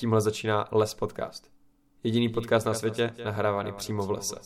Tímhle 0.00 0.20
začíná 0.20 0.68
Les 0.72 0.94
Podcast. 0.94 1.50
Jediný 2.04 2.28
podcast 2.28 2.66
na 2.66 2.74
světě 2.74 3.10
nahrávaný 3.24 3.72
přímo 3.72 4.06
v 4.06 4.10
lese. 4.10 4.36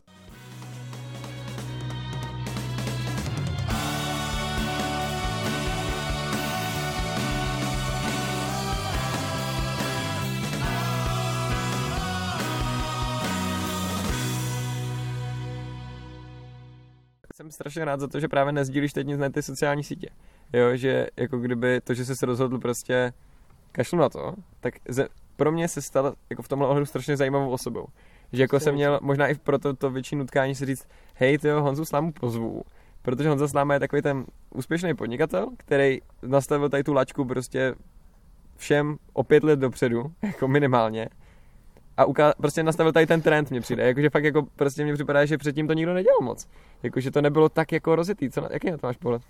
Jsem 17.34 17.50
strašně 17.50 17.84
rád 17.84 18.00
za 18.00 18.08
to, 18.08 18.20
že 18.20 18.28
právě 18.28 18.52
nezdílíš 18.52 18.92
teď 18.92 19.06
nic 19.06 19.18
na 19.18 19.30
ty 19.30 19.42
sociální 19.42 19.84
sítě. 19.84 20.08
Jo, 20.52 20.76
že 20.76 21.06
jako 21.16 21.38
kdyby 21.38 21.80
to, 21.80 21.94
že 21.94 22.04
jsi 22.04 22.16
se 22.16 22.26
rozhodl 22.26 22.58
prostě 22.58 23.12
kašlu 23.72 23.98
na 23.98 24.08
to, 24.08 24.34
tak 24.60 24.74
ze, 24.88 25.08
pro 25.38 25.52
mě 25.52 25.68
se 25.68 25.82
stal 25.82 26.14
jako 26.30 26.42
v 26.42 26.48
tomhle 26.48 26.68
ohledu 26.68 26.86
strašně 26.86 27.16
zajímavou 27.16 27.50
osobou. 27.50 27.86
Že 28.32 28.42
jako 28.42 28.60
jsem 28.60 28.74
měl 28.74 28.98
možná 29.02 29.26
i 29.26 29.34
proto 29.34 29.74
to 29.76 29.90
větší 29.90 30.16
nutkání 30.16 30.54
si 30.54 30.66
říct, 30.66 30.88
hej, 31.14 31.38
ty 31.38 31.50
Honzu 31.50 31.84
Slámu 31.84 32.12
pozvu, 32.12 32.62
protože 33.02 33.28
Honza 33.28 33.48
Sláma 33.48 33.74
je 33.74 33.80
takový 33.80 34.02
ten 34.02 34.24
úspěšný 34.54 34.94
podnikatel, 34.94 35.48
který 35.56 35.98
nastavil 36.22 36.68
tady 36.68 36.84
tu 36.84 36.92
lačku 36.92 37.24
prostě 37.24 37.74
všem 38.56 38.96
o 39.12 39.24
pět 39.24 39.44
let 39.44 39.58
dopředu, 39.58 40.12
jako 40.22 40.48
minimálně. 40.48 41.08
A 41.96 42.04
uká- 42.04 42.32
prostě 42.38 42.62
nastavil 42.62 42.92
tady 42.92 43.06
ten 43.06 43.22
trend, 43.22 43.50
mě 43.50 43.60
přijde. 43.60 43.86
Jakože 43.86 44.10
fakt 44.10 44.24
jako 44.24 44.42
prostě 44.56 44.84
mě 44.84 44.94
připadá, 44.94 45.24
že 45.24 45.38
předtím 45.38 45.66
to 45.66 45.72
nikdo 45.72 45.94
nedělal 45.94 46.18
moc. 46.22 46.48
Jakože 46.82 47.10
to 47.10 47.22
nebylo 47.22 47.48
tak 47.48 47.72
jako 47.72 47.96
rozjetý. 47.96 48.30
Co 48.30 48.40
na, 48.40 48.48
jaký 48.50 48.70
na 48.70 48.78
to 48.78 48.86
máš 48.86 48.96
pohled? 48.96 49.22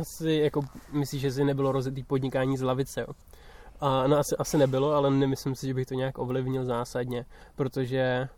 Asi 0.00 0.30
jako 0.30 0.62
myslíš, 0.92 1.20
že 1.20 1.32
si 1.32 1.44
nebylo 1.44 1.72
rozjetý 1.72 2.02
podnikání 2.02 2.56
z 2.56 2.62
lavice, 2.62 3.00
jo? 3.00 3.06
A, 3.80 4.06
no 4.06 4.18
asi, 4.18 4.36
asi 4.36 4.58
nebylo, 4.58 4.92
ale 4.92 5.10
nemyslím 5.10 5.54
si, 5.54 5.66
že 5.66 5.74
bych 5.74 5.86
to 5.86 5.94
nějak 5.94 6.18
ovlivnil 6.18 6.64
zásadně, 6.64 7.26
protože 7.56 8.28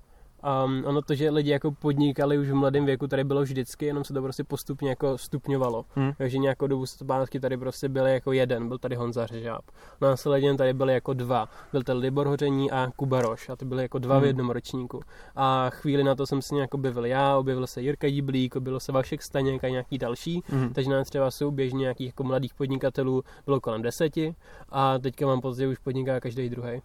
Um, 0.65 0.85
ono 0.87 1.03
to, 1.03 1.15
že 1.15 1.31
lidi 1.31 1.51
jako 1.51 1.71
podnikali 1.71 2.39
už 2.39 2.49
v 2.49 2.55
mladém 2.55 2.85
věku, 2.87 3.07
tady 3.07 3.25
bylo 3.25 3.43
vždycky, 3.43 3.87
jenom 3.87 4.05
se 4.05 4.15
to 4.15 4.23
prostě 4.23 4.45
postupně 4.45 4.89
jako 4.89 5.19
stupňovalo. 5.19 5.85
Hmm. 5.95 6.13
Takže 6.19 6.39
nějakou 6.39 6.67
dobu 6.67 6.87
zpátky 6.87 7.41
tady 7.41 7.57
prostě 7.57 7.89
byly 7.89 8.13
jako 8.13 8.33
jeden, 8.33 8.69
byl 8.69 8.79
tady 8.79 8.97
Honza 8.97 9.27
Řežáb. 9.27 9.65
Následně 10.01 10.55
tady 10.57 10.73
byly 10.73 10.95
jako 10.95 11.13
dva. 11.15 11.49
Byl 11.73 11.83
tady 11.83 11.99
Libor 11.99 12.27
Hoření 12.27 12.71
a 12.71 12.89
Kuba 12.97 13.23
Roš 13.23 13.49
a 13.49 13.57
ty 13.57 13.65
byly 13.65 13.83
jako 13.83 13.99
dva 13.99 14.15
v 14.15 14.19
Hmm. 14.19 14.27
jednom 14.27 14.51
ročníku. 14.51 15.01
A 15.37 15.71
chvíli 15.71 16.05
na 16.05 16.15
to 16.15 16.27
jsem 16.27 16.43
se 16.43 16.55
nějak 16.55 16.75
objevil 16.75 17.07
já, 17.07 17.37
objevil 17.37 17.67
se 17.67 17.83
Jirka 17.83 18.09
Díblík, 18.09 18.57
objevil 18.57 18.81
se 18.81 18.93
Vašek 18.93 19.23
Staněk 19.23 19.65
a 19.65 19.69
nějaký 19.69 19.99
další. 19.99 20.43
Mhm. 20.53 20.73
Takže 20.73 20.91
nás 20.91 21.09
třeba 21.09 21.31
souběžně 21.31 21.79
nějakých 21.79 22.07
jako 22.07 22.25
mladých 22.25 22.55
podnikatelů 22.55 23.23
bylo 23.45 23.61
kolem 23.61 23.83
deseti 23.83 24.35
a 24.69 24.99
teďka 24.99 25.27
mám 25.27 25.41
že 25.57 25.69
už 25.69 25.79
podniká 25.79 26.21
každý 26.21 26.49
druhý. 26.49 26.83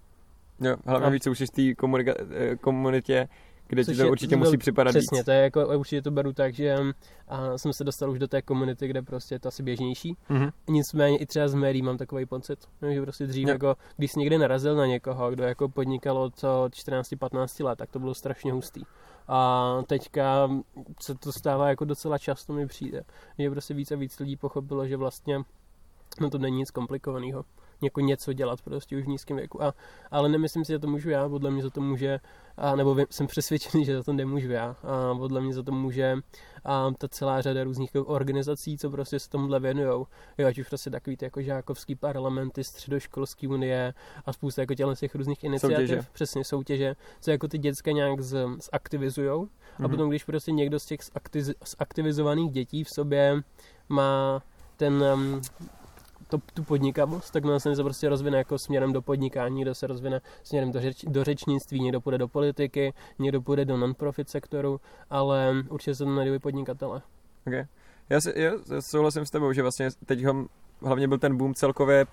Jo, 0.61 0.75
hlavně 0.85 1.07
A- 1.07 1.09
víc, 1.09 1.27
už 1.27 1.37
jsi 1.39 1.45
v 1.45 1.49
té 1.49 1.61
komunika- 1.61 2.15
eh, 2.35 2.55
komunitě, 2.55 3.27
kde 3.67 3.81
ti 3.83 3.85
Což 3.85 3.97
to 3.97 4.03
je- 4.03 4.09
určitě 4.11 4.35
to 4.35 4.39
musí 4.39 4.57
připadat 4.57 4.91
Přesně, 4.91 5.17
víc. 5.19 5.25
to 5.25 5.31
je 5.31 5.41
jako, 5.41 5.67
určitě 5.77 6.01
to 6.01 6.11
beru 6.11 6.33
tak, 6.33 6.53
že 6.53 6.77
a 7.27 7.57
jsem 7.57 7.73
se 7.73 7.83
dostal 7.83 8.11
už 8.11 8.19
do 8.19 8.27
té 8.27 8.41
komunity, 8.41 8.87
kde 8.87 9.01
prostě 9.01 9.35
je 9.35 9.39
to 9.39 9.47
asi 9.47 9.63
běžnější. 9.63 10.17
Mhm. 10.29 10.49
Nicméně 10.69 11.17
i 11.17 11.25
třeba 11.25 11.47
z 11.47 11.53
médií 11.53 11.81
mám 11.81 11.97
takový 11.97 12.25
pocit, 12.25 12.59
no, 12.81 12.93
že 12.93 13.01
prostě 13.01 13.27
dřív, 13.27 13.47
Jo. 13.47 13.53
jako, 13.53 13.75
když 13.97 14.11
jsi 14.11 14.19
někde 14.19 14.37
narazil 14.37 14.75
na 14.75 14.85
někoho, 14.85 15.31
kdo 15.31 15.43
jako 15.43 15.69
podnikal 15.69 16.17
od 16.17 16.35
co 16.39 16.69
14-15 16.73 17.63
let, 17.63 17.75
tak 17.79 17.91
to 17.91 17.99
bylo 17.99 18.13
strašně 18.13 18.51
hustý. 18.53 18.81
A 19.27 19.71
teďka 19.87 20.49
se 21.01 21.15
to 21.15 21.31
stává 21.31 21.69
jako 21.69 21.85
docela 21.85 22.17
často 22.17 22.53
mi 22.53 22.67
přijde, 22.67 23.03
že 23.39 23.49
prostě 23.51 23.73
víc 23.73 23.91
a 23.91 23.95
víc 23.95 24.19
lidí 24.19 24.35
pochopilo, 24.37 24.87
že 24.87 24.97
vlastně 24.97 25.39
no 26.21 26.29
to 26.29 26.37
není 26.37 26.57
nic 26.57 26.71
komplikovaného. 26.71 27.45
Jako 27.81 27.99
něco 27.99 28.33
dělat 28.33 28.61
prostě 28.61 28.97
už 28.97 29.03
v 29.03 29.07
nízkém 29.07 29.37
věku. 29.37 29.63
A, 29.63 29.73
ale 30.11 30.29
nemyslím 30.29 30.65
si, 30.65 30.71
že 30.71 30.79
to 30.79 30.87
můžu 30.87 31.09
já, 31.09 31.29
podle 31.29 31.51
mě 31.51 31.63
za 31.63 31.69
to 31.69 31.81
může, 31.81 32.19
a, 32.57 32.75
nebo 32.75 32.95
vím, 32.95 33.05
jsem 33.09 33.27
přesvědčený, 33.27 33.85
že 33.85 33.97
za 33.97 34.03
to 34.03 34.13
nemůžu 34.13 34.51
já. 34.51 34.75
A 34.83 35.15
podle 35.17 35.41
mě 35.41 35.53
za 35.53 35.63
to 35.63 35.71
může 35.71 36.17
a 36.65 36.91
ta 36.97 37.07
celá 37.07 37.41
řada 37.41 37.63
různých 37.63 37.91
organizací, 38.05 38.77
co 38.77 38.89
prostě 38.89 39.19
se 39.19 39.29
tomuhle 39.29 39.59
věnujou. 39.59 40.07
Jo, 40.37 40.47
ať 40.47 40.59
už 40.59 40.67
prostě 40.67 40.89
takový 40.89 41.17
ty 41.17 41.25
jako 41.25 41.41
žákovský 41.41 41.95
parlamenty, 41.95 42.63
středoškolský 42.63 43.47
unie 43.47 43.93
a 44.25 44.33
spousta 44.33 44.61
jako 44.61 44.75
těchto 44.75 44.95
těch 44.95 45.15
různých 45.15 45.43
iniciativ. 45.43 45.77
Soutěže. 45.77 46.07
Přesně 46.13 46.43
soutěže, 46.43 46.95
co 47.21 47.31
jako 47.31 47.47
ty 47.47 47.57
děcka 47.57 47.91
nějak 47.91 48.21
z, 48.21 48.47
zaktivizujou. 48.71 49.47
A 49.77 49.81
Mhm. 49.81 49.89
potom, 49.91 50.09
když 50.09 50.23
prostě 50.23 50.51
někdo 50.51 50.79
z 50.79 50.85
těch 50.85 50.99
zaktivizovaných 51.79 52.51
dětí 52.51 52.83
v 52.83 52.89
sobě 52.89 53.41
má 53.89 54.41
ten, 54.77 55.03
um, 55.13 55.41
to, 56.27 56.37
tu 56.53 56.63
podnikavost, 56.63 57.33
tak 57.33 57.45
následně 57.45 57.75
se 57.75 57.83
prostě 57.83 58.09
rozvine 58.09 58.37
jako 58.37 58.59
směrem 58.59 58.93
do 58.93 59.01
podnikání, 59.01 59.55
někdo 59.55 59.75
se 59.75 59.87
rozvine 59.87 60.21
směrem 60.43 60.71
do, 60.71 60.81
řeč, 60.81 61.05
do 61.07 61.23
řečnictví, 61.23 61.79
někdo 61.79 62.01
půjde 62.01 62.17
do 62.17 62.27
politiky, 62.27 62.93
někdo 63.19 63.41
půjde 63.41 63.65
do 63.65 63.77
non-profit 63.77 64.29
sektoru, 64.29 64.81
ale 65.09 65.63
určitě 65.69 65.95
se 65.95 66.03
to 66.03 66.09
najdují 66.15 66.39
podnikatele. 66.39 67.01
Okay. 67.47 67.65
Já, 68.09 68.21
si, 68.21 68.33
já 68.35 68.51
souhlasím 68.79 69.25
s 69.25 69.29
tebou, 69.29 69.53
že 69.53 69.61
vlastně 69.61 69.89
teď 70.05 70.19
hlavně 70.81 71.07
byl 71.07 71.17
ten 71.17 71.37
boom 71.37 71.53
celkově 71.53 72.05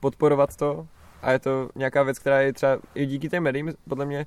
podporovat 0.00 0.56
to 0.56 0.86
a 1.22 1.32
je 1.32 1.38
to 1.38 1.68
nějaká 1.74 2.02
věc, 2.02 2.18
která 2.18 2.40
je 2.40 2.52
třeba 2.52 2.78
i 2.94 3.06
díky 3.06 3.28
těm 3.28 3.42
médiím 3.42 3.72
podle 3.88 4.06
mě 4.06 4.26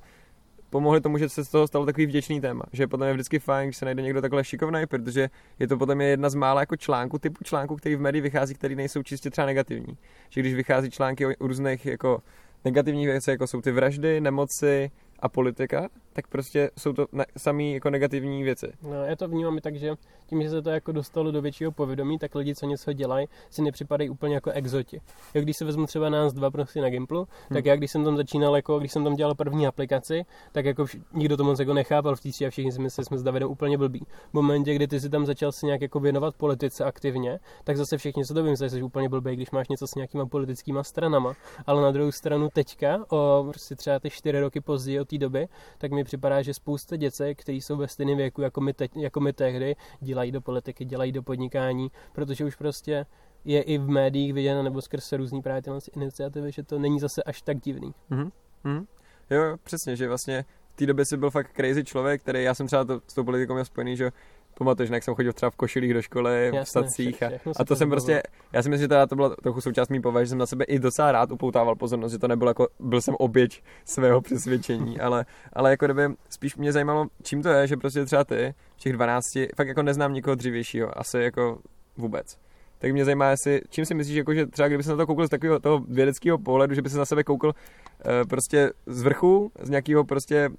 pomohly 0.74 1.00
tomu, 1.00 1.18
že 1.18 1.28
se 1.28 1.44
z 1.44 1.48
toho 1.48 1.66
stalo 1.66 1.86
takový 1.86 2.06
vděčný 2.06 2.40
téma. 2.40 2.62
Že 2.72 2.82
je 2.82 2.86
podle 2.86 3.06
mě 3.06 3.12
vždycky 3.12 3.38
fajn, 3.38 3.68
když 3.68 3.76
se 3.76 3.84
najde 3.84 4.02
někdo 4.02 4.20
takhle 4.20 4.44
šikovný, 4.44 4.86
protože 4.86 5.30
je 5.58 5.68
to 5.68 5.76
mě 5.94 6.06
jedna 6.06 6.30
z 6.30 6.34
mála 6.34 6.60
jako 6.60 6.76
článků, 6.76 7.18
typu 7.18 7.44
článků, 7.44 7.76
který 7.76 7.96
v 7.96 8.00
médiích 8.00 8.22
vychází, 8.22 8.54
který 8.54 8.74
nejsou 8.74 9.02
čistě 9.02 9.30
třeba 9.30 9.46
negativní. 9.46 9.96
Že 10.30 10.40
když 10.40 10.54
vychází 10.54 10.90
články 10.90 11.26
o 11.26 11.30
různých 11.40 11.86
jako 11.86 12.22
negativních 12.64 13.06
věcech, 13.06 13.32
jako 13.32 13.46
jsou 13.46 13.60
ty 13.60 13.72
vraždy, 13.72 14.20
nemoci 14.20 14.90
a 15.18 15.28
politika, 15.28 15.88
tak 16.14 16.26
prostě 16.28 16.70
jsou 16.78 16.92
to 16.92 17.06
ne- 17.12 17.26
samý 17.36 17.74
jako 17.74 17.90
negativní 17.90 18.42
věci. 18.42 18.72
No, 18.82 19.04
já 19.04 19.16
to 19.16 19.28
vnímám 19.28 19.58
i 19.58 19.60
tak, 19.60 19.76
že 19.76 19.94
tím, 20.26 20.42
že 20.42 20.50
se 20.50 20.62
to 20.62 20.70
jako 20.70 20.92
dostalo 20.92 21.30
do 21.30 21.42
většího 21.42 21.72
povědomí, 21.72 22.18
tak 22.18 22.34
lidi, 22.34 22.54
co 22.54 22.66
něco 22.66 22.92
dělají, 22.92 23.28
si 23.50 23.62
nepřipadají 23.62 24.10
úplně 24.10 24.34
jako 24.34 24.50
exoti. 24.50 25.00
Jak 25.34 25.44
když 25.44 25.56
se 25.56 25.64
vezmu 25.64 25.86
třeba 25.86 26.08
nás 26.08 26.32
dva 26.32 26.50
prostě 26.50 26.80
na 26.80 26.90
Gimplu, 26.90 27.18
hmm. 27.18 27.26
tak 27.52 27.64
já 27.64 27.76
když 27.76 27.90
jsem 27.90 28.04
tam 28.04 28.16
začínal, 28.16 28.56
jako 28.56 28.78
když 28.78 28.92
jsem 28.92 29.04
tam 29.04 29.14
dělal 29.14 29.34
první 29.34 29.66
aplikaci, 29.66 30.24
tak 30.52 30.64
jako 30.64 30.84
vš- 30.84 31.02
nikdo 31.12 31.36
to 31.36 31.44
moc 31.44 31.58
jako 31.58 31.74
nechápal 31.74 32.16
v 32.16 32.20
té 32.20 32.46
a 32.46 32.50
všichni 32.50 32.72
si 32.72 32.80
mysleli, 32.80 33.04
že 33.04 33.06
jsme 33.06 33.18
s 33.18 33.22
Davidem 33.22 33.50
úplně 33.50 33.78
blbí. 33.78 34.06
V 34.30 34.34
momentě, 34.34 34.74
kdy 34.74 34.86
ty 34.86 35.00
si 35.00 35.10
tam 35.10 35.26
začal 35.26 35.52
se 35.52 35.66
nějak 35.66 35.80
jako 35.80 36.00
věnovat 36.00 36.34
politice 36.36 36.84
aktivně, 36.84 37.38
tak 37.64 37.76
zase 37.76 37.98
všichni 37.98 38.24
se 38.24 38.34
to 38.34 38.42
vymysleli, 38.42 38.70
že 38.70 38.76
jsi 38.76 38.82
úplně 38.82 39.08
blbý, 39.08 39.36
když 39.36 39.50
máš 39.50 39.68
něco 39.68 39.86
s 39.86 39.94
nějakýma 39.94 40.26
politickýma 40.26 40.82
stranama. 40.82 41.34
Ale 41.66 41.82
na 41.82 41.90
druhou 41.90 42.12
stranu 42.12 42.48
teďka, 42.52 43.04
o 43.10 43.46
prostě 43.48 43.76
třeba 43.76 43.98
ty 43.98 44.10
čtyři 44.10 44.40
roky 44.40 44.60
později 44.60 45.00
od 45.00 45.08
té 45.08 45.18
doby, 45.18 45.48
tak 45.78 45.92
mi 45.92 46.03
připadá, 46.04 46.42
že 46.42 46.54
spousta 46.54 46.96
děcek, 46.96 47.40
kteří 47.40 47.60
jsou 47.60 47.76
ve 47.76 47.88
stejném 47.88 48.16
věku 48.16 48.42
jako 48.42 48.60
my, 48.60 48.72
teď, 48.72 48.96
jako 48.96 49.20
my 49.20 49.32
tehdy, 49.32 49.76
dělají 50.00 50.32
do 50.32 50.40
politiky, 50.40 50.84
dělají 50.84 51.12
do 51.12 51.22
podnikání, 51.22 51.90
protože 52.12 52.44
už 52.44 52.56
prostě 52.56 53.06
je 53.44 53.62
i 53.62 53.78
v 53.78 53.88
médiích 53.88 54.32
viděno 54.32 54.62
nebo 54.62 54.82
skrz 54.82 55.12
různý 55.12 55.42
právě 55.42 55.62
tyhle 55.62 55.78
iniciativy, 55.96 56.52
že 56.52 56.62
to 56.62 56.78
není 56.78 57.00
zase 57.00 57.22
až 57.22 57.42
tak 57.42 57.60
divný. 57.60 57.94
Mhm. 58.10 58.30
Mhm. 58.64 58.86
Jo, 59.30 59.56
přesně, 59.62 59.96
že 59.96 60.08
vlastně 60.08 60.44
v 60.68 60.76
té 60.76 60.86
době 60.86 61.04
si 61.04 61.16
byl 61.16 61.30
fakt 61.30 61.52
crazy 61.56 61.84
člověk, 61.84 62.22
který 62.22 62.42
já 62.42 62.54
jsem 62.54 62.66
třeba 62.66 62.84
to, 62.84 63.00
s 63.06 63.14
tou 63.14 63.24
politikou 63.24 63.52
měl 63.52 63.64
spojený, 63.64 63.96
že 63.96 64.10
pamatuješ, 64.54 64.90
jak 64.90 65.02
jsem 65.02 65.14
chodil 65.14 65.32
třeba 65.32 65.50
v 65.50 65.56
košilích 65.56 65.94
do 65.94 66.02
školy, 66.02 66.50
v 66.50 66.54
Jasné, 66.54 66.64
stacích 66.64 67.22
a, 67.22 67.30
a 67.56 67.64
to 67.64 67.76
jsem 67.76 67.90
prostě, 67.90 68.22
já 68.52 68.62
si 68.62 68.68
myslím, 68.70 68.84
že 68.84 68.88
teda 68.88 69.06
to 69.06 69.16
byla 69.16 69.36
trochu 69.36 69.60
součást 69.60 69.88
mý 69.88 70.00
povahy, 70.00 70.26
že 70.26 70.30
jsem 70.30 70.38
na 70.38 70.46
sebe 70.46 70.64
i 70.64 70.78
docela 70.78 71.12
rád 71.12 71.30
upoutával 71.30 71.76
pozornost, 71.76 72.12
že 72.12 72.18
to 72.18 72.28
nebylo 72.28 72.50
jako, 72.50 72.68
byl 72.80 73.00
jsem 73.00 73.14
oběť 73.18 73.62
svého 73.84 74.20
přesvědčení, 74.20 75.00
ale, 75.00 75.26
ale 75.52 75.70
jako 75.70 75.84
kdyby 75.84 76.02
spíš 76.30 76.56
mě 76.56 76.72
zajímalo, 76.72 77.06
čím 77.22 77.42
to 77.42 77.48
je, 77.48 77.66
že 77.66 77.76
prostě 77.76 78.04
třeba 78.04 78.24
ty 78.24 78.54
v 78.76 78.80
těch 78.80 78.92
12, 78.92 79.26
fakt 79.56 79.68
jako 79.68 79.82
neznám 79.82 80.12
nikoho 80.12 80.34
dřívějšího, 80.34 80.98
asi 80.98 81.18
jako 81.18 81.58
vůbec. 81.96 82.38
Tak 82.84 82.92
mě 82.92 83.04
zajímá, 83.04 83.30
jestli, 83.30 83.60
čím 83.68 83.84
si 83.84 83.94
myslíš, 83.94 84.16
jako, 84.16 84.34
že 84.34 84.46
třeba 84.46 84.68
kdyby 84.68 84.82
se 84.82 84.90
na 84.90 84.96
to 84.96 85.06
koukal 85.06 85.26
z 85.26 85.30
takového 85.30 85.60
toho 85.60 85.78
vědeckého 85.78 86.38
pohledu, 86.38 86.74
že 86.74 86.82
by 86.82 86.90
se 86.90 86.98
na 86.98 87.04
sebe 87.04 87.24
koukal 87.24 87.52
eh, 87.52 88.24
prostě 88.24 88.72
z 88.86 89.02
vrchu, 89.02 89.52
z 89.62 89.70
nějakého 89.70 90.04
prostě 90.04 90.50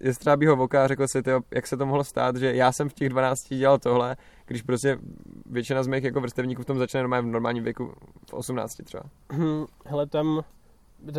jestřábího 0.00 0.56
voka 0.56 0.84
a 0.84 0.88
řekl 0.88 1.08
si, 1.08 1.22
tyjo, 1.22 1.40
jak 1.54 1.66
se 1.66 1.76
to 1.76 1.86
mohlo 1.86 2.04
stát, 2.04 2.36
že 2.36 2.54
já 2.54 2.72
jsem 2.72 2.88
v 2.88 2.94
těch 2.94 3.08
12 3.08 3.48
dělal 3.48 3.78
tohle, 3.78 4.16
když 4.46 4.62
prostě 4.62 4.98
většina 5.46 5.82
z 5.82 5.86
mých 5.86 6.04
jako 6.04 6.20
vrstevníků 6.20 6.62
v 6.62 6.66
tom 6.66 6.78
začne 6.78 7.00
normálně 7.00 7.28
v 7.28 7.32
normálním 7.32 7.64
věku 7.64 7.92
v 8.30 8.34
18 8.34 8.76
třeba. 8.84 9.02
Hm, 9.32 9.64
Hele, 9.84 10.06
tam 10.06 10.44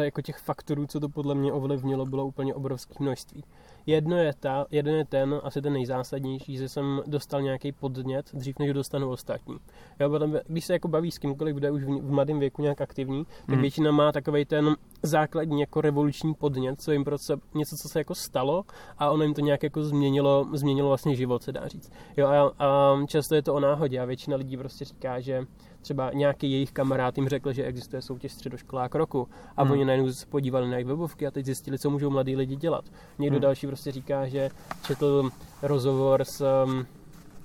jako 0.01 0.21
těch 0.21 0.37
faktorů, 0.37 0.87
co 0.87 0.99
to 0.99 1.09
podle 1.09 1.35
mě 1.35 1.53
ovlivnilo, 1.53 2.05
bylo 2.05 2.25
úplně 2.25 2.53
obrovské 2.53 2.93
množství. 2.99 3.43
Jedno 3.87 4.17
je, 4.17 4.33
ta, 4.39 4.65
jeden 4.71 4.95
je 4.95 5.05
ten, 5.05 5.41
asi 5.43 5.61
ten 5.61 5.73
nejzásadnější, 5.73 6.57
že 6.57 6.69
jsem 6.69 7.01
dostal 7.07 7.41
nějaký 7.41 7.71
podnět 7.71 8.25
dřív, 8.33 8.59
než 8.59 8.67
ho 8.69 8.73
dostanu 8.73 9.09
ostatní. 9.09 9.57
Jo, 9.99 10.09
potom, 10.09 10.35
když 10.47 10.65
se 10.65 10.73
jako 10.73 10.87
baví 10.87 11.11
s 11.11 11.17
kýmkoliv, 11.17 11.55
kdo 11.55 11.67
je 11.67 11.71
už 11.71 11.83
v, 11.83 11.87
v 11.87 12.11
mladém 12.11 12.39
věku 12.39 12.61
nějak 12.61 12.81
aktivní, 12.81 13.25
tak 13.25 13.49
Mhm. 13.49 13.61
většina 13.61 13.91
má 13.91 14.11
takový 14.11 14.45
ten 14.45 14.75
základní 15.03 15.61
jako 15.61 15.81
revoluční 15.81 16.33
podnět, 16.33 16.81
co 16.81 16.91
jim 16.91 17.03
prostě 17.03 17.33
něco, 17.53 17.75
co 17.81 17.89
se 17.89 17.99
jako 17.99 18.15
stalo 18.15 18.63
a 18.97 19.09
ono 19.09 19.23
jim 19.23 19.33
to 19.33 19.41
nějak 19.41 19.63
jako 19.63 19.83
změnilo, 19.83 20.47
změnilo 20.53 20.87
vlastně 20.87 21.15
život, 21.15 21.43
se 21.43 21.51
dá 21.51 21.67
říct. 21.67 21.91
Jo, 22.17 22.27
a, 22.27 22.65
a 22.65 22.95
často 23.07 23.35
je 23.35 23.41
to 23.41 23.53
o 23.53 23.59
náhodě 23.59 23.99
a 23.99 24.05
většina 24.05 24.37
lidí 24.37 24.57
prostě 24.57 24.85
říká, 24.85 25.19
že 25.19 25.45
třeba 25.85 26.11
nějaký 26.13 26.51
jejich 26.51 26.71
kamarád 26.71 27.17
jim 27.17 27.27
řekl, 27.29 27.53
že 27.53 27.63
existuje 27.63 28.01
soutěž 28.01 28.31
středoškolák 28.31 28.95
roku 28.95 29.27
a 29.57 29.63
Hmm. 29.63 29.71
oni 29.71 29.85
najednou 29.85 30.11
se 30.11 30.25
podívali 30.25 30.67
na 30.67 30.73
jejich 30.73 30.87
webovky 30.87 31.27
a 31.27 31.31
teď 31.31 31.45
zjistili, 31.45 31.79
co 31.79 31.89
můžou 31.89 32.09
mladí 32.09 32.35
lidi 32.35 32.55
dělat. 32.55 32.85
Někdo 33.19 33.35
Hmm. 33.35 33.41
další 33.41 33.67
prostě 33.67 33.91
říká, 33.91 34.27
že 34.27 34.49
četl 34.87 35.29
rozhovor 35.61 36.23
s, 36.23 36.63
um, 36.65 36.85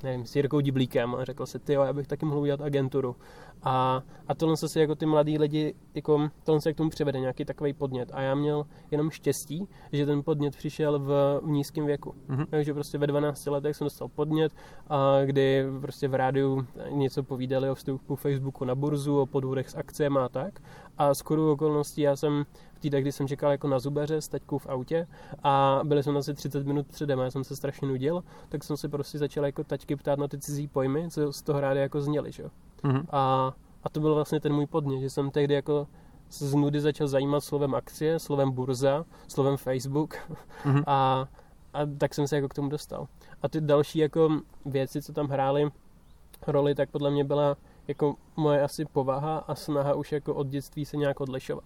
nevím, 0.03 0.27
s 0.27 0.37
Jirkou 0.37 0.61
Diblíkem 0.61 1.15
a 1.15 1.25
řekl 1.25 1.47
si, 1.47 1.59
ty 1.59 1.73
já 1.73 1.93
bych 1.93 2.07
taky 2.07 2.25
mohl 2.27 2.41
udělat 2.41 2.61
agenturu. 2.61 3.17
A, 3.63 4.03
a 4.29 4.35
tohle 4.35 4.57
se 4.57 4.69
si 4.69 4.81
jako 4.81 4.95
ty 4.95 5.07
mladí 5.07 5.39
lidi, 5.39 5.75
jako, 5.95 6.29
tohle 6.45 6.61
se 6.61 6.73
k 6.73 6.77
tomu 6.77 6.91
přivede 6.91 7.21
nějaký 7.21 7.45
takový 7.45 7.73
podnět. 7.73 8.11
A 8.13 8.21
já 8.21 8.35
měl 8.35 8.67
jenom 8.91 9.11
štěstí, 9.11 9.69
že 9.93 10.07
ten 10.07 10.23
podnět 10.23 10.57
přišel 10.57 10.99
v, 10.99 11.41
v 11.43 11.49
nízkém 11.49 11.87
věku. 11.87 12.15
Mhm. 12.29 12.47
Takže 12.51 12.75
prostě 12.75 12.99
ve 12.99 13.07
12 13.07 13.47
letech 13.47 13.77
jsem 13.77 13.85
dostal 13.85 14.09
podnět, 14.09 14.53
a 14.89 15.25
kdy 15.25 15.65
prostě 15.81 16.09
v 16.09 16.15
rádiu 16.15 16.67
něco 16.91 17.23
povídali 17.23 17.71
o 17.71 17.75
vstupu 17.75 18.17
Facebooku 18.17 18.65
na 18.65 18.75
burzu, 18.75 19.21
o 19.21 19.27
podvodech 19.27 19.71
s 19.71 19.77
akcemi 19.77 20.19
a 20.19 20.29
tak. 20.29 20.61
A 20.99 21.15
skoro 21.15 21.53
okolností 21.53 22.01
já 22.01 22.17
jsem 22.17 22.47
v 22.73 22.91
té 22.91 23.01
kdy 23.01 23.13
jsem 23.13 23.29
čekal 23.29 23.51
jako 23.51 23.69
na 23.69 23.79
zubaře 23.79 24.21
s 24.21 24.29
taťkou 24.29 24.59
v 24.59 24.67
autě 24.67 25.07
a 25.43 25.81
byli 25.85 26.03
jsme 26.03 26.19
asi 26.19 26.35
30 26.35 26.67
minut 26.67 26.87
předem 26.87 27.21
a 27.21 27.25
já 27.25 27.31
jsem 27.31 27.45
se 27.45 27.57
strašně 27.57 27.89
nudil, 27.89 28.25
tak 28.49 28.65
jsem 28.65 28.77
se 28.77 28.89
prostě 28.89 29.19
začal 29.19 29.45
jako 29.47 29.65
taťky 29.65 29.97
ptát 29.97 30.19
na 30.19 30.29
ty 30.29 30.39
cizí 30.39 30.69
pojmy, 30.69 31.11
co 31.11 31.33
z 31.33 31.43
toho 31.43 31.61
rádia 31.61 31.83
jako 31.83 32.01
zněly, 32.01 32.33
že 32.33 32.45
Mhm. 32.83 33.07
A, 33.11 33.53
a 33.85 33.89
to 33.89 34.01
byl 34.01 34.15
vlastně 34.15 34.41
ten 34.41 34.53
můj 34.53 34.67
podnět, 34.67 35.01
že 35.01 35.11
jsem 35.11 35.31
tehdy 35.31 35.55
jako 35.55 35.87
se 36.29 36.49
z 36.49 36.55
nudy 36.55 36.81
začal 36.81 37.09
zajímat 37.09 37.41
slovem 37.41 37.75
akcie, 37.75 38.19
slovem 38.19 38.51
burza, 38.51 39.05
slovem 39.29 39.57
Facebook 39.57 40.15
Mhm. 40.65 40.83
a, 40.87 41.29
a 41.75 41.79
tak 41.99 42.15
jsem 42.15 42.29
se 42.29 42.37
jako 42.37 42.49
k 42.49 42.55
tomu 42.55 42.69
dostal. 42.69 43.07
A 43.43 43.49
ty 43.49 43.61
další 43.61 43.99
jako 43.99 44.29
věci, 44.65 45.03
co 45.03 45.13
tam 45.13 45.29
hrály 45.29 45.71
roli, 46.47 46.75
tak 46.75 46.91
podle 46.91 47.11
mě 47.11 47.25
byla 47.25 47.57
jako 47.89 48.15
moje 48.37 48.63
asi 48.63 48.85
povaha 48.85 49.39
a 49.39 49.55
snaha 49.55 49.95
už 49.95 50.13
jako 50.13 50.35
od 50.35 50.47
dětství 50.47 50.85
se 50.85 50.97
nějak 50.97 51.21
odlišovat. 51.21 51.65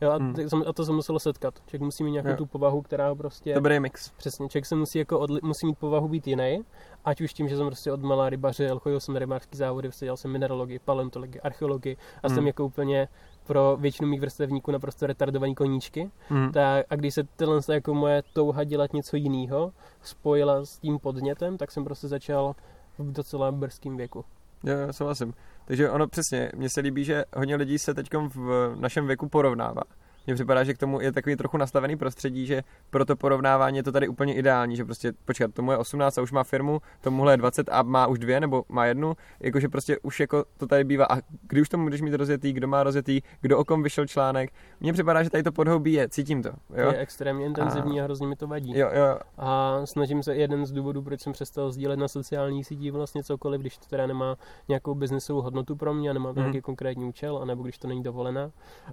Jo, 0.00 0.10
a, 0.10 0.16
Hmm. 0.16 0.34
ty, 0.34 0.44
a 0.66 0.72
to 0.72 0.84
se 0.84 0.92
muselo 0.92 1.18
setkat. 1.18 1.54
Člověk 1.66 1.82
musí 1.82 2.04
mít 2.04 2.10
nějakou 2.10 2.28
Jo. 2.30 2.36
tu 2.36 2.46
povahu, 2.46 2.82
která 2.82 3.08
ho 3.08 3.16
prostě... 3.16 3.54
Dobrý 3.54 3.80
mix. 3.80 4.10
Přesně, 4.16 4.48
člověk 4.48 4.66
se 4.66 4.74
musí, 4.74 4.98
jako 4.98 5.20
odli- 5.20 5.40
musí 5.42 5.66
mít 5.66 5.78
povahu 5.78 6.08
být 6.08 6.26
jiný, 6.26 6.64
ať 7.06 7.20
už 7.20 7.32
tím, 7.32 7.48
že 7.48 7.56
jsem 7.56 7.66
prostě 7.66 7.92
od 7.92 8.02
malá 8.02 8.28
rybařil, 8.28 8.78
chodil 8.78 9.00
jsem 9.00 9.14
na 9.14 9.20
rybářský 9.20 9.56
závody, 9.56 9.88
prostě 9.88 10.06
dělal 10.06 10.16
jsem 10.16 10.30
mineralogii, 10.30 10.78
paleontologii, 10.78 11.40
archeologii 11.40 11.96
a 12.22 12.28
jsem 12.28 12.38
Hmm. 12.38 12.46
jako 12.46 12.64
úplně 12.64 13.08
pro 13.46 13.76
většinu 13.80 14.08
mých 14.08 14.20
vrstevníků 14.20 14.70
naprosto 14.70 15.06
retardovaný 15.06 15.54
koníčky. 15.54 16.10
Mhm. 16.30 16.52
Tak, 16.52 16.86
a 16.90 16.96
když 16.96 17.14
se 17.14 17.22
tyhle 17.36 17.60
jako 17.72 17.94
moje 17.94 18.22
touha 18.32 18.64
dělat 18.64 18.92
něco 18.92 19.16
jiného 19.16 19.72
spojila 20.02 20.64
s 20.64 20.78
tím 20.78 20.98
podnětem, 20.98 21.56
tak 21.56 21.72
jsem 21.72 21.84
prostě 21.84 22.08
začal 22.08 22.54
v 22.98 23.12
docela 23.12 23.52
brzkém 23.52 23.96
věku. 23.96 24.24
Jo, 24.64 24.76
jo, 24.76 24.92
souhlasím. 24.92 25.34
Takže 25.64 25.90
ono 25.90 26.08
přesně, 26.08 26.50
mně 26.56 26.68
se 26.74 26.80
líbí, 26.80 27.04
že 27.04 27.24
hodně 27.36 27.56
lidí 27.56 27.78
se 27.78 27.94
teď 27.94 28.08
v 28.14 28.74
našem 28.80 29.06
věku 29.06 29.28
porovnává. 29.28 29.82
Mně 30.26 30.34
připadá, 30.34 30.64
že 30.64 30.74
k 30.74 30.78
tomu 30.78 31.00
je 31.00 31.12
takový 31.12 31.36
trochu 31.36 31.56
nastavený 31.56 31.96
prostředí, 31.96 32.46
že 32.46 32.62
pro 32.90 33.04
to 33.04 33.16
porovnávání 33.16 33.76
je 33.76 33.82
to 33.82 33.92
tady 33.92 34.08
úplně 34.08 34.34
ideální, 34.34 34.76
že 34.76 34.84
prostě 34.84 35.12
počkat, 35.24 35.54
tomu 35.54 35.70
je 35.70 35.76
18 35.78 36.18
a 36.18 36.22
už 36.22 36.32
má 36.32 36.44
firmu, 36.44 36.80
tomuhle 37.00 37.32
je 37.32 37.36
20 37.36 37.68
a 37.72 37.82
má 37.82 38.06
už 38.06 38.18
dvě 38.18 38.40
nebo 38.40 38.64
má 38.68 38.86
jednu, 38.86 39.16
jakože 39.40 39.68
prostě 39.68 39.98
už 40.02 40.20
jako 40.20 40.44
to 40.56 40.66
tady 40.66 40.84
bývá. 40.84 41.04
A 41.10 41.16
kdy 41.48 41.60
už 41.60 41.68
tomu 41.68 41.82
budeš 41.84 42.00
mít 42.00 42.14
rozjetý, 42.14 42.52
kdo 42.52 42.68
má 42.68 42.82
rozjetý, 42.82 43.20
kdo 43.40 43.58
o 43.58 43.64
kom 43.64 43.82
vyšel 43.82 44.06
článek. 44.06 44.50
Mně 44.80 44.92
připadá, 44.92 45.22
že 45.22 45.30
tady 45.30 45.42
to 45.42 45.52
podhoubí 45.52 45.92
je, 45.92 46.08
cítím 46.08 46.42
to. 46.42 46.48
Jo, 46.48 46.88
Je 46.90 46.96
extrémně 46.98 47.46
intenzivní 47.46 48.00
a, 48.00 48.04
hrozně 48.04 48.26
mi 48.26 48.36
to 48.36 48.46
vadí. 48.46 48.78
jo, 48.78 48.88
jo. 48.92 49.18
A 49.38 49.80
snažím 49.84 50.22
se, 50.22 50.34
jeden 50.36 50.66
z 50.66 50.72
důvodů, 50.72 51.02
proč 51.02 51.20
jsem 51.20 51.32
přestal 51.32 51.70
sdílet 51.70 51.98
na 51.98 52.08
sociálních 52.08 52.66
sítích 52.66 52.92
vlastně 52.92 53.24
cokoliv, 53.24 53.60
když 53.60 53.78
to 53.78 53.86
teda 53.86 54.06
nemá 54.06 54.36
nějakou 54.68 54.94
biznesovou 54.94 55.40
hodnotu 55.42 55.76
pro 55.76 55.94
mě 55.94 56.10
a 56.10 56.12
nemá 56.12 56.32
Mhm. 56.32 56.38
nějaký 56.40 56.60
konkrétní 56.60 57.04
účel, 57.04 57.38
anebo 57.42 57.62
když 57.62 57.78
to 57.78 57.88
není 57.88 58.02
dovolená. 58.02 58.50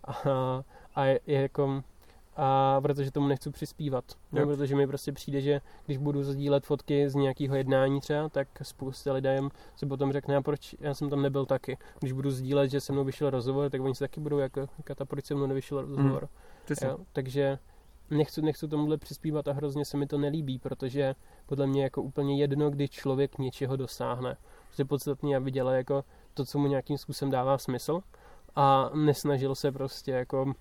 A, 0.08 0.64
a 0.96 1.06
je, 1.06 1.20
je 1.28 1.42
jako 1.42 1.84
a 2.36 2.80
protože 2.82 3.12
tomu 3.12 3.28
nechci 3.28 3.52
přispívat. 3.52 4.04
No, 4.32 4.42
Jo. 4.42 4.48
protože 4.48 4.76
mi 4.76 4.88
prostě 4.88 5.12
přijde, 5.12 5.42
že 5.42 5.62
když 5.86 5.98
budu 5.98 6.24
sdílet 6.24 6.66
fotky 6.66 7.10
z 7.10 7.16
nějakého 7.16 7.56
jednání 7.56 8.00
třeba, 8.02 8.30
tak 8.30 8.48
spousta 8.62 9.14
lidem 9.14 9.50
se 9.76 9.86
potom 9.86 10.12
řekne, 10.12 10.36
a 10.36 10.42
proč 10.42 10.76
já 10.80 10.94
jsem 10.94 11.10
tam 11.10 11.22
nebyl 11.22 11.46
taky. 11.46 11.78
Když 12.00 12.12
budu 12.12 12.32
sdílet, 12.32 12.72
že 12.72 12.82
se 12.82 12.94
mnou 12.94 13.04
vyšel 13.04 13.30
rozhovor, 13.30 13.70
tak 13.70 13.82
oni 13.82 13.96
se 13.96 14.04
taky 14.04 14.20
budou 14.20 14.38
jako, 14.38 14.68
říkat, 14.78 15.02
a 15.02 15.06
proč 15.06 15.26
se 15.26 15.36
mnou 15.36 15.46
nevyšel 15.46 15.82
rozhovor. 15.82 16.30
Přesně. 16.66 16.88
Jo, 16.88 16.98
takže 17.14 17.60
nechci, 18.10 18.42
nechci 18.42 18.68
tomuhle 18.68 18.98
přispívat 18.98 19.48
a 19.48 19.54
hrozně 19.54 19.86
se 19.86 19.98
mi 19.98 20.08
to 20.08 20.18
nelíbí, 20.18 20.60
protože 20.60 21.16
podle 21.46 21.68
mě 21.68 21.84
jako 21.84 22.02
úplně 22.02 22.38
jedno, 22.38 22.70
kdy 22.70 22.90
člověk 22.90 23.38
něčeho 23.38 23.76
dosáhne. 23.76 24.38
Prostě 24.66 24.86
podstatně, 24.86 25.38
aby 25.38 25.52
dělal 25.52 25.74
jako 25.74 26.04
to, 26.34 26.46
co 26.46 26.60
mu 26.60 26.68
nějakým 26.68 26.98
způsobem 26.98 27.32
dává 27.32 27.58
smysl 27.58 28.02
a 28.56 28.90
nesnažil 28.94 29.56
se 29.56 29.72
prostě 29.72 30.12
jako 30.12 30.54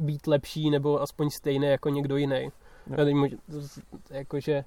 být 0.00 0.26
lepší 0.26 0.70
nebo 0.70 1.02
aspoň 1.02 1.30
stejný 1.30 1.66
jako 1.66 1.88
někdo 1.88 2.16
jiný. 2.16 2.52
Já 2.96 3.04
můžu, 3.04 3.36
jakože 4.10 4.64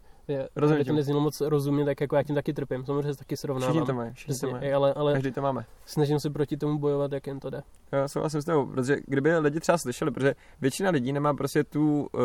Rozumím 0.55 0.85
to 0.85 0.93
neznělo 0.93 1.21
moc 1.21 1.41
rozumně, 1.41 1.85
tak 1.85 2.01
jako 2.01 2.15
já 2.15 2.23
tím 2.23 2.35
taky 2.35 2.53
trpím. 2.53 2.85
Samozřejmě 2.85 3.13
se 3.13 3.19
taky 3.19 3.37
srovnávám. 3.37 3.73
Všichni 3.73 3.87
to 3.87 3.93
mají, 3.93 4.13
všichni 4.13 4.35
to 4.35 4.51
mají. 4.51 4.73
ale, 4.73 4.93
ale 4.93 5.13
Každý 5.13 5.31
to 5.31 5.41
máme. 5.41 5.65
snažím 5.85 6.19
se 6.19 6.29
proti 6.29 6.57
tomu 6.57 6.79
bojovat, 6.79 7.11
jak 7.11 7.27
jen 7.27 7.39
to 7.39 7.49
jde. 7.49 7.63
Jo, 7.93 8.07
souhlasím 8.07 8.41
s 8.41 8.45
tebou, 8.45 8.65
protože 8.65 8.97
kdyby 9.07 9.37
lidi 9.37 9.59
třeba 9.59 9.77
slyšeli, 9.77 10.11
protože 10.11 10.35
většina 10.61 10.89
lidí 10.89 11.13
nemá 11.13 11.33
prostě 11.33 11.63
tu 11.63 12.07
uh, 12.13 12.19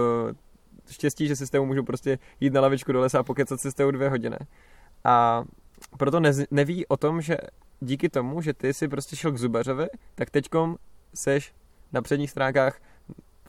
štěstí, 0.91 1.29
že 1.29 1.37
si 1.37 1.47
s 1.47 1.50
tebou 1.50 1.67
můžou 1.67 1.82
prostě 1.82 2.19
jít 2.41 2.52
na 2.52 2.61
lavičku 2.61 2.93
do 2.93 3.00
lesa 3.00 3.19
a 3.19 3.23
pokecat 3.23 3.61
si 3.61 3.70
s 3.70 3.75
tebou 3.75 3.91
dvě 3.91 4.09
hodiny. 4.09 4.37
A 5.05 5.44
proto 5.97 6.20
nez, 6.20 6.43
neví 6.50 6.87
o 6.87 6.97
tom, 6.97 7.20
že 7.20 7.37
díky 7.81 8.09
tomu, 8.09 8.41
že 8.41 8.55
ty 8.55 8.75
si 8.75 8.88
prostě 8.88 9.17
šel 9.17 9.32
k 9.32 9.38
zubařovi, 9.38 9.87
tak 10.14 10.31
teďkom 10.31 10.76
seš 11.14 11.55
na 11.93 12.02
předních 12.02 12.31
stránkách 12.31 12.81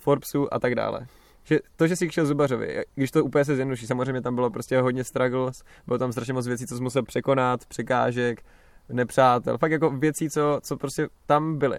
Forbesu 0.08 0.54
a 0.54 0.60
tak 0.60 0.76
dále. 0.76 1.08
Že 1.44 1.60
to, 1.76 1.88
že 1.88 1.96
jsi 1.96 2.12
šel 2.12 2.26
zubařovi, 2.26 2.84
když 2.96 3.12
to 3.12 3.24
úplně 3.24 3.46
se 3.46 3.56
zjednoduší, 3.56 3.88
samozřejmě 3.88 4.22
tam 4.22 4.36
bylo 4.36 4.50
prostě 4.50 4.82
hodně 4.82 5.04
struggles, 5.04 5.64
bylo 5.88 6.00
tam 6.00 6.12
strašně 6.12 6.34
moc 6.34 6.48
věcí, 6.48 6.68
co 6.68 6.78
jsi 6.78 6.84
musel 6.84 7.04
překonat, 7.04 7.66
překážek, 7.66 8.44
nepřátel, 8.90 9.58
fakt 9.58 9.72
jako 9.72 9.90
věcí, 9.90 10.30
co, 10.30 10.60
co 10.64 10.78
prostě 10.78 11.08
tam 11.26 11.58
byly. 11.58 11.78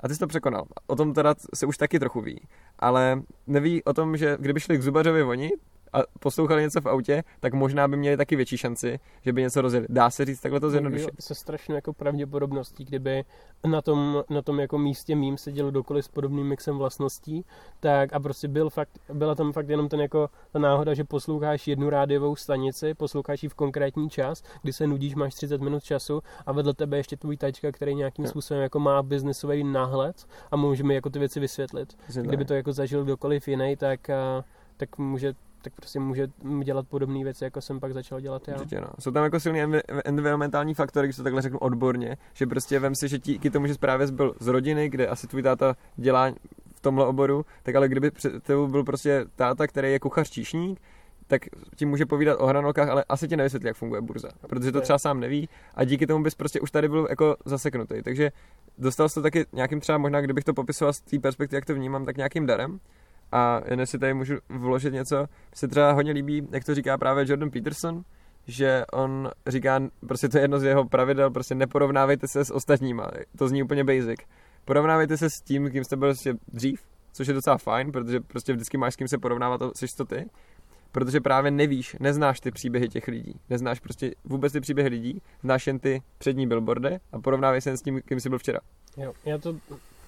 A 0.00 0.08
ty 0.08 0.14
jsi 0.14 0.20
to 0.20 0.26
překonal. 0.26 0.64
O 0.86 0.96
tom 0.96 1.14
teda 1.14 1.34
se 1.54 1.66
už 1.66 1.76
taky 1.76 1.98
trochu 1.98 2.20
ví. 2.20 2.48
Ale 2.78 3.22
neví 3.46 3.84
o 3.84 3.92
tom, 3.92 4.16
že 4.16 4.36
kdyby 4.40 4.60
šli 4.60 4.78
k 4.78 4.82
zubařovi 4.82 5.22
oni 5.22 5.50
a 5.92 5.98
poslouchali 6.20 6.62
něco 6.62 6.80
v 6.80 6.86
autě, 6.86 7.22
tak 7.40 7.54
možná 7.54 7.88
by 7.88 7.96
měli 7.96 8.16
taky 8.16 8.36
větší 8.36 8.56
šanci, 8.56 9.00
že 9.22 9.32
by 9.32 9.42
něco 9.42 9.60
rozjeli. 9.60 9.86
Dá 9.88 10.10
se 10.10 10.24
říct 10.24 10.40
takhle 10.40 10.60
to 10.60 10.70
zjednodušit. 10.70 11.10
Se 11.20 11.34
strašnou 11.34 11.74
jako 11.74 11.92
pravděpodobností, 11.92 12.84
kdyby 12.84 13.24
na 13.66 13.82
tom, 13.82 14.24
na 14.30 14.42
tom 14.42 14.60
jako 14.60 14.78
místě 14.78 15.16
mým 15.16 15.38
seděl 15.38 15.70
kdokoliv 15.70 16.04
s 16.04 16.08
podobným 16.08 16.46
mixem 16.46 16.78
vlastností, 16.78 17.44
tak 17.80 18.12
a 18.12 18.20
prostě 18.20 18.48
byl 18.48 18.70
fakt, 18.70 18.90
byla 19.12 19.34
tam 19.34 19.52
fakt 19.52 19.68
jenom 19.68 19.88
ten 19.88 20.00
jako 20.00 20.30
ta 20.52 20.58
náhoda, 20.58 20.94
že 20.94 21.04
posloucháš 21.04 21.68
jednu 21.68 21.90
rádiovou 21.90 22.36
stanici, 22.36 22.94
posloucháš 22.94 23.42
ji 23.42 23.48
v 23.48 23.54
konkrétní 23.54 24.10
čas, 24.10 24.42
kdy 24.62 24.72
se 24.72 24.86
nudíš, 24.86 25.14
máš 25.14 25.34
30 25.34 25.60
minut 25.60 25.82
času 25.82 26.22
a 26.46 26.52
vedle 26.52 26.74
tebe 26.74 26.96
ještě 26.96 27.16
tvůj 27.16 27.36
tačka, 27.36 27.72
který 27.72 27.94
nějakým 27.94 28.24
Jo. 28.24 28.30
způsobem 28.30 28.62
jako 28.62 28.80
má 28.80 29.02
biznesový 29.02 29.64
náhled 29.64 30.26
a 30.50 30.56
může 30.56 30.84
mi 30.84 30.94
jako 30.94 31.10
ty 31.10 31.18
věci 31.18 31.40
vysvětlit. 31.40 31.96
Přesně 32.02 32.22
Kdyby 32.22 32.44
to 32.44 32.54
jako 32.54 32.72
zažil 32.72 33.04
kdokoliv 33.04 33.48
jiný, 33.48 33.76
tak, 33.76 34.10
a, 34.10 34.44
tak 34.76 34.98
může 34.98 35.34
tak 35.62 35.72
prostě 35.72 36.00
může 36.00 36.28
dělat 36.64 36.88
podobné 36.88 37.24
věci, 37.24 37.44
jako 37.44 37.60
jsem 37.60 37.80
pak 37.80 37.92
začal 37.92 38.20
dělat 38.20 38.48
já. 38.48 38.54
Určitě, 38.54 38.80
no. 38.80 38.86
Jsou 38.98 39.10
tam 39.10 39.24
jako 39.24 39.40
silný 39.40 39.62
envi- 39.62 40.00
environmentální 40.04 40.74
faktory, 40.74 41.06
když 41.06 41.16
to 41.16 41.22
takhle 41.22 41.42
řeknu 41.42 41.58
odborně, 41.58 42.16
že 42.34 42.46
prostě 42.46 42.78
vem 42.78 42.94
si, 42.94 43.08
že 43.08 43.18
díky 43.18 43.50
tomu, 43.50 43.66
že 43.66 43.74
právě 43.74 44.06
byl 44.06 44.34
z 44.40 44.46
rodiny, 44.46 44.88
kde 44.88 45.06
asi 45.06 45.26
tvůj 45.26 45.42
táta 45.42 45.76
dělá 45.96 46.32
v 46.74 46.80
tomhle 46.80 47.06
oboru, 47.06 47.44
tak 47.62 47.74
ale 47.74 47.88
kdyby 47.88 48.10
před 48.10 48.42
tebou 48.42 48.66
byl 48.66 48.84
prostě 48.84 49.24
táta, 49.36 49.66
který 49.66 49.92
je 49.92 49.98
kuchař 49.98 50.30
číšník, 50.30 50.80
tak 51.26 51.42
ti 51.76 51.86
může 51.86 52.06
povídat 52.06 52.40
o 52.40 52.46
hranolkách, 52.46 52.88
ale 52.88 53.04
asi 53.08 53.28
ti 53.28 53.36
nevysvětlí, 53.36 53.66
jak 53.66 53.76
funguje 53.76 54.00
burza, 54.00 54.28
protože 54.48 54.72
to 54.72 54.80
třeba 54.80 54.98
sám 54.98 55.20
neví 55.20 55.48
a 55.74 55.84
díky 55.84 56.06
tomu 56.06 56.24
bys 56.24 56.34
prostě 56.34 56.60
už 56.60 56.70
tady 56.70 56.88
byl 56.88 57.06
jako 57.10 57.36
zaseknutý. 57.44 58.02
Takže 58.02 58.32
dostal 58.78 59.08
jsi 59.08 59.14
to 59.14 59.22
taky 59.22 59.46
nějakým 59.52 59.80
třeba 59.80 59.98
možná, 59.98 60.20
kdybych 60.20 60.44
to 60.44 60.54
popisoval 60.54 60.92
z 60.92 61.00
té 61.00 61.18
perspektivy, 61.18 61.56
jak 61.56 61.64
to 61.64 61.74
vnímám, 61.74 62.04
tak 62.04 62.16
nějakým 62.16 62.46
darem. 62.46 62.80
A 63.32 63.60
jen 63.70 63.86
si 63.86 63.98
tady 63.98 64.14
můžu 64.14 64.34
vložit 64.48 64.92
něco, 64.92 65.26
se 65.54 65.68
třeba 65.68 65.92
hodně 65.92 66.12
líbí, 66.12 66.48
jak 66.52 66.64
to 66.64 66.74
říká 66.74 66.98
právě 66.98 67.24
Jordan 67.28 67.50
Peterson, 67.50 68.02
že 68.46 68.84
on 68.92 69.30
říká, 69.46 69.80
prostě 70.06 70.28
to 70.28 70.38
je 70.38 70.44
jedno 70.44 70.58
z 70.58 70.64
jeho 70.64 70.84
pravidel, 70.84 71.30
prostě 71.30 71.54
neporovnávejte 71.54 72.28
se 72.28 72.44
s 72.44 72.54
ostatníma. 72.54 73.10
To 73.38 73.48
zní 73.48 73.62
úplně 73.62 73.84
basic. 73.84 74.20
Porovnávejte 74.64 75.16
se 75.16 75.30
s 75.30 75.40
tím, 75.44 75.70
kým 75.70 75.84
jste 75.84 75.96
byl 75.96 76.08
prostě 76.08 76.34
dřív, 76.52 76.82
což 77.12 77.28
je 77.28 77.34
docela 77.34 77.58
fajn, 77.58 77.92
protože 77.92 78.20
prostě 78.20 78.52
vždycky 78.52 78.78
máš 78.78 78.94
s 78.94 78.96
kým 78.96 79.08
se 79.08 79.18
porovnávat, 79.18 79.60
jsi 79.76 79.86
to 79.96 80.04
ty. 80.04 80.26
Protože 80.92 81.20
právě 81.20 81.50
nevíš, 81.50 81.96
neznáš 82.00 82.40
ty 82.40 82.50
příběhy 82.50 82.88
těch 82.88 83.08
lidí. 83.08 83.40
Neznáš 83.50 83.80
prostě 83.80 84.14
vůbec 84.24 84.52
ty 84.52 84.60
příběhy 84.60 84.88
lidí, 84.88 85.22
znáš 85.42 85.66
jen 85.66 85.78
ty 85.78 86.02
přední 86.18 86.46
billboardy 86.46 86.98
a 87.12 87.18
porovnávej 87.18 87.60
se 87.60 87.76
s 87.76 87.82
tím, 87.82 88.00
kým 88.04 88.20
jsi 88.20 88.28
byl 88.28 88.38
včera. 88.38 88.60
Jo, 88.96 89.12
já 89.24 89.38
to 89.38 89.56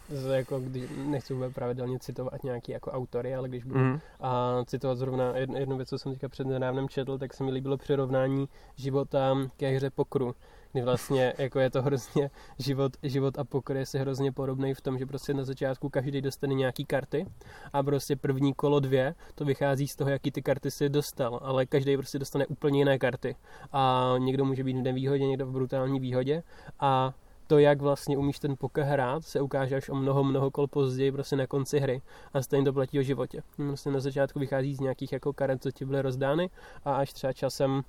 z- 0.08 0.36
jako, 0.36 0.60
když, 0.60 0.84
nechci 1.06 1.34
vůbec 1.34 1.52
pravidelně 1.54 1.98
citovat 1.98 2.44
nějaký 2.44 2.72
jako 2.72 2.90
autory, 2.90 3.34
ale 3.34 3.48
když 3.48 3.64
budu 3.64 3.80
Mm. 3.80 4.00
a 4.20 4.52
citovat 4.66 4.98
zrovna 4.98 5.36
jednu, 5.36 5.56
jednu 5.58 5.76
věc, 5.76 5.88
co 5.88 5.98
jsem 5.98 6.12
teďka 6.12 6.28
před 6.28 6.46
nedávnem 6.46 6.88
četl, 6.88 7.18
tak 7.18 7.34
se 7.34 7.44
mi 7.44 7.50
líbilo 7.50 7.76
přirovnání 7.76 8.48
života 8.76 9.34
ke 9.56 9.68
hře 9.68 9.90
pokru, 9.90 10.34
kdy 10.72 10.82
vlastně 10.82 11.32
jako 11.38 11.60
je 11.60 11.70
to 11.70 11.82
hrozně 11.82 12.30
život, 12.58 12.92
život 13.02 13.38
a 13.38 13.44
poker 13.44 13.76
je 13.76 13.86
si 13.86 13.98
hrozně 13.98 14.32
podobný 14.32 14.74
v 14.74 14.80
tom, 14.80 14.98
že 14.98 15.06
prostě 15.06 15.34
na 15.34 15.44
začátku 15.44 15.88
každý 15.88 16.20
dostane 16.20 16.54
nějaký 16.54 16.84
karty 16.84 17.26
a 17.72 17.82
prostě 17.82 18.16
první 18.16 18.54
kolo 18.54 18.80
dvě, 18.80 19.14
to 19.34 19.44
vychází 19.44 19.88
z 19.88 19.96
toho, 19.96 20.10
jaký 20.10 20.30
ty 20.30 20.42
karty 20.42 20.70
si 20.70 20.88
dostal, 20.88 21.38
ale 21.42 21.66
každý 21.66 21.96
prostě 21.96 22.18
dostane 22.18 22.46
úplně 22.46 22.78
jiné 22.78 22.98
karty 22.98 23.36
a 23.72 24.14
někdo 24.18 24.44
může 24.44 24.64
být 24.64 24.76
v 24.76 24.82
nevýhodě, 24.82 25.26
někdo 25.26 25.46
v 25.46 25.50
brutální 25.52 26.00
výhodě 26.00 26.42
a 26.80 27.14
to, 27.46 27.58
jak 27.58 27.80
vlastně 27.80 28.18
umíš 28.18 28.38
ten 28.38 28.56
poker 28.56 28.84
hrát, 28.84 29.24
se 29.24 29.40
ukáže 29.40 29.76
až 29.76 29.88
o 29.88 29.94
mnoho, 29.94 30.24
mnoho 30.24 30.50
kol 30.50 30.66
později, 30.66 31.12
prostě 31.12 31.36
na 31.36 31.46
konci 31.46 31.78
hry. 31.78 32.02
A 32.34 32.42
stejně 32.42 32.64
to 32.64 32.72
platí 32.72 32.98
o 32.98 33.02
životě. 33.02 33.42
Vlastně 33.58 33.92
na 33.92 34.00
začátku 34.00 34.38
vychází 34.38 34.74
z 34.74 34.80
nějakých 34.80 35.12
jako 35.12 35.32
karet, 35.32 35.62
co 35.62 35.70
ti 35.70 35.84
byly 35.84 36.02
rozdány 36.02 36.50
a 36.84 36.94
až 36.94 37.12
třeba 37.12 37.32
časem 37.32 37.82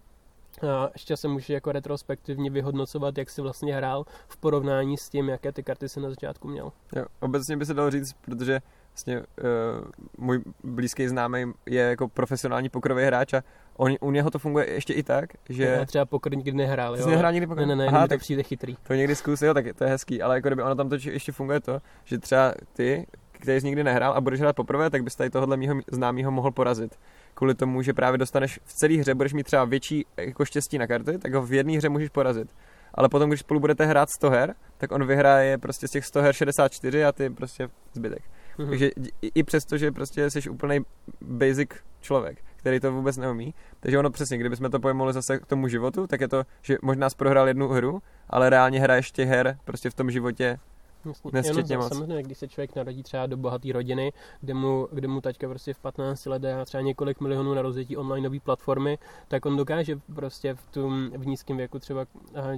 a 0.61 0.89
ještě 0.93 1.17
se 1.17 1.27
může 1.27 1.53
jako 1.53 1.71
retrospektivně 1.71 2.49
vyhodnocovat, 2.49 3.17
jak 3.17 3.29
si 3.29 3.41
vlastně 3.41 3.75
hrál 3.75 4.05
v 4.27 4.37
porovnání 4.37 4.97
s 4.97 5.09
tím, 5.09 5.29
jaké 5.29 5.51
ty 5.51 5.63
karty 5.63 5.89
si 5.89 5.99
na 5.99 6.09
začátku 6.09 6.47
měl. 6.47 6.71
Jo, 6.95 7.05
obecně 7.19 7.57
by 7.57 7.65
se 7.65 7.73
dalo 7.73 7.91
říct, 7.91 8.13
protože 8.13 8.61
vlastně 8.93 9.19
uh, 9.19 9.25
můj 10.17 10.41
blízký 10.63 11.07
známý 11.07 11.53
je 11.65 11.81
jako 11.81 12.07
profesionální 12.07 12.69
pokrový 12.69 13.03
hráč 13.03 13.33
a 13.33 13.43
on, 13.77 13.95
u 14.01 14.11
něho 14.11 14.31
to 14.31 14.39
funguje 14.39 14.69
ještě 14.69 14.93
i 14.93 15.03
tak, 15.03 15.29
že... 15.49 15.63
Já 15.63 15.85
třeba 15.85 16.05
pokr 16.05 16.35
nikdy 16.35 16.51
nehrál, 16.51 16.97
jo. 16.97 17.07
Nehrál 17.07 17.31
nikdy 17.31 17.47
pokr? 17.47 17.59
Ne, 17.59 17.65
ne, 17.65 17.75
ne, 17.75 17.87
Aha, 17.87 18.07
tak 18.07 18.19
to 18.19 18.21
přijde 18.21 18.43
chytrý. 18.43 18.75
To 18.83 18.93
někdy 18.93 19.15
zkus, 19.15 19.41
jo, 19.41 19.53
tak 19.53 19.65
to 19.75 19.83
je 19.83 19.89
hezký, 19.89 20.21
ale 20.21 20.35
jako 20.35 20.49
kdyby 20.49 20.63
ono 20.63 20.75
tam 20.75 20.89
to 20.89 20.95
ještě 21.01 21.31
funguje 21.31 21.59
to, 21.59 21.81
že 22.03 22.17
třeba 22.17 22.53
ty, 22.73 23.07
který 23.31 23.61
jsi 23.61 23.65
nikdy 23.65 23.83
nehrál 23.83 24.13
a 24.13 24.21
budeš 24.21 24.39
hrát 24.39 24.55
poprvé, 24.55 24.89
tak 24.89 25.03
bys 25.03 25.15
tady 25.15 25.29
tohohle 25.29 25.57
mýho 25.57 25.75
známého 25.91 26.31
mohl 26.31 26.51
porazit. 26.51 26.99
Kvůli 27.33 27.55
tomu, 27.55 27.81
že 27.81 27.93
právě 27.93 28.17
dostaneš 28.17 28.59
v 28.63 28.73
celé 28.73 28.93
hře, 28.93 29.15
budeš 29.15 29.33
mít 29.33 29.43
třeba 29.43 29.65
větší 29.65 30.05
jako 30.17 30.45
štěstí 30.45 30.77
na 30.77 30.87
karty, 30.87 31.17
tak 31.17 31.33
ho 31.33 31.41
v 31.41 31.53
jedné 31.53 31.77
hře 31.77 31.89
můžeš 31.89 32.09
porazit. 32.09 32.55
Ale 32.93 33.09
potom, 33.09 33.29
když 33.29 33.39
spolu 33.39 33.59
budete 33.59 33.85
hrát 33.85 34.09
100 34.09 34.29
her, 34.29 34.55
tak 34.77 34.91
on 34.91 35.05
vyhraje 35.07 35.57
prostě 35.57 35.87
z 35.87 35.91
těch 35.91 36.05
100 36.05 36.21
her 36.21 36.33
64 36.33 37.05
a 37.05 37.11
ty 37.11 37.29
prostě 37.29 37.69
zbytek. 37.93 38.23
Mm-hmm. 38.57 38.69
Takže 38.69 38.89
i, 39.21 39.43
přesto, 39.43 39.77
že 39.77 39.91
prostě 39.91 40.29
jsi 40.29 40.49
úplný 40.49 40.79
basic 41.21 41.69
člověk, 42.01 42.37
který 42.55 42.79
to 42.79 42.91
vůbec 42.91 43.17
neumí. 43.17 43.53
Takže 43.79 43.99
ono 43.99 44.09
přesně, 44.09 44.37
kdybychom 44.37 44.71
to 44.71 44.79
pojmuli 44.79 45.13
zase 45.13 45.39
k 45.39 45.45
tomu 45.45 45.67
životu, 45.67 46.07
tak 46.07 46.21
je 46.21 46.27
to, 46.27 46.43
že 46.61 46.77
možná 46.81 47.09
jsi 47.09 47.15
prohrál 47.15 47.47
jednu 47.47 47.67
hru, 47.67 48.01
ale 48.29 48.49
reálně 48.49 48.79
hraješ 48.79 49.11
těch 49.11 49.29
her 49.29 49.57
prostě 49.65 49.89
v 49.89 49.93
tom 49.93 50.11
životě 50.11 50.59
Nesčetně 51.31 51.77
moc. 51.77 51.87
Samozřejmě, 51.87 52.23
když 52.23 52.37
se 52.37 52.47
člověk 52.47 52.75
narodí 52.75 53.03
třeba 53.03 53.25
do 53.25 53.37
bohaté 53.37 53.73
rodiny, 53.73 54.13
kde 54.41 54.53
mu, 54.53 54.87
kde 54.91 55.07
mu 55.07 55.21
taťka 55.21 55.49
prostě 55.49 55.73
v 55.73 55.79
15 55.79 56.25
let 56.25 56.41
dá 56.41 56.65
třeba 56.65 56.81
několik 56.81 57.21
milionů 57.21 57.53
na 57.53 57.61
rozjetí 57.61 57.97
online 57.97 58.29
nové 58.29 58.39
platformy, 58.39 58.97
tak 59.27 59.45
on 59.45 59.57
dokáže 59.57 59.99
prostě 60.15 60.53
v 60.53 60.67
tom 60.71 61.09
v 61.17 61.27
nízkém 61.27 61.57
věku 61.57 61.79
třeba 61.79 62.05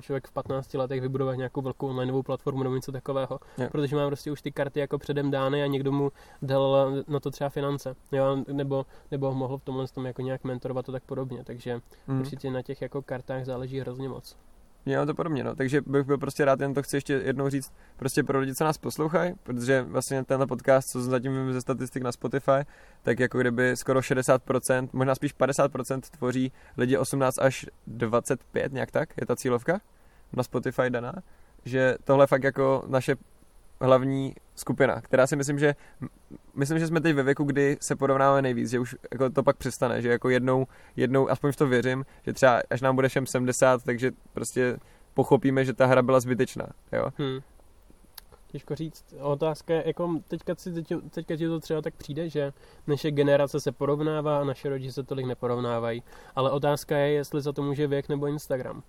člověk 0.01 0.27
v 0.27 0.31
15 0.31 0.73
letech 0.73 1.01
vybudovat 1.01 1.35
nějakou 1.35 1.61
velkou 1.61 1.87
online 1.87 2.23
platformu 2.23 2.63
nebo 2.63 2.75
něco 2.75 2.91
takového. 2.91 3.39
Je. 3.57 3.69
Protože 3.69 3.95
má 3.95 4.07
prostě 4.07 4.31
už 4.31 4.41
ty 4.41 4.51
karty 4.51 4.79
jako 4.79 4.97
předem 4.97 5.31
dány 5.31 5.63
a 5.63 5.67
někdo 5.67 5.91
mu 5.91 6.11
dal 6.41 6.91
na 7.07 7.19
to 7.19 7.31
třeba 7.31 7.49
finance. 7.49 7.95
Jo? 8.11 8.37
Nebo, 8.51 8.85
nebo 9.11 9.33
mohl 9.33 9.57
v 9.57 9.63
tomhle 9.63 9.87
tom 9.87 10.05
jako 10.05 10.21
nějak 10.21 10.43
mentorovat 10.43 10.89
a 10.89 10.91
tak 10.91 11.03
podobně. 11.03 11.43
Takže 11.43 11.81
mm. 12.07 12.19
určitě 12.19 12.51
na 12.51 12.61
těch 12.61 12.81
jako 12.81 13.01
kartách 13.01 13.45
záleží 13.45 13.79
hrozně 13.79 14.09
moc. 14.09 14.37
Já 14.85 15.05
to 15.05 15.13
podobně, 15.13 15.43
no. 15.43 15.55
Takže 15.55 15.81
bych 15.81 16.03
byl 16.03 16.17
prostě 16.17 16.45
rád, 16.45 16.61
jen 16.61 16.73
to 16.73 16.83
chci 16.83 16.97
ještě 16.97 17.13
jednou 17.13 17.49
říct, 17.49 17.73
prostě 17.97 18.23
pro 18.23 18.39
lidi, 18.39 18.55
co 18.55 18.63
nás 18.63 18.77
poslouchají, 18.77 19.33
protože 19.43 19.81
vlastně 19.81 20.23
tenhle 20.23 20.47
podcast, 20.47 20.89
co 20.89 21.01
zatím 21.01 21.33
vím 21.33 21.53
ze 21.53 21.61
statistik 21.61 22.03
na 22.03 22.11
Spotify, 22.11 22.65
tak 23.03 23.19
jako 23.19 23.39
kdyby 23.39 23.77
skoro 23.77 23.99
60%, 23.99 24.89
možná 24.93 25.15
spíš 25.15 25.35
50% 25.35 26.01
tvoří 26.01 26.51
lidi 26.77 26.97
18 26.97 27.39
až 27.39 27.65
25, 27.87 28.73
nějak 28.73 28.91
tak, 28.91 29.09
je 29.21 29.25
ta 29.25 29.35
cílovka 29.35 29.81
na 30.33 30.43
Spotify 30.43 30.89
daná, 30.89 31.13
že 31.65 31.95
tohle 32.03 32.27
fakt 32.27 32.43
jako 32.43 32.83
naše 32.87 33.15
hlavní 33.82 34.36
skupina, 34.55 35.01
která 35.01 35.27
si 35.27 35.36
myslím, 35.36 35.60
že 35.60 35.75
myslím, 36.55 36.79
že 36.79 36.88
jsme 36.88 37.01
teď 37.01 37.15
ve 37.15 37.24
věku, 37.24 37.44
kdy 37.44 37.77
se 37.82 37.96
porovnáme 37.96 38.41
nejvíc, 38.41 38.70
že 38.70 38.79
už 38.79 38.96
jako 39.12 39.29
to 39.29 39.44
pak 39.44 39.58
přestane, 39.58 40.01
že 40.01 40.10
jako 40.10 40.29
jednou, 40.29 40.67
jednou, 40.96 41.29
aspoň 41.29 41.51
v 41.51 41.55
to 41.55 41.67
věřím, 41.67 42.05
že 42.25 42.34
třeba 42.34 42.62
až 42.70 42.82
nám 42.82 42.96
bude 42.96 43.10
všem 43.10 43.25
70, 43.25 43.84
takže 43.84 44.12
prostě 44.34 44.77
pochopíme, 45.13 45.65
že 45.65 45.74
ta 45.74 45.86
hra 45.86 46.01
byla 46.01 46.20
zbytečná, 46.20 46.67
jo. 46.91 47.10
Hmm. 47.17 47.39
Těžko 48.48 48.75
říct. 48.75 49.13
Otázka 49.22 49.74
je, 49.74 49.84
jako 49.86 50.20
teďka, 50.27 50.55
si, 50.55 50.74
teď, 50.74 50.94
teďka 51.10 51.36
ti 51.36 51.48
to 51.48 51.60
třeba 51.60 51.82
tak 51.82 51.94
přijde, 51.96 52.29
že 52.29 52.53
naše 52.88 53.12
generace 53.12 53.60
se 53.60 53.72
porovnává 53.72 54.41
a 54.41 54.44
naše 54.44 54.70
rodiče 54.70 54.91
se 54.91 55.03
tolik 55.03 55.25
neporovnávají. 55.25 56.03
Ale 56.36 56.51
otázka 56.51 56.98
je, 56.98 57.12
jestli 57.12 57.41
za 57.41 57.53
to 57.53 57.62
může 57.62 57.88
věk 57.88 58.10
nebo 58.10 58.27
Instagram. 58.27 58.84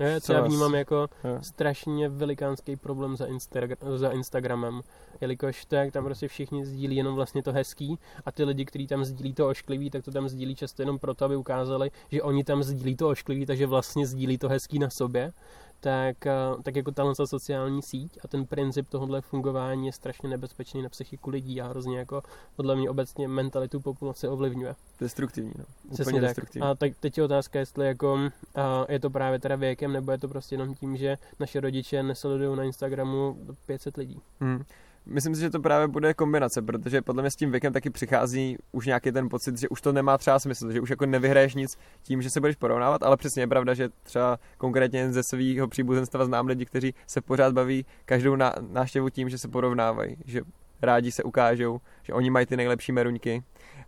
Ne, 0.00 0.20
co 0.20 0.32
já 0.32 0.40
vnímám 0.40 0.74
jako 0.74 1.08
je. 1.24 1.42
strašně 1.42 2.08
velikánský 2.08 2.76
problém 2.76 3.16
za, 3.16 3.26
Instagra- 3.26 3.96
za 3.96 4.10
Instagramem, 4.10 4.80
jelikož 5.20 5.64
to, 5.64 5.74
jak 5.74 5.92
tam 5.92 6.04
prostě 6.04 6.28
všichni 6.28 6.66
sdílí 6.66 6.96
jenom 6.96 7.14
vlastně 7.14 7.42
to 7.42 7.52
hezký 7.52 7.98
a 8.24 8.32
ty 8.32 8.44
lidi, 8.44 8.64
kteří 8.64 8.86
tam 8.86 9.04
sdílí 9.04 9.34
to 9.34 9.48
ošklivý, 9.48 9.90
tak 9.90 10.04
to 10.04 10.10
tam 10.10 10.28
sdílí 10.28 10.54
často 10.54 10.82
jenom 10.82 10.98
proto, 10.98 11.24
aby 11.24 11.36
ukázali, 11.36 11.90
že 12.10 12.22
oni 12.22 12.44
tam 12.44 12.62
sdílí 12.62 12.96
to 12.96 13.08
ošklivý, 13.08 13.46
takže 13.46 13.66
vlastně 13.66 14.06
sdílí 14.06 14.38
to 14.38 14.48
hezký 14.48 14.78
na 14.78 14.90
sobě 14.90 15.32
tak, 15.80 16.26
eh, 16.26 16.32
tak 16.62 16.76
jako 16.76 16.90
tahle 16.90 17.14
sociální 17.24 17.82
síť 17.82 18.18
a 18.24 18.28
ten 18.28 18.46
princip 18.46 18.88
tohohle 18.88 19.20
fungování 19.20 19.86
je 19.86 19.92
strašně 19.92 20.28
nebezpečný 20.28 20.82
na 20.82 20.88
psychiku 20.88 21.30
lidí 21.30 21.60
a 21.60 21.68
hrozně 21.68 21.98
jako 21.98 22.22
podle 22.56 22.76
mě 22.76 22.90
obecně 22.90 23.28
mentalitu 23.28 23.80
populace 23.80 24.28
ovlivňuje. 24.28 24.74
Destruktivní, 25.00 25.52
no. 25.58 25.64
Úplně 26.02 26.20
destruktivní. 26.20 26.68
A 26.68 26.74
tak 26.74 26.92
teď 27.00 27.18
je 27.18 27.24
otázka, 27.24 27.58
jestli 27.58 27.86
jako 27.86 28.18
a 28.54 28.86
je 28.88 29.00
to 29.00 29.10
právě 29.10 29.38
teda 29.38 29.56
věkem, 29.56 29.92
nebo 29.92 30.12
je 30.12 30.18
to 30.18 30.28
prostě 30.28 30.54
jenom 30.54 30.74
tím, 30.74 30.96
že 30.96 31.18
naše 31.40 31.60
rodiče 31.60 32.02
nesledují 32.02 32.56
na 32.56 32.64
Instagramu 32.64 33.36
500 33.66 33.96
lidí. 33.96 34.20
Hmm. 34.40 34.64
Myslím 35.10 35.34
si, 35.34 35.40
že 35.40 35.50
to 35.50 35.60
právě 35.60 35.88
bude 35.88 36.14
kombinace, 36.14 36.62
protože 36.62 37.02
podle 37.02 37.22
mě 37.22 37.30
s 37.30 37.36
tím 37.36 37.50
věkem 37.50 37.72
taky 37.72 37.90
přichází 37.90 38.56
už 38.72 38.86
nějaký 38.86 39.12
ten 39.12 39.28
pocit, 39.28 39.58
že 39.58 39.68
už 39.68 39.80
to 39.80 39.92
nemá 39.92 40.18
třeba 40.18 40.38
smysl, 40.38 40.72
že 40.72 40.80
už 40.80 40.90
jako 40.90 41.06
nevyhraješ 41.06 41.54
nic 41.54 41.78
tím, 42.02 42.22
že 42.22 42.30
se 42.30 42.40
budeš 42.40 42.56
porovnávat, 42.56 43.02
ale 43.02 43.16
přesně 43.16 43.42
je 43.42 43.46
pravda, 43.46 43.74
že 43.74 43.88
třeba 44.02 44.38
konkrétně 44.58 45.12
ze 45.12 45.22
svého 45.22 45.68
příbuzenstva 45.68 46.24
znám 46.24 46.46
lidi, 46.46 46.64
kteří 46.64 46.94
se 47.06 47.20
pořád 47.20 47.54
baví 47.54 47.86
každou 48.04 48.36
návštěvu 48.70 49.10
tím, 49.10 49.28
že 49.28 49.38
se 49.38 49.48
porovnávají, 49.48 50.16
že 50.24 50.40
rádi 50.82 51.12
se 51.12 51.22
ukážou, 51.22 51.80
že 52.02 52.12
oni 52.12 52.30
mají 52.30 52.46
ty 52.46 52.56
nejlepší 52.56 52.92
meruňky. 52.92 53.42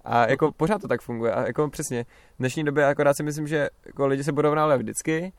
A 0.05 0.31
jako 0.31 0.52
pořád 0.52 0.83
to 0.83 0.88
tak 0.88 1.02
funguje. 1.02 1.33
A 1.33 1.47
jako 1.47 1.71
přesně, 1.71 2.05
v 2.05 2.38
dnešní 2.38 2.64
době 2.64 2.87
akorát 2.87 3.17
si 3.17 3.23
myslím, 3.23 3.47
že 3.47 3.69
jako 3.87 4.07
lidi 4.07 4.25
se 4.25 4.33
porovnávají 4.33 4.83
vždycky, 4.83 5.33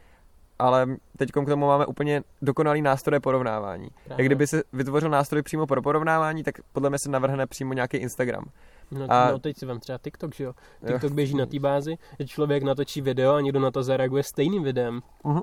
ale 0.64 0.88
teď 1.18 1.32
k 1.32 1.46
tomu 1.46 1.68
máme 1.68 1.86
úplně 1.86 2.24
dokonalý 2.42 2.82
nástroj 2.82 3.20
porovnávání. 3.20 3.90
Právě. 4.06 4.24
Jak 4.24 4.26
kdyby 4.26 4.48
se 4.48 4.64
vytvořil 4.74 5.10
nástroj 5.10 5.42
přímo 5.42 5.68
pro 5.68 5.82
porovnávání, 5.82 6.44
tak 6.44 6.56
podle 6.74 6.90
mě 6.90 7.00
se 7.00 7.10
navrhne 7.10 7.48
přímo 7.48 7.74
nějaký 7.74 7.98
Instagram. 7.98 8.46
No, 8.92 9.06
a... 9.10 9.32
no 9.32 9.40
teď 9.40 9.58
si 9.58 9.66
vám 9.66 9.80
třeba 9.80 9.98
TikTok, 9.98 10.36
že 10.36 10.44
jo? 10.44 10.54
TikTok 10.86 11.10
jo. 11.10 11.16
běží 11.16 11.38
na 11.38 11.46
té 11.46 11.60
bázi, 11.60 11.98
že 12.20 12.28
člověk 12.28 12.64
natočí 12.64 13.02
video 13.02 13.34
a 13.36 13.42
někdo 13.42 13.60
na 13.60 13.72
to 13.72 13.84
zareaguje 13.84 14.24
stejným 14.24 14.64
videem. 14.64 15.02
Uh-huh. 15.24 15.42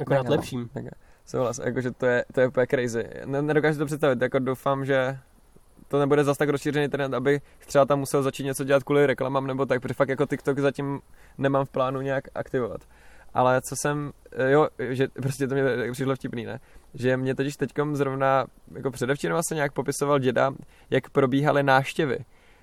Akorát 0.00 0.22
mega, 0.22 0.30
lepším. 0.30 0.70
Mega. 0.74 0.90
Souhlas, 1.26 1.58
jakože 1.58 1.90
to 1.90 2.06
je, 2.06 2.24
to 2.32 2.40
je 2.40 2.48
úplně 2.48 2.66
crazy. 2.66 3.04
Nedokážu 3.24 3.78
to 3.78 3.86
představit, 3.86 4.22
jako 4.22 4.38
doufám, 4.38 4.84
že 4.84 5.18
to 5.88 5.98
nebude 5.98 6.24
zas 6.24 6.38
tak 6.38 6.48
rozšířený 6.48 6.88
trend, 6.88 7.14
aby 7.14 7.40
třeba 7.66 7.84
tam 7.84 7.98
musel 7.98 8.22
začít 8.22 8.44
něco 8.44 8.64
dělat 8.64 8.82
kvůli 8.82 9.06
reklamám 9.06 9.46
nebo 9.46 9.66
tak, 9.66 9.80
protože 9.80 9.94
fakt 9.94 10.08
jako 10.08 10.26
TikTok 10.26 10.58
zatím 10.58 11.00
nemám 11.38 11.64
v 11.64 11.70
plánu 11.70 12.00
nějak 12.00 12.24
aktivovat 12.34 12.80
ale 13.34 13.60
co 13.62 13.76
jsem, 13.76 14.10
eh, 14.32 14.50
jo, 14.50 14.68
že 14.78 15.08
prostě 15.08 15.48
to 15.48 15.54
mě 15.54 15.92
přišlo 15.92 16.14
vtipný, 16.14 16.44
ne? 16.44 16.60
Že 16.94 17.16
mě 17.16 17.34
totiž 17.34 17.56
teďkom 17.56 17.96
zrovna, 17.96 18.46
jako 18.74 18.90
předevčírem 18.90 19.34
vlastně 19.34 19.54
nějak 19.54 19.72
popisoval 19.72 20.18
děda, 20.18 20.52
jak 20.90 21.10
probíhaly 21.10 21.62
náštěvy 21.62 22.18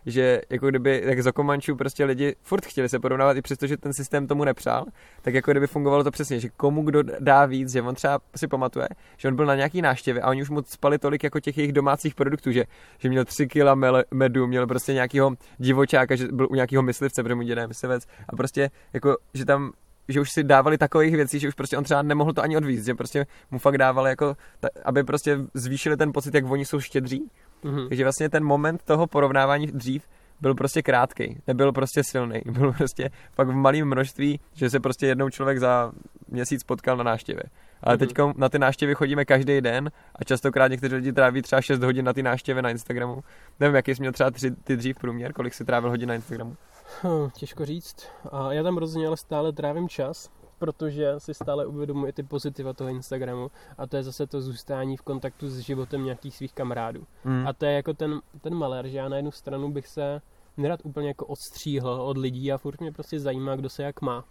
že 0.08 0.42
jako 0.50 0.70
kdyby, 0.70 1.02
jak 1.06 1.24
za 1.24 1.32
Komančů 1.32 1.76
prostě 1.76 2.06
lidi 2.06 2.36
furt 2.42 2.66
chtěli 2.66 2.90
se 2.90 3.00
porovnávat, 3.00 3.38
i 3.38 3.42
přesto, 3.42 3.68
že 3.68 3.78
ten 3.78 3.94
systém 3.94 4.28
tomu 4.28 4.44
nepřál, 4.44 4.86
tak 5.22 5.34
jako 5.34 5.52
kdyby 5.52 5.68
fungovalo 5.68 6.04
to 6.04 6.12
přesně, 6.12 6.40
že 6.40 6.50
komu 6.50 6.84
kdo 6.84 7.04
dá 7.20 7.46
víc, 7.46 7.72
že 7.72 7.82
on 7.82 7.96
třeba 7.96 8.20
si 8.36 8.48
pamatuje, 8.48 8.88
že 9.18 9.28
on 9.28 9.36
byl 9.36 9.46
na 9.46 9.56
nějaký 9.56 9.82
náštěvě 9.82 10.22
a 10.22 10.30
oni 10.30 10.42
už 10.42 10.50
mu 10.50 10.62
spali 10.66 11.00
tolik 11.00 11.24
jako 11.24 11.40
těch 11.40 11.58
jejich 11.58 11.74
domácích 11.74 12.16
produktů, 12.16 12.52
že, 12.52 12.66
že 12.98 13.10
měl 13.10 13.26
tři 13.26 13.48
kila 13.48 13.76
medu, 14.14 14.48
měl 14.48 14.68
prostě 14.68 14.94
nějakého 14.94 15.32
divočáka, 15.58 16.16
že 16.16 16.28
byl 16.32 16.48
u 16.50 16.56
nějakého 16.56 16.84
myslivce, 16.84 17.24
protože 17.24 17.36
mu 17.36 17.42
dědá 17.42 17.68
myslivec 17.68 18.04
a 18.30 18.36
prostě 18.36 18.70
jako, 18.94 19.18
že 19.34 19.46
tam 19.46 19.72
že 20.08 20.22
už 20.22 20.32
si 20.32 20.44
dávali 20.44 20.78
takových 20.78 21.16
věcí, 21.16 21.40
že 21.40 21.48
už 21.48 21.54
prostě 21.54 21.78
on 21.78 21.84
třeba 21.84 22.02
nemohl 22.02 22.34
to 22.34 22.42
ani 22.42 22.58
odvíct, 22.58 22.86
že 22.86 22.96
prostě 22.96 23.26
mu 23.52 23.60
fakt 23.60 23.78
dávali 23.78 24.10
jako, 24.10 24.38
aby 24.86 25.04
prostě 25.04 25.38
zvýšili 25.54 25.98
ten 25.98 26.14
pocit, 26.14 26.34
jak 26.34 26.52
oni 26.52 26.66
jsou 26.66 26.80
štědří. 26.80 27.32
Mm-hmm. 27.64 27.88
Takže 27.88 28.04
vlastně 28.04 28.30
ten 28.30 28.44
moment 28.44 28.84
toho 28.84 29.08
porovnávání 29.08 29.68
dřív 29.68 30.08
byl 30.42 30.56
prostě 30.56 30.82
krátký, 30.82 31.42
nebyl 31.48 31.72
prostě 31.72 32.02
silný, 32.04 32.42
byl 32.52 32.74
prostě 32.74 33.10
fakt 33.34 33.48
v 33.48 33.56
malém 33.56 33.88
množství, 33.88 34.40
že 34.54 34.70
se 34.70 34.80
prostě 34.80 35.08
jednou 35.08 35.30
člověk 35.30 35.60
za 35.60 35.92
měsíc 36.28 36.64
potkal 36.64 36.98
na 36.98 37.04
návštěvě. 37.04 37.44
Ale 37.84 37.96
mm-hmm. 37.96 38.00
teď 38.00 38.38
na 38.38 38.50
ty 38.50 38.60
návštěvy 38.60 38.96
chodíme 38.96 39.26
každý 39.26 39.62
den 39.62 39.92
a 40.16 40.24
častokrát 40.24 40.72
někteří 40.72 40.96
lidi 40.96 41.14
tráví 41.14 41.42
třeba 41.42 41.62
6 41.62 41.84
hodin 41.84 42.06
na 42.06 42.14
ty 42.14 42.24
návštěvy 42.24 42.62
na 42.62 42.70
Instagramu. 42.70 43.24
Nevím, 43.60 43.76
jaký 43.76 43.96
jsi 43.96 44.02
měl 44.02 44.12
třeba 44.12 44.32
tři, 44.32 44.52
ty 44.52 44.78
dřív 44.78 44.98
průměr, 45.00 45.34
kolik 45.34 45.54
si 45.54 45.66
trávil 45.66 45.90
hodin 45.90 46.10
na 46.10 46.16
Instagramu? 46.16 46.56
Hm, 47.04 47.30
těžko 47.34 47.66
říct. 47.66 48.08
A 48.32 48.54
já 48.54 48.64
tam 48.64 48.78
rozhodně 48.78 49.08
ale 49.08 49.18
stále 49.18 49.52
trávím 49.52 49.90
čas. 49.90 50.30
protože 50.60 51.14
si 51.18 51.34
stále 51.34 51.66
uvědomuje 51.66 52.14
ty 52.14 52.24
pozitiva 52.24 52.74
toho 52.74 52.90
Instagramu 52.90 53.52
a 53.78 53.88
to 53.88 53.98
je 53.98 54.04
zase 54.04 54.28
to 54.28 54.42
zůstání 54.42 54.98
v 54.98 55.02
kontaktu 55.02 55.50
s 55.50 55.58
životem 55.60 56.04
nějakých 56.04 56.36
svých 56.36 56.54
kamarádů. 56.54 57.08
Mm. 57.24 57.48
A 57.48 57.54
to 57.54 57.66
je 57.66 57.72
jako 57.72 57.94
ten, 57.94 58.22
ten 58.42 58.56
malér, 58.56 58.88
že 58.88 58.98
já 58.98 59.10
na 59.10 59.16
jednu 59.16 59.32
stranu 59.32 59.72
bych 59.72 59.88
se 59.88 60.22
nerad 60.58 60.80
úplně 60.84 61.08
jako 61.08 61.26
odstříhl 61.26 61.90
od 61.90 62.18
lidí 62.18 62.52
a 62.52 62.58
furt 62.58 62.82
mě 62.82 62.92
prostě 62.92 63.20
zajímá, 63.20 63.56
kdo 63.56 63.70
se 63.70 63.84
jak 63.84 64.02
má. 64.02 64.26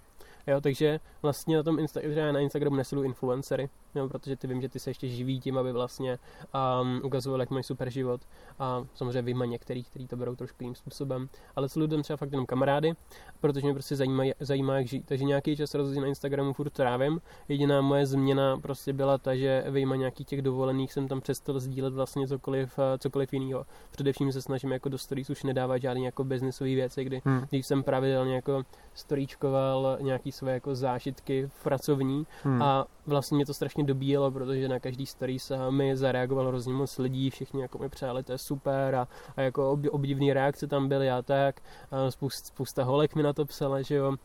Jo, 0.46 0.60
takže 0.60 1.00
vlastně 1.22 1.56
na 1.56 1.62
tom 1.62 1.76
Insta- 1.76 2.08
že 2.12 2.20
já 2.20 2.32
na 2.32 2.40
Instagramu 2.40 2.76
nesledu 2.76 3.02
influencery, 3.02 3.68
jo, 3.94 4.08
protože 4.08 4.36
ty 4.36 4.46
vím, 4.46 4.60
že 4.60 4.68
ty 4.68 4.78
se 4.78 4.90
ještě 4.90 5.08
živí 5.08 5.40
tím, 5.40 5.58
aby 5.58 5.72
vlastně 5.72 6.18
um, 6.82 7.00
ukazovali, 7.04 7.42
jak 7.42 7.50
mají 7.50 7.62
super 7.64 7.90
život. 7.90 8.20
A 8.58 8.84
samozřejmě 8.94 9.22
vyjma 9.22 9.44
některý, 9.44 9.84
kteří 9.84 10.06
to 10.06 10.16
berou 10.16 10.36
trošku 10.36 10.56
jiným 10.60 10.74
způsobem. 10.74 11.28
Ale 11.56 11.68
sleduju 11.68 12.02
třeba 12.02 12.16
fakt 12.16 12.30
jenom 12.32 12.46
kamarády, 12.46 12.92
protože 13.40 13.66
mě 13.66 13.72
prostě 13.74 13.96
zajímá, 13.96 14.24
zajímá 14.40 14.76
jak 14.76 14.86
žít. 14.86 15.06
Takže 15.06 15.24
nějaký 15.24 15.56
čas 15.56 15.74
rozhodně 15.74 16.00
na 16.00 16.06
Instagramu 16.06 16.52
furt 16.52 16.70
trávím. 16.70 17.20
Jediná 17.48 17.80
moje 17.80 18.06
změna 18.06 18.58
prostě 18.58 18.92
byla 18.92 19.18
ta, 19.18 19.36
že 19.36 19.64
vyjma 19.70 19.96
nějakých 19.96 20.26
těch 20.26 20.42
dovolených 20.42 20.92
jsem 20.92 21.08
tam 21.08 21.20
přestal 21.20 21.60
sdílet 21.60 21.94
vlastně 21.94 22.28
cokoliv, 22.28 22.78
eh, 22.78 22.98
cokoliv 22.98 23.32
jiného. 23.32 23.66
Především 23.90 24.32
se 24.32 24.42
snažím 24.42 24.72
jako 24.72 24.88
do 24.88 24.98
stories 24.98 25.30
už 25.30 25.42
nedávat 25.42 25.82
žádný 25.82 26.04
jako 26.04 26.24
biznisové 26.24 26.70
věci, 26.74 27.04
kdy 27.04 27.22
Hmm. 27.24 27.46
když 27.50 27.66
jsem 27.66 27.82
pravidelně 27.82 28.34
jako 28.34 28.62
storíčkoval 28.94 29.98
nějaký 30.00 30.32
své 30.36 30.52
jako 30.52 30.74
zážitky 30.74 31.50
pracovní 31.62 32.26
Hmm. 32.42 32.62
a 32.62 32.86
vlastně 33.06 33.36
mě 33.36 33.46
to 33.46 33.54
strašně 33.54 33.84
dobíjelo, 33.84 34.30
protože 34.30 34.68
na 34.68 34.80
každý 34.80 35.06
story 35.06 35.38
se 35.38 35.70
mi 35.70 35.96
zareagovalo 35.96 36.48
hrozně 36.48 36.72
moc 36.72 36.98
lidí, 36.98 37.30
všichni 37.30 37.62
jako 37.62 37.78
mi 37.78 37.88
přáli, 37.88 38.22
to 38.22 38.32
je 38.32 38.38
super 38.38 38.94
a, 38.94 39.08
a 39.36 39.40
jako 39.40 39.72
ob, 39.72 39.80
obdivný 39.90 40.32
reakce 40.32 40.66
tam 40.66 40.88
byly 40.88 41.10
a 41.10 41.22
tak. 41.22 41.60
A 41.90 42.10
spousta, 42.10 42.46
spousta 42.46 42.84
holek 42.84 43.14
mi 43.14 43.22
na 43.22 43.32
to 43.32 43.44
psala, 43.44 43.82
že 43.82 43.94
jo, 43.94 44.16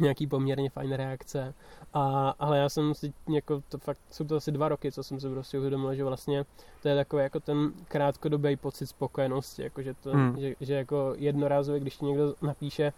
nějaký 0.00 0.26
poměrně 0.26 0.70
fajn 0.70 0.92
reakce. 0.92 1.54
A, 1.94 2.34
ale 2.38 2.58
já 2.58 2.68
jsem 2.68 2.94
si 2.94 3.12
jako 3.28 3.62
to 3.68 3.78
fakt, 3.78 3.98
jsou 4.10 4.24
to 4.24 4.36
asi 4.36 4.52
dva 4.52 4.68
roky, 4.68 4.92
co 4.92 5.02
jsem 5.02 5.20
si 5.20 5.28
prostě 5.28 5.58
uvědomil, 5.58 5.94
že 5.94 6.04
vlastně 6.04 6.44
to 6.82 6.88
je 6.88 6.96
takový 6.96 7.22
jako 7.22 7.40
ten 7.40 7.72
krátkodobý 7.88 8.56
pocit 8.56 8.86
spokojenosti, 8.86 9.62
jako 9.62 9.82
že, 9.82 9.94
to, 9.94 10.10
Hmm. 10.12 10.36
že, 10.40 10.54
že 10.60 10.74
jako 10.74 11.14
jednorázově, 11.16 11.80
když 11.80 11.96
ti 11.96 12.04
někdo 12.04 12.34
napíše, 12.42 12.92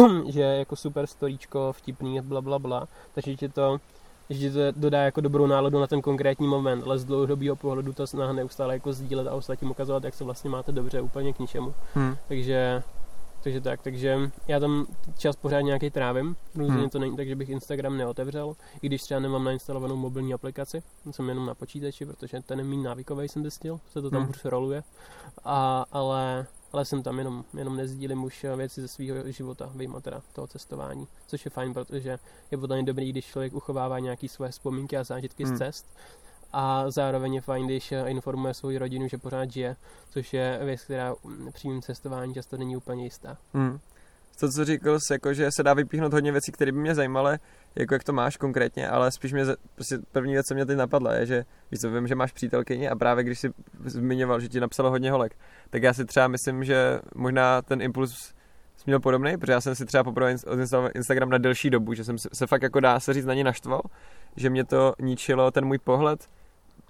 že 0.28 0.40
je 0.40 0.58
jako 0.58 0.76
super 0.76 1.06
storíčko, 1.06 1.72
vtipný, 1.72 2.20
bla 2.20 2.40
bla 2.40 2.58
bla, 2.58 2.88
takže 3.14 3.36
ti 3.36 3.48
to 3.48 3.80
že 4.30 4.38
ti 4.38 4.50
to 4.50 4.58
dodá 4.76 5.02
jako 5.02 5.20
dobrou 5.20 5.46
náladu 5.46 5.80
na 5.80 5.86
ten 5.86 6.02
konkrétní 6.02 6.46
moment, 6.48 6.84
ale 6.84 6.98
z 6.98 7.04
dlouhodobého 7.04 7.56
pohledu 7.56 7.92
to 7.92 8.06
snaha 8.06 8.32
neustále 8.32 8.74
jako 8.74 8.92
sdílet 8.92 9.26
a 9.26 9.34
ostatním 9.34 9.70
ukazovat, 9.70 10.04
jak 10.04 10.14
se 10.14 10.24
vlastně 10.24 10.50
máte 10.50 10.72
dobře, 10.72 11.00
úplně 11.00 11.32
k 11.32 11.38
ničemu. 11.38 11.74
Hmm. 11.94 12.16
Takže, 12.28 12.82
takže 13.42 13.60
tak, 13.60 13.82
takže 13.82 14.30
já 14.48 14.60
tam 14.60 14.86
čas 15.18 15.36
pořád 15.36 15.60
nějaký 15.60 15.90
trávím, 15.90 16.36
rozhodně 16.54 16.80
Hmm. 16.80 16.90
to 16.90 16.98
není 16.98 17.16
tak, 17.16 17.28
že 17.28 17.36
bych 17.36 17.48
Instagram 17.48 17.96
neotevřel, 17.96 18.54
i 18.82 18.86
když 18.86 19.02
třeba 19.02 19.20
nemám 19.20 19.44
nainstalovanou 19.44 19.96
mobilní 19.96 20.34
aplikaci, 20.34 20.82
jsem 21.10 21.28
jenom 21.28 21.46
na 21.46 21.54
počítači, 21.54 22.06
protože 22.06 22.40
ten 22.40 22.58
je 22.58 22.64
méně 22.64 22.82
návykový, 22.82 23.28
jsem 23.28 23.42
zjistil, 23.42 23.80
se 23.88 24.02
to 24.02 24.10
tam 24.10 24.18
Hmm. 24.18 24.26
hůř 24.26 24.44
roluje, 24.44 24.82
a, 25.44 25.84
ale, 25.92 26.46
ale 26.72 26.84
jsem 26.84 27.02
tam 27.02 27.18
jenom, 27.18 27.44
jenom 27.58 27.76
nezdílím 27.76 28.24
už 28.24 28.46
věci 28.56 28.80
ze 28.80 28.88
svého 28.88 29.30
života, 29.32 29.70
vyjma 29.74 30.00
teda 30.00 30.22
toho 30.32 30.46
cestování, 30.46 31.08
což 31.26 31.44
je 31.44 31.50
fajn, 31.50 31.74
protože 31.74 32.18
je 32.50 32.58
potom 32.58 32.84
dobrý, 32.84 33.10
když 33.12 33.26
člověk 33.26 33.54
uchovává 33.54 33.98
nějaké 33.98 34.28
své 34.28 34.50
vzpomínky 34.50 34.96
a 34.96 35.04
zážitky 35.04 35.44
Hmm. 35.44 35.56
z 35.56 35.58
cest, 35.58 35.86
a 36.52 36.90
zároveň 36.90 37.34
je 37.34 37.40
fajn, 37.40 37.66
když 37.66 37.92
eh, 37.92 38.04
informuje 38.08 38.54
svou 38.54 38.78
rodinu, 38.78 39.08
že 39.08 39.18
pořád 39.18 39.50
žije, 39.50 39.76
což 40.10 40.32
je 40.32 40.60
věc, 40.64 40.80
která 40.80 41.14
mm, 41.24 41.52
při 41.52 41.68
mým 41.68 41.82
cestování 41.82 42.34
často 42.34 42.56
není 42.56 42.76
úplně 42.76 43.04
jistá. 43.04 43.38
Hmm. 43.52 43.80
To, 44.40 44.48
co 44.48 44.64
říkal 44.64 44.98
jsi, 45.00 45.12
jako, 45.12 45.34
že 45.34 45.48
se 45.56 45.62
dá 45.62 45.74
vypíchnout 45.74 46.12
hodně 46.12 46.32
věcí, 46.32 46.52
které 46.52 46.72
by 46.72 46.78
mě 46.78 46.94
zajímaly, 46.94 47.38
jako 47.74 47.94
jak 47.94 48.04
to 48.04 48.12
máš 48.12 48.36
konkrétně, 48.36 48.88
ale 48.88 49.12
spíš 49.12 49.32
mě, 49.32 49.44
prostě 49.74 49.98
první 50.12 50.32
věc, 50.32 50.46
co 50.46 50.54
mě 50.54 50.66
teď 50.66 50.76
napadla, 50.76 51.14
je, 51.14 51.26
že 51.26 51.44
víš 51.70 51.80
co, 51.80 51.90
vím, 51.90 52.06
že 52.06 52.14
máš 52.14 52.32
přítelkyni 52.32 52.88
a 52.88 52.96
právě 52.96 53.24
když 53.24 53.38
jsi 53.38 53.50
zmiňoval, 53.84 54.40
že 54.40 54.48
ti 54.48 54.60
napsalo 54.60 54.90
hodně 54.90 55.10
holek, 55.10 55.36
tak 55.70 55.82
já 55.82 55.94
si 55.94 56.04
třeba 56.04 56.28
myslím, 56.28 56.64
že 56.64 57.00
možná 57.14 57.62
ten 57.62 57.82
impuls 57.82 58.32
jsi 58.76 58.82
měl 58.86 59.00
podobný, 59.00 59.36
protože 59.36 59.52
já 59.52 59.60
jsem 59.60 59.74
si 59.74 59.86
třeba 59.86 60.04
poprvé 60.04 60.34
ins- 60.34 60.52
odinstaloval 60.52 60.90
Instagram 60.94 61.30
na 61.30 61.38
delší 61.38 61.70
dobu, 61.70 61.94
že 61.94 62.04
jsem 62.04 62.18
se, 62.18 62.28
se 62.32 62.46
fakt 62.46 62.62
jako 62.62 62.80
dá 62.80 63.00
se 63.00 63.12
říct 63.12 63.24
na 63.24 63.34
ně 63.34 63.44
naštval, 63.44 63.82
že 64.36 64.50
mě 64.50 64.64
to 64.64 64.92
ničilo 65.00 65.50
ten 65.50 65.64
můj 65.64 65.78
pohled 65.78 66.28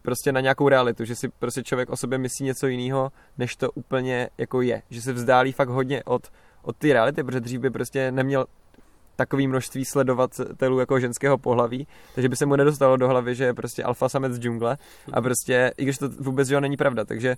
prostě 0.02 0.32
na 0.32 0.40
nějakou 0.40 0.68
realitu, 0.68 1.04
že 1.04 1.16
si 1.16 1.28
prostě 1.28 1.62
člověk 1.62 1.90
o 1.90 1.96
sobě 1.96 2.18
myslí 2.18 2.46
něco 2.46 2.66
jiného, 2.66 3.12
než 3.38 3.56
to 3.56 3.70
úplně 3.70 4.28
jako 4.38 4.62
je, 4.62 4.82
že 4.90 5.02
se 5.02 5.12
vzdálí 5.12 5.52
fakt 5.52 5.68
hodně 5.68 6.04
od 6.04 6.32
od 6.62 6.76
té 6.76 6.92
reality, 6.92 7.24
protože 7.24 7.40
dřív 7.40 7.60
by 7.60 7.70
prostě 7.70 8.12
neměl 8.12 8.46
takový 9.16 9.46
množství 9.48 9.84
sledovatelů 9.84 10.78
jako 10.78 11.00
ženského 11.00 11.38
pohlaví, 11.38 11.86
takže 12.14 12.28
by 12.28 12.36
se 12.36 12.46
mu 12.46 12.56
nedostalo 12.56 12.96
do 12.96 13.08
hlavy, 13.08 13.34
že 13.34 13.44
je 13.44 13.54
prostě 13.54 13.84
alfa 13.84 14.08
samec 14.08 14.32
z 14.32 14.38
džungle 14.40 14.76
a 15.12 15.20
prostě, 15.20 15.72
i 15.76 15.82
když 15.82 15.98
to 15.98 16.08
vůbec 16.08 16.50
jo, 16.50 16.60
není 16.60 16.76
pravda, 16.76 17.04
takže 17.04 17.36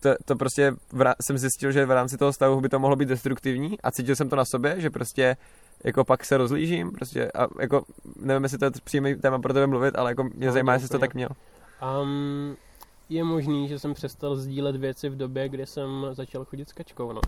to, 0.00 0.10
to 0.24 0.36
prostě 0.36 0.72
v, 0.92 1.00
rá- 1.00 1.14
jsem 1.22 1.38
zjistil, 1.38 1.72
že 1.72 1.86
v 1.86 1.90
rámci 1.90 2.16
toho 2.16 2.32
stavu 2.32 2.60
by 2.60 2.68
to 2.68 2.78
mohlo 2.78 2.96
být 2.96 3.08
destruktivní 3.08 3.80
a 3.80 3.90
cítil 3.90 4.16
jsem 4.16 4.28
to 4.28 4.36
na 4.36 4.44
sobě, 4.44 4.80
že 4.80 4.90
prostě 4.90 5.36
jako 5.84 6.04
pak 6.04 6.24
se 6.24 6.36
rozlížím, 6.36 6.90
prostě 6.92 7.30
a 7.32 7.46
jako 7.60 7.82
nevím, 8.16 8.42
jestli 8.42 8.58
to 8.58 8.64
je 8.64 8.70
přímý 8.84 9.14
téma 9.14 9.38
pro 9.38 9.52
tebe 9.52 9.66
mluvit, 9.66 9.96
ale 9.96 10.10
jako 10.10 10.24
mě 10.24 10.46
No, 10.46 10.52
zajímá, 10.52 10.72
jestli 10.72 10.88
to 10.88 10.98
tak 10.98 11.14
měl. 11.14 11.28
Um, 12.02 12.56
je 13.08 13.24
možný, 13.24 13.68
že 13.68 13.78
jsem 13.78 13.94
přestal 13.94 14.36
sdílet 14.36 14.76
věci 14.76 15.08
v 15.08 15.16
době, 15.16 15.48
kdy 15.48 15.66
jsem 15.66 16.06
začal 16.12 16.44
chodit 16.44 16.68
s 16.68 16.72
kačkou, 16.72 17.12
no. 17.12 17.20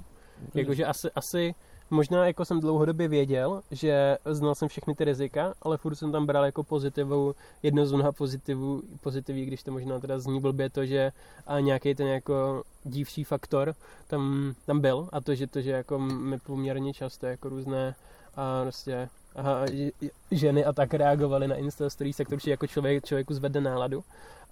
Jakože 0.54 0.84
asi, 0.84 1.10
asi 1.14 1.54
možná 1.90 2.26
jako 2.26 2.44
jsem 2.44 2.60
dlouhodobě 2.60 3.08
věděl, 3.08 3.60
že 3.70 4.18
znal 4.24 4.54
jsem 4.54 4.68
všechny 4.68 4.94
ty 4.94 5.04
rizika, 5.04 5.54
ale 5.62 5.76
furt 5.76 5.94
jsem 5.94 6.12
tam 6.12 6.26
bral 6.26 6.44
jako 6.44 6.64
pozitivu, 6.64 7.34
jedno 7.62 7.86
z 7.86 7.92
mnoha 7.92 8.12
pozitivů, 8.12 8.82
pozitivů, 9.00 9.38
když 9.38 9.62
to 9.62 9.72
možná 9.72 10.00
teda 10.00 10.18
zní 10.18 10.40
blbě 10.40 10.70
to, 10.70 10.86
že 10.86 11.12
a 11.46 11.60
nějaký 11.60 11.94
ten 11.94 12.06
jako 12.06 12.62
dívší 12.84 13.24
faktor 13.24 13.74
tam, 14.06 14.54
tam 14.66 14.80
byl 14.80 15.08
a 15.12 15.20
to, 15.20 15.34
že 15.34 15.46
to, 15.46 15.60
že 15.60 15.70
jako 15.70 15.98
mi 15.98 16.38
poměrně 16.38 16.94
často 16.94 17.26
jako 17.26 17.48
různé 17.48 17.94
a 18.34 18.62
prostě 18.62 19.08
ž- 19.72 20.10
ženy 20.30 20.64
a 20.64 20.72
tak 20.72 20.94
reagovaly 20.94 21.48
na 21.48 21.56
Insta 21.56 21.90
Stories, 21.90 22.16
tak 22.16 22.28
to 22.28 22.50
jako 22.50 22.66
člověk, 22.66 23.04
člověku 23.04 23.34
zvedne 23.34 23.60
náladu. 23.60 24.04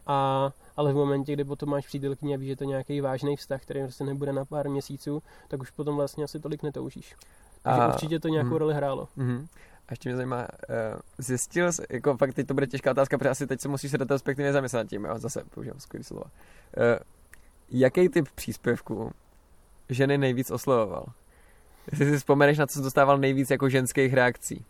A, 0.07 0.51
ale 0.77 0.93
v 0.93 0.97
momentě, 0.97 1.33
kdy 1.33 1.45
potom 1.45 1.69
máš 1.69 1.87
přítelkyni 1.87 2.35
a 2.35 2.39
víš, 2.39 2.49
že 2.49 2.57
to 2.57 2.65
nějaký 2.65 3.01
vážný 3.01 3.37
vztah, 3.37 3.63
který 3.63 3.83
prostě 3.83 4.05
nebude 4.05 4.33
na 4.33 4.45
pár 4.45 4.69
měsíců, 4.69 5.23
tak 5.49 5.61
už 5.61 5.71
potom 5.71 5.97
vlastně 5.97 6.25
asi 6.25 6.41
tolik 6.41 6.63
netoužíš. 6.63 7.17
Takže 7.63 7.81
A- 7.81 7.89
určitě 7.89 8.21
to 8.21 8.29
nějakou 8.29 8.49
mhm. 8.49 8.59
roli 8.59 8.75
hrálo. 8.75 9.09
Mhm. 9.17 9.47
A 9.89 9.93
ještě 9.93 10.09
mě 10.09 10.17
zajímá, 10.17 10.41
uh, 10.43 11.01
zjistil 11.19 11.73
jsi, 11.73 11.83
jako 11.91 12.17
fakt 12.17 12.35
teď 12.35 12.47
to 12.47 12.55
bude 12.55 12.67
těžká 12.67 12.91
otázka, 12.91 13.19
protože 13.19 13.31
asi 13.31 13.47
teď 13.47 13.61
se 13.61 13.69
musíš 13.69 13.95
retrospektivně 13.95 14.53
zamyslet 14.53 14.79
nad 14.79 14.89
tím, 14.91 15.05
jo, 15.05 15.19
zase 15.19 15.45
používám 15.55 15.81
skvělý 15.81 16.05
slova. 16.05 16.25
Uh, 16.25 16.31
jaký 17.71 18.09
typ 18.09 18.29
příspěvku 18.35 19.13
ženy 19.89 20.19
nejvíc 20.19 20.51
oslovoval? 20.51 21.07
Jestli 21.91 22.11
si 22.11 22.19
vzpomeneš, 22.19 22.59
na 22.59 22.67
co 22.67 22.79
jsi 22.79 22.85
dostával 22.85 23.19
nejvíc 23.19 23.51
jako 23.51 23.69
ženských 23.69 24.15
reakcí? 24.15 24.65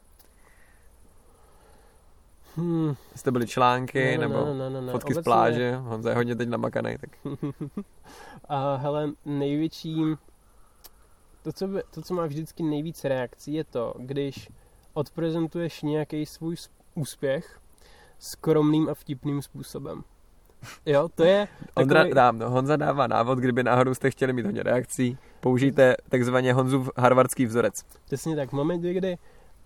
Hmm, 2.56 2.94
Jestli 3.12 3.24
to 3.24 3.32
byly 3.32 3.46
články, 3.46 4.04
ne, 4.04 4.10
ne, 4.10 4.18
nebo 4.18 4.44
ne, 4.44 4.54
ne, 4.54 4.70
ne, 4.70 4.80
ne. 4.80 4.92
fotky 4.92 5.14
z 5.14 5.16
Obecně- 5.16 5.24
pláže, 5.30 5.76
Honza 5.76 6.10
je 6.10 6.16
hodně 6.16 6.36
teď 6.36 6.48
namakanej, 6.48 6.98
tak 6.98 7.10
A 8.48 8.76
hele, 8.76 9.10
největší, 9.24 10.02
to 11.42 11.52
co, 11.52 11.68
by, 11.68 11.82
to, 11.90 12.02
co 12.02 12.14
má 12.14 12.26
vždycky 12.26 12.62
nejvíc 12.62 13.04
reakcí, 13.04 13.54
je 13.54 13.64
to, 13.64 13.94
když 13.98 14.48
odprezentuješ 14.94 15.82
nějaký 15.82 16.26
svůj 16.26 16.56
úspěch 16.94 17.60
skromným 18.18 18.88
a 18.88 18.94
vtipným 18.94 19.42
způsobem. 19.42 20.04
Jo, 20.86 21.08
to 21.14 21.24
je 21.24 21.48
Ondra, 21.74 22.00
takový, 22.00 22.14
dám, 22.14 22.38
no, 22.38 22.50
Honza 22.50 22.76
dává 22.76 23.06
návod, 23.06 23.38
kdyby 23.38 23.62
náhodou 23.62 23.94
jste 23.94 24.10
chtěli 24.10 24.32
mít 24.32 24.46
hodně 24.46 24.62
reakcí, 24.62 25.18
použijte 25.40 25.94
takzvaně 26.08 26.52
Honzův 26.52 26.90
harvardský 26.96 27.46
vzorec. 27.46 27.82
přesně 28.04 28.36
tak, 28.36 28.48
v 28.48 28.52
momentě, 28.52 28.94
kdy 28.94 29.18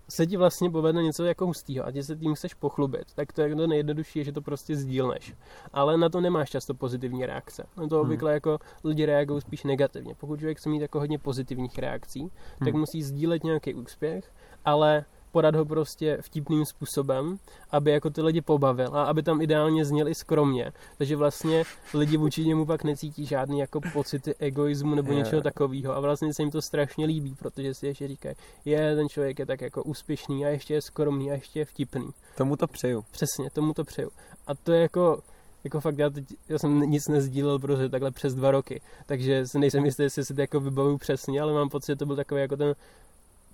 se 0.09 0.27
ti 0.27 0.37
vlastně 0.37 0.69
povedne 0.69 1.03
něco 1.03 1.23
jako 1.23 1.45
hustýho 1.45 1.85
a 1.85 1.91
ti 1.91 2.03
se 2.03 2.15
tím 2.15 2.35
chceš 2.35 2.53
pochlubit, 2.53 3.13
tak 3.15 3.33
to 3.33 3.41
je 3.41 3.55
to 3.55 3.67
nejjednodušší, 3.67 4.19
je, 4.19 4.25
že 4.25 4.31
to 4.31 4.41
prostě 4.41 4.75
sdílneš. 4.75 5.33
Ale 5.73 5.97
na 5.97 6.09
to 6.09 6.21
nemáš 6.21 6.49
často 6.49 6.73
pozitivní 6.73 7.25
reakce. 7.25 7.65
Na 7.77 7.87
to 7.87 7.95
Hmm. 7.95 8.01
obvykle 8.05 8.33
jako 8.33 8.59
lidi 8.83 9.05
reagují 9.05 9.41
spíš 9.41 9.63
negativně. 9.63 10.15
Pokud 10.15 10.39
člověk 10.39 10.57
chce 10.57 10.69
mít 10.69 10.81
jako 10.81 10.99
hodně 10.99 11.19
pozitivních 11.19 11.79
reakcí, 11.79 12.31
tak 12.59 12.67
Hmm. 12.67 12.79
musí 12.79 13.03
sdílet 13.03 13.43
nějaký 13.43 13.73
úspěch, 13.73 14.33
ale 14.65 15.05
podat 15.31 15.55
ho 15.55 15.65
prostě 15.65 16.17
vtipným 16.21 16.65
způsobem, 16.65 17.37
aby 17.71 17.91
jako 17.91 18.09
ty 18.09 18.21
lidi 18.21 18.41
pobavil 18.41 18.97
a 18.97 19.03
aby 19.03 19.23
tam 19.23 19.41
ideálně 19.41 19.85
zněl 19.85 20.07
i 20.07 20.15
skromně. 20.15 20.71
Takže 20.97 21.15
vlastně 21.15 21.63
lidi 21.93 22.17
vůči 22.17 22.45
němu 22.45 22.65
pak 22.65 22.83
necítí 22.83 23.25
žádný 23.25 23.59
jako 23.59 23.81
pocity 23.93 24.35
egoismu 24.39 24.95
nebo 24.95 25.11
Jo. 25.11 25.17
něčeho 25.17 25.41
takového 25.41 25.95
a 25.95 25.99
vlastně 25.99 26.33
se 26.33 26.41
jim 26.41 26.51
to 26.51 26.61
strašně 26.61 27.05
líbí, 27.05 27.35
protože 27.35 27.73
si 27.73 27.87
ještě 27.87 28.07
říkají, 28.07 28.35
je, 28.65 28.95
ten 28.95 29.09
člověk 29.09 29.39
je 29.39 29.45
tak 29.45 29.61
jako 29.61 29.83
úspěšný 29.83 30.45
a 30.45 30.49
ještě 30.49 30.73
je 30.73 30.81
skromný 30.81 31.31
a 31.31 31.33
ještě 31.33 31.59
je 31.59 31.65
vtipný. 31.65 32.09
Tomu 32.37 32.55
to 32.55 32.67
přeju. 32.67 33.03
Přesně, 33.11 33.49
tomu 33.53 33.73
to 33.73 33.83
přeju. 33.83 34.09
A 34.47 34.55
to 34.55 34.71
je 34.71 34.81
jako, 34.81 35.21
jako 35.63 35.81
fakt, 35.81 35.97
já, 35.97 36.09
teď, 36.09 36.25
já 36.49 36.59
jsem 36.59 36.79
nic 36.79 37.07
nezdílel 37.07 37.59
prostě 37.59 37.89
takhle 37.89 38.11
přes 38.11 38.35
dva 38.35 38.51
roky, 38.51 38.81
takže 39.05 39.47
si 39.47 39.59
nejsem 39.59 39.85
jistý, 39.85 40.03
jestli 40.03 40.25
si 40.25 40.33
to 40.33 40.41
jako 40.41 40.59
vybavuju 40.59 40.97
přesně, 40.97 41.41
ale 41.41 41.53
mám 41.53 41.69
pocit, 41.69 41.91
že 41.91 41.95
to 41.95 42.05
byl 42.05 42.15
takový 42.15 42.41
jako 42.41 42.57
ten 42.57 42.75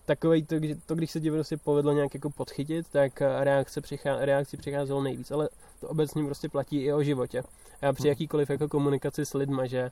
takovej 0.05 0.43
to, 0.43 0.55
kdy- 0.55 0.75
to, 0.85 0.95
když 0.95 1.11
se 1.11 1.21
ti 1.21 1.31
prostě 1.31 1.57
povedlo 1.57 1.93
nějak 1.93 2.13
jako 2.13 2.29
podchytit, 2.29 2.87
tak 2.89 3.21
eh, 3.21 3.43
reakce 3.43 3.81
přichá, 3.81 4.25
reakci 4.25 4.57
přicházelo 4.57 5.03
nejvíc, 5.03 5.31
ale 5.31 5.49
to 5.79 5.87
obecně 5.87 6.25
prostě 6.25 6.49
platí 6.49 6.77
i 6.77 6.93
o 6.93 7.03
životě. 7.03 7.43
A 7.81 7.93
při 7.93 8.01
Hmm. 8.03 8.09
jakýkoliv 8.09 8.49
jako 8.49 8.67
komunikaci 8.67 9.25
s 9.25 9.33
lidma, 9.33 9.65
že 9.65 9.91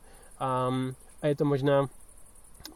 um, 0.70 0.96
a 1.22 1.28
je 1.28 1.36
to 1.36 1.46
možná 1.46 1.90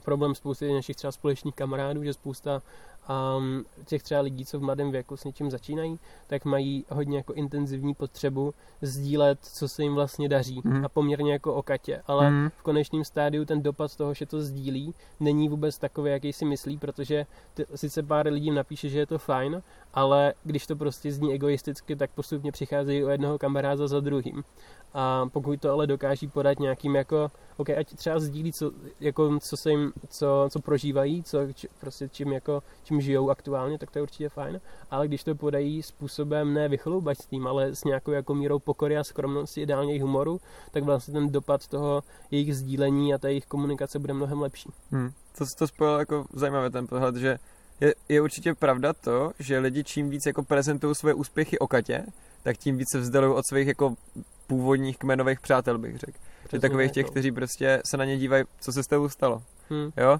problém 0.03 0.35
spousty 0.35 0.73
našich 0.73 0.95
třeba 0.95 1.11
společných 1.11 1.55
kamarádů, 1.55 2.03
že 2.03 2.13
spousta 2.13 2.61
um, 3.37 3.65
těch 3.85 4.03
třeba 4.03 4.21
lidí, 4.21 4.45
co 4.45 4.59
v 4.59 4.61
mladém 4.61 4.91
věku 4.91 5.17
s 5.17 5.23
něčím 5.23 5.51
začínají, 5.51 5.99
tak 6.27 6.45
mají 6.45 6.85
hodně 6.89 7.17
jako 7.17 7.33
intenzivní 7.33 7.93
potřebu 7.93 8.53
sdílet, 8.81 9.39
co 9.41 9.67
se 9.67 9.83
jim 9.83 9.95
vlastně 9.95 10.29
daří 10.29 10.61
Mhm. 10.63 10.85
a 10.85 10.89
poměrně 10.89 11.31
jako 11.33 11.53
o 11.53 11.61
katě, 11.63 12.01
ale 12.07 12.31
Mhm. 12.31 12.49
v 12.57 12.61
konečném 12.63 13.03
stádiu 13.03 13.45
ten 13.45 13.61
dopad 13.61 13.95
toho, 13.95 14.13
že 14.13 14.25
to 14.25 14.41
sdílí, 14.41 14.93
není 15.19 15.49
vůbec 15.49 15.77
takový, 15.77 16.11
jaký 16.11 16.33
si 16.33 16.45
myslí, 16.45 16.77
protože 16.77 17.25
ty, 17.53 17.65
sice 17.75 18.03
pár 18.03 18.27
lidí 18.27 18.51
napíše, 18.51 18.89
že 18.89 18.99
je 18.99 19.05
to 19.05 19.17
fajn, 19.17 19.63
ale 19.93 20.33
když 20.43 20.67
to 20.67 20.75
prostě 20.75 21.11
zní 21.11 21.33
egoisticky, 21.33 21.95
tak 21.95 22.11
postupně 22.11 22.51
přicházejí 22.51 23.03
o 23.03 23.09
jednoho 23.09 23.37
kamaráda 23.39 23.87
za 23.87 23.99
druhým. 23.99 24.43
A 24.93 25.25
pokud 25.33 25.61
to 25.61 25.71
ale 25.71 25.87
dokáží 25.87 26.27
podat 26.27 26.59
nějakým 26.59 26.95
jako, 26.95 27.31
ok, 27.57 27.69
ať 27.69 27.93
třeba 27.95 28.19
sdílí, 28.19 28.53
co, 28.53 28.71
jako, 28.99 29.39
co 29.39 29.57
se 29.57 29.71
jim, 29.71 29.93
co, 30.09 30.47
co 30.49 30.59
prožívají, 30.59 31.23
co, 31.23 31.53
či, 31.53 31.67
prostě 31.79 32.09
čím, 32.09 32.33
jako, 32.33 32.63
čím 32.83 32.96
žijou 33.01 33.29
aktuálně, 33.29 33.77
tak 33.77 33.91
to 33.91 33.99
je 33.99 34.03
určitě 34.03 34.29
fajn. 34.29 34.61
Ale 34.91 35.07
když 35.07 35.23
to 35.23 35.35
podají 35.35 35.83
způsobem 35.83 36.53
ne 36.53 36.69
vychloubačstvím, 36.69 37.47
ale 37.47 37.75
s 37.75 37.83
nějakou 37.83 38.11
jako 38.11 38.35
mírou 38.35 38.59
pokory 38.59 38.97
a 38.97 39.03
skromnosti, 39.03 39.61
ideálně 39.61 39.95
i 39.95 39.99
humoru, 39.99 40.41
tak 40.71 40.83
vlastně 40.83 41.13
ten 41.13 41.31
dopad 41.31 41.67
toho 41.67 42.03
jejich 42.31 42.55
sdílení 42.55 43.13
a 43.13 43.17
té 43.17 43.29
jejich 43.29 43.45
komunikace 43.45 43.99
bude 43.99 44.13
mnohem 44.13 44.41
lepší. 44.41 44.69
Hmm. 44.91 45.11
To, 45.37 45.45
to 45.57 45.67
spojilo 45.67 45.99
jako 45.99 46.25
zajímavé 46.33 46.69
ten 46.69 46.87
pohled, 46.87 47.15
že 47.15 47.37
je, 47.81 47.95
je 48.09 48.21
určitě 48.21 48.53
pravda 48.53 48.93
to, 48.93 49.31
že 49.39 49.59
lidi 49.59 49.83
čím 49.83 50.09
víc 50.09 50.25
jako 50.25 50.43
prezentují 50.43 50.95
svoje 50.95 51.13
úspěchy 51.13 51.59
o 51.59 51.67
Katě, 51.67 52.05
tak 52.43 52.57
tím 52.57 52.77
víc 52.77 52.87
se 52.91 52.99
vzdalují 52.99 53.33
od 53.33 53.43
svých 53.49 53.67
jako 53.67 53.95
původních 54.47 54.97
kmenových 54.97 55.39
přátel, 55.39 55.77
bych 55.77 55.97
řekl. 55.97 56.17
Že 56.51 56.59
takových 56.59 56.87
tak, 56.87 56.93
těch, 56.93 57.05
no. 57.05 57.11
kteří 57.11 57.31
prostě 57.31 57.81
se 57.85 57.97
na 57.97 58.05
ně 58.05 58.17
dívají, 58.17 58.43
co 58.59 58.71
se 58.71 58.83
s 58.83 58.87
tebou 58.87 59.09
stalo. 59.09 59.43
Hm. 59.69 59.91
Jo? 59.97 60.17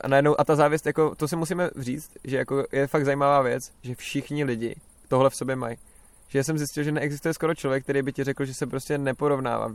A 0.00 0.08
najednou, 0.08 0.40
a 0.40 0.44
ta 0.44 0.56
závěst, 0.56 0.86
jako, 0.86 1.14
to 1.14 1.28
si 1.28 1.36
musíme 1.36 1.70
říct, 1.76 2.10
že 2.24 2.36
jako 2.36 2.64
je 2.72 2.86
fakt 2.86 3.04
zajímavá 3.04 3.42
věc, 3.42 3.72
že 3.82 3.94
všichni 3.94 4.44
lidi 4.44 4.76
tohle 5.08 5.30
v 5.30 5.36
sobě 5.36 5.56
mají. 5.56 5.76
Že 6.28 6.44
jsem 6.44 6.58
zjistil, 6.58 6.84
že 6.84 6.92
neexistuje 6.92 7.34
skoro 7.34 7.54
člověk, 7.54 7.82
který 7.82 8.02
by 8.02 8.12
ti 8.12 8.24
řekl, 8.24 8.44
že 8.44 8.54
se 8.54 8.66
prostě 8.66 8.98
neporovnává. 8.98 9.72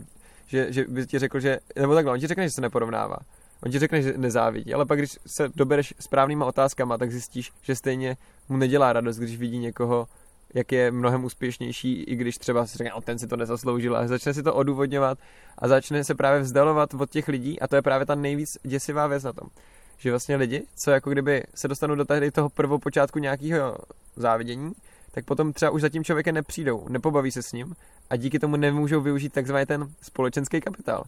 Že, 0.48 0.74
že 0.74 0.86
by 0.88 1.08
ti 1.08 1.20
řekl, 1.20 1.40
že, 1.40 1.60
nebo 1.76 1.96
takhle, 1.96 2.14
on 2.14 2.20
ti 2.20 2.28
řekne, 2.28 2.44
že 2.44 2.52
se 2.52 2.62
neporovnává. 2.62 3.18
On 3.64 3.72
ti 3.72 3.80
řekne, 3.80 4.02
že 4.02 4.14
nezávidí, 4.18 4.74
ale 4.74 4.86
pak, 4.86 5.00
když 5.00 5.20
se 5.28 5.50
dobereš 5.56 5.94
správnýma 6.00 6.46
otázkama, 6.46 6.98
tak 6.98 7.12
zjistíš, 7.12 7.52
že 7.62 7.76
stejně 7.76 8.18
mu 8.50 8.58
nedělá 8.58 8.94
radost, 8.94 9.18
když 9.18 9.38
vidí 9.38 9.58
někoho, 9.58 10.08
jak 10.54 10.72
je 10.72 10.92
mnohem 10.92 11.24
úspěšnější, 11.24 12.04
i 12.04 12.16
když 12.16 12.38
třeba 12.38 12.66
si 12.66 12.78
řekne, 12.78 12.94
o 12.94 13.02
ten 13.02 13.20
si 13.20 13.28
to 13.28 13.36
nezasloužil, 13.36 13.98
ale 13.98 14.08
začne 14.08 14.34
si 14.34 14.44
to 14.44 14.54
odůvodňovat 14.54 15.18
a 15.58 15.68
začne 15.68 16.04
se 16.04 16.16
právě 16.16 16.42
vzdalovat 16.42 16.94
od 16.94 17.10
těch 17.10 17.28
lidí 17.28 17.60
a 17.60 17.68
to 17.68 17.76
je 17.76 17.82
právě 17.82 18.06
ta 18.06 18.16
nejvíc 18.16 18.58
děsivá 18.64 19.08
věc 19.08 19.24
na 19.24 19.34
tom. 19.34 19.50
Že 19.98 20.10
vlastně 20.12 20.36
lidi, 20.36 20.64
co 20.76 20.92
jako 20.92 21.10
kdyby 21.10 21.44
se 21.56 21.68
dostanou 21.68 21.96
do 21.96 22.06
tady 22.06 22.32
toho 22.32 22.50
prvopočátku 22.50 23.20
nějakého 23.20 23.78
závidění, 24.16 24.72
tak 25.12 25.26
potom 25.26 25.54
třeba 25.54 25.72
už 25.72 25.82
za 25.82 25.90
tím 25.90 26.04
člověkem 26.04 26.36
nepřijdou, 26.36 26.86
nepobaví 26.90 27.32
se 27.32 27.44
s 27.44 27.52
ním 27.52 27.76
a 28.10 28.16
díky 28.16 28.40
tomu 28.40 28.56
nemůžou 28.56 29.02
využít 29.02 29.34
takzvaný 29.34 29.66
ten 29.66 29.88
společenský 30.02 30.62
kapitál. 30.62 31.04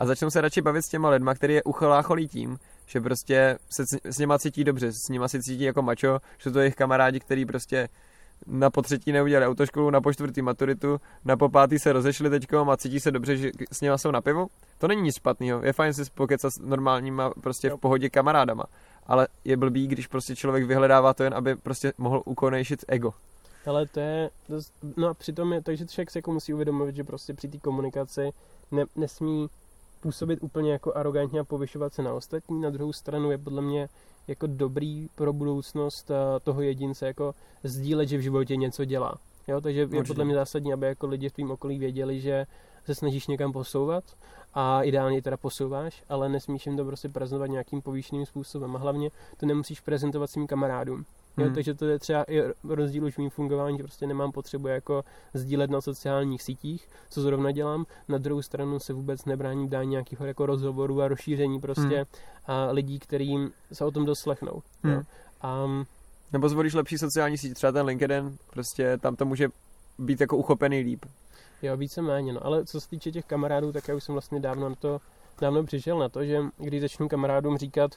A 0.00 0.06
začnou 0.06 0.30
se 0.30 0.40
radši 0.40 0.60
bavit 0.62 0.82
s 0.82 0.88
těma 0.88 1.10
lidma, 1.10 1.34
který 1.34 1.54
je 1.54 1.62
uchlácholí 1.62 2.28
tím, 2.28 2.58
že 2.86 3.00
prostě 3.00 3.58
se 3.70 3.84
s- 4.10 4.18
něma 4.18 4.38
cítí 4.38 4.64
dobře, 4.64 4.92
s 4.92 5.08
nima 5.08 5.28
si 5.28 5.42
cítí 5.42 5.62
jako 5.62 5.82
mačo, 5.82 6.18
že 6.38 6.50
to 6.50 6.58
je 6.58 6.64
jejich 6.64 6.74
kamarádi, 6.74 7.20
který 7.20 7.44
prostě 7.46 7.88
na 8.46 8.70
potřetí 8.70 9.12
neudělali 9.12 9.46
autoškolu, 9.46 9.90
na 9.90 10.00
počtvrtý 10.00 10.42
maturitu, 10.42 11.00
na 11.24 11.36
popátý 11.36 11.78
se 11.78 11.92
rozešli 11.92 12.30
teďkom 12.30 12.70
a 12.70 12.76
cítí 12.76 13.00
se 13.00 13.10
dobře, 13.10 13.36
že 13.36 13.50
s 13.72 13.80
něma 13.80 13.98
jsou 13.98 14.10
na 14.10 14.20
pivu. 14.20 14.46
To 14.78 14.88
není 14.88 15.02
nic 15.02 15.16
špatného, 15.16 15.64
je 15.64 15.72
fajn 15.72 15.94
si 15.94 16.02
pokecat 16.14 16.52
s 16.52 16.58
normálníma 16.58 17.30
prostě 17.30 17.70
v 17.70 17.76
pohodě 17.76 18.10
kamarádama. 18.10 18.64
Ale 19.06 19.28
je 19.44 19.56
blbý, 19.56 19.86
když 19.86 20.06
prostě 20.06 20.36
člověk 20.36 20.64
vyhledává 20.64 21.14
to 21.14 21.24
jen, 21.24 21.34
aby 21.34 21.56
prostě 21.56 21.92
mohl 21.98 22.22
ukonejšit 22.24 22.84
ego. 22.88 23.12
Ale 23.66 23.86
to 23.86 24.00
je, 24.00 24.30
dost, 24.48 24.72
no 24.96 25.08
a 25.08 25.14
přitom 25.14 25.52
je, 25.52 25.62
takže 25.62 25.86
člověk 25.86 26.10
si 26.10 26.18
jako 26.18 26.32
musí 26.32 26.54
uvědomit, 26.54 26.96
že 26.96 27.04
prostě 27.04 27.34
při 27.34 27.48
té 27.48 27.58
komunikaci 27.58 28.32
ne, 28.70 28.84
nesmí 28.96 29.48
působit 30.00 30.38
úplně 30.42 30.72
jako 30.72 30.94
arrogantně 30.94 31.40
a 31.40 31.44
povyšovat 31.44 31.94
se 31.94 32.02
na 32.02 32.14
ostatní. 32.14 32.60
Na 32.60 32.70
druhou 32.70 32.92
stranu 32.92 33.30
je 33.30 33.38
podle 33.38 33.62
mě 33.62 33.88
jako 34.28 34.46
dobrý 34.46 35.08
pro 35.14 35.32
budoucnost 35.32 36.10
eh, 36.10 36.40
toho 36.40 36.62
jedince 36.62 37.06
jako 37.06 37.34
sdílet, 37.64 38.08
že 38.08 38.18
v 38.18 38.20
životě 38.20 38.56
něco 38.56 38.84
dělá. 38.84 39.14
Jo, 39.48 39.60
takže 39.60 39.80
je 39.80 39.86
Určitě. 39.86 40.06
podle 40.06 40.24
mě 40.24 40.34
zásadní, 40.34 40.72
aby 40.72 40.86
jako 40.86 41.06
lidi 41.06 41.28
v 41.28 41.32
tvém 41.32 41.50
okolí 41.50 41.78
věděli, 41.78 42.20
že 42.20 42.46
se 42.84 42.94
snažíš 42.94 43.26
někam 43.26 43.52
posouvat 43.52 44.04
a 44.54 44.82
ideálně 44.82 45.22
teda 45.22 45.36
posouváš, 45.36 46.02
ale 46.08 46.28
nesmíš 46.28 46.66
jim 46.66 46.76
to 46.76 46.84
prostě 46.84 47.08
prezentovat 47.08 47.46
nějakým 47.46 47.82
povýšeným 47.82 48.26
způsobem 48.26 48.76
a 48.76 48.78
hlavně 48.78 49.10
to 49.36 49.46
nemusíš 49.46 49.80
prezentovat 49.80 50.30
svým 50.30 50.46
kamarádům. 50.46 51.04
Jo, 51.38 51.44
Hmm. 51.44 51.54
takže 51.54 51.74
to 51.74 51.84
je 51.84 51.98
třeba 51.98 52.24
i 52.28 52.42
rozdíl 52.64 53.04
už 53.04 53.14
v 53.14 53.18
mým 53.18 53.30
fungování, 53.30 53.76
že 53.76 53.82
prostě 53.82 54.06
nemám 54.06 54.32
potřebu 54.32 54.68
jako 54.68 55.04
sdílet 55.34 55.70
na 55.70 55.80
sociálních 55.80 56.42
sítích, 56.42 56.88
co 57.10 57.20
zrovna 57.22 57.50
dělám. 57.50 57.86
Na 58.08 58.18
druhou 58.18 58.42
stranu 58.42 58.78
se 58.78 58.92
vůbec 58.92 59.24
nebráním 59.24 59.68
dání 59.68 59.90
nějakého 59.90 60.26
jako 60.26 60.46
rozhovoru 60.46 61.02
a 61.02 61.08
rozšíření 61.08 61.60
prostě 61.60 61.96
Hmm. 61.96 62.04
a 62.46 62.70
lidí, 62.70 62.98
kterým 62.98 63.52
se 63.72 63.84
o 63.84 63.90
tom 63.90 64.04
doslechnou. 64.06 64.62
Hmm. 64.82 64.92
Jo. 64.92 65.02
A 65.40 65.66
Nebo 66.32 66.48
zvolíš 66.48 66.74
lepší 66.74 66.98
sociální 66.98 67.38
síť, 67.38 67.54
třeba 67.54 67.72
ten 67.72 67.86
LinkedIn, 67.86 68.36
prostě 68.50 68.98
tam 68.98 69.16
to 69.16 69.24
může 69.24 69.48
být 69.98 70.20
jako 70.20 70.36
uchopený 70.36 70.80
líp. 70.80 71.04
jo, 71.62 71.76
víceméně, 71.76 72.32
no. 72.32 72.46
Ale 72.46 72.64
co 72.64 72.80
se 72.80 72.88
týče 72.88 73.12
těch 73.12 73.24
kamarádů, 73.24 73.72
tak 73.72 73.88
já 73.88 73.94
už 73.94 74.04
jsem 74.04 74.12
vlastně 74.12 74.40
dávno 74.40 74.68
na 74.68 74.74
to, 74.74 75.00
dávno 75.40 75.64
přišel 75.64 75.98
na 75.98 76.08
to, 76.08 76.24
že 76.24 76.38
když 76.58 76.80
začnu 76.80 77.08
kamarádům 77.08 77.58
říkat 77.58 77.90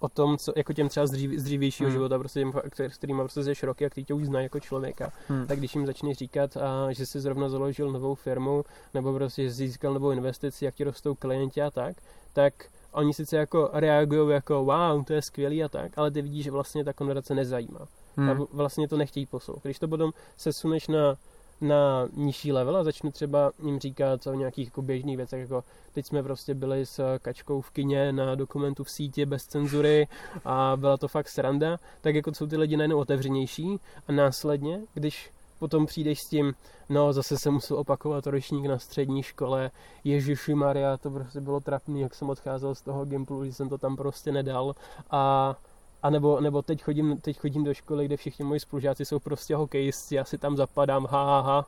o 0.00 0.08
tom, 0.08 0.38
co, 0.38 0.52
jako 0.56 0.72
těm 0.72 0.88
třeba 0.88 1.06
z, 1.06 1.10
dřív, 1.10 1.30
z 1.40 1.42
dřívějšího 1.44 1.88
Hmm. 1.90 1.94
života, 1.96 2.18
prostě 2.18 2.40
těm, 2.40 2.52
s 2.78 2.96
kterými 2.96 3.18
prostě 3.20 3.42
jsi 3.44 3.66
roky 3.66 3.86
a 3.86 3.90
který 3.90 4.04
tě 4.04 4.14
už 4.14 4.26
znají 4.26 4.44
jako 4.44 4.60
člověka, 4.60 5.12
Hmm. 5.28 5.46
tak 5.46 5.58
když 5.58 5.74
jim 5.74 5.86
začneš 5.86 6.16
říkat, 6.18 6.56
a, 6.56 6.92
že 6.92 7.06
jsi 7.06 7.20
zrovna 7.20 7.48
založil 7.48 7.92
novou 7.92 8.14
firmu, 8.14 8.64
nebo 8.94 9.14
prostě, 9.14 9.42
že 9.42 9.50
získal 9.50 9.94
novou 9.94 10.10
investici, 10.10 10.64
jak 10.64 10.74
ti 10.74 10.84
rostou 10.84 11.14
klienti 11.14 11.62
a 11.62 11.70
tak, 11.70 11.96
tak 12.32 12.54
oni 12.92 13.14
sice 13.14 13.36
jako 13.36 13.70
reagují 13.72 14.30
jako 14.30 14.64
wow, 14.64 15.04
to 15.04 15.12
je 15.12 15.22
skvělý 15.22 15.64
a 15.64 15.68
tak, 15.68 15.92
ale 15.98 16.10
ty 16.10 16.22
vidíš, 16.22 16.44
že 16.44 16.50
vlastně 16.50 16.84
ta 16.84 16.92
konverzace 16.92 17.34
nezajímá. 17.34 17.80
A 18.16 18.20
Hmm. 18.20 18.30
v- 18.30 18.48
vlastně 18.52 18.88
to 18.88 18.96
nechtějí 18.96 19.26
poslouchat. 19.26 19.62
Když 19.62 19.78
to 19.78 19.88
potom 19.88 20.12
sesuneš 20.36 20.88
na, 20.88 21.16
na 21.60 22.08
nižší 22.12 22.52
level 22.52 22.76
a 22.76 22.84
začnu 22.84 23.10
třeba 23.10 23.52
jim 23.64 23.78
říkat 23.78 24.26
o 24.26 24.34
nějakých 24.34 24.66
jako 24.66 24.82
běžných 24.82 25.16
věcech, 25.16 25.40
jako 25.40 25.64
teď 25.92 26.06
jsme 26.06 26.22
prostě 26.22 26.54
byli 26.54 26.86
s 26.86 27.18
Kačkou 27.18 27.60
v 27.60 27.70
kině 27.70 28.12
na 28.12 28.34
dokumentu 28.34 28.84
v 28.84 28.90
síti 28.90 29.26
bez 29.26 29.42
cenzury 29.42 30.08
a 30.44 30.72
byla 30.76 30.96
to 30.96 31.08
fakt 31.08 31.28
sranda, 31.28 31.78
tak 32.00 32.14
jako 32.14 32.34
jsou 32.34 32.46
ty 32.46 32.56
lidi 32.56 32.76
najednou 32.76 32.98
otevřenější 32.98 33.80
a 34.08 34.12
následně, 34.12 34.80
když 34.94 35.30
potom 35.58 35.86
přijdeš 35.86 36.20
s 36.20 36.28
tím, 36.28 36.54
no 36.88 37.12
zase 37.12 37.38
se 37.38 37.50
musel 37.50 37.78
opakovat 37.78 38.26
ročník 38.26 38.66
na 38.66 38.78
střední 38.78 39.22
škole, 39.22 39.70
Ježiši 40.04 40.54
Maria, 40.54 40.96
to 40.96 41.10
prostě 41.10 41.40
bylo 41.40 41.60
trapný, 41.60 42.00
jak 42.00 42.14
jsem 42.14 42.30
odcházel 42.30 42.74
z 42.74 42.82
toho 42.82 43.04
Gimplu, 43.04 43.44
že 43.44 43.52
jsem 43.52 43.68
to 43.68 43.78
tam 43.78 43.96
prostě 43.96 44.32
nedal 44.32 44.74
a 45.10 45.54
a 46.02 46.10
nebo, 46.10 46.40
nebo 46.40 46.62
teď, 46.62 46.82
chodím, 46.82 47.20
teď 47.20 47.38
chodím 47.38 47.64
do 47.64 47.74
školy, 47.74 48.04
kde 48.04 48.16
všichni 48.16 48.44
moji 48.44 48.60
spolužáci 48.60 49.04
jsou 49.04 49.18
prostě 49.18 49.56
hokejisti, 49.56 50.14
já 50.14 50.24
si 50.24 50.38
tam 50.38 50.56
zapadám, 50.56 51.06
ha, 51.10 51.24
ha, 51.24 51.40
ha. 51.40 51.66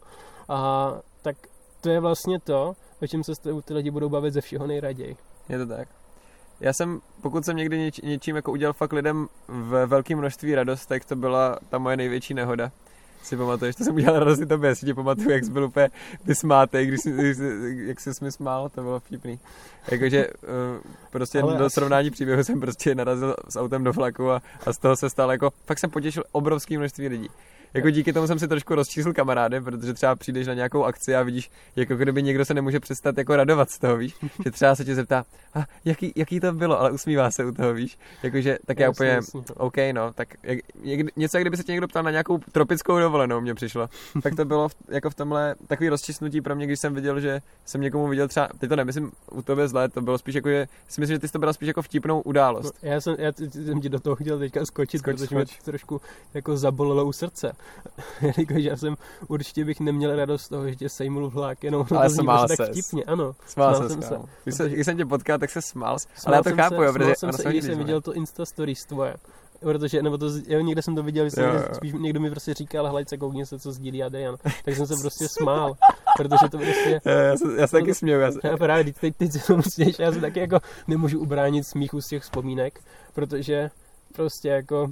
A 0.49 0.92
tak 1.23 1.37
to 1.81 1.90
je 1.90 2.01
vlastně 2.01 2.40
to, 2.40 2.73
o 3.03 3.07
čem 3.07 3.25
se 3.25 3.33
ty 3.64 3.75
lidi 3.75 3.90
budou 3.90 4.09
bavit 4.09 4.35
ze 4.35 4.40
všeho 4.40 4.66
nejraději. 4.66 5.16
Je 5.49 5.59
to 5.59 5.66
tak. 5.66 5.88
Já 6.61 6.73
jsem, 6.73 7.01
pokud 7.23 7.45
jsem 7.45 7.57
někdy 7.57 7.79
něč, 7.79 8.01
něčím 8.01 8.37
jako 8.37 8.53
udělal 8.53 8.73
fakt 8.73 8.92
lidem 8.92 9.27
v 9.49 9.87
velkém 9.87 10.18
množství 10.18 10.55
radost, 10.55 10.87
tak 10.87 11.05
to 11.05 11.16
byla 11.16 11.59
ta 11.68 11.79
moje 11.79 11.97
největší 11.97 12.35
nehoda. 12.35 12.73
Si 13.23 13.37
pamatuješ, 13.37 13.77
to 13.77 13.85
jsem 13.85 13.95
udělal 13.95 14.19
radost 14.19 14.41
i 14.41 14.47
tobě, 14.47 14.75
si 14.75 14.87
tě 14.87 14.95
pamatuju, 14.95 15.31
jak 15.31 15.45
jsi 15.45 15.51
byl 15.51 15.65
úplně 15.65 15.89
vysmátej, 16.25 16.87
když 16.87 17.01
jsi, 17.01 17.11
když 17.13 17.37
jak 17.87 18.01
jsi 18.01 18.11
mi 18.23 18.33
smál, 18.33 18.69
to 18.69 18.83
bylo 18.83 19.01
vtipný. 19.01 19.41
Jakože 19.91 20.27
uh, 20.27 20.51
prostě 21.11 21.41
Ale 21.41 21.59
do 21.59 21.65
asi- 21.65 21.75
srovnání 21.75 22.11
příběhu 22.11 22.45
jsem 22.45 22.61
prostě 22.61 22.95
narazil 22.95 23.37
s 23.49 23.57
autem 23.59 23.85
do 23.85 23.93
vlaku 23.93 24.31
a, 24.31 24.43
a 24.67 24.73
z 24.73 24.79
toho 24.79 24.97
se 24.97 25.11
stalo 25.11 25.33
jako, 25.33 25.51
fakt 25.67 25.79
jsem 25.79 25.91
potěšil 25.91 26.25
obrovské 26.33 26.79
množství 26.79 27.09
lidí. 27.09 27.29
Jako 27.75 27.91
díky 27.91 28.13
tomu 28.13 28.27
jsem 28.27 28.39
si 28.39 28.49
trošku 28.49 28.75
rozčísl 28.75 29.13
kamarády, 29.13 29.61
protože 29.61 29.95
třeba 29.95 30.17
přijdeš 30.17 30.47
na 30.47 30.55
nějakou 30.55 30.85
akci 30.85 31.17
a 31.17 31.23
vidíš, 31.23 31.51
jako 31.77 31.97
kdyby 31.97 32.23
někdo 32.23 32.45
se 32.45 32.55
nemůže 32.55 32.81
přestat 32.81 33.19
jako 33.19 33.37
radovat 33.37 33.71
z 33.71 33.79
toho, 33.79 33.97
víš, 33.97 34.17
že 34.45 34.51
třeba 34.51 34.75
se 34.75 34.85
tě 34.85 34.95
zeptá, 34.95 35.25
a 35.55 35.65
jaký, 35.85 36.13
jaký 36.17 36.41
to 36.41 36.53
bylo, 36.53 36.81
ale 36.81 36.91
usmívá 36.91 37.31
se 37.31 37.45
u 37.45 37.53
toho, 37.53 37.75
víš, 37.75 37.99
jakože 38.23 38.59
tak 38.67 38.79
já 38.79 38.91
úplně, 38.91 39.11
jasně. 39.11 39.41
OK, 39.57 39.77
no, 39.93 40.13
tak 40.13 40.29
jak, 40.43 40.59
jak, 40.83 41.17
něco, 41.17 41.37
jak 41.37 41.43
kdyby 41.45 41.57
se 41.57 41.63
tě 41.63 41.73
někdo 41.73 41.89
ptal 41.89 42.03
na 42.03 42.11
nějakou 42.11 42.39
tropickou 42.39 42.99
dovolenou, 42.99 43.41
mě 43.41 43.55
přišlo. 43.55 43.89
Tak 44.23 44.35
to 44.35 44.45
bylo 44.45 44.69
v, 44.69 44.75
jako 44.89 45.11
v 45.11 45.15
tomhle 45.15 45.55
takový 45.67 45.89
rozčísnutí 45.89 46.41
pro 46.41 46.57
mě, 46.57 46.67
když 46.67 46.81
jsem 46.81 46.95
viděl, 46.95 47.21
že 47.21 47.41
jsem 47.65 47.81
někomu 47.81 48.09
viděl 48.09 48.29
třeba, 48.29 48.49
teď 48.59 48.69
to 48.69 48.77
nemyslím 48.77 49.13
u 49.33 49.43
tebe 49.43 49.69
zle, 49.69 49.89
to 49.89 50.01
bylo 50.01 50.19
spíš 50.19 50.35
jako, 50.35 50.49
že 50.49 50.67
si 50.89 51.01
myslím, 51.01 51.15
že 51.15 51.19
ty 51.19 51.29
jsi 51.29 51.33
to 51.33 51.39
byla 51.39 51.53
spíš 51.53 51.67
jako 51.67 51.83
vtipnou 51.83 52.21
událost. 52.21 52.75
No, 52.83 52.91
já, 52.91 53.01
jsem, 53.01 53.17
já 53.19 53.33
jsem 53.51 53.81
ti 53.81 53.89
do 53.89 54.01
toho 54.01 54.17
chtěl 54.17 54.39
teďka 54.39 54.67
skočit, 54.67 54.99
Skoč, 55.01 55.15
protože 55.15 55.35
mě 55.35 55.47
skoč. 55.47 55.59
to 55.59 55.65
trošku 55.65 56.01
jako 56.35 56.57
zabolelo 56.57 57.05
u 57.05 57.13
srdce. 57.13 57.53
Jelikož 58.20 58.64
já 58.64 58.77
jsem 58.77 58.96
určitě 59.29 59.64
bych 59.64 59.81
neměl 59.81 60.16
radost 60.16 60.42
z 60.42 60.48
toho, 60.48 60.68
že 60.68 60.77
tě 60.77 60.88
sejmul 60.88 61.31
vlak, 61.31 61.64
jenom 61.64 61.87
Ale 61.96 62.09
to 62.09 62.14
smál 62.14 62.46
prostě 62.46 62.57
tak 62.57 62.72
vtipně, 62.72 63.05
ano. 63.05 63.33
Smál 63.46 63.75
Smál 63.75 63.88
se, 63.88 63.94
jsem 63.94 64.03
se. 64.03 64.18
Když, 64.44 64.55
se, 64.55 64.68
když 64.68 64.87
jsem 64.87 64.96
tě 64.96 65.07
potkal, 65.07 65.38
tak 65.38 65.51
se 65.51 65.62
smál. 65.62 65.98
Smál 65.98 66.11
Ale 66.27 66.37
já 66.37 66.42
to 66.42 66.48
jsem 66.48 66.59
chápu, 66.59 66.75
se, 66.75 66.85
jo, 66.85 66.92
smál 66.92 66.92
protože 66.92 67.14
jsem 67.16 67.33
se, 67.33 67.42
se 67.42 67.48
když 67.48 67.64
jsem 67.64 67.79
viděl 67.79 68.01
to 68.01 68.14
Insta 68.14 68.44
stories 68.46 68.85
tvoje. 68.85 69.14
Protože, 69.61 70.03
nebo 70.03 70.18
to, 70.18 70.27
jo, 70.46 70.61
někde 70.61 70.83
jsem 70.83 70.94
to 70.94 71.03
viděl, 71.03 71.25
že 71.25 71.31
jsem 71.31 71.44
Jo, 71.44 71.55
jo. 71.55 71.75
spíš 71.75 71.92
někdo 71.92 72.20
mi 72.20 72.31
prostě 72.31 72.55
říkal, 72.55 72.88
hlejce, 72.88 73.16
koukni 73.16 73.46
se, 73.46 73.59
co 73.59 73.72
sdílí 73.72 74.03
Adrian. 74.03 74.37
Tak 74.64 74.77
jsem 74.77 74.87
se 74.87 74.94
prostě 75.01 75.29
smál, 75.29 75.75
protože 76.16 76.51
to 76.51 76.59
prostě, 76.59 77.01
Jo, 77.07 77.12
Já 77.12 77.37
se, 77.37 77.44
já 77.61 77.66
se 77.66 77.77
taky 77.77 77.94
směju. 77.94 78.20
Já 78.20 78.33
se, 78.33 78.38
já 78.44 78.57
právě 78.57 78.85
teď, 78.85 78.96
teď, 78.96 79.16
teď 79.16 79.33
se 79.33 79.38
tomu 79.38 79.62
směješ, 79.62 79.98
já 79.98 80.12
se 80.12 80.20
taky 80.20 80.40
jako 80.40 80.59
nemůžu 80.87 81.20
ubránit 81.20 81.66
smíchu 81.66 82.01
z 82.01 82.09
těch 82.09 82.22
vzpomínek, 82.22 82.81
protože 83.14 83.70
prostě 84.12 84.48
jako 84.48 84.90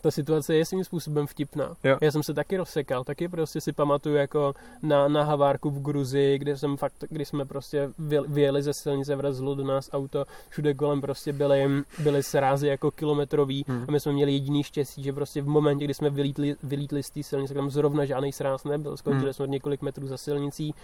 ta 0.00 0.10
situace 0.10 0.54
je 0.54 0.66
svým 0.66 0.84
způsobem 0.84 1.26
vtipná. 1.26 1.74
Jo. 1.84 1.96
Já 2.00 2.10
jsem 2.12 2.22
se 2.22 2.34
taky 2.34 2.56
rozsekal, 2.56 3.04
taky 3.04 3.28
prostě 3.28 3.60
si 3.60 3.72
pamatuju 3.72 4.14
jako 4.14 4.54
na, 4.82 5.08
na 5.08 5.22
Havárku 5.24 5.70
v 5.70 5.82
Gruzii, 5.82 6.38
kde 6.38 6.56
jsem 6.56 6.76
fakt, 6.76 7.04
kdy 7.10 7.24
jsme 7.24 7.44
prostě 7.44 7.90
vy- 7.98 8.20
vyjeli 8.28 8.62
ze 8.62 8.72
silnice, 8.74 9.16
vrazilo 9.16 9.54
do 9.54 9.64
nás 9.64 9.90
auto, 9.92 10.24
všude 10.48 10.74
kolem 10.74 11.00
prostě 11.00 11.32
byly, 11.32 11.68
byly 11.98 12.22
srázy 12.22 12.66
jako 12.68 12.90
kilometrový 12.90 13.64
Hmm. 13.68 13.84
a 13.88 13.92
my 13.92 14.00
jsme 14.00 14.12
měli 14.12 14.32
jediný 14.32 14.62
štěstí, 14.62 15.02
že 15.02 15.12
prostě 15.12 15.42
v 15.42 15.48
momentě, 15.48 15.84
kdy 15.84 15.94
jsme 15.94 16.10
vylítli, 16.10 16.54
vylítli 16.62 17.02
z 17.02 17.10
té 17.10 17.22
silnice, 17.22 17.54
tam 17.54 17.70
zrovna 17.70 18.04
žádný 18.04 18.32
sráz 18.32 18.64
nebyl, 18.64 18.96
skončili 18.96 19.24
Hmm. 19.24 19.32
jsme 19.32 19.46
několik 19.46 19.82
metrů 19.82 20.06
za 20.06 20.16
silnicí, 20.16 20.74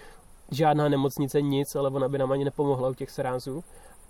žádná 0.51 0.89
nemocnice, 0.89 1.43
nic, 1.43 1.77
ale 1.77 1.91
ona 1.91 2.09
by 2.09 2.19
nám 2.19 2.33
ani 2.33 2.45
nepomohla 2.45 2.89
u 2.89 2.95
těch 2.95 3.11
srázů. 3.11 3.65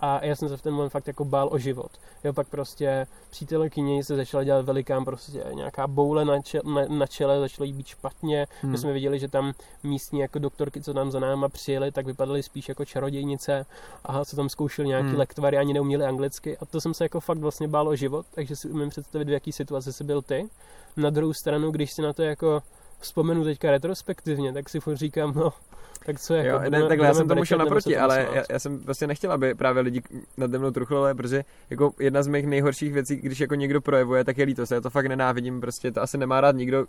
A 0.05 0.25
já 0.25 0.35
jsem 0.35 0.49
se 0.49 0.57
v 0.57 0.61
ten 0.61 0.73
moment 0.73 0.89
fakt 0.89 1.07
jako 1.07 1.25
bál 1.25 1.49
o 1.51 1.57
život. 1.57 1.91
Jo, 2.23 2.33
pak 2.33 2.47
prostě 2.47 3.07
přítelkyni 3.29 4.03
se 4.03 4.15
začala 4.15 4.43
dělat 4.43 4.65
velikám 4.65 5.05
prostě 5.05 5.43
nějaká 5.53 5.87
boule 5.87 6.25
na, 6.25 6.41
če- 6.41 6.61
na, 6.63 6.81
na 6.89 7.07
čele, 7.07 7.39
začalo 7.39 7.65
jí 7.65 7.73
být 7.73 7.87
špatně. 7.87 8.47
Hmm. 8.61 8.71
My 8.71 8.77
jsme 8.77 8.93
viděli, 8.93 9.19
že 9.19 9.27
tam 9.27 9.53
místní 9.83 10.19
jako 10.19 10.39
doktorky, 10.39 10.81
co 10.81 10.93
tam 10.93 11.11
za 11.11 11.19
náma 11.19 11.49
přijeli, 11.49 11.91
tak 11.91 12.05
vypadaly 12.05 12.43
spíš 12.43 12.69
jako 12.69 12.85
čarodějnice 12.85 13.65
a 14.03 14.25
co 14.25 14.35
tam 14.35 14.49
zkoušeli 14.49 14.87
nějaký 14.87 15.07
Hmm. 15.07 15.17
lektvary, 15.19 15.57
ani 15.57 15.73
neuměli 15.73 16.05
anglicky. 16.05 16.57
A 16.57 16.65
to 16.65 16.81
jsem 16.81 16.93
se 16.93 17.05
jako 17.05 17.19
fakt 17.19 17.37
vlastně 17.37 17.67
bál 17.67 17.87
o 17.87 17.95
život, 17.95 18.25
takže 18.33 18.55
si 18.55 18.69
umím 18.69 18.89
představit, 18.89 19.25
v 19.27 19.31
jaký 19.31 19.51
situaci 19.51 19.93
jsi 19.93 20.03
byl 20.03 20.21
ty. 20.21 20.49
Na 20.97 21.09
druhou 21.09 21.33
stranu, 21.33 21.71
když 21.71 21.93
si 21.93 22.01
na 22.01 22.13
to 22.13 22.21
jako 22.23 22.63
vzpomenu 23.03 23.43
teďka 23.43 23.71
retrospektivně, 23.71 24.53
tak 24.53 24.69
si 24.69 24.79
furt 24.79 24.95
říkám, 24.95 25.33
no, 25.35 25.53
tak 26.05 26.19
co 26.19 26.33
jako... 26.33 26.49
Jo, 26.49 26.59
budeme- 26.59 26.79
ne, 26.79 26.87
takhle 26.87 27.07
já 27.07 27.13
jsem 27.13 27.27
tomu 27.27 27.45
šel 27.45 27.57
naproti, 27.57 27.97
ale 27.97 28.27
já, 28.33 28.43
já, 28.49 28.59
jsem 28.59 28.79
prostě 28.79 29.07
nechtěl, 29.07 29.31
aby 29.31 29.55
právě 29.55 29.81
lidi 29.81 30.01
nade 30.37 30.59
mnou 30.59 30.71
truchlili, 30.71 31.15
protože 31.15 31.43
jako 31.69 31.93
jedna 31.99 32.23
z 32.23 32.27
mých 32.27 32.47
nejhorších 32.47 32.93
věcí, 32.93 33.15
když 33.15 33.39
jako 33.39 33.55
někdo 33.55 33.81
projevuje, 33.81 34.23
tak 34.23 34.37
je 34.37 34.45
lítost. 34.45 34.71
Já 34.71 34.81
to 34.81 34.89
fakt 34.89 35.05
nenávidím, 35.05 35.61
prostě 35.61 35.91
to 35.91 36.01
asi 36.01 36.17
nemá 36.17 36.41
rád 36.41 36.55
nikdo, 36.55 36.85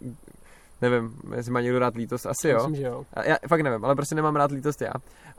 nevím, 0.83 1.16
jestli 1.37 1.53
má 1.53 1.61
někdo 1.61 1.79
rád 1.79 1.94
lítost, 1.96 2.27
asi 2.27 2.48
jo. 2.48 2.57
Myslím, 2.57 2.77
že 2.77 2.83
jo. 2.83 3.05
A 3.14 3.24
já 3.24 3.37
fakt 3.48 3.61
nevím, 3.61 3.85
ale 3.85 3.94
prostě 3.94 4.14
nemám 4.14 4.37
rád 4.37 4.50
lítost 4.50 4.83
já. 4.83 4.92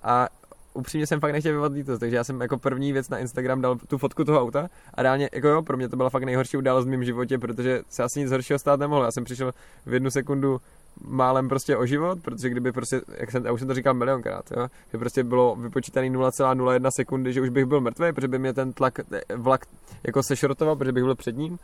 A 0.04 0.28
upřímně 0.76 1.08
jsem 1.08 1.20
fakt 1.20 1.32
nechtěl 1.32 1.52
vyvolat 1.52 1.72
lítost, 1.72 2.00
takže 2.00 2.16
já 2.16 2.24
jsem 2.24 2.42
jako 2.42 2.58
první 2.58 2.94
věc 2.94 3.10
na 3.10 3.18
Instagram 3.18 3.62
dal 3.62 3.76
tu 3.76 3.98
fotku 3.98 4.24
toho 4.24 4.42
auta 4.42 4.68
a 4.94 5.04
reálně, 5.04 5.30
jako 5.34 5.48
jo, 5.48 5.62
pro 5.62 5.78
mě 5.78 5.90
to 5.90 5.98
byla 5.98 6.10
fakt 6.10 6.24
nejhorší 6.24 6.58
událost 6.58 6.86
v 6.86 6.90
mém 6.90 7.04
životě, 7.04 7.38
protože 7.38 7.82
se 7.90 8.04
asi 8.04 8.20
nic 8.20 8.32
horšího 8.32 8.60
stát 8.60 8.80
nemohlo. 8.80 9.06
Já 9.06 9.12
jsem 9.12 9.24
přišel 9.24 9.52
v 9.86 9.94
jednu 9.94 10.12
sekundu 10.12 10.62
málem 11.04 11.50
prostě 11.50 11.78
o 11.78 11.86
život, 11.86 12.20
protože 12.22 12.50
kdyby 12.50 12.72
prostě, 12.72 13.02
jak 13.18 13.32
jsem, 13.32 13.46
já 13.46 13.52
už 13.52 13.60
jsem 13.60 13.68
to 13.68 13.74
říkal 13.74 13.94
milionkrát, 13.94 14.52
jo, 14.58 14.68
že 14.92 14.98
prostě 14.98 15.24
bylo 15.24 15.56
vypočítaný 15.56 16.12
0,01 16.12 16.90
sekundy, 16.96 17.34
že 17.34 17.42
už 17.42 17.50
bych 17.50 17.66
byl 17.66 17.82
mrtvý, 17.82 18.14
protože 18.14 18.28
by 18.28 18.40
mě 18.40 18.54
ten 18.54 18.74
tlak, 18.74 19.00
vlak 19.36 19.66
jako 20.04 20.24
sešrotoval, 20.24 20.76
protože 20.76 20.92
bych 20.92 21.04
byl 21.04 21.16
před 21.16 21.38
ním, 21.38 21.58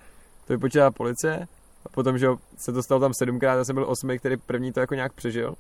to 0.48 0.54
vypočítala 0.54 0.92
policie, 0.92 1.48
a 1.86 1.90
potom, 1.90 2.18
že 2.18 2.28
se 2.58 2.72
to 2.72 2.84
stalo 2.84 3.02
tam 3.02 3.14
sedmkrát, 3.14 3.58
já 3.58 3.66
jsem 3.66 3.76
byl 3.76 3.86
osmý, 3.90 4.20
který 4.20 4.38
první 4.38 4.74
to 4.74 4.80
jako 4.80 4.96
nějak 4.96 5.14
přežil. 5.14 5.56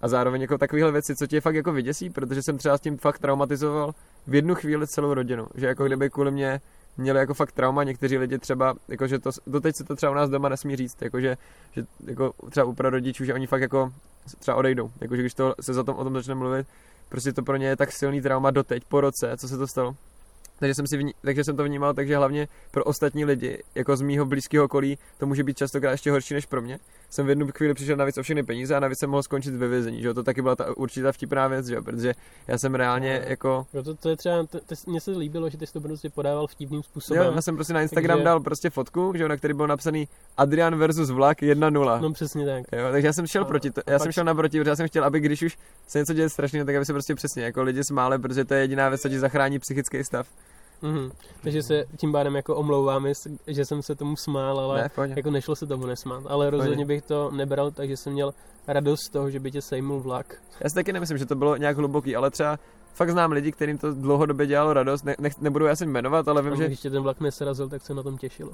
A 0.00 0.08
zároveň 0.08 0.40
jako 0.40 0.58
takovéhle 0.58 0.92
věci, 0.92 1.16
co 1.16 1.26
tě 1.26 1.40
fakt 1.40 1.54
jako 1.54 1.72
vyděsí, 1.72 2.10
protože 2.10 2.42
jsem 2.42 2.58
třeba 2.58 2.78
s 2.78 2.80
tím 2.80 2.98
fakt 2.98 3.18
traumatizoval 3.18 3.94
v 4.26 4.34
jednu 4.34 4.54
chvíli 4.54 4.86
celou 4.86 5.14
rodinu. 5.14 5.46
Že 5.54 5.66
jako 5.66 5.84
kdyby 5.84 6.10
kvůli 6.10 6.30
mě 6.30 6.60
měli 6.96 7.18
jako 7.18 7.34
fakt 7.34 7.52
trauma, 7.52 7.84
někteří 7.84 8.18
lidi 8.18 8.38
třeba, 8.38 8.74
jakože 8.88 9.18
to, 9.18 9.30
doteď 9.46 9.76
se 9.76 9.84
to 9.84 9.96
třeba 9.96 10.12
u 10.12 10.14
nás 10.14 10.30
doma 10.30 10.48
nesmí 10.48 10.76
říct, 10.76 11.02
jakože, 11.02 11.36
že 11.72 11.84
jako 12.06 12.32
třeba 12.50 12.66
u 12.66 12.74
prarodičů, 12.74 13.24
že 13.24 13.34
oni 13.34 13.46
fakt 13.46 13.62
jako 13.62 13.92
třeba 14.38 14.56
odejdou, 14.56 14.90
jakože 15.00 15.22
když 15.22 15.34
to 15.34 15.54
se 15.60 15.74
za 15.74 15.84
tom, 15.84 15.96
o 15.96 16.04
tom 16.04 16.14
začne 16.14 16.34
mluvit, 16.34 16.66
prostě 17.08 17.32
to 17.32 17.42
pro 17.42 17.56
ně 17.56 17.66
je 17.66 17.76
tak 17.76 17.92
silný 17.92 18.20
trauma 18.20 18.50
doteď, 18.50 18.84
po 18.84 19.00
roce, 19.00 19.36
co 19.36 19.48
se 19.48 19.58
to 19.58 19.66
stalo. 19.66 19.96
Takže 20.58 20.74
jsem, 20.74 20.86
si 20.86 20.96
vní, 20.96 21.14
takže 21.22 21.44
jsem 21.44 21.56
to 21.56 21.64
vnímal, 21.64 21.94
takže 21.94 22.16
hlavně 22.16 22.48
pro 22.70 22.84
ostatní 22.84 23.24
lidi, 23.24 23.62
jako 23.74 23.96
z 23.96 24.00
mýho 24.00 24.26
blízkého 24.26 24.64
okolí, 24.64 24.98
to 25.18 25.26
může 25.26 25.44
být 25.44 25.56
častokrát 25.56 25.90
ještě 25.90 26.10
horší 26.10 26.34
než 26.34 26.46
pro 26.46 26.62
mě. 26.62 26.78
Jsem 27.10 27.26
v 27.26 27.28
jednu 27.28 27.46
chvíli 27.56 27.74
přišel 27.74 27.96
navíc 27.96 28.18
o 28.18 28.22
všechny 28.22 28.42
peníze 28.42 28.74
a 28.76 28.80
navíc 28.80 28.98
jsem 28.98 29.10
mohl 29.10 29.22
skončit 29.22 29.54
ve 29.54 29.68
vězení, 29.68 30.02
že 30.02 30.08
jo? 30.08 30.14
To 30.14 30.22
taky 30.22 30.42
byla 30.42 30.56
ta 30.56 30.76
určitá 30.76 31.12
vtipná 31.12 31.48
věc, 31.48 31.66
že 31.66 31.74
jo? 31.74 31.82
Protože 31.82 32.12
já 32.48 32.58
jsem 32.58 32.74
reálně 32.74 33.20
No. 33.24 33.30
jako 33.30 33.66
Jo, 33.74 33.82
to, 33.82 33.94
to 33.94 34.08
je 34.08 34.16
třeba, 34.16 34.46
to, 34.46 34.58
to, 34.60 34.74
mně 34.86 35.00
se 35.00 35.10
líbilo, 35.10 35.50
že 35.50 35.58
ty 35.58 35.66
jsi 35.66 35.72
to 35.72 35.80
prostě 35.80 36.10
podával 36.10 36.46
vtipným 36.46 36.82
způsobem. 36.82 37.22
Jo, 37.22 37.32
já 37.34 37.42
jsem 37.42 37.54
prostě 37.54 37.72
na 37.72 37.82
Instagram 37.82 38.16
Takže- 38.18 38.24
dal 38.24 38.40
prostě 38.40 38.70
fotku, 38.70 39.12
že 39.16 39.22
jo, 39.22 39.28
na 39.28 39.36
který 39.36 39.54
byl 39.54 39.66
napsaný 39.66 40.08
Adrian 40.36 40.76
versus 40.76 41.10
vlak 41.10 41.42
1-0. 41.42 42.00
No 42.00 42.12
přesně 42.12 42.46
tak. 42.46 42.64
Jo, 42.72 42.88
takže 42.92 43.06
já 43.06 43.12
jsem 43.12 43.26
šel 43.26 43.42
A- 43.42 43.46
proti, 43.46 43.70
to, 43.70 43.80
já 43.86 43.94
pak 43.98 44.02
jsem 44.02 44.12
šel 44.12 44.24
naproti, 44.24 44.58
protože 44.60 44.70
já 44.70 44.76
jsem 44.76 44.88
chtěl, 44.88 45.04
aby 45.04 45.20
když 45.20 45.42
už 45.42 45.58
se 45.86 45.98
něco 45.98 46.12
děje 46.14 46.28
strašného, 46.28 46.66
tak 46.66 46.76
aby 46.76 46.84
se 46.84 46.92
prostě 46.92 47.14
přesně 47.14 47.42
jako 47.44 47.62
lidi 47.62 47.84
smáli, 47.84 48.18
protože 48.18 48.44
to 48.44 48.54
je 48.54 48.60
jediná 48.60 48.88
věc, 48.88 49.00
co 49.02 49.08
ti 49.08 49.18
zachrání 49.18 49.58
psychický 49.58 50.04
stav. 50.04 50.28
Mhm. 50.82 51.10
Takže 51.42 51.62
se 51.62 51.84
tím 51.96 52.12
pádem 52.12 52.36
jako 52.36 52.56
omlouvám, 52.56 53.06
že 53.46 53.64
jsem 53.64 53.82
se 53.82 53.94
tomu 53.94 54.16
smál, 54.16 54.60
ale 54.60 54.82
Ne, 54.82 55.08
jako 55.16 55.30
nešlo 55.30 55.56
se 55.56 55.66
tomu 55.66 55.86
nesmát. 55.86 56.24
Ale 56.26 56.50
rozhodně 56.50 56.84
bych 56.86 57.02
to 57.02 57.30
nebral, 57.30 57.70
takže 57.70 57.96
jsem 57.96 58.12
měl 58.12 58.34
radost 58.66 59.00
z 59.00 59.10
toho, 59.10 59.30
že 59.30 59.40
by 59.40 59.50
tě 59.50 59.62
sejmul 59.62 60.00
vlak. 60.00 60.42
Já 60.60 60.68
si 60.68 60.74
taky 60.74 60.92
nemyslím, 60.92 61.18
že 61.18 61.26
to 61.26 61.34
bylo 61.34 61.56
nějak 61.56 61.76
hluboký, 61.76 62.16
ale 62.16 62.30
třeba 62.30 62.58
fakt 62.94 63.10
znám 63.10 63.32
lidi, 63.32 63.52
kterým 63.52 63.78
to 63.78 63.94
dlouhodobě 63.94 64.46
dělalo 64.46 64.72
radost, 64.72 65.04
ne, 65.04 65.16
nech, 65.18 65.38
nebudu 65.40 65.66
já 65.66 65.76
si 65.76 65.86
jmenovat, 65.86 66.28
ale 66.28 66.42
vím, 66.42 66.56
že, 66.56 66.66
když 66.66 66.80
tě 66.80 66.90
ten 66.90 67.02
vlak 67.02 67.20
nesrazil, 67.20 67.68
tak 67.68 67.82
se 67.82 67.94
na 67.94 68.02
tom 68.02 68.18
těšilo. 68.18 68.50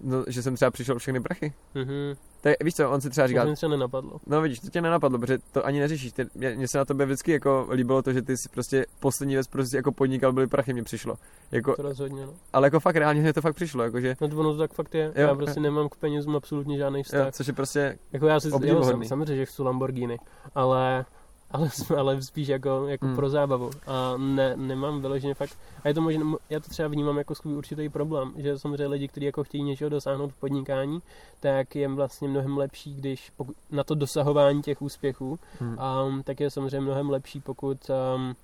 No, 0.00 0.24
že 0.28 0.42
jsem 0.42 0.54
třeba 0.56 0.70
přišel 0.70 0.98
všechny 0.98 1.20
prachy. 1.20 1.52
Mhm. 1.74 2.14
Tak 2.40 2.54
víš 2.64 2.74
co, 2.74 2.90
on 2.90 3.00
si 3.00 3.10
třeba 3.10 3.24
To 3.24 3.28
říkal, 3.28 3.46
mě 3.46 3.54
třeba 3.56 3.70
nenapadlo. 3.70 4.20
No 4.26 4.40
vidíš, 4.42 4.60
to 4.60 4.70
tě 4.70 4.80
nenapadlo, 4.80 5.18
protože 5.18 5.38
to 5.52 5.66
ani 5.66 5.80
neřešíš. 5.80 6.12
Ty, 6.12 6.26
mě, 6.34 6.54
mě 6.56 6.68
se 6.68 6.78
na 6.78 6.84
tobě 6.84 7.06
vždycky 7.06 7.32
jako 7.32 7.68
líbilo 7.72 8.02
to, 8.02 8.12
že 8.12 8.22
ty 8.22 8.36
si 8.36 8.48
prostě 8.48 8.86
poslední 9.00 9.34
věc 9.34 9.46
prostě 9.46 9.76
jako 9.76 9.92
podnikal, 9.92 10.32
byly 10.32 10.46
prachy, 10.46 10.72
mi 10.72 10.82
přišlo. 10.82 11.14
Jako, 11.52 11.76
To 11.76 11.82
rozhodně, 11.82 12.26
no. 12.26 12.34
ale 12.52 12.66
jako 12.66 12.80
fakt 12.80 12.96
reálně 12.96 13.20
mě 13.20 13.32
to 13.32 13.40
fakt 13.42 13.54
přišlo, 13.54 13.82
jakože, 13.82 14.16
No 14.20 14.28
to 14.28 14.36
ono 14.36 14.52
to 14.52 14.58
tak 14.58 14.72
fakt 14.72 14.94
je. 14.94 15.04
Jo, 15.04 15.28
já 15.28 15.34
prostě 15.34 15.60
nemám 15.60 15.88
k 15.88 15.96
penězům 15.96 16.36
absolutně 16.36 16.78
žádný 16.78 16.98
jo, 16.98 17.02
vztah. 17.04 17.34
což 17.34 17.46
je 17.46 17.52
prostě, 17.52 17.98
Jako 18.12 18.26
já 18.26 18.40
si, 18.40 18.48
jo, 18.62 18.82
samozřejmě, 19.08 19.36
že 19.36 19.46
chci 19.46 19.62
Lamborghini, 19.62 20.18
ale, 20.54 21.04
ale, 21.50 21.68
ale 21.98 22.22
spíš 22.22 22.48
jako, 22.48 22.86
jako 22.86 23.06
Hmm. 23.06 23.16
pro 23.16 23.30
zábavu. 23.30 23.70
A 23.86 24.14
ne, 24.16 24.56
nemám 24.56 25.00
vyloženě 25.00 25.34
fakt, 25.34 25.56
a 25.84 25.88
je 25.88 25.94
to 25.94 26.00
možná, 26.00 26.36
já 26.50 26.60
to 26.60 26.68
třeba 26.68 26.88
vnímám 26.88 27.18
jako 27.18 27.34
svůj 27.34 27.54
určitý 27.56 27.88
problém, 27.88 28.32
že 28.36 28.58
samozřejmě 28.58 28.86
lidi, 28.86 29.08
kteří 29.08 29.26
jako 29.26 29.44
chtějí 29.44 29.64
něčeho 29.64 29.90
dosáhnout 29.90 30.32
v 30.32 30.40
podnikání, 30.40 31.02
tak 31.40 31.76
je 31.76 31.88
vlastně 31.88 32.28
mnohem 32.28 32.58
lepší, 32.58 32.94
když 32.94 33.30
pokud, 33.36 33.56
na 33.70 33.84
to 33.84 33.94
dosahování 33.94 34.62
těch 34.62 34.82
úspěchů, 34.82 35.38
hm. 35.60 35.76
um, 36.06 36.22
tak 36.22 36.40
je 36.40 36.50
samozřejmě 36.50 36.80
mnohem 36.80 37.10
lepší, 37.10 37.40
pokud 37.40 37.78
um, 38.16 38.34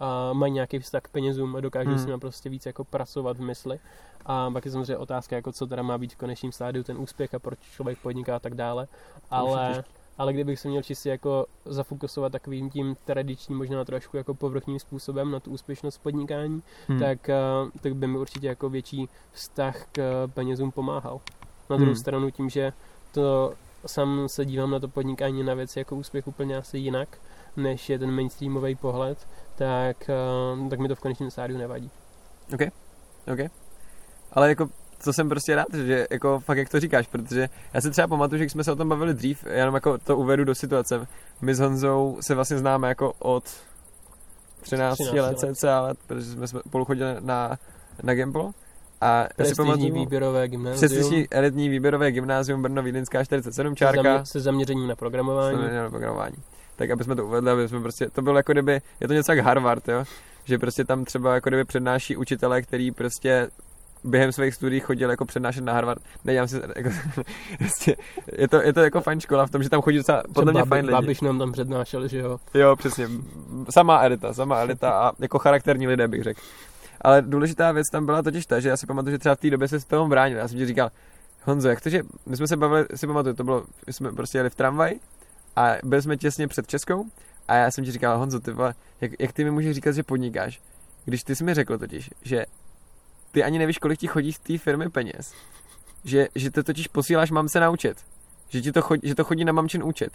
a 0.00 0.32
mají 0.32 0.52
nějaký 0.52 0.78
vztah 0.78 1.02
k 1.02 1.08
penězům 1.08 1.56
a 1.56 1.60
dokážou 1.60 1.90
Hmm. 1.90 1.98
s 1.98 2.06
nimi 2.06 2.18
prostě 2.18 2.48
víc 2.48 2.66
jako 2.66 2.84
pracovat 2.84 3.36
v 3.36 3.40
mysli. 3.40 3.78
A 4.26 4.50
pak 4.50 4.64
je 4.64 4.70
samozřejmě 4.70 4.96
otázka, 4.96 5.36
jako 5.36 5.52
co 5.52 5.66
teda 5.66 5.82
má 5.82 5.98
být 5.98 6.12
v 6.12 6.16
konečném 6.16 6.52
stádiu 6.52 6.84
ten 6.84 6.98
úspěch 6.98 7.34
a 7.34 7.38
proč 7.38 7.58
člověk 7.74 7.98
podniká 7.98 8.36
a 8.36 8.38
tak 8.38 8.54
dále. 8.54 8.86
Ale. 9.30 9.84
Ale 10.20 10.32
kdybych 10.32 10.60
se 10.60 10.68
měl 10.68 10.82
čistě 10.82 11.10
jako 11.10 11.46
zafokusovat 11.64 12.32
takovým 12.32 12.70
tím 12.70 12.96
tradičním, 13.04 13.58
možná 13.58 13.84
trošku 13.84 14.16
jako 14.16 14.34
povrchním 14.34 14.78
způsobem 14.78 15.30
na 15.30 15.40
tu 15.40 15.50
úspěšnost 15.50 15.98
podnikání, 15.98 16.62
Hm. 16.88 16.98
tak, 16.98 17.28
eh, 17.28 17.34
tak 17.80 17.94
by 17.94 18.06
mi 18.06 18.18
určitě 18.18 18.46
jako 18.46 18.68
větší 18.68 19.08
vztah 19.32 19.86
k 19.92 20.28
penězům 20.34 20.70
pomáhal. 20.72 21.20
Na 21.70 21.76
druhou 21.76 21.90
Hmm. 21.92 21.96
stranu 22.00 22.30
tím, 22.30 22.48
že 22.50 22.72
to 23.12 23.52
sám 23.86 24.28
se 24.28 24.44
dívám 24.44 24.70
na 24.70 24.80
to 24.80 24.88
podnikání 24.88 25.42
na 25.42 25.54
věci 25.54 25.78
jako 25.78 25.96
úspěch 25.96 26.26
úplně 26.26 26.56
asi 26.56 26.78
jinak, 26.78 27.18
než 27.56 27.90
je 27.90 27.98
ten 27.98 28.10
mainstreamový 28.10 28.74
pohled, 28.74 29.28
tak, 29.56 30.10
eh, 30.10 30.68
tak 30.70 30.78
mi 30.78 30.88
to 30.88 30.94
v 30.94 31.00
konečném 31.00 31.30
stádiu 31.30 31.58
nevadí. 31.58 31.90
OK. 33.32 33.40
Ale 34.32 34.48
jako 34.48 34.68
to 35.04 35.12
jsem 35.12 35.28
prostě 35.28 35.56
rád, 35.56 35.74
že 35.74 36.06
jako 36.10 36.40
fakt 36.40 36.58
jak 36.58 36.68
to 36.68 36.80
říkáš, 36.80 37.06
protože 37.06 37.48
já 37.74 37.80
si 37.80 37.90
třeba 37.90 38.08
pamatuju, 38.08 38.38
že 38.42 38.50
jsme 38.50 38.64
se 38.64 38.72
o 38.72 38.76
tom 38.76 38.88
bavili 38.88 39.14
dřív, 39.14 39.44
já 39.46 39.58
jenom 39.58 39.74
jako 39.74 39.98
to 39.98 40.16
uvedu 40.16 40.44
do 40.44 40.54
situace. 40.54 41.06
My 41.40 41.54
s 41.54 41.60
Honzou 41.60 42.18
se 42.20 42.34
vlastně 42.34 42.58
známe 42.58 42.88
jako 42.88 43.12
od 43.18 43.44
13, 44.60 44.96
13 44.98 45.12
let, 45.12 45.42
let. 45.42 45.56
cca 45.56 45.80
let, 45.80 45.98
protože 46.06 46.26
jsme 46.26 46.46
spolu 46.46 46.84
chodili 46.84 47.16
na, 47.20 47.58
na 48.02 48.14
Gimplo. 48.14 48.52
A 49.00 49.22
si 49.24 49.34
Prestižní 49.36 49.64
pamatuju, 49.64 49.94
výběrové 49.94 50.48
gymnázium. 50.48 50.76
přestižní 50.76 51.28
elitní 51.30 51.68
výběrové 51.68 52.12
gymnázium 52.12 52.62
Brno 52.62 52.82
Vídeňská 52.82 53.24
47 53.24 53.72
se, 53.72 53.78
čárka. 53.78 54.02
zamě, 54.02 54.26
se 54.26 54.40
zaměřením 54.40 54.88
na 54.88 54.96
programování. 54.96 55.58
Jsme 55.58 55.70
měli 55.70 55.90
programování. 55.90 56.36
Tak 56.76 56.90
aby 56.90 57.04
jsme 57.04 57.16
to 57.16 57.26
uvedli, 57.26 57.50
aby 57.50 57.68
jsme 57.68 57.80
prostě, 57.80 58.10
to 58.10 58.22
bylo 58.22 58.36
jako 58.36 58.52
kdyby, 58.52 58.80
je 59.00 59.08
to 59.08 59.14
něco 59.14 59.32
jak 59.32 59.44
Harvard, 59.44 59.88
jo? 59.88 60.04
že 60.44 60.58
prostě 60.58 60.84
tam 60.84 61.04
třeba 61.04 61.34
jako 61.34 61.50
kdyby 61.50 61.64
přednáší 61.64 62.16
učitelé, 62.16 62.62
který 62.62 62.90
prostě 62.90 63.48
během 64.04 64.32
svých 64.32 64.54
studií 64.54 64.80
chodil 64.80 65.10
jako 65.10 65.24
přednášet 65.24 65.64
na 65.64 65.72
Harvard. 65.72 66.02
Nedělám 66.24 66.48
si, 66.48 66.60
jako, 66.76 66.90
prostě, 67.58 67.96
je, 68.38 68.48
to, 68.48 68.62
je 68.62 68.72
to 68.72 68.80
jako 68.80 69.00
fajn 69.00 69.20
škola 69.20 69.46
v 69.46 69.50
tom, 69.50 69.62
že 69.62 69.70
tam 69.70 69.82
chodí 69.82 69.96
docela, 69.96 70.22
podle 70.34 70.52
mě 70.52 70.64
fajn 70.64 70.84
lidi. 70.84 70.92
Babiš 70.92 71.20
nám 71.20 71.38
tam 71.38 71.52
přednášel, 71.52 72.08
že 72.08 72.18
jo. 72.18 72.38
Jo, 72.54 72.76
přesně. 72.76 73.08
Samá 73.70 74.02
elita, 74.02 74.34
samá 74.34 74.60
elita 74.60 74.90
a 74.90 75.12
jako 75.18 75.38
charakterní 75.38 75.86
lidé 75.86 76.08
bych 76.08 76.22
řekl. 76.22 76.40
Ale 77.00 77.22
důležitá 77.22 77.72
věc 77.72 77.86
tam 77.92 78.06
byla 78.06 78.22
totiž 78.22 78.46
ta, 78.46 78.60
že 78.60 78.68
já 78.68 78.76
si 78.76 78.86
pamatuju, 78.86 79.12
že 79.12 79.18
třeba 79.18 79.34
v 79.34 79.38
té 79.38 79.50
době 79.50 79.68
se 79.68 79.80
s 79.80 79.84
tomu 79.84 80.08
bránil. 80.08 80.38
Já 80.38 80.48
jsem 80.48 80.58
ti 80.58 80.66
říkal, 80.66 80.90
Honzo, 81.44 81.68
jak 81.68 81.80
to, 81.80 81.90
že 81.90 82.02
my 82.26 82.36
jsme 82.36 82.48
se 82.48 82.56
bavili, 82.56 82.86
si 82.94 83.06
pamatuju, 83.06 83.34
to 83.34 83.44
bylo, 83.44 83.64
my 83.86 83.92
jsme 83.92 84.12
prostě 84.12 84.38
jeli 84.38 84.50
v 84.50 84.54
tramvaj 84.54 84.94
a 85.56 85.72
byli 85.84 86.02
jsme 86.02 86.16
těsně 86.16 86.48
před 86.48 86.66
Českou 86.66 87.04
a 87.48 87.54
já 87.54 87.70
jsem 87.70 87.84
ti 87.84 87.92
říkal, 87.92 88.18
Honzo, 88.18 88.40
ty 88.40 88.50
vole, 88.50 88.74
jak, 89.00 89.12
jak 89.18 89.32
ty 89.32 89.44
mi 89.44 89.50
můžeš 89.50 89.74
říkat, 89.74 89.92
že 89.92 90.02
podnikáš, 90.02 90.60
když 91.04 91.22
ty 91.22 91.36
jsi 91.36 91.44
mi 91.44 91.54
řekl 91.54 91.78
totiž, 91.78 92.10
že 92.22 92.44
ty 93.32 93.42
ani 93.44 93.58
nevíš, 93.58 93.78
kolik 93.78 93.98
ti 93.98 94.06
chodí 94.06 94.32
z 94.32 94.38
té 94.38 94.58
firmy 94.58 94.90
peněz, 94.90 95.34
že, 96.04 96.28
že 96.34 96.50
to 96.50 96.62
totiž 96.62 96.88
posíláš 96.88 97.30
mamce 97.30 97.60
na 97.60 97.70
účet, 97.70 97.96
že, 98.48 98.60
ti 98.60 98.72
to 98.72 98.82
chodí, 98.82 99.08
že 99.08 99.14
to 99.14 99.24
chodí 99.24 99.44
na 99.44 99.52
mamčin 99.52 99.82
účet. 99.84 100.12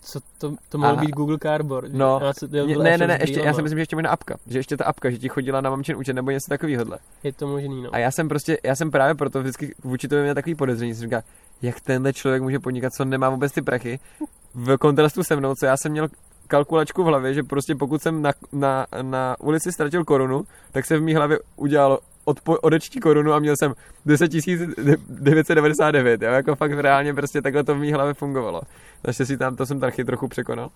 Co 0.00 0.20
to, 0.38 0.54
to 0.68 0.78
mohl 0.78 0.92
Aha. 0.92 1.00
být 1.00 1.10
Google 1.10 1.38
Cardboard. 1.42 1.92
No, 1.92 2.20
Já 2.22 2.32
se, 2.32 2.48
Ne, 2.48 2.76
ne, 2.76 2.98
ne, 2.98 3.06
ne, 3.06 3.18
ještě, 3.20 3.40
já 3.40 3.54
si 3.54 3.62
myslím, 3.62 3.78
že 3.78 3.82
ještě 3.82 3.96
možná 3.96 4.10
apka, 4.10 4.36
že 4.46 4.58
ještě 4.58 4.76
ta 4.76 4.84
apka, 4.84 5.10
že 5.10 5.18
ti 5.18 5.28
chodila 5.28 5.60
na 5.60 5.70
mamčin 5.70 5.96
účet 5.96 6.12
nebo 6.12 6.30
něco 6.30 6.48
takového. 6.48 6.84
Je 7.22 7.32
to 7.32 7.46
možný, 7.46 7.82
no. 7.82 7.94
A 7.94 7.98
já 7.98 8.10
jsem 8.10 8.28
prostě, 8.28 8.58
já 8.64 8.76
jsem 8.76 8.90
právě 8.90 9.14
proto 9.14 9.40
vždycky 9.40 9.74
vůči 9.84 10.08
tomu 10.08 10.22
měl 10.22 10.34
takový 10.34 10.54
podezření, 10.54 10.94
jsem 10.94 11.02
říkal, 11.02 11.22
jak 11.62 11.80
tenhle 11.80 12.12
člověk 12.12 12.42
může 12.42 12.58
podnikat, 12.58 12.92
co 12.92 13.04
nemá 13.04 13.30
vůbec 13.30 13.52
ty 13.52 13.62
prachy, 13.62 14.00
v 14.54 14.76
kontrastu 14.76 15.22
se 15.22 15.36
mnou, 15.36 15.54
co 15.54 15.66
já 15.66 15.76
jsem 15.76 15.92
měl 15.92 16.08
kalkulačku 16.46 17.02
v 17.02 17.06
hlavě, 17.06 17.34
že 17.34 17.42
prostě 17.42 17.74
pokud 17.74 18.02
jsem 18.02 18.22
na, 18.22 18.32
na, 18.52 18.86
na 19.02 19.36
ulici 19.40 19.72
ztratil 19.72 20.04
korunu, 20.04 20.44
tak 20.72 20.86
se 20.86 20.98
v 20.98 21.02
mý 21.02 21.14
hlavě 21.14 21.38
udělalo 21.56 21.98
odpo, 22.28 22.58
odečtí 22.58 23.00
korunu 23.00 23.32
a 23.32 23.38
měl 23.38 23.56
jsem 23.56 23.74
10 24.06 24.30
999, 25.08 26.22
jo, 26.22 26.32
jako 26.32 26.56
fakt 26.56 26.72
reálně 26.72 27.14
prostě 27.14 27.42
takhle 27.42 27.64
to 27.64 27.74
v 27.74 27.78
mý 27.78 27.92
hlavě 27.92 28.14
fungovalo. 28.14 28.60
Naštěstí 29.06 29.36
tam 29.36 29.56
to 29.56 29.66
jsem 29.66 29.80
taky 29.80 30.04
trochu 30.04 30.28
překonal. 30.28 30.70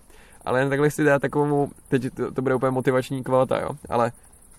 Ale 0.45 0.59
jen 0.59 0.69
takhle 0.69 0.89
chci 0.89 1.03
dát 1.03 1.21
takovou, 1.21 1.69
teď 1.89 2.13
to, 2.13 2.31
to 2.31 2.41
bude 2.41 2.55
úplně 2.55 2.71
motivační 2.71 3.23
kvalita, 3.23 3.59
jo, 3.59 3.69
ale 3.89 4.11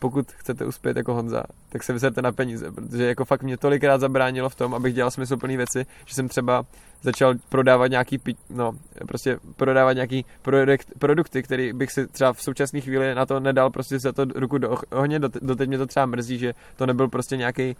pokud 0.04 0.32
chcete 0.32 0.64
uspět 0.64 0.96
jako 0.96 1.14
Honza, 1.14 1.42
tak 1.68 1.82
se 1.82 1.92
vyserte 1.92 2.22
na 2.22 2.32
peníze, 2.32 2.72
protože 2.72 3.04
jako 3.04 3.24
fakt 3.24 3.42
mě 3.42 3.56
tolikrát 3.56 4.00
zabránilo 4.00 4.48
v 4.48 4.54
tom, 4.54 4.74
abych 4.74 4.94
dělal 4.94 5.10
smysluplné 5.10 5.56
věci, 5.56 5.86
že 6.04 6.14
jsem 6.14 6.28
třeba 6.28 6.64
začal 7.02 7.34
prodávat 7.48 7.86
nějaký, 7.86 8.20
no, 8.50 8.72
prostě 9.08 9.38
prodávat 9.56 9.92
nějaký 9.92 10.24
produkt, 10.42 10.88
produkty, 10.98 11.42
který 11.42 11.72
bych 11.72 11.92
si 11.92 12.06
třeba 12.06 12.32
v 12.32 12.42
současné 12.42 12.80
chvíli 12.80 13.14
na 13.14 13.26
to 13.26 13.40
nedal 13.40 13.70
prostě 13.70 13.98
za 13.98 14.12
to 14.12 14.24
ruku 14.24 14.58
do 14.58 14.76
ohně, 14.92 15.18
do, 15.18 15.28
doteď 15.42 15.68
mě 15.68 15.78
to 15.78 15.86
třeba 15.86 16.06
mrzí, 16.06 16.38
že 16.38 16.54
to 16.76 16.86
nebyl 16.86 17.08
prostě 17.08 17.36
nějaký 17.36 17.76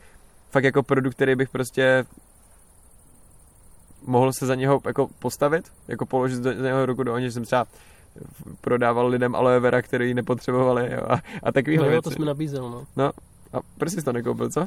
fakt 0.50 0.64
jako 0.64 0.82
produkt, 0.82 1.14
který 1.14 1.36
bych 1.36 1.48
prostě 1.48 2.04
mohl 4.06 4.32
se 4.32 4.46
za 4.46 4.54
něho 4.54 4.80
jako 4.86 5.08
postavit, 5.18 5.72
jako 5.88 6.06
položit 6.06 6.38
do, 6.38 6.54
za 6.54 6.66
něho 6.66 6.86
ruku 6.86 7.02
do 7.02 7.12
ohně, 7.12 7.26
že 7.26 7.32
jsem 7.32 7.44
třeba 7.44 7.66
prodával 8.60 9.06
lidem 9.06 9.34
aloe 9.34 9.60
vera, 9.60 9.82
který 9.82 10.14
nepotřebovali 10.14 10.92
jo, 10.92 11.00
a, 11.08 11.20
a 11.42 11.52
takovýhle 11.52 11.86
no 11.86 11.90
věci. 11.90 12.04
to 12.04 12.10
jsme 12.10 12.26
nabízel, 12.26 12.86
no. 12.96 13.10
A 13.52 13.60
proč 13.78 13.92
jsi 13.92 14.02
to 14.02 14.12
nekoupil, 14.12 14.50
co? 14.50 14.66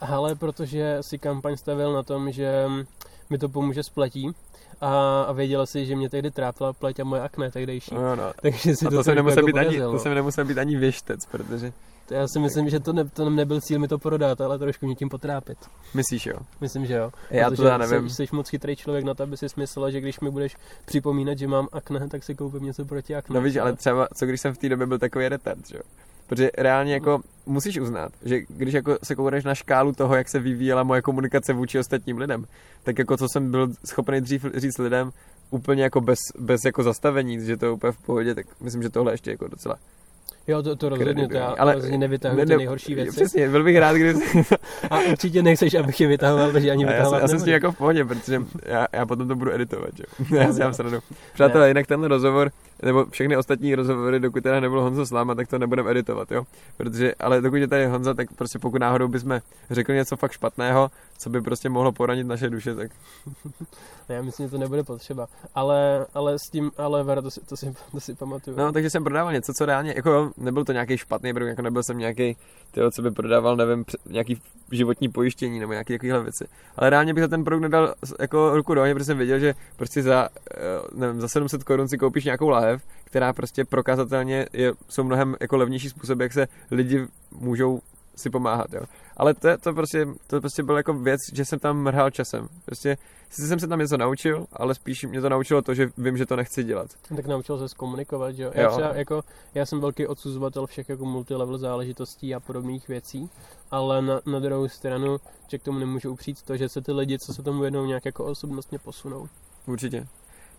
Ale 0.00 0.34
protože 0.34 0.98
si 1.00 1.18
kampaň 1.18 1.56
stavil 1.56 1.92
na 1.92 2.02
tom, 2.02 2.32
že 2.32 2.66
mi 3.30 3.38
to 3.38 3.48
pomůže 3.48 3.82
s 3.82 3.88
pletí 3.88 4.30
a, 4.80 5.22
a 5.22 5.32
věděl 5.32 5.66
si, 5.66 5.86
že 5.86 5.96
mě 5.96 6.10
tehdy 6.10 6.30
trápila 6.30 6.72
pleť 6.72 7.00
a 7.00 7.04
moje 7.04 7.22
akné 7.22 7.50
tehdejší. 7.50 7.94
No, 7.94 8.16
no. 8.16 8.32
Takže 8.42 8.76
si 8.76 8.86
A 8.86 8.90
to, 8.90 8.96
to, 8.96 9.04
jsem 9.04 9.14
nemusel 9.14 9.38
jako 9.38 9.46
být 9.46 9.66
ani, 9.66 9.78
to 9.78 9.92
no. 9.92 9.98
jsem 9.98 10.14
nemusel 10.14 10.44
být 10.44 10.58
ani 10.58 10.76
věštec, 10.76 11.26
protože 11.26 11.72
To 12.06 12.14
Já 12.14 12.28
si 12.28 12.38
myslím, 12.38 12.70
že 12.70 12.80
to, 12.80 12.92
ne, 12.92 13.04
to 13.04 13.30
nebyl 13.30 13.60
cíl 13.60 13.78
mi 13.78 13.88
to 13.88 13.98
prodat, 13.98 14.40
ale 14.40 14.58
trošku 14.58 14.86
mě 14.86 14.94
tím 14.94 15.08
potrápit. 15.08 15.58
myslíš 15.94 16.26
jo. 16.26 16.38
Myslím, 16.60 16.86
že 16.86 16.94
jo. 16.94 17.10
Já 17.30 17.44
to 17.44 17.50
Protože 17.50 17.62
teda 17.62 17.78
nevím. 17.78 18.10
Jsi, 18.10 18.26
jsi 18.26 18.36
moc 18.36 18.48
chytrý 18.48 18.76
člověk 18.76 19.04
na 19.04 19.14
to, 19.14 19.22
aby 19.22 19.36
si 19.36 19.46
myslela, 19.56 19.90
že 19.90 20.00
když 20.00 20.20
mi 20.20 20.30
budeš 20.30 20.56
připomínat, 20.84 21.38
že 21.38 21.48
mám 21.48 21.68
akné, 21.72 22.08
tak 22.08 22.24
si 22.24 22.34
koupím 22.34 22.62
něco 22.62 22.84
proti 22.84 23.14
akné. 23.14 23.34
No 23.34 23.40
víš, 23.40 23.56
ale 23.56 23.76
třeba, 23.76 24.08
co 24.18 24.26
když 24.26 24.40
jsem 24.40 24.54
v 24.54 24.58
té 24.58 24.68
době 24.68 24.86
byl 24.86 24.98
takový 24.98 25.28
retard, 25.28 25.68
že 25.68 25.76
jo? 25.76 25.82
Protože 26.26 26.50
reálně 26.58 26.94
jako 26.94 27.20
musíš 27.46 27.78
uznat, 27.78 28.12
že 28.24 28.40
když 28.48 28.74
jako 28.74 28.98
se 29.02 29.14
koukneš 29.14 29.44
na 29.44 29.54
škálu 29.54 29.92
toho, 29.92 30.14
jak 30.16 30.28
se 30.28 30.38
vyvíjela 30.38 30.82
moje 30.82 31.02
komunikace 31.02 31.52
vůči 31.52 31.78
ostatním 31.78 32.18
lidem, 32.18 32.44
tak 32.82 32.98
jako 32.98 33.16
co 33.16 33.26
jsem 33.28 33.50
byl 33.50 33.68
schopný 33.84 34.20
dřív 34.20 34.44
říct 34.54 34.78
lidem 34.78 35.10
úplně 35.50 35.82
jako 35.82 36.00
bez, 36.00 36.18
bez 36.38 36.64
jako 36.64 36.82
zastavení, 36.82 37.46
že 37.46 37.56
to 37.56 37.66
je 37.66 37.72
úplně 37.72 37.92
v 37.92 37.98
pohodě, 37.98 38.34
tak 38.34 38.46
myslím, 38.60 38.82
že 38.82 38.90
tohle 38.90 39.12
ještě 39.12 39.30
jako 39.30 39.48
docela 39.48 39.76
Jo, 40.48 40.62
to, 40.62 40.76
to 40.76 40.88
rozhodně, 40.88 41.28
to 41.28 41.34
já 41.34 41.46
ale 41.46 41.74
rozhodně 41.74 41.98
nevytahuji 41.98 42.46
ty 42.46 42.56
nejhorší 42.56 42.94
věci. 42.94 43.10
Přesně, 43.10 43.48
byl 43.48 43.64
bych 43.64 43.78
rád, 43.78 43.96
kdyby 43.96 44.20
A 44.90 45.00
určitě 45.00 45.42
nechceš, 45.42 45.74
abych 45.74 46.00
je 46.00 46.06
vytahoval, 46.08 46.52
takže 46.52 46.70
ani 46.70 46.84
A 46.84 46.90
já, 46.90 46.92
jsem, 46.92 46.96
vytahovat 46.96 47.22
já 47.22 47.28
jsem 47.28 47.38
s 47.38 47.44
tím 47.44 47.52
jako 47.52 47.72
v 47.72 47.76
pohodě, 47.76 48.04
protože 48.04 48.42
já, 48.66 48.86
já 48.92 49.06
potom 49.06 49.28
to 49.28 49.34
budu 49.34 49.52
editovat, 49.54 49.90
jo. 49.98 50.36
Já 50.38 50.52
si 50.52 50.58
dělám 50.58 50.74
srandu. 50.74 50.98
Přátelé, 51.34 51.68
jinak 51.68 51.86
tenhle 51.86 52.08
rozhovor, 52.08 52.50
nebo 52.82 53.06
všechny 53.06 53.36
ostatní 53.36 53.74
rozhovory, 53.74 54.20
dokud 54.20 54.42
teda 54.42 54.60
nebyl 54.60 54.80
Honzo 54.80 55.06
s 55.06 55.10
náma, 55.10 55.34
tak 55.34 55.48
to 55.48 55.58
nebudeme 55.58 55.90
editovat, 55.90 56.32
jo. 56.32 56.44
Protože, 56.76 57.14
ale 57.14 57.40
dokud 57.40 57.56
je 57.56 57.68
tady 57.68 57.86
Honza, 57.86 58.14
tak 58.14 58.32
prostě 58.32 58.58
pokud 58.58 58.78
náhodou 58.78 59.08
bychom 59.08 59.40
řekli 59.70 59.94
něco 59.94 60.16
fakt 60.16 60.32
špatného, 60.32 60.90
co 61.18 61.30
by 61.30 61.40
prostě 61.40 61.68
mohlo 61.68 61.92
poranit 61.92 62.26
naše 62.26 62.50
duše, 62.50 62.74
tak 62.74 62.90
Já 64.08 64.22
myslím, 64.22 64.46
že 64.46 64.50
to 64.50 64.58
nebude 64.58 64.82
potřeba. 64.82 65.26
Ale, 65.54 66.06
ale 66.14 66.38
s 66.38 66.50
tím, 66.50 66.70
ale 66.76 67.04
Vera, 67.04 67.22
to 67.22 67.30
si, 67.30 67.40
to 67.40 67.56
si, 67.56 67.74
to 67.92 68.00
si 68.00 68.14
pamatuju. 68.14 68.56
No, 68.56 68.72
takže 68.72 68.90
jsem 68.90 69.04
prodával 69.04 69.32
něco, 69.32 69.52
co 69.52 69.66
reálně, 69.66 69.92
jako 69.96 70.30
nebyl 70.36 70.64
to 70.64 70.72
nějaký 70.72 70.98
špatný 70.98 71.32
produkt, 71.32 71.48
jako 71.48 71.62
nebyl 71.62 71.82
jsem 71.82 71.98
nějaký, 71.98 72.36
tyjo, 72.70 72.90
co 72.90 73.02
by 73.02 73.10
prodával, 73.10 73.56
nevím, 73.56 73.84
nějaký 74.06 74.40
životní 74.72 75.08
pojištění 75.08 75.60
nebo 75.60 75.72
nějaké 75.72 75.94
takovéhle 75.94 76.22
věci. 76.22 76.44
Ale 76.76 76.90
reálně 76.90 77.14
bych 77.14 77.22
za 77.22 77.28
ten 77.28 77.44
produkt 77.44 77.62
nedal 77.62 77.94
jako 78.20 78.56
ruku 78.56 78.74
do 78.74 78.82
protože 78.92 79.04
jsem 79.04 79.18
věděl, 79.18 79.38
že 79.38 79.54
prostě 79.76 80.02
za, 80.02 80.28
eh, 80.50 80.58
nevím, 80.94 81.20
za 81.20 81.28
700 81.28 81.64
korun 81.64 81.88
si 81.88 81.98
koupíš 81.98 82.24
nějakou 82.24 82.48
láhev, 82.66 82.82
která 83.04 83.32
prostě 83.32 83.64
prokazatelně 83.64 84.46
je, 84.52 84.72
jsou 84.88 85.04
mnohem 85.04 85.36
jako 85.40 85.56
levnější 85.56 85.88
způsob, 85.88 86.20
jak 86.20 86.32
se 86.32 86.48
lidi 86.70 87.06
můžou 87.30 87.80
si 88.16 88.30
pomáhat, 88.30 88.72
jo. 88.72 88.80
Ale 89.16 89.34
to, 89.34 89.48
to, 89.58 89.72
prostě, 89.72 90.06
to 90.26 90.40
prostě 90.40 90.62
byl 90.62 90.76
jako 90.76 90.94
věc, 90.94 91.20
že 91.32 91.44
jsem 91.44 91.58
tam 91.58 91.82
mrhal 91.82 92.10
časem. 92.10 92.48
Prostě 92.64 92.96
sice 93.30 93.48
jsem 93.48 93.60
se 93.60 93.66
tam 93.66 93.78
něco 93.78 93.96
naučil, 93.96 94.46
ale 94.52 94.74
spíš 94.74 95.04
mě 95.04 95.20
to 95.20 95.28
naučilo 95.28 95.62
to, 95.62 95.74
že 95.74 95.90
vím, 95.98 96.16
že 96.16 96.26
to 96.26 96.36
nechci 96.36 96.64
dělat. 96.64 96.90
Tak 97.16 97.26
naučil 97.26 97.58
se 97.58 97.68
zkomunikovat, 97.68 98.32
že 98.32 98.42
jo? 98.42 98.50
Já, 98.54 98.62
Jo. 98.62 98.70
třeba, 98.70 98.94
jako, 98.94 99.22
já 99.54 99.66
jsem 99.66 99.80
velký 99.80 100.06
odsuzovatel 100.06 100.66
všech 100.66 100.88
jako 100.88 101.04
multilevel 101.04 101.58
záležitostí 101.58 102.34
a 102.34 102.40
podobných 102.40 102.88
věcí, 102.88 103.30
ale 103.70 104.02
na, 104.02 104.20
na 104.26 104.38
druhou 104.38 104.68
stranu, 104.68 105.16
že 105.48 105.58
k 105.58 105.62
tomu 105.62 105.78
nemůžu 105.78 106.12
upřít 106.12 106.42
to, 106.42 106.56
že 106.56 106.68
se 106.68 106.80
ty 106.80 106.92
lidi, 106.92 107.18
co 107.18 107.34
se 107.34 107.42
tomu 107.42 107.60
vědou, 107.60 107.86
nějak 107.86 108.04
jako 108.04 108.24
osobnostně 108.24 108.78
posunou. 108.78 109.28
Určitě. 109.66 110.06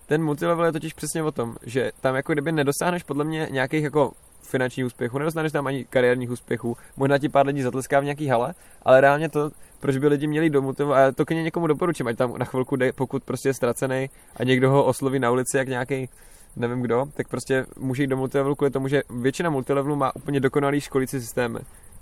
Ten 0.08 0.24
multilevel 0.24 0.66
je 0.66 0.72
totiž 0.72 0.94
přesně 0.94 1.24
o 1.24 1.32
tom, 1.32 1.56
že 1.66 1.92
tam 2.02 2.16
jako 2.16 2.34
kdyby 2.34 2.52
nedosáhneš 2.52 3.04
podle 3.04 3.24
mě 3.24 3.48
nějakých 3.52 3.84
jako 3.84 4.12
finančních 4.42 4.86
úspěchů, 4.86 5.18
nedostaneš 5.18 5.52
tam 5.52 5.68
ani 5.68 5.86
kariérních 5.86 6.32
úspěchů, 6.32 6.78
možná 6.98 7.18
ti 7.18 7.30
pár 7.30 7.48
lidí 7.48 7.62
zatleská 7.62 8.00
v 8.00 8.04
nějaký 8.04 8.28
hale, 8.28 8.54
ale 8.82 9.02
reálně 9.02 9.30
to, 9.30 9.52
proč 9.80 9.98
by 9.98 10.08
lidi 10.08 10.28
měli 10.28 10.50
do 10.50 10.62
multilevel, 10.62 10.96
a 10.96 11.12
to 11.12 11.26
klidně 11.26 11.44
někomu 11.44 11.68
doporučím, 11.68 12.08
ať 12.08 12.18
tam 12.18 12.38
na 12.38 12.46
chvilku 12.46 12.76
jde, 12.76 12.94
pokud 12.94 13.24
prostě 13.24 13.50
je 13.50 13.54
ztracený 13.54 14.10
a 14.36 14.44
někdo 14.44 14.72
ho 14.72 14.84
osloví 14.84 15.20
na 15.20 15.32
ulici 15.32 15.58
jak 15.58 15.68
nějaký 15.68 16.10
nevím 16.56 16.82
kdo, 16.82 17.06
tak 17.14 17.28
prostě 17.28 17.66
může 17.78 18.04
jít 18.04 18.08
do 18.08 18.18
multilevelu 18.18 18.56
kvůli 18.56 18.72
tomu, 18.72 18.88
že 18.88 19.04
většina 19.10 19.50
multilevelů 19.50 19.96
má 19.96 20.16
úplně 20.16 20.40
dokonalý 20.40 20.82
školící 20.82 21.22
systémy. 21.22 21.60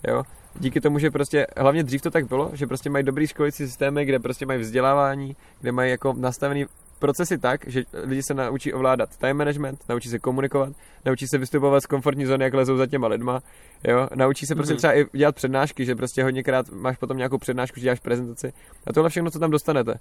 Jo? 0.08 0.24
Díky 0.60 0.82
tomu, 0.82 1.00
že 1.00 1.12
prostě, 1.12 1.48
hlavně 1.58 1.84
dřív 1.84 2.02
to 2.02 2.12
tak 2.12 2.28
bylo, 2.28 2.52
že 2.54 2.68
prostě 2.68 2.90
mají 2.90 3.04
dobrý 3.04 3.28
školící 3.28 3.68
systémy, 3.68 4.06
kde 4.06 4.20
prostě 4.20 4.46
mají 4.46 4.60
vzdělávání, 4.60 5.36
kde 5.62 5.72
mají 5.72 5.92
jako 5.92 6.14
nastavený 6.18 6.66
procesy 7.00 7.38
tak, 7.38 7.62
že 7.68 7.84
lidi 8.04 8.24
se 8.24 8.34
naučí 8.34 8.74
ovládat 8.74 9.18
time 9.18 9.38
management, 9.38 9.84
naučí 9.90 10.10
se 10.10 10.20
komunikovat, 10.20 10.70
naučí 11.06 11.28
se 11.28 11.38
vystupovat 11.38 11.84
z 11.84 11.86
komfortní 11.86 12.26
zóny, 12.26 12.44
jak 12.44 12.54
lezou 12.54 12.78
za 12.78 12.88
těma 12.88 13.08
lidma, 13.08 13.40
jo, 13.88 14.08
naučí 14.16 14.46
se 14.46 14.56
prostě 14.56 14.74
Mhm. 14.74 14.78
třeba 14.78 14.98
i 14.98 15.06
dělat 15.14 15.36
přednášky, 15.36 15.86
že 15.86 15.96
prostě 15.96 16.24
hodněkrát 16.24 16.70
máš 16.70 16.98
potom 16.98 17.18
nějakou 17.18 17.38
přednášku, 17.38 17.80
že 17.80 17.84
děláš 17.84 18.00
prezentaci 18.00 18.54
a 18.88 18.94
tohle 18.94 19.10
všechno, 19.10 19.32
co 19.32 19.40
tam 19.40 19.52
dostanete, 19.52 19.94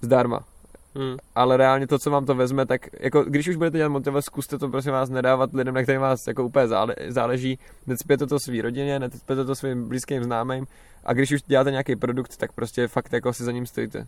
zdarma. 0.00 0.40
Hmm. 0.96 1.16
ale 1.34 1.56
reálně 1.56 1.86
to, 1.86 1.98
co 1.98 2.10
vám 2.10 2.26
to 2.26 2.34
vezme, 2.34 2.66
tak 2.66 2.80
jako 3.00 3.22
když 3.24 3.48
už 3.48 3.56
budete 3.56 3.78
dělat 3.78 3.88
motivace, 3.88 4.22
zkuste 4.26 4.58
to 4.58 4.68
prosím 4.68 4.92
vás 4.92 5.10
nedávat 5.10 5.52
lidem, 5.54 5.74
na 5.74 5.82
kterým 5.82 6.00
vás 6.00 6.18
jako 6.28 6.44
úplně 6.44 6.68
zále, 6.68 6.94
záleží, 7.08 7.58
necpěte 7.86 8.26
to 8.26 8.40
svý 8.40 8.60
rodině, 8.62 8.98
necpěte 8.98 9.44
to 9.44 9.54
svým 9.54 9.88
blízkým 9.88 10.24
známým 10.24 10.66
a 11.04 11.12
když 11.12 11.32
už 11.32 11.42
děláte 11.42 11.70
nějaký 11.70 11.96
produkt, 11.96 12.36
tak 12.36 12.52
prostě 12.52 12.88
fakt 12.88 13.12
jako 13.12 13.32
si 13.32 13.44
za 13.44 13.52
ním 13.52 13.66
stojíte. 13.66 14.06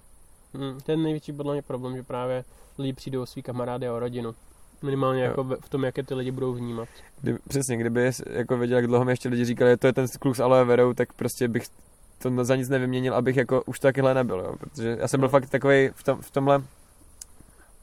Hmm. 0.57 0.81
To 0.81 0.91
je 0.91 0.97
největší 0.97 1.33
podle 1.33 1.53
mě 1.53 1.63
problém, 1.63 1.97
že 1.97 2.03
právě 2.03 2.45
lidi 2.79 2.93
přijdou 2.93 3.23
o 3.23 3.27
svý 3.27 3.43
kamarády 3.43 3.89
a 3.89 3.93
o 3.95 3.99
rodinu. 3.99 4.35
Minimálně 4.83 5.23
Jo. 5.25 5.29
jako 5.31 5.45
v 5.61 5.69
tom, 5.69 5.85
jak 5.85 5.97
je 5.97 6.03
ty 6.05 6.15
lidi 6.15 6.31
budou 6.31 6.53
vnímat. 6.53 6.89
Kdy, 7.21 7.37
přesně, 7.49 7.77
kdyby 7.77 8.11
jako 8.31 8.59
věděl, 8.59 8.77
jak 8.79 8.87
dlouho 8.87 9.05
mi 9.05 9.13
ještě 9.13 9.29
lidi 9.29 9.45
říkali, 9.45 9.77
to 9.77 9.87
je 9.87 9.93
ten 9.93 10.07
kluk 10.21 10.37
s 10.37 10.41
aloe 10.41 10.65
verou, 10.65 10.93
tak 10.95 11.13
prostě 11.13 11.49
bych 11.49 11.67
to 12.19 12.45
za 12.45 12.57
nic 12.57 12.69
nevyměnil, 12.69 13.15
abych 13.15 13.37
jako 13.37 13.63
už 13.67 13.81
takyhle 13.81 14.15
nebyl, 14.15 14.39
jo. 14.41 14.57
protože 14.61 14.97
já 15.01 15.09
jsem 15.09 15.21
byl 15.21 15.27
No. 15.29 15.31
fakt 15.31 15.51
takový 15.51 15.89
v, 15.95 16.03
tom, 16.03 16.21
v 16.23 16.31
tomhle 16.31 16.63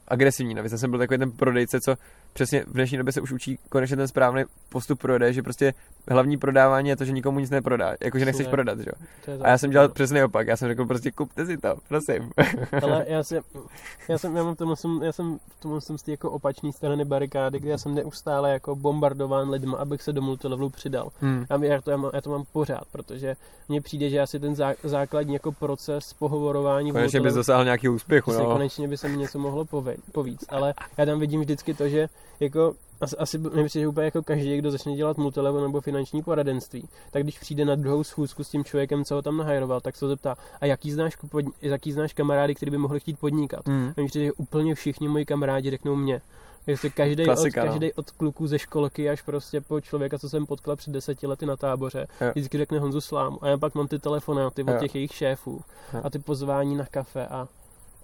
agresivní, 0.08 0.54
navíc 0.54 0.72
já 0.72 0.78
jsem 0.78 0.90
byl 0.90 0.98
takový 0.98 1.18
ten 1.18 1.30
prodejce, 1.32 1.80
co 1.80 1.94
přesně 2.34 2.64
v 2.66 2.72
dnešní 2.72 2.98
době 2.98 3.12
se 3.12 3.20
už 3.20 3.32
učí 3.32 3.58
konečně 3.68 3.96
ten 3.96 4.08
správný 4.08 4.42
postup 4.68 5.00
prodeje, 5.00 5.32
že 5.32 5.42
prostě 5.42 5.74
hlavní 6.08 6.36
prodávání 6.36 6.88
je 6.88 6.96
to, 6.96 7.04
že 7.04 7.12
nikomu 7.12 7.38
nic 7.40 7.50
neprodá, 7.50 7.94
jakože 8.00 8.24
nechceš 8.24 8.46
Ne. 8.46 8.50
prodat, 8.50 8.78
že 8.80 8.90
jo. 9.26 9.38
A 9.42 9.48
já 9.48 9.58
jsem 9.58 9.70
dělal 9.70 9.88
přesný 9.88 10.22
opak, 10.22 10.46
já 10.46 10.56
jsem 10.56 10.68
řekl 10.68 10.86
prostě 10.86 11.10
kupte 11.10 11.46
si 11.46 11.56
to, 11.58 11.74
prosím. 11.88 12.30
Ale 12.82 13.04
já 13.08 13.22
jsem, 13.22 13.42
já 14.08 14.18
jsem, 14.18 14.36
já 14.36 14.42
mám 14.44 14.56
tomu, 14.56 14.76
jsem, 14.76 15.02
já 15.02 15.12
jsem 15.12 15.38
v 15.58 15.60
tomhle 15.60 15.80
jsem 15.80 15.98
z 15.98 16.02
té 16.02 16.10
jako 16.10 16.30
opačné 16.30 16.72
strany 16.72 17.04
barikády, 17.04 17.60
kde 17.60 17.70
já 17.70 17.78
jsem 17.78 17.94
neustále 17.94 18.52
jako 18.52 18.76
bombardován 18.76 19.50
lidma, 19.50 19.78
abych 19.78 20.02
se 20.02 20.12
do 20.12 20.22
multilevelu 20.22 20.70
přidal. 20.70 21.08
Hmm. 21.20 21.46
A 21.50 21.64
já 21.64 21.80
to, 21.80 21.90
já, 21.90 21.96
mám, 21.96 22.10
já 22.14 22.20
to 22.20 22.30
mám 22.30 22.44
pořád, 22.52 22.84
protože 22.92 23.36
mně 23.68 23.80
přijde, 23.80 24.10
že 24.10 24.20
asi 24.20 24.40
ten 24.40 24.54
zá, 24.54 24.74
základní 24.84 25.34
jako 25.34 25.52
proces 25.52 26.12
pohovorování 26.12 26.92
Konečně 26.92 27.20
bys 27.20 27.34
dosáhl 27.34 27.64
nějakého 27.64 27.94
úspěchu, 27.94 28.30
Přesně, 28.30 28.46
no. 28.46 28.52
konečně 28.52 28.88
by 28.88 28.96
se 28.96 29.08
mi 29.08 29.16
něco 29.16 29.38
mohlo 29.38 29.64
pove- 29.64 29.96
povíct, 30.12 30.52
ale 30.52 30.74
já 30.98 31.06
tam 31.06 31.20
vidím 31.20 31.40
vždycky 31.40 31.74
to, 31.74 31.88
že 31.88 32.08
jako 32.40 32.74
asi, 33.00 33.16
asi 33.16 33.38
mi 33.38 33.64
přijde 33.64 33.88
úplně 33.88 34.04
jako 34.04 34.22
každý, 34.22 34.58
kdo 34.58 34.70
začne 34.70 34.94
dělat 34.94 35.16
multilevel 35.16 35.62
nebo 35.62 35.80
finanční 35.80 36.22
poradenství, 36.22 36.88
tak 37.10 37.22
když 37.22 37.38
přijde 37.38 37.64
na 37.64 37.74
druhou 37.74 38.04
schůzku 38.04 38.44
s 38.44 38.48
tím 38.48 38.64
člověkem, 38.64 39.04
co 39.04 39.14
ho 39.14 39.22
tam 39.22 39.36
nahajroval, 39.36 39.80
tak 39.80 39.96
se 39.96 40.04
ho 40.04 40.08
zeptá, 40.08 40.36
a 40.60 40.66
jaký 40.66 40.92
znáš, 40.92 41.16
pod, 41.16 41.44
jaký 41.62 41.92
znáš 41.92 42.12
kamarády, 42.12 42.54
který 42.54 42.70
by 42.70 42.78
mohli 42.78 43.00
chtít 43.00 43.18
podnikat. 43.18 43.68
Hmm. 43.68 43.92
A 43.96 44.00
mi 44.00 44.06
přijde, 44.06 44.26
že 44.26 44.32
úplně 44.32 44.74
všichni 44.74 45.08
moji 45.08 45.24
kamarádi 45.24 45.70
řeknou 45.70 45.96
mě. 45.96 46.20
Takže 46.64 46.88
každý 46.88 47.24
od, 47.28 47.82
no. 47.82 47.88
od 47.96 48.10
kluků 48.10 48.46
ze 48.46 48.58
školky 48.58 49.10
až 49.10 49.22
prostě 49.22 49.60
po 49.60 49.80
člověka, 49.80 50.18
co 50.18 50.28
jsem 50.28 50.46
potkal 50.46 50.76
před 50.76 50.90
deseti 50.90 51.26
lety 51.26 51.46
na 51.46 51.56
táboře, 51.56 52.06
Jo. 52.20 52.30
vždycky 52.30 52.58
řekne 52.58 52.78
Honzu 52.78 53.00
Slámu. 53.00 53.44
A 53.44 53.48
já 53.48 53.58
pak 53.58 53.74
mám 53.74 53.88
ty 53.88 53.98
telefonáty 53.98 54.64
od 54.64 54.70
Jo. 54.70 54.78
těch 54.80 54.94
jejich 54.94 55.14
šéfů 55.14 55.60
Jo. 55.94 56.00
a 56.04 56.10
ty 56.10 56.18
pozvání 56.18 56.76
na 56.76 56.86
kafe 56.86 57.26
a, 57.26 57.48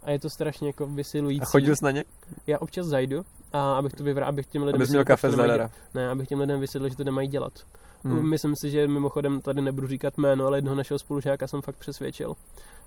a 0.02 0.10
je 0.10 0.18
to 0.18 0.30
strašně 0.30 0.66
jako 0.66 0.86
vysilující. 0.86 1.42
A 1.42 1.44
chodil 1.44 1.76
jsi 1.76 1.84
na 1.84 1.90
ně? 1.90 2.04
Já 2.46 2.58
občas 2.58 2.86
zajdu, 2.86 3.24
a 3.52 3.72
abych 3.74 3.92
to 3.92 4.04
vyvral, 4.04 4.28
abych 4.28 4.46
těm 4.46 4.62
lidem 4.62 4.74
Abys 4.74 4.88
vysvětlil, 4.88 4.98
měl 4.98 5.04
kafe 5.04 5.30
dělat. 5.56 5.70
Ne, 5.94 6.10
abych 6.10 6.28
těm 6.28 6.40
lidem 6.40 6.60
vysvětlil, 6.60 6.90
že 6.90 6.96
to 6.96 7.04
nemají 7.04 7.28
dělat. 7.28 7.52
Hmm. 8.04 8.28
Myslím 8.30 8.54
si, 8.56 8.70
že 8.70 8.88
mimochodem 8.88 9.40
tady 9.40 9.62
nebudu 9.62 9.86
říkat 9.86 10.18
jméno, 10.18 10.46
ale 10.46 10.58
jednoho 10.58 10.76
našeho 10.76 10.98
spolužáka 10.98 11.46
jsem 11.46 11.62
fakt 11.62 11.76
přesvědčil. 11.76 12.34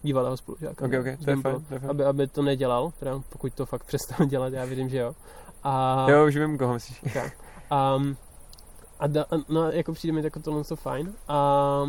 Bývalého 0.04 0.38
spolužáka. 0.38 0.86
Ok, 0.86 0.92
no, 0.92 1.00
ok, 1.00 1.06
z 1.20 1.26
to 1.26 1.30
je 1.30 1.36
fajn, 1.36 1.66
to 1.68 1.74
je 1.74 1.80
fajn. 1.80 1.90
aby, 1.92 2.06
aby 2.06 2.28
to 2.28 2.42
nedělal, 2.42 2.92
teda 3.00 3.22
pokud 3.30 3.54
to 3.54 3.66
fakt 3.66 3.84
přestal 3.88 4.28
dělat, 4.28 4.54
já 4.54 4.66
věřím, 4.66 4.90
že 4.90 4.98
jo. 4.98 5.16
A, 5.64 6.06
Jo, 6.10 6.28
už 6.28 6.38
vím, 6.38 6.58
koho 6.58 6.74
myslíš. 6.74 7.18
a, 7.70 8.00
a, 9.00 9.08
da, 9.08 9.26
no, 9.50 9.72
jako 9.72 9.94
přijde 9.94 10.14
mi 10.14 10.24
jako 10.24 10.40
tohle 10.40 10.64
to 10.64 10.76
fajn. 10.76 11.14
A 11.28 11.86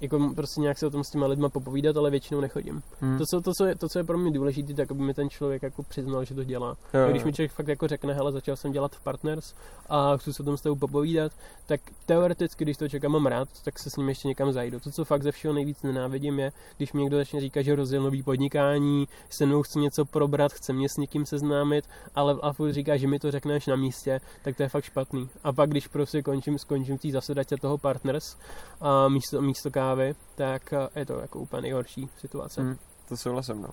jako 0.00 0.32
prostě 0.34 0.60
nějak 0.60 0.78
se 0.78 0.86
o 0.86 0.90
tom 0.90 1.04
s 1.04 1.10
těma 1.10 1.26
lidma 1.26 1.48
popovídat, 1.48 1.96
ale 1.96 2.10
většinou 2.10 2.40
nechodím. 2.40 2.82
Hmm. 3.00 3.18
To, 3.18 3.24
co, 3.30 3.40
to, 3.40 3.52
co 3.58 3.64
je, 3.64 3.74
to, 3.74 3.88
co 3.88 3.98
je 3.98 4.04
pro 4.04 4.18
mě 4.18 4.30
důležité, 4.30 4.74
tak 4.74 4.90
aby 4.90 5.02
mi 5.02 5.14
ten 5.14 5.30
člověk 5.30 5.62
jako 5.62 5.82
přiznal, 5.82 6.24
že 6.24 6.34
to 6.34 6.44
dělá. 6.44 6.76
Jo, 6.94 7.04
A 7.06 7.10
když 7.10 7.22
jo. 7.22 7.26
mi 7.26 7.32
člověk 7.32 7.52
fakt 7.52 7.68
jako 7.68 7.88
řekne, 7.88 8.14
hele, 8.14 8.32
začal 8.32 8.56
jsem 8.56 8.72
dělat 8.72 8.96
v 8.96 9.04
Partners 9.04 9.54
a 9.88 10.16
chci 10.16 10.32
se 10.32 10.42
o 10.42 10.46
tom 10.46 10.56
s 10.56 10.62
tebou 10.62 10.76
popovídat, 10.76 11.32
tak 11.66 11.80
teoreticky, 12.06 12.64
když 12.64 12.76
to 12.76 12.88
čekám 12.88 13.12
mám 13.12 13.26
rád, 13.26 13.48
tak 13.64 13.78
se 13.78 13.90
s 13.90 13.96
ním 13.96 14.08
ještě 14.08 14.28
někam 14.28 14.52
zajdu. 14.52 14.80
To, 14.80 14.90
co 14.90 15.04
fakt 15.04 15.22
ze 15.22 15.32
všeho 15.32 15.54
nejvíc 15.54 15.82
nenávidím, 15.82 16.38
je, 16.38 16.52
když 16.76 16.92
mi 16.92 17.00
někdo 17.00 17.16
začne 17.16 17.40
říkat, 17.40 17.62
že 17.62 17.76
rozjel 17.76 18.02
nový 18.02 18.22
podnikání, 18.22 19.08
se 19.30 19.46
mnou 19.46 19.62
chce 19.62 19.78
něco 19.78 20.04
probrat, 20.04 20.52
chce 20.52 20.72
mě 20.72 20.88
s 20.88 20.96
někým 20.96 21.26
seznámit, 21.26 21.84
ale 22.14 22.36
a 22.42 22.52
furt 22.52 22.72
říká, 22.72 22.96
že 22.96 23.06
mi 23.08 23.18
to 23.18 23.30
řekneš 23.30 23.66
na 23.66 23.76
místě, 23.76 24.20
tak 24.42 24.56
to 24.56 24.62
je 24.62 24.68
fakt 24.68 24.84
špatný. 24.84 25.28
A 25.44 25.52
pak, 25.52 25.70
když 25.70 25.86
prostě 25.88 26.22
končím, 26.22 26.58
skončím 26.58 26.98
v 26.98 27.00
té 27.00 27.10
zasedačce 27.10 27.56
toho 27.60 27.78
Partners 27.78 28.36
a 28.80 29.08
místo, 29.08 29.42
místo 29.42 29.70
kávy, 29.86 30.14
tak 30.34 30.72
eh, 30.72 30.98
je 30.98 31.06
to 31.06 31.20
jako 31.20 31.38
úplně 31.38 31.62
nejhorší 31.62 32.08
situace. 32.18 32.60
Hmm, 32.60 32.76
to 33.08 33.16
souhlasím, 33.16 33.62
no. 33.62 33.68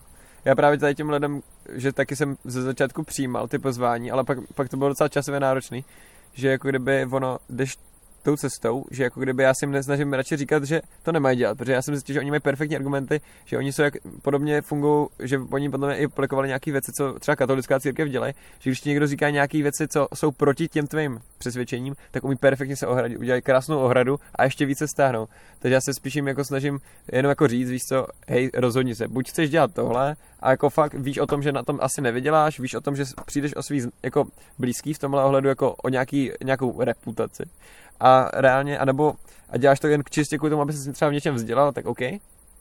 Já 0.46 0.56
právě 0.56 0.80
tady 0.80 0.96
těm 0.96 1.10
lidem, 1.10 1.42
že 1.72 1.94
taky 1.94 2.16
jsem 2.16 2.38
ze 2.44 2.62
začátku 2.62 3.04
přijímal 3.04 3.48
ty 3.48 3.60
pozvání, 3.60 4.12
ale 4.12 4.24
pak, 4.24 4.38
pak 4.56 4.70
to 4.70 4.78
bylo 4.78 4.90
docela 4.90 5.08
časově 5.08 5.40
náročný, 5.40 5.86
že 6.34 6.50
jako 6.50 6.70
kdyby 6.70 7.06
ono, 7.12 7.38
jdeš 7.50 7.78
tou 8.24 8.36
cestou, 8.36 8.86
že 8.92 9.04
jako 9.04 9.20
kdyby 9.20 9.44
já 9.44 9.54
si 9.54 9.68
nesnažím 9.68 10.14
radši 10.14 10.38
říkat, 10.38 10.64
že 10.64 10.82
to 11.04 11.12
nemají 11.12 11.38
dělat, 11.38 11.58
protože 11.58 11.72
já 11.72 11.82
jsem 11.82 11.96
zjistil, 11.96 12.14
že 12.14 12.20
oni 12.20 12.30
mají 12.30 12.42
perfektní 12.42 12.76
argumenty, 12.76 13.22
že 13.46 13.58
oni 13.58 13.74
jsou 13.74 13.82
jak 13.82 13.94
podobně 14.22 14.62
fungují, 14.62 15.08
že 15.20 15.40
oni 15.52 15.70
mě 15.70 15.98
i 15.98 16.06
aplikovali 16.06 16.48
nějaké 16.48 16.72
věci, 16.72 16.92
co 16.98 17.20
třeba 17.20 17.36
katolická 17.36 17.80
církev 17.80 18.10
dělají, 18.10 18.34
že 18.60 18.70
když 18.70 18.80
ti 18.80 18.90
někdo 18.90 19.08
říká 19.08 19.30
nějaké 19.30 19.58
věci, 19.58 19.88
co 19.88 20.08
jsou 20.16 20.32
proti 20.32 20.68
těm 20.68 20.88
tvým 20.88 21.20
přesvědčením, 21.38 21.96
tak 22.12 22.24
umí 22.24 22.36
perfektně 22.36 22.76
se 22.76 22.88
ohradit, 22.88 23.18
udělají 23.18 23.42
krásnou 23.42 23.80
ohradu 23.80 24.20
a 24.36 24.44
ještě 24.44 24.66
více 24.66 24.88
stáhnou. 24.88 25.28
Takže 25.60 25.74
já 25.74 25.82
se 25.82 25.94
spíš 25.94 26.16
jim 26.16 26.28
jako 26.28 26.44
snažím 26.46 26.80
jenom 27.12 27.30
jako 27.30 27.48
říct, 27.48 27.70
víš 27.70 27.82
co, 27.90 28.08
hej, 28.28 28.50
rozhodni 28.54 28.96
se, 28.96 29.08
buď 29.08 29.30
chceš 29.30 29.50
dělat 29.50 29.74
tohle, 29.74 30.16
a 30.44 30.50
jako 30.52 30.70
fakt 30.70 30.94
víš 30.94 31.18
o 31.18 31.26
tom, 31.26 31.42
že 31.42 31.52
na 31.52 31.64
tom 31.64 31.80
asi 31.82 32.02
nevyděláš, 32.02 32.60
víš 32.60 32.74
o 32.74 32.82
tom, 32.82 32.96
že 32.96 33.04
přijdeš 33.26 33.56
o 33.56 33.64
svý 33.64 33.82
jako 34.04 34.26
blízký 34.60 34.94
v 34.94 35.00
tomhle 35.00 35.24
ohledu 35.24 35.50
jako 35.50 35.74
o 35.74 35.90
nějaký, 35.90 36.32
nějakou 36.44 36.84
reputaci. 36.84 37.44
A 38.00 38.30
reálně, 38.34 38.80
anebo 38.80 39.14
a 39.50 39.58
děláš 39.58 39.80
to 39.80 39.88
jen 39.88 40.04
čistě 40.10 40.38
kvůli 40.38 40.50
tomu, 40.50 40.62
aby 40.62 40.74
se 40.74 40.94
třeba 40.94 41.10
v 41.10 41.14
něčem 41.14 41.36
vzdělal, 41.36 41.72
tak 41.72 41.86
OK. 41.86 42.02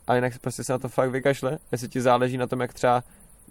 A 0.06 0.14
jinak 0.14 0.38
prostě 0.38 0.64
se 0.64 0.72
na 0.72 0.78
to 0.78 0.88
fakt 0.88 1.10
vykašle, 1.10 1.58
jestli 1.72 1.88
ti 1.88 2.00
záleží 2.00 2.36
na 2.36 2.46
tom, 2.46 2.60
jak 2.60 2.72
třeba 2.72 3.02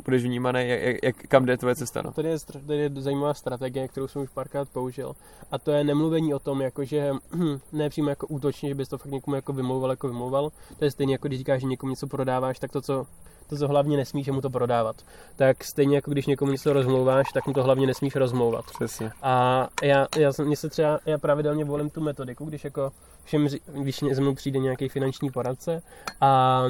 budeš 0.05 0.23
vnímaný, 0.23 0.69
jak, 0.69 0.81
jak, 0.81 0.97
jak 1.03 1.15
kam 1.27 1.45
jde 1.45 1.57
tvoje 1.57 1.75
cesta. 1.75 2.01
No. 2.01 2.11
Tady 2.11 2.29
je, 2.29 2.37
tady 2.67 2.79
je 2.79 2.89
zajímavá 2.95 3.33
strategie, 3.33 3.87
kterou 3.87 4.07
jsem 4.07 4.21
už 4.21 4.29
párkrát 4.29 4.69
použil. 4.69 5.13
A 5.51 5.57
to 5.57 5.71
je 5.71 5.83
nemluvení 5.83 6.33
o 6.33 6.39
tom, 6.39 6.61
jako 6.61 6.85
že 6.85 7.11
ne 7.71 7.89
přímo 7.89 8.09
jako 8.09 8.27
útočně, 8.27 8.69
že 8.69 8.75
bys 8.75 8.89
to 8.89 8.97
fakt 8.97 9.11
někomu 9.11 9.35
jako 9.35 9.53
vymlouval, 9.53 9.89
jako 9.89 10.07
vymlouval. 10.07 10.51
To 10.79 10.85
je 10.85 10.91
stejně 10.91 11.13
jako 11.13 11.27
když 11.27 11.39
říkáš, 11.39 11.61
že 11.61 11.67
někomu 11.67 11.89
něco 11.89 12.07
prodáváš, 12.07 12.59
tak 12.59 12.71
to, 12.71 12.81
co 12.81 13.05
to, 13.51 13.57
co 13.57 13.67
hlavně 13.67 13.97
nesmíš, 13.97 14.27
mu 14.27 14.41
to 14.41 14.49
prodávat. 14.49 14.95
Tak 15.35 15.63
stejně 15.63 15.95
jako 15.95 16.11
když 16.11 16.25
někomu 16.25 16.51
něco 16.51 16.73
rozmlouváš, 16.73 17.27
tak 17.33 17.47
mu 17.47 17.53
to 17.53 17.63
hlavně 17.63 17.87
nesmíš 17.87 18.15
rozmlouvat. 18.15 18.65
Přesně. 18.75 19.11
A 19.21 19.67
já, 19.83 20.07
já, 20.17 20.31
mě 20.43 20.55
se 20.55 20.69
třeba, 20.69 20.99
já 21.05 21.17
pravidelně 21.17 21.65
volím 21.65 21.89
tu 21.89 22.01
metodiku, 22.01 22.45
když 22.45 22.63
jako 22.63 22.91
všem, 23.23 23.47
když 23.81 23.99
ze 24.11 24.21
mnou 24.21 24.35
přijde 24.35 24.59
nějaký 24.59 24.89
finanční 24.89 25.31
poradce 25.31 25.81
a 26.21 26.63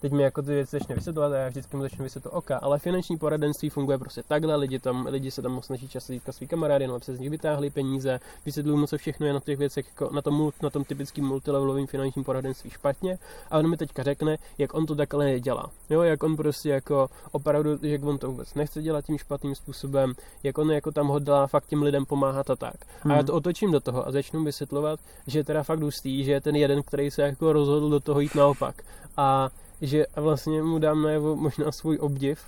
teď 0.00 0.12
mi 0.12 0.22
jako 0.22 0.42
ty 0.42 0.48
věci 0.48 0.70
začne 0.78 0.94
vysvětlovat 0.94 1.32
a 1.32 1.36
já 1.36 1.48
vždycky 1.48 1.76
mu 1.76 1.82
začnu 1.82 2.02
vysvětlovat 2.02 2.38
oka, 2.38 2.58
ale 2.58 2.78
finanční 2.78 3.18
poradenství 3.18 3.70
funguje 3.70 3.98
prostě 3.98 4.22
takhle, 4.28 4.56
lidi, 4.56 4.78
tam, 4.78 5.06
lidi 5.06 5.30
se 5.30 5.42
tam 5.42 5.62
snaží 5.62 5.88
často 5.88 6.12
získat 6.12 6.32
svý 6.32 6.46
kamarády, 6.46 6.86
no, 6.86 6.94
aby 6.94 7.04
se 7.04 7.16
z 7.16 7.20
nich 7.20 7.30
vytáhli 7.30 7.70
peníze, 7.70 8.20
vysvětlují 8.46 8.78
mu, 8.78 8.86
co 8.86 8.98
všechno 8.98 9.26
je 9.26 9.32
na 9.32 9.40
těch 9.40 9.58
věcech, 9.58 9.86
jako 9.86 10.14
na 10.14 10.22
tom, 10.22 10.50
na 10.62 10.70
tom 10.70 10.84
typickým 10.84 11.24
multilevelovém 11.24 11.86
finančním 11.86 12.24
poradenství 12.24 12.70
špatně 12.70 13.18
a 13.50 13.58
on 13.58 13.70
mi 13.70 13.76
teďka 13.76 14.02
řekne, 14.02 14.36
jak 14.58 14.74
on 14.74 14.86
to 14.86 14.94
takhle 14.94 15.40
dělá. 15.40 15.70
Jo, 15.90 16.02
jak 16.02 16.22
on 16.22 16.36
prostě 16.36 16.68
jako 16.68 17.10
opravdu, 17.32 17.78
jak 17.82 18.04
on 18.04 18.18
to 18.18 18.30
vůbec 18.30 18.54
nechce 18.54 18.82
dělat 18.82 19.04
tím 19.04 19.18
špatným 19.18 19.54
způsobem, 19.54 20.12
jak 20.42 20.58
on 20.58 20.70
jako 20.70 20.92
tam 20.92 21.08
hodlá 21.08 21.46
fakt 21.46 21.66
těm 21.66 21.82
lidem 21.82 22.06
pomáhat 22.06 22.50
a 22.50 22.56
tak. 22.56 22.74
A 23.04 23.16
já 23.16 23.22
to 23.22 23.34
otočím 23.34 23.72
do 23.72 23.80
toho 23.80 24.06
a 24.06 24.12
začnu 24.12 24.44
vysvětlovat, 24.44 25.00
že 25.26 25.44
teda 25.44 25.62
fakt 25.62 25.80
hustý, 25.80 26.24
že 26.24 26.32
je 26.32 26.40
ten 26.40 26.56
jeden, 26.56 26.82
který 26.82 27.10
se 27.10 27.22
jako 27.22 27.52
rozhodl 27.52 27.90
do 27.90 28.00
toho 28.00 28.20
jít 28.20 28.34
naopak. 28.34 28.82
A 29.16 29.50
že 29.82 30.06
vlastně 30.16 30.62
mu 30.62 30.78
dám 30.78 31.02
najevo 31.02 31.36
možná 31.36 31.72
svůj 31.72 31.98
obdiv, 32.00 32.40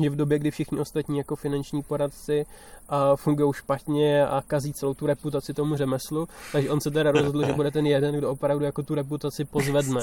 že 0.00 0.10
v 0.10 0.16
době, 0.16 0.38
kdy 0.38 0.50
všichni 0.50 0.78
ostatní 0.78 1.18
jako 1.18 1.36
finanční 1.36 1.82
poradci 1.82 2.46
a 2.88 3.16
fungují 3.16 3.52
špatně 3.52 4.26
a 4.26 4.42
kazí 4.46 4.72
celou 4.72 4.94
tu 4.94 5.06
reputaci 5.06 5.54
tomu 5.54 5.76
řemeslu, 5.76 6.28
takže 6.52 6.70
on 6.70 6.80
se 6.80 6.90
teda 6.90 7.10
rozhodl, 7.10 7.46
že 7.46 7.52
bude 7.52 7.70
ten 7.70 7.86
jeden, 7.86 8.14
kdo 8.14 8.30
opravdu 8.30 8.64
jako 8.64 8.82
tu 8.82 8.94
reputaci 8.94 9.44
pozvedne. 9.44 10.00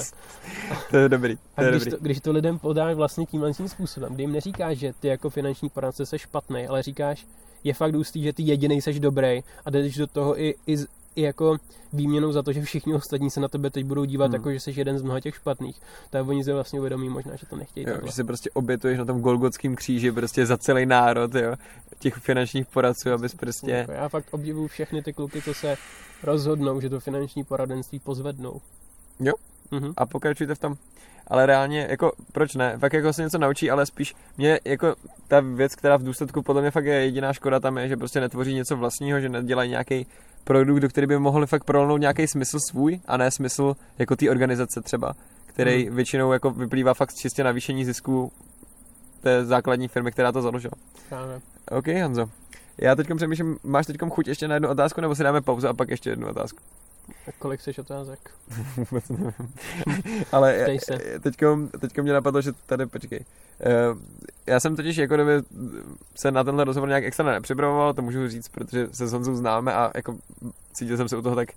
To 0.90 0.96
je 0.96 1.08
dobrý, 1.08 1.36
to 1.36 1.42
A 1.56 1.62
je 1.62 1.70
když 1.70 1.84
dobrý. 1.84 1.90
to, 1.90 2.04
když 2.04 2.20
to 2.20 2.32
lidem 2.32 2.58
podáš 2.58 2.94
vlastně 2.94 3.26
tímhle 3.26 3.52
tím 3.52 3.68
způsobem, 3.68 4.14
kdy 4.14 4.22
jim 4.22 4.32
neříkáš, 4.32 4.78
že 4.78 4.92
ty 5.00 5.08
jako 5.08 5.30
finanční 5.30 5.68
poradce 5.68 6.06
jsi 6.06 6.18
špatný, 6.18 6.66
ale 6.66 6.82
říkáš, 6.82 7.26
je 7.64 7.74
fakt 7.74 7.94
hustý, 7.94 8.22
že 8.22 8.32
ty 8.32 8.42
jediný 8.42 8.82
seš 8.82 9.00
dobrý 9.00 9.40
a 9.64 9.70
jdeš 9.70 9.96
do 9.96 10.06
toho 10.06 10.40
i, 10.42 10.54
i, 10.66 10.76
i 11.16 11.22
jako 11.22 11.56
výměnou 11.92 12.32
za 12.32 12.42
to, 12.42 12.52
že 12.52 12.62
všichni 12.62 12.94
ostatní 12.94 13.30
se 13.30 13.40
na 13.40 13.48
tebe 13.48 13.70
teď 13.70 13.84
budou 13.84 14.04
dívat 14.04 14.24
Hmm. 14.24 14.34
jako, 14.34 14.52
že 14.52 14.60
jsi 14.60 14.72
jeden 14.76 14.98
z 14.98 15.02
mnoha 15.02 15.20
těch 15.20 15.34
špatných. 15.34 15.80
Tak 16.10 16.28
oni 16.28 16.44
si 16.44 16.52
vlastně 16.52 16.78
uvědomí 16.80 17.08
možná, 17.08 17.36
že 17.36 17.46
to 17.46 17.56
nechtějí. 17.56 17.86
Jo, 17.86 17.92
takhle. 17.92 18.08
že 18.08 18.14
se 18.14 18.24
prostě 18.24 18.50
obětuješ 18.50 18.98
na 18.98 19.04
tom 19.04 19.20
Golgotském 19.20 19.76
kříži 19.76 20.12
prostě 20.12 20.46
za 20.46 20.56
celý 20.58 20.86
národ, 20.86 21.34
jo, 21.34 21.54
těch 21.98 22.14
finančních 22.14 22.66
poradců, 22.66 23.12
abys 23.12 23.34
prostě... 23.34 23.86
Já 23.92 24.08
fakt 24.08 24.26
obdivuju 24.30 24.66
všechny 24.66 25.02
ty 25.02 25.12
kluky, 25.12 25.42
co 25.42 25.54
se 25.54 25.76
rozhodnou, 26.22 26.80
že 26.80 26.90
to 26.90 27.00
finanční 27.00 27.44
poradenství 27.44 27.98
pozvednou. 27.98 28.60
Mhm. 29.70 29.92
a 29.96 30.06
pokračujte 30.06 30.54
v 30.54 30.58
tom. 30.58 30.74
Ale 31.26 31.46
reálně, 31.46 31.86
jako, 31.90 32.12
proč 32.32 32.54
ne? 32.54 32.78
Fakt 32.78 32.92
jako 32.92 33.12
se 33.12 33.22
něco 33.22 33.38
naučí, 33.38 33.70
ale 33.70 33.86
spíš 33.86 34.14
mě, 34.36 34.60
jako, 34.64 34.94
ta 35.28 35.40
věc, 35.40 35.74
která 35.74 35.96
v 35.96 36.02
důsledku 36.02 36.42
podle 36.42 36.62
mě 36.62 36.70
fakt 36.70 36.84
je 36.84 36.94
jediná 36.94 37.32
škoda 37.32 37.60
tam 37.60 37.78
je, 37.78 37.88
že 37.88 37.96
prostě 37.96 38.20
netvoří 38.20 38.54
něco 38.54 38.76
vlastního, 38.76 39.20
že 39.20 39.28
nedělají 39.28 39.70
nějaký 39.70 40.06
produkt, 40.44 40.80
do 40.80 40.88
který 40.88 41.06
by 41.06 41.18
mohli 41.18 41.46
fakt 41.46 41.64
prolnout 41.64 42.00
nějaký 42.00 42.26
smysl 42.28 42.58
svůj, 42.70 43.00
a 43.06 43.16
ne 43.16 43.30
smysl 43.30 43.76
jako 43.98 44.16
té 44.16 44.30
organizace 44.30 44.80
třeba, 44.84 45.12
který 45.46 45.86
Mhm. 45.86 45.96
většinou 45.96 46.32
jako 46.32 46.50
vyplývá 46.50 46.94
fakt 46.94 47.14
čistě 47.14 47.44
navýšení 47.44 47.84
zisku 47.84 48.32
té 49.20 49.44
základní 49.44 49.88
firmy, 49.88 50.12
která 50.12 50.32
to 50.32 50.42
založila. 50.42 50.72
Právě. 51.08 51.40
OK, 51.70 51.86
Honzo. 52.02 52.30
Já 52.78 52.94
teď 52.94 53.06
přemýšlím, 53.16 53.58
máš 53.64 53.86
teď 53.86 53.96
chuť 54.10 54.28
ještě 54.28 54.48
na 54.48 54.54
jednu 54.54 54.68
otázku, 54.68 55.00
nebo 55.00 55.14
si 55.14 55.22
dáme 55.22 55.40
pauzu 55.40 55.68
a 55.68 55.74
pak 55.74 55.88
ještě 55.88 56.10
jednu 56.10 56.28
otázku? 56.28 56.58
A 57.28 57.32
kolik 57.38 57.60
chceš 57.60 57.78
otázek? 57.78 58.30
Vůbec 58.76 59.08
nevím. 59.08 59.32
Ale 60.32 60.52
Ptej 60.62 60.78
se. 60.78 60.98
teďko, 61.20 61.58
teďko 61.80 62.02
mě 62.02 62.12
napadlo, 62.12 62.40
že 62.40 62.52
tady, 62.66 62.86
počkej. 62.86 63.24
Eh, 63.60 63.72
Já 64.46 64.60
jsem 64.60 64.76
totiž 64.76 64.96
jako 64.96 65.14
kdyby 65.14 65.32
se 66.14 66.30
na 66.30 66.44
tenhle 66.44 66.64
rozhovor 66.64 66.88
nějak 66.88 67.04
extra 67.04 67.32
nepřipravoval, 67.32 67.94
to 67.94 68.02
můžu 68.02 68.28
říct, 68.28 68.48
protože 68.48 68.88
se 68.92 69.06
s 69.06 69.12
Honzou 69.12 69.34
známe 69.34 69.74
a 69.74 69.90
jako 69.94 70.16
cítil 70.72 70.96
jsem 70.96 71.08
se 71.08 71.16
u 71.16 71.22
toho 71.22 71.36
tak 71.36 71.48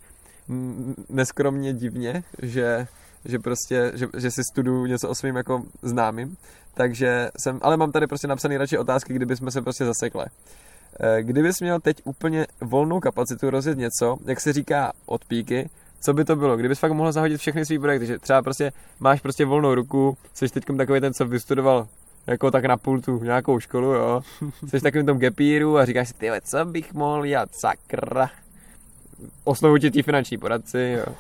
neskromně 1.09 1.73
divně, 1.73 2.23
že, 2.41 2.87
že 3.25 3.39
prostě, 3.39 3.91
že, 3.95 4.07
že 4.17 4.31
si 4.31 4.41
studuju 4.51 4.85
něco 4.85 5.09
o 5.09 5.15
svým 5.15 5.35
jako 5.35 5.63
známým, 5.81 6.37
takže 6.73 7.29
jsem, 7.39 7.59
ale 7.61 7.77
mám 7.77 7.91
tady 7.91 8.07
prostě 8.07 8.27
napsaný 8.27 8.57
radši 8.57 8.77
otázky, 8.77 9.13
kdyby 9.13 9.35
jsme 9.35 9.51
se 9.51 9.61
prostě 9.61 9.85
zasekli. 9.85 10.25
Eh, 10.99 11.23
Kdybys 11.23 11.61
měl 11.61 11.79
teď 11.79 11.97
úplně 12.03 12.47
volnou 12.61 12.99
kapacitu 12.99 13.49
rozjet 13.49 13.77
něco, 13.77 14.17
jak 14.25 14.41
se 14.41 14.53
říká 14.53 14.91
od 15.05 15.25
píky, 15.25 15.69
co 16.01 16.13
by 16.13 16.25
to 16.25 16.35
bylo? 16.35 16.57
Kdybys 16.57 16.79
fakt 16.79 16.91
mohl 16.91 17.11
zahodit 17.11 17.41
všechny 17.41 17.65
svý 17.65 17.79
projekty, 17.79 18.05
že 18.05 18.19
třeba 18.19 18.41
prostě 18.41 18.71
máš 18.99 19.21
prostě 19.21 19.45
volnou 19.45 19.75
ruku, 19.75 20.17
jsi 20.33 20.49
teď 20.49 20.63
takový 20.77 21.01
ten, 21.01 21.13
co 21.13 21.25
vystudoval 21.25 21.87
jako 22.27 22.51
tak 22.51 22.65
na 22.65 22.77
pultu 22.77 23.23
nějakou 23.23 23.59
školu, 23.59 23.93
jo. 23.93 24.21
Jsi 24.69 24.81
takovým 24.81 25.05
tom 25.05 25.17
gepíru 25.17 25.77
a 25.77 25.85
říkáš 25.85 26.07
si, 26.07 26.13
ty 26.13 26.31
co 26.43 26.65
bych 26.65 26.93
mohl 26.93 27.25
dělat, 27.25 27.49
sakra. 27.55 28.29
Oslovu 29.43 29.77
ti 29.77 29.91
tí 29.91 30.01
finanční 30.01 30.37
poradci, 30.37 30.97
jo. 30.99 31.15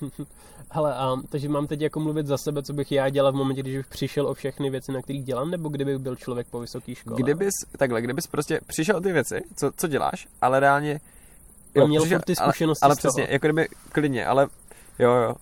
Hele, 0.72 0.94
a, 0.94 1.16
takže 1.28 1.48
mám 1.48 1.66
teď 1.66 1.80
jako 1.80 2.00
mluvit 2.00 2.26
za 2.26 2.38
sebe, 2.38 2.62
co 2.62 2.72
bych 2.72 2.92
já 2.92 3.08
dělal 3.08 3.32
v 3.32 3.34
momentě, 3.34 3.62
když 3.62 3.76
bych 3.76 3.86
přišel 3.86 4.26
o 4.26 4.34
všechny 4.34 4.70
věci, 4.70 4.92
na 4.92 5.02
kterých 5.02 5.24
dělám, 5.24 5.50
nebo 5.50 5.68
kdybych 5.68 5.98
byl 5.98 6.16
člověk 6.16 6.46
po 6.50 6.60
vysoké 6.60 6.94
škole? 6.94 7.22
Kdybys, 7.22 7.54
takhle, 7.78 8.02
kdybys 8.02 8.26
prostě 8.26 8.60
přišel 8.66 8.96
o 8.96 9.00
ty 9.00 9.12
věci, 9.12 9.42
co, 9.56 9.70
co 9.76 9.88
děláš, 9.88 10.26
ale 10.40 10.60
reálně... 10.60 11.00
A 11.82 11.86
měl 11.86 12.04
furt 12.04 12.24
ty 12.24 12.36
ale, 12.36 12.52
zkušenosti 12.52 12.82
ale 12.82 12.96
toho. 12.96 13.12
přesně, 13.12 13.26
jako 13.30 13.46
kdyby 13.46 13.68
klidně, 13.92 14.26
ale 14.26 14.48
jo, 14.98 15.12
jo. 15.12 15.34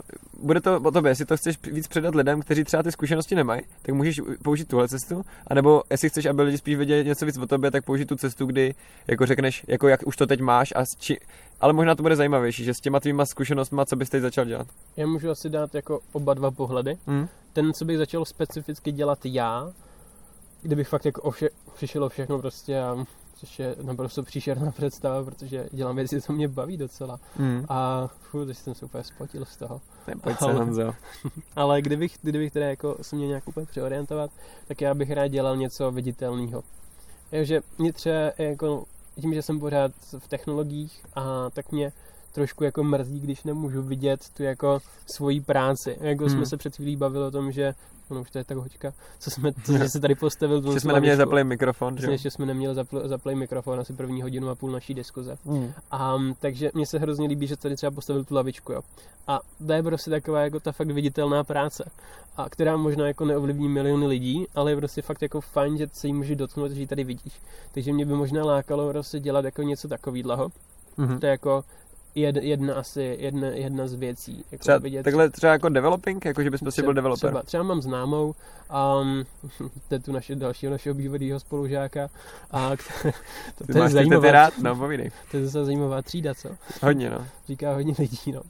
Bude 0.42 0.60
to 0.60 0.80
o 0.80 0.90
tobě, 0.90 1.10
jestli 1.10 1.24
to 1.24 1.36
chceš 1.36 1.58
víc 1.62 1.88
předat 1.88 2.14
lidem, 2.14 2.40
kteří 2.40 2.64
třeba 2.64 2.82
ty 2.82 2.92
zkušenosti 2.92 3.34
nemají, 3.34 3.60
tak 3.82 3.94
můžeš 3.94 4.20
použít 4.42 4.68
tuhle 4.68 4.88
cestu, 4.88 5.24
anebo 5.46 5.82
jestli 5.90 6.08
chceš, 6.08 6.26
aby 6.26 6.42
lidi 6.42 6.58
spíš 6.58 6.76
věděli 6.76 7.04
něco 7.04 7.26
víc 7.26 7.38
o 7.38 7.46
tobě, 7.46 7.70
tak 7.70 7.84
použij 7.84 8.06
tu 8.06 8.16
cestu, 8.16 8.46
kdy 8.46 8.74
jako 9.06 9.26
řekneš, 9.26 9.64
jako 9.68 9.88
jak 9.88 10.06
už 10.06 10.16
to 10.16 10.26
teď 10.26 10.40
máš, 10.40 10.72
a 10.76 10.84
či, 10.98 11.20
ale 11.60 11.72
možná 11.72 11.94
to 11.94 12.02
bude 12.02 12.16
zajímavější, 12.16 12.64
že 12.64 12.74
s 12.74 12.80
těma 12.80 13.00
tvýma 13.00 13.26
zkušenostmi, 13.26 13.80
co 13.86 13.96
bys 13.96 14.10
teď 14.10 14.22
začal 14.22 14.44
dělat. 14.44 14.66
Já 14.96 15.06
můžu 15.06 15.30
asi 15.30 15.48
dát 15.50 15.74
jako 15.74 16.00
oba 16.12 16.34
dva 16.34 16.50
pohledy. 16.50 16.98
Hm? 17.06 17.28
Ten, 17.52 17.72
co 17.72 17.84
bych 17.84 17.98
začal 17.98 18.24
specificky 18.24 18.92
dělat 18.92 19.18
já, 19.24 19.72
kdybych 20.62 20.88
fakt 20.88 21.04
jako 21.04 21.22
o 21.22 21.30
vše, 21.30 21.48
přišel 21.74 22.08
všechno 22.08 22.38
prostě 22.38 22.80
a 22.80 23.04
což 23.36 23.58
je 23.58 23.76
naprosto 23.82 24.22
příšerná 24.22 24.70
představa, 24.76 25.24
protože 25.24 25.68
dělám 25.72 25.96
věci, 25.96 26.20
co 26.22 26.32
mě 26.32 26.48
baví 26.48 26.76
docela. 26.76 27.20
Hm. 27.38 27.64
A 27.68 28.08
fů, 28.20 28.46
teď 28.46 28.58
jsem 28.58 28.74
se 28.74 28.84
úplně 28.84 29.04
spotil 29.04 29.44
z 29.44 29.56
toho. 29.56 29.80
Pojď 30.20 30.38
se, 30.38 30.44
Ale- 30.44 30.54
Honzo. 30.54 30.92
Ale 31.56 31.82
kdybych, 31.82 32.18
kdybych 32.22 32.52
teda 32.52 32.66
jako 32.66 32.96
se 33.02 33.16
měl 33.16 33.28
nějak 33.28 33.48
úplně 33.48 33.66
přeorientovat, 33.66 34.30
tak 34.68 34.80
já 34.80 34.94
bych 34.94 35.10
rád 35.10 35.28
dělal 35.28 35.56
něco 35.56 35.90
viditelného. 35.92 36.62
Takže 37.30 37.60
mě 37.78 37.92
třeba 37.92 38.16
jako, 38.38 38.84
tím, 39.20 39.34
že 39.34 39.42
jsem 39.42 39.60
pořád 39.60 39.92
v 40.18 40.28
technologiích, 40.28 41.04
a 41.14 41.50
tak 41.50 41.72
mě 41.72 41.92
trošku 42.38 42.64
jako 42.64 42.84
mrzí, 42.84 43.20
když 43.20 43.44
nemůžu 43.44 43.82
vidět 43.82 44.20
tu 44.36 44.42
jako 44.42 44.78
svoji 45.06 45.40
práci. 45.40 45.96
Jako 46.00 46.24
Hmm. 46.24 46.32
jsme 46.34 46.46
se 46.46 46.56
před 46.56 46.76
chvílí 46.76 46.96
bavili 46.96 47.24
o 47.24 47.30
tom, 47.30 47.52
že 47.52 47.74
ono 48.08 48.20
už 48.20 48.30
to 48.30 48.38
je 48.38 48.44
tak 48.44 48.56
hoďka, 48.56 48.92
co 49.18 49.30
jsme, 49.30 49.52
co 49.64 49.72
jsme 49.72 49.88
se 49.88 50.00
tady 50.00 50.14
postavil. 50.14 50.62
tu 50.62 50.72
Že 50.72 50.80
jsme 50.80 50.92
neměli 50.92 51.16
zaplý 51.16 51.44
mikrofon, 51.44 51.94
že 51.94 51.96
Přesně, 51.96 52.08
jo? 52.08 52.12
ještě 52.12 52.30
jsme 52.30 52.46
neměli 52.46 52.74
zapl, 52.74 53.08
zaplay 53.08 53.34
mikrofon 53.34 53.80
asi 53.80 53.92
první 53.92 54.22
hodinu 54.22 54.48
a 54.48 54.54
půl 54.54 54.70
naší 54.70 54.94
diskuze. 54.94 55.38
Hm. 55.46 55.72
A 55.90 56.14
um, 56.14 56.34
takže 56.40 56.70
mně 56.74 56.86
se 56.86 56.98
hrozně 56.98 57.28
líbí, 57.28 57.46
že 57.46 57.56
tady 57.56 57.76
třeba 57.76 57.90
postavil 57.90 58.24
tu 58.24 58.34
lavičku, 58.34 58.72
jo. 58.72 58.80
A 59.26 59.40
to 59.66 59.72
je 59.72 59.82
prostě 59.82 60.10
taková 60.10 60.40
jako 60.40 60.60
ta 60.60 60.72
fakt 60.72 60.90
viditelná 60.90 61.44
práce, 61.44 61.90
a 62.36 62.48
která 62.48 62.76
možná 62.76 63.06
jako 63.06 63.24
neovlivní 63.24 63.68
miliony 63.68 64.06
lidí, 64.06 64.46
ale 64.54 64.70
je 64.72 64.76
prostě 64.76 65.02
fakt 65.02 65.22
jako 65.22 65.40
fajn, 65.40 65.78
že 65.78 65.86
se 65.92 66.06
jí 66.06 66.12
může 66.12 66.36
dotknout, 66.36 66.70
že 66.70 66.80
ji 66.80 66.86
tady 66.86 67.04
vidíš. 67.04 67.32
Takže 67.74 67.92
mě 67.92 68.06
by 68.06 68.12
možná 68.14 68.44
lákalo 68.44 68.88
prostě 68.90 69.20
dělat 69.20 69.44
jako 69.44 69.62
něco 69.62 69.88
takového. 69.88 70.48
Mhm. 70.96 71.20
To 71.20 71.26
je 71.26 71.30
jako 71.30 71.64
jed, 72.14 72.36
jedna 72.36 72.74
asi, 72.74 73.16
jedna, 73.20 73.48
jedna 73.48 73.88
z 73.88 73.94
věcí. 73.94 74.44
Jako 74.50 74.62
Třeba, 74.62 74.78
vidět, 74.78 75.02
takhle 75.02 75.30
třeba 75.30 75.52
jako 75.52 75.68
developing, 75.68 76.24
jako 76.24 76.42
že 76.42 76.50
bys 76.50 76.60
prostě 76.60 76.82
byl 76.82 76.92
developer. 76.92 77.30
Třeba, 77.30 77.42
třeba 77.42 77.62
mám 77.62 77.82
známou, 77.82 78.34
um, 79.02 79.24
to 79.88 79.94
je 79.94 80.00
tu 80.00 80.12
naše 80.12 80.34
dalšího 80.34 80.72
našeho 80.72 80.94
bývalého 80.94 81.40
spolužáka, 81.40 82.08
a 82.50 82.70
to, 82.76 83.64
to, 83.66 83.72
to, 83.72 83.82
je 83.82 83.88
zajímavá, 83.88 84.30
rád? 84.30 84.58
No, 84.58 84.76
povídej. 84.76 85.10
to 85.30 85.36
je 85.36 85.44
zase 85.44 85.64
zajímavá 85.64 86.02
třída, 86.02 86.34
co? 86.34 86.48
Hodně, 86.82 87.10
no. 87.10 87.26
říká 87.48 87.74
hodně 87.74 87.94
lidí, 87.98 88.32
no. 88.32 88.42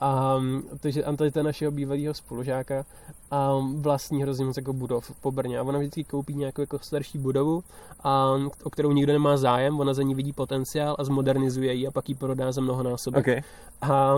A 0.00 0.36
um, 0.36 0.62
takže 0.80 1.04
je 1.36 1.42
našeho 1.42 1.72
bývalého 1.72 2.14
spolužáka 2.14 2.84
a 3.30 3.54
um, 3.54 3.82
vlastní 3.82 4.22
hrozně 4.22 4.44
moc 4.44 4.56
jako 4.56 4.72
budov 4.72 5.10
po 5.20 5.30
Brně. 5.32 5.58
A 5.58 5.62
ona 5.62 5.78
vždycky 5.78 6.04
koupí 6.04 6.34
nějakou 6.34 6.60
jako 6.60 6.78
starší 6.78 7.18
budovu, 7.18 7.64
a, 8.00 8.34
um, 8.34 8.50
o 8.64 8.70
kterou 8.70 8.92
nikdo 8.92 9.12
nemá 9.12 9.36
zájem, 9.36 9.80
ona 9.80 9.94
za 9.94 10.02
ní 10.02 10.14
vidí 10.14 10.32
potenciál 10.32 10.96
a 10.98 11.04
zmodernizuje 11.04 11.74
ji 11.74 11.86
a 11.86 11.90
pak 11.90 12.08
ji 12.08 12.14
prodá 12.14 12.52
za 12.52 12.60
mnohonásobek. 12.60 13.28
OK. 13.28 13.44
A, 13.82 14.16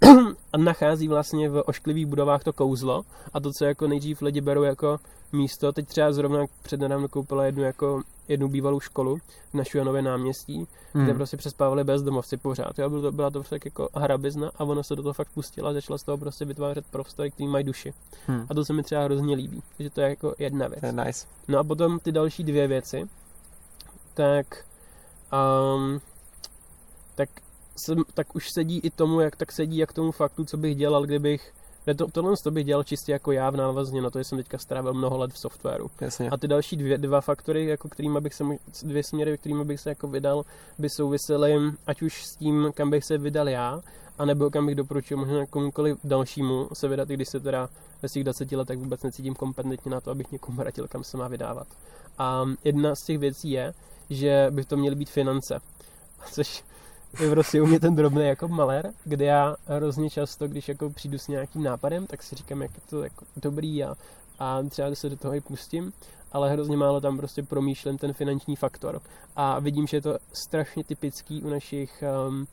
a 0.52 0.58
nachází 0.58 1.08
vlastně 1.08 1.48
v 1.48 1.62
ošklivých 1.66 2.06
budovách 2.06 2.44
to 2.44 2.52
kouzlo 2.52 3.02
a 3.32 3.40
to, 3.40 3.50
co 3.58 3.64
jako 3.64 3.88
nejdřív 3.88 4.22
lidi 4.22 4.40
berou 4.40 4.62
jako 4.62 4.98
místo. 5.32 5.72
Teď 5.72 5.88
třeba 5.88 6.12
zrovna 6.12 6.44
přednedávno 6.62 7.08
koupila 7.08 7.44
jednu 7.44 7.62
jako 7.62 8.02
jednu 8.28 8.48
bývalou 8.48 8.80
školu 8.80 9.16
v 9.50 9.54
Našujanově 9.54 10.02
náměstí, 10.02 10.68
hmm. 10.92 11.04
kde 11.04 11.14
prostě 11.14 11.36
přespávali 11.36 11.84
bezdomovci 11.84 12.36
pořád. 12.36 12.78
Jo? 12.78 12.90
Bylo 12.90 13.02
to, 13.02 13.12
byla 13.12 13.30
to 13.30 13.42
tak 13.42 13.64
jako 13.64 13.88
hrabizna 13.94 14.50
a 14.58 14.64
ona 14.64 14.82
se 14.82 14.96
do 14.96 15.02
toho 15.02 15.12
fakt 15.12 15.28
pustila 15.34 15.70
a 15.70 15.72
začala 15.72 15.98
z 15.98 16.02
toho 16.02 16.18
prostě 16.18 16.44
vytvářet 16.44 16.86
prostory, 16.86 17.30
který 17.30 17.48
mají 17.48 17.64
duši. 17.64 17.92
Hm. 18.28 18.46
A 18.50 18.54
to 18.54 18.64
se 18.64 18.72
mi 18.72 18.82
třeba 18.82 19.04
hrozně 19.04 19.34
líbí, 19.36 19.62
že 19.78 19.90
to 19.90 20.00
je 20.00 20.08
jako 20.08 20.34
jedna 20.38 20.68
věc. 20.68 20.82
Je 20.82 20.92
nice. 20.92 21.26
No 21.48 21.58
a 21.58 21.64
potom 21.64 21.98
ty 21.98 22.12
další 22.12 22.44
dvě 22.44 22.68
věci, 22.68 23.08
tak, 24.14 24.64
um, 25.76 26.00
tak, 27.14 27.28
jsem, 27.76 28.02
tak 28.14 28.34
už 28.36 28.50
sedí 28.50 28.78
i 28.78 28.90
tomu, 28.90 29.20
jak 29.20 29.36
tak 29.36 29.52
sedí 29.52 29.76
jak 29.76 29.92
tomu 29.92 30.12
faktu, 30.12 30.44
co 30.44 30.56
bych 30.56 30.76
dělal, 30.76 31.06
kdybych 31.06 31.52
to, 31.96 32.06
tohle 32.12 32.34
to 32.44 32.50
bych 32.50 32.64
dělal 32.64 32.84
čistě 32.84 33.12
jako 33.12 33.32
já 33.32 33.50
v 33.50 33.56
návazně 33.56 34.02
na 34.02 34.10
to, 34.10 34.18
že 34.18 34.24
jsem 34.24 34.38
teďka 34.38 34.58
strávil 34.58 34.94
mnoho 34.94 35.18
let 35.18 35.32
v 35.32 35.38
softwaru. 35.38 35.90
Jasně. 36.00 36.30
A 36.30 36.36
ty 36.36 36.48
další 36.48 36.76
dvě, 36.76 36.98
dva 36.98 37.20
faktory, 37.20 37.66
jako 37.66 37.88
kterými 37.88 38.20
bych 38.20 38.34
se, 38.34 38.44
dvě 38.82 39.02
směry, 39.04 39.38
kterými 39.38 39.64
bych 39.64 39.80
se 39.80 39.88
jako 39.88 40.08
vydal, 40.08 40.42
by 40.78 40.88
souvisely 40.90 41.72
ať 41.86 42.02
už 42.02 42.24
s 42.24 42.36
tím, 42.36 42.72
kam 42.74 42.90
bych 42.90 43.04
se 43.04 43.18
vydal 43.18 43.48
já, 43.48 43.80
anebo 44.18 44.50
kam 44.50 44.66
bych 44.66 44.74
doporučil 44.74 45.16
možná 45.16 45.46
komukoliv 45.46 45.98
dalšímu 46.04 46.68
se 46.72 46.88
vydat, 46.88 47.10
i 47.10 47.14
když 47.14 47.28
se 47.28 47.40
teda 47.40 47.68
ve 48.02 48.08
svých 48.08 48.24
20 48.24 48.52
letech 48.52 48.78
vůbec 48.78 49.02
necítím 49.02 49.34
kompetentně 49.34 49.90
na 49.90 50.00
to, 50.00 50.10
abych 50.10 50.32
někomu 50.32 50.62
radil, 50.62 50.88
kam 50.88 51.04
se 51.04 51.16
má 51.16 51.28
vydávat. 51.28 51.66
A 52.18 52.44
jedna 52.64 52.94
z 52.94 53.02
těch 53.02 53.18
věcí 53.18 53.50
je, 53.50 53.72
že 54.10 54.46
by 54.50 54.64
to 54.64 54.76
měly 54.76 54.96
být 54.96 55.10
finance. 55.10 55.60
Což 56.32 56.64
je 57.20 57.30
prostě 57.30 57.62
u 57.62 57.66
mě 57.66 57.80
ten 57.80 57.94
drobný 57.94 58.26
jako 58.26 58.48
malér, 58.48 58.92
kde 59.04 59.24
já 59.24 59.56
hrozně 59.66 60.10
často, 60.10 60.48
když 60.48 60.68
jako 60.68 60.90
přijdu 60.90 61.18
s 61.18 61.28
nějakým 61.28 61.62
nápadem, 61.62 62.06
tak 62.06 62.22
si 62.22 62.36
říkám, 62.36 62.62
jak 62.62 62.70
je 62.74 62.80
to 62.90 63.04
jako 63.04 63.24
dobrý 63.36 63.84
a, 63.84 63.94
a 64.38 64.62
třeba 64.62 64.94
se 64.94 65.08
do 65.08 65.16
toho 65.16 65.34
i 65.34 65.40
pustím, 65.40 65.92
ale 66.32 66.50
hrozně 66.50 66.76
málo 66.76 67.00
tam 67.00 67.16
prostě 67.16 67.42
promýšlím 67.42 67.98
ten 67.98 68.12
finanční 68.12 68.56
faktor. 68.56 69.00
A 69.36 69.58
vidím, 69.58 69.86
že 69.86 69.96
je 69.96 70.02
to 70.02 70.18
strašně 70.32 70.84
typický 70.84 71.42
u 71.42 71.48
našich 71.48 72.04
um, 72.28 72.46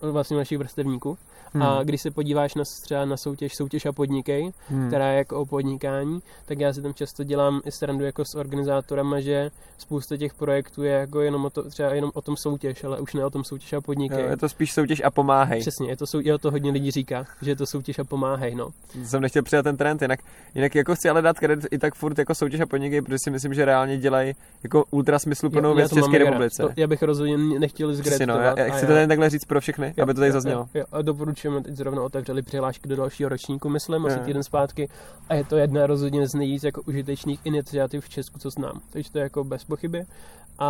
vlastně 0.00 0.36
našich 0.36 0.58
vrstevníků. 0.58 1.18
Hm. 1.54 1.62
A 1.62 1.82
když 1.82 2.02
se 2.02 2.10
podíváš 2.10 2.54
na, 2.54 2.64
třeba 2.82 3.04
na 3.04 3.16
soutěž, 3.16 3.54
soutěž 3.54 3.86
a 3.86 3.92
podnikej, 3.92 4.52
Hm. 4.70 4.88
která 4.88 5.08
je 5.08 5.18
jako 5.18 5.40
o 5.40 5.46
podnikání, 5.46 6.20
tak 6.44 6.60
já 6.60 6.72
si 6.72 6.82
tam 6.82 6.94
často 6.94 7.24
dělám 7.24 7.60
i 7.64 7.72
srandu 7.72 8.04
jako 8.04 8.24
s 8.24 8.34
organizátorama, 8.34 9.20
že 9.20 9.50
spousta 9.78 10.16
těch 10.16 10.34
projektů 10.34 10.82
je 10.82 10.92
jako 10.92 11.20
jenom 11.20 11.44
o 11.44 11.50
to, 11.50 11.70
třeba 11.70 11.94
jenom 11.94 12.10
o 12.14 12.22
tom 12.22 12.36
soutěž, 12.36 12.84
ale 12.84 13.00
už 13.00 13.14
ne 13.14 13.24
o 13.24 13.30
tom 13.30 13.44
soutěž 13.44 13.72
a 13.72 13.80
podnikej. 13.80 14.20
Jo, 14.20 14.30
je 14.30 14.36
to 14.36 14.48
spíš 14.48 14.72
soutěž 14.72 15.02
a 15.04 15.10
pomáhej. 15.10 15.60
Přesně, 15.60 15.88
je 15.88 15.96
to, 15.96 16.06
sou, 16.06 16.20
je 16.20 16.38
to 16.38 16.50
hodně 16.50 16.70
lidí 16.70 16.90
říká, 16.90 17.26
že 17.42 17.50
je 17.50 17.56
to 17.56 17.66
soutěž 17.66 17.98
a 17.98 18.04
pomáhej, 18.04 18.54
no. 18.54 18.68
Jsem 19.04 19.22
nechtěl 19.22 19.42
přidat 19.42 19.62
ten 19.62 19.76
trend, 19.76 20.02
jinak, 20.02 20.20
jinak 20.54 20.74
jako 20.74 20.94
chci 20.94 21.08
ale 21.08 21.22
dát 21.22 21.38
kredit 21.38 21.66
i 21.70 21.78
tak 21.78 21.94
furt 21.94 22.18
jako 22.18 22.34
soutěž 22.34 22.60
a 22.60 22.66
podniky, 22.66 23.02
protože 23.02 23.18
si 23.24 23.30
myslím, 23.30 23.54
že 23.54 23.64
reálně 23.64 23.98
dělají 23.98 24.34
jako 24.62 24.84
ultra 24.90 25.18
smysluplnou 25.18 25.74
věc 25.74 25.92
v 25.92 25.94
České 25.94 26.18
republice. 26.18 26.62
To, 26.62 26.68
já 26.76 26.86
bych 26.86 27.02
rozhodně 27.02 27.38
nechtěl 27.38 27.90
Přesně, 28.00 28.26
no, 28.26 28.34
já, 28.34 28.60
já 28.60 28.74
chci 28.74 28.86
to 28.86 28.92
tady 28.92 29.06
takhle 29.06 29.30
říct 29.30 29.44
pro 29.44 29.60
všechny, 29.60 29.89
otevřeli, 29.90 30.02
aby 30.02 30.14
to 30.14 30.20
tady 30.20 30.32
zaznělo. 30.32 30.68
Jo, 30.74 30.84
a 30.92 31.02
doporučujeme, 31.02 31.62
teď 31.62 31.74
zrovna 31.76 32.02
otevřeli 32.02 32.42
přihlášky 32.42 32.88
do 32.88 32.96
dalšího 32.96 33.28
ročníku, 33.28 33.68
myslím, 33.68 34.06
asi 34.06 34.18
Jo. 34.18 34.24
týden 34.24 34.42
zpátky. 34.42 34.88
A 35.28 35.34
je 35.34 35.44
to 35.44 35.56
jedna 35.56 35.86
rozhodně 35.86 36.28
z 36.28 36.34
nejvíc 36.34 36.64
jako 36.64 36.82
užitečných 36.82 37.40
iniciativ 37.44 38.04
v 38.04 38.08
Česku, 38.08 38.38
co 38.38 38.50
znám. 38.50 38.80
Takže 38.90 39.10
to 39.12 39.18
je 39.18 39.22
jako 39.22 39.44
bez 39.44 39.64
pochyby. 39.64 40.02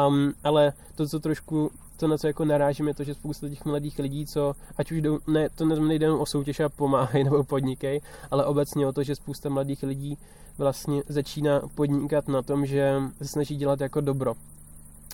Um, 0.08 0.32
ale 0.44 0.72
to, 0.94 1.06
co 1.06 1.20
trošku, 1.20 1.70
to 1.96 2.08
na 2.08 2.18
co 2.18 2.26
jako 2.26 2.44
narážím, 2.44 2.88
je 2.88 2.94
to, 2.94 3.04
že 3.04 3.14
spousta 3.14 3.48
těch 3.48 3.64
mladých 3.64 3.98
lidí, 3.98 4.26
co 4.26 4.52
ať 4.76 4.92
už 4.92 5.00
jdou, 5.00 5.18
ne, 5.26 5.48
to 5.54 5.64
ne- 5.64 5.80
nejde 5.80 6.06
jenom 6.06 6.20
o 6.20 6.26
soutěž 6.26 6.60
a 6.60 6.68
pomáhají 6.68 7.24
nebo 7.30 7.44
podnikej, 7.44 8.00
ale 8.30 8.44
obecně 8.44 8.86
o 8.86 8.92
to, 8.92 9.02
že 9.02 9.14
spousta 9.14 9.48
mladých 9.48 9.82
lidí 9.82 10.18
vlastně 10.58 11.02
začíná 11.08 11.60
podnikat 11.74 12.28
na 12.28 12.42
tom, 12.42 12.66
že 12.66 12.94
se 13.22 13.28
snaží 13.28 13.56
dělat 13.56 13.80
jako 13.80 14.00
dobro. 14.00 14.32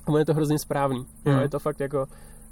A 0.04 0.08
ono 0.08 0.18
je 0.18 0.24
to 0.24 0.34
hrozně 0.34 0.58
správný. 0.58 0.98
Jo, 0.98 1.32
Hmm. 1.32 1.42
je 1.42 1.48
to 1.48 1.58
fakt 1.58 1.80
jako 1.80 2.06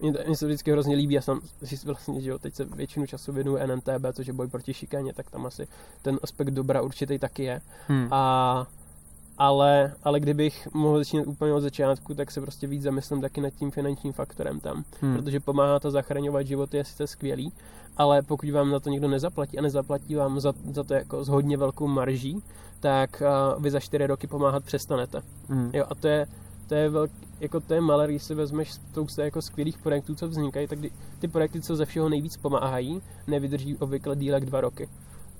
mně 0.04 0.12
to- 0.12 0.18
mně 0.26 0.36
se 0.36 0.46
vždycky 0.46 0.72
hrozně 0.72 0.96
líbí, 0.96 1.14
já 1.14 1.20
jsem 1.20 1.40
si 1.64 1.76
vlastně, 1.86 2.20
že 2.20 2.30
jo, 2.30 2.38
teď 2.38 2.54
se 2.54 2.64
většinu 2.64 3.06
času 3.06 3.32
věnuju 3.32 3.58
NNTB, 3.66 4.12
což 4.12 4.26
je 4.26 4.32
boj 4.32 4.48
proti 4.48 4.74
šikaně, 4.74 5.12
tak 5.12 5.30
tam 5.30 5.46
asi 5.46 5.68
ten 6.02 6.18
aspekt 6.22 6.50
dobra 6.50 6.82
určitý 6.82 7.18
taky 7.18 7.44
je. 7.44 7.60
Hmm. 7.88 8.08
A, 8.10 8.66
ale, 9.38 9.92
ale 10.04 10.20
kdybych 10.20 10.68
mohl 10.74 10.98
začínat 10.98 11.26
úplně 11.26 11.52
od 11.52 11.60
začátku, 11.60 12.14
tak 12.14 12.30
se 12.30 12.40
prostě 12.40 12.66
víc 12.66 12.82
zamyslím 12.82 13.20
taky 13.20 13.40
nad 13.40 13.50
tím 13.50 13.70
finančním 13.70 14.12
faktorem 14.12 14.60
tam. 14.60 14.84
Hmm. 15.00 15.16
Protože 15.16 15.40
pomáhá 15.40 15.80
to 15.80 15.90
zachraňovat 15.90 16.46
životy, 16.46 16.76
je 16.76 16.84
sice 16.84 17.06
skvělý, 17.06 17.52
ale 17.96 18.22
pokud 18.22 18.50
vám 18.50 18.70
na 18.70 18.80
to 18.80 18.90
někdo 18.90 19.08
nezaplatí 19.08 19.58
a 19.58 19.62
nezaplatí 19.62 20.14
vám 20.14 20.40
za, 20.40 20.52
za 20.72 20.84
to 20.84 20.94
jako 20.94 21.24
s 21.24 21.28
hodně 21.28 21.56
velkou 21.56 21.86
marží, 21.86 22.42
tak 22.80 23.22
uh, 23.56 23.62
vy 23.62 23.70
za 23.70 23.80
čtyři 23.80 24.06
roky 24.06 24.26
pomáhat 24.26 24.64
přestanete. 24.64 25.22
Hmm. 25.48 25.70
Jo, 25.72 25.84
a 25.90 25.94
to 25.94 26.08
je, 26.08 26.26
to 26.68 26.74
je 26.74 26.90
velk, 26.90 27.10
jako 27.40 27.60
to 27.60 27.74
je 27.74 27.80
malé, 27.80 28.06
když 28.06 28.22
si 28.22 28.34
vezmeš 28.34 28.72
spousta 28.72 29.24
jako 29.24 29.42
skvělých 29.42 29.78
projektů, 29.78 30.14
co 30.14 30.28
vznikají, 30.28 30.68
tak 30.68 30.78
ty 31.18 31.28
projekty, 31.28 31.60
co 31.60 31.76
ze 31.76 31.84
všeho 31.84 32.08
nejvíc 32.08 32.36
pomáhají, 32.36 33.02
nevydrží 33.26 33.76
obvykle 33.76 34.16
díl 34.16 34.34
jak 34.34 34.44
dva 34.44 34.60
roky. 34.60 34.88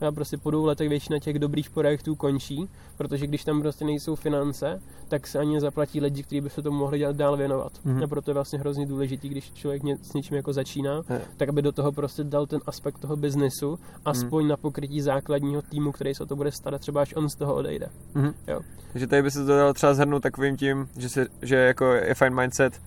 A 0.00 0.12
prostě 0.12 0.36
po 0.36 0.50
dvou 0.50 0.64
letech 0.64 0.88
většina 0.88 1.18
těch 1.18 1.38
dobrých 1.38 1.70
projektů 1.70 2.14
končí, 2.14 2.68
protože 2.96 3.26
když 3.26 3.44
tam 3.44 3.62
prostě 3.62 3.84
nejsou 3.84 4.14
finance, 4.14 4.82
tak 5.08 5.26
se 5.26 5.38
ani 5.38 5.54
nezaplatí 5.54 6.00
lidi, 6.00 6.22
kteří 6.22 6.40
by 6.40 6.50
se 6.50 6.62
tomu 6.62 6.78
mohli 6.78 6.98
dělat 6.98 7.16
dál 7.16 7.36
věnovat. 7.36 7.72
Mhm. 7.84 8.04
A 8.04 8.06
proto 8.06 8.30
je 8.30 8.34
vlastně 8.34 8.58
hrozně 8.58 8.86
důležitý, 8.86 9.28
když 9.28 9.52
člověk 9.52 9.82
ně, 9.82 9.96
s 10.02 10.12
něčím 10.12 10.36
jako 10.36 10.52
začíná, 10.52 11.02
Je. 11.10 11.20
tak 11.36 11.48
aby 11.48 11.62
do 11.62 11.72
toho 11.72 11.92
prostě 11.92 12.24
dal 12.24 12.46
ten 12.46 12.60
aspekt 12.66 12.98
toho 12.98 13.16
biznesu, 13.16 13.78
aspoň 14.04 14.48
na 14.48 14.56
pokrytí 14.56 15.00
základního 15.00 15.62
týmu, 15.62 15.92
který 15.92 16.14
se 16.14 16.22
o 16.22 16.26
to 16.26 16.36
bude 16.36 16.52
starat, 16.52 16.80
třeba 16.80 17.02
až 17.02 17.14
on 17.16 17.28
z 17.28 17.34
toho 17.34 17.54
odejde. 17.54 17.88
Mhm. 18.14 18.34
Jo. 18.48 18.60
Takže 18.92 19.06
tady 19.06 19.22
by 19.22 19.30
se 19.30 19.44
to 19.44 19.56
dalo 19.56 19.74
třeba 19.74 19.94
zhrnout 19.94 20.22
takovým 20.22 20.56
tím, 20.56 20.88
že, 20.96 21.08
se, 21.08 21.26
že 21.42 21.56
jako 21.56 21.84
je 21.84 22.14
fine 22.14 22.42
mindset, 22.42 22.80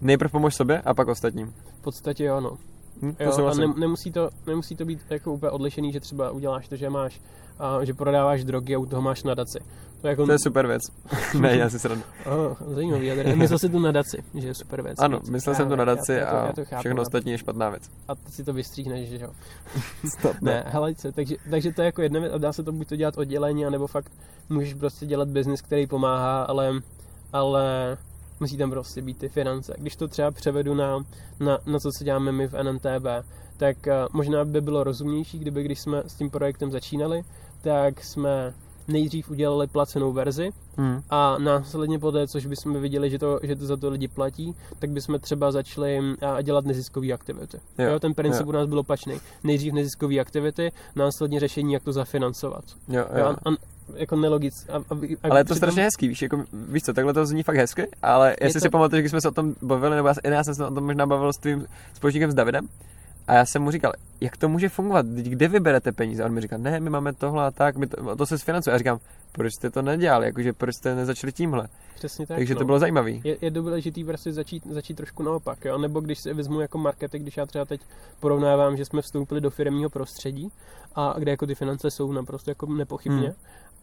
nejprv 0.00 0.30
pomož 0.32 0.54
sobě 0.54 0.80
a 0.80 0.94
pak 0.94 1.08
ostatním. 1.08 1.54
V 1.78 1.82
podstatě 1.82 2.24
jo, 2.24 2.40
no. 2.40 2.58
Hm? 3.02 3.14
To 3.14 3.22
Jo, 3.24 3.46
a 3.46 3.54
ne, 3.54 3.66
nemusí, 3.76 4.12
to, 4.12 4.30
nemusí 4.46 4.76
to 4.76 4.84
být 4.84 5.00
jako 5.10 5.32
úplně 5.32 5.50
odlišený, 5.50 5.92
že 5.92 6.00
třeba 6.00 6.30
uděláš 6.30 6.68
to, 6.68 6.76
že 6.76 6.90
máš, 6.90 7.20
a, 7.58 7.84
že 7.84 7.94
prodáváš 7.94 8.44
drogy 8.44 8.74
a 8.74 8.78
u 8.78 8.86
toho 8.86 9.02
máš 9.02 9.22
nadaci. 9.22 9.58
To 10.00 10.06
je 10.06 10.10
jako... 10.10 10.26
To 10.26 10.32
je 10.32 10.38
super 10.38 10.66
věc. 10.66 10.82
ne, 11.40 11.56
já 11.56 11.70
si 11.70 11.78
srandu. 11.78 12.04
Oh, 12.26 12.74
zajímavý, 12.74 13.06
já 13.06 13.34
myslel 13.34 13.58
si 13.58 13.68
tu 13.68 13.78
nadaci, 13.78 14.22
že 14.34 14.46
je 14.48 14.54
super 14.54 14.82
věc. 14.82 14.98
Ano, 14.98 15.20
myslel 15.30 15.52
Já- 15.52 15.56
jsem 15.56 15.68
to 15.68 15.76
na 15.76 15.80
já- 15.82 15.84
daci 15.84 16.12
já 16.12 16.30
to- 16.30 16.36
a 16.36 16.46
já 16.46 16.52
to 16.52 16.64
chápu, 16.64 16.80
všechno 16.80 16.96
no. 16.96 17.02
ostatní 17.02 17.32
je 17.32 17.38
špatná 17.38 17.70
věc. 17.70 17.82
A 18.08 18.14
ty 18.14 18.32
si 18.32 18.44
to 18.44 18.52
vystříhneš, 18.52 19.08
že 19.08 19.18
jo. 19.24 19.30
Stop, 20.18 20.36
Ne, 20.40 20.64
helejce, 20.66 21.12
takže, 21.12 21.36
takže 21.50 21.72
to 21.72 21.82
je 21.82 21.86
jako 21.86 22.02
jedna 22.02 22.20
věc 22.20 22.32
a 22.32 22.38
dá 22.38 22.52
se 22.52 22.62
to 22.62 22.72
buď 22.72 22.88
to 22.88 22.96
dělat 22.96 23.18
odděleně, 23.18 23.66
anebo 23.66 23.86
fakt 23.86 24.12
můžeš 24.48 24.74
prostě 24.74 25.06
dělat 25.06 25.28
biznis, 25.28 25.62
který 25.62 25.86
pomáhá, 25.86 26.42
ale, 26.42 26.72
ale 27.32 27.96
musí 28.40 28.56
tam 28.56 28.70
prostě 28.70 29.02
být 29.02 29.18
ty 29.18 29.28
finance. 29.28 29.74
Když 29.78 29.96
to 29.96 30.08
třeba 30.08 30.30
převedu 30.30 30.74
na, 30.74 31.04
na, 31.40 31.58
na 31.66 31.78
to, 31.78 31.92
co 31.92 32.04
děláme 32.04 32.32
my 32.32 32.48
v 32.48 32.54
NNTB, 32.62 33.06
tak 33.56 33.76
uh, 33.86 33.92
možná 34.12 34.44
by 34.44 34.60
bylo 34.60 34.84
rozumnější, 34.84 35.38
kdyby 35.38 35.62
když 35.62 35.80
jsme 35.80 36.02
s 36.06 36.14
tím 36.14 36.30
projektem 36.30 36.70
začínali, 36.70 37.22
tak 37.60 38.04
jsme 38.04 38.54
nejdřív 38.88 39.30
udělali 39.30 39.66
placenou 39.66 40.12
verzi 40.12 40.50
Hmm. 40.76 41.02
a 41.10 41.38
následně 41.38 41.98
poté, 41.98 42.26
což 42.28 42.46
bychom 42.46 42.80
viděli, 42.80 43.10
že 43.10 43.18
to, 43.18 43.40
že 43.42 43.56
to 43.56 43.66
za 43.66 43.76
to 43.76 43.90
lidi 43.90 44.08
platí, 44.08 44.54
tak 44.78 44.90
bychom 44.90 45.18
třeba 45.20 45.52
začali 45.52 46.00
a, 46.20 46.42
dělat 46.42 46.64
neziskové 46.64 47.12
aktivity. 47.12 47.60
Jo, 47.78 47.90
Jo, 47.90 48.00
ten 48.00 48.14
princip 48.14 48.42
jo. 48.42 48.48
u 48.48 48.52
nás 48.52 48.66
byl 48.68 48.78
opačný. 48.78 49.20
Nejdřív 49.44 49.72
neziskové 49.72 50.18
aktivity, 50.18 50.72
následně 50.96 51.40
řešení, 51.40 51.72
jak 51.72 51.84
to 51.84 51.92
zafinancovat. 51.92 52.64
Jo, 52.88 53.00
Jo. 53.00 53.18
jo. 53.18 53.24
A, 53.26 53.50
a, 53.50 53.54
jako 53.94 54.16
nelogic. 54.16 54.66
A, 54.68 54.76
a, 54.76 54.94
a 55.22 55.30
Ale 55.30 55.40
je 55.40 55.44
to 55.44 55.54
strašně 55.54 55.82
hezký, 55.82 56.08
víš, 56.08 56.22
jako, 56.22 56.44
víš 56.52 56.82
co, 56.82 56.92
takhle 56.92 57.14
to 57.14 57.26
zní 57.26 57.42
fakt 57.42 57.56
hezky, 57.56 57.88
ale 58.02 58.36
jestli 58.40 58.60
to- 58.60 58.64
si 58.64 58.70
pamatuješ, 58.70 59.02
když 59.02 59.10
jsme 59.10 59.20
se 59.20 59.28
o 59.28 59.32
tom 59.32 59.54
bavili, 59.62 59.96
nebo 59.96 60.08
já, 60.08 60.14
se- 60.14 60.20
já 60.24 60.44
jsem 60.44 60.54
se 60.54 60.66
o 60.66 60.74
tom 60.74 60.84
možná 60.86 61.06
bavil 61.06 61.32
s 61.32 61.36
tvým 61.36 61.66
společníkem 61.94 62.30
s 62.30 62.34
Davidem, 62.34 62.68
a 63.26 63.34
já 63.34 63.46
jsem 63.46 63.62
mu 63.62 63.70
říkal, 63.70 63.92
jak 64.20 64.36
to 64.36 64.48
může 64.48 64.68
fungovat, 64.68 65.06
kde 65.06 65.48
vyberete 65.48 65.92
peníze? 65.92 66.22
A 66.22 66.26
on 66.26 66.32
mi 66.32 66.40
říkal, 66.40 66.58
ne, 66.58 66.80
my 66.80 66.90
máme 66.90 67.12
tohle 67.12 67.46
a 67.46 67.50
tak, 67.50 67.76
my 67.76 67.86
to, 67.86 68.16
to 68.16 68.26
se 68.26 68.38
sfinancuje. 68.38 68.72
A 68.72 68.74
já 68.74 68.78
říkám, 68.78 68.98
proč 69.32 69.52
jste 69.54 69.70
to 69.70 69.82
nedělali, 69.82 70.26
jakože 70.26 70.52
proč 70.52 70.74
jste 70.74 70.94
nezačali 70.94 71.32
tímhle? 71.32 71.68
Přesně 71.94 72.26
tak. 72.26 72.36
Takže 72.36 72.54
no. 72.54 72.58
to 72.58 72.64
bylo 72.64 72.78
zajímavý. 72.78 73.20
je, 73.24 73.36
je 73.40 73.50
důležitý 73.50 74.04
prostě 74.04 74.32
začít, 74.32 74.66
začít 74.66 74.94
trošku 74.94 75.22
naopak, 75.22 75.64
jo? 75.64 75.78
nebo 75.78 76.00
když 76.00 76.18
si 76.18 76.34
vezmu 76.34 76.60
jako 76.60 76.78
marketing, 76.78 77.22
když 77.24 77.36
já 77.36 77.46
třeba 77.46 77.64
teď 77.64 77.80
porovnávám, 78.20 78.76
že 78.76 78.84
jsme 78.84 79.02
vstoupili 79.02 79.40
do 79.40 79.50
firmního 79.50 79.90
prostředí 79.90 80.48
a 80.94 81.14
kde 81.18 81.30
jako 81.30 81.46
ty 81.46 81.54
finance 81.54 81.90
jsou 81.90 82.12
naprosto 82.12 82.50
jako 82.50 82.66
nepochybně, 82.66 83.26
Hmm. 83.26 83.36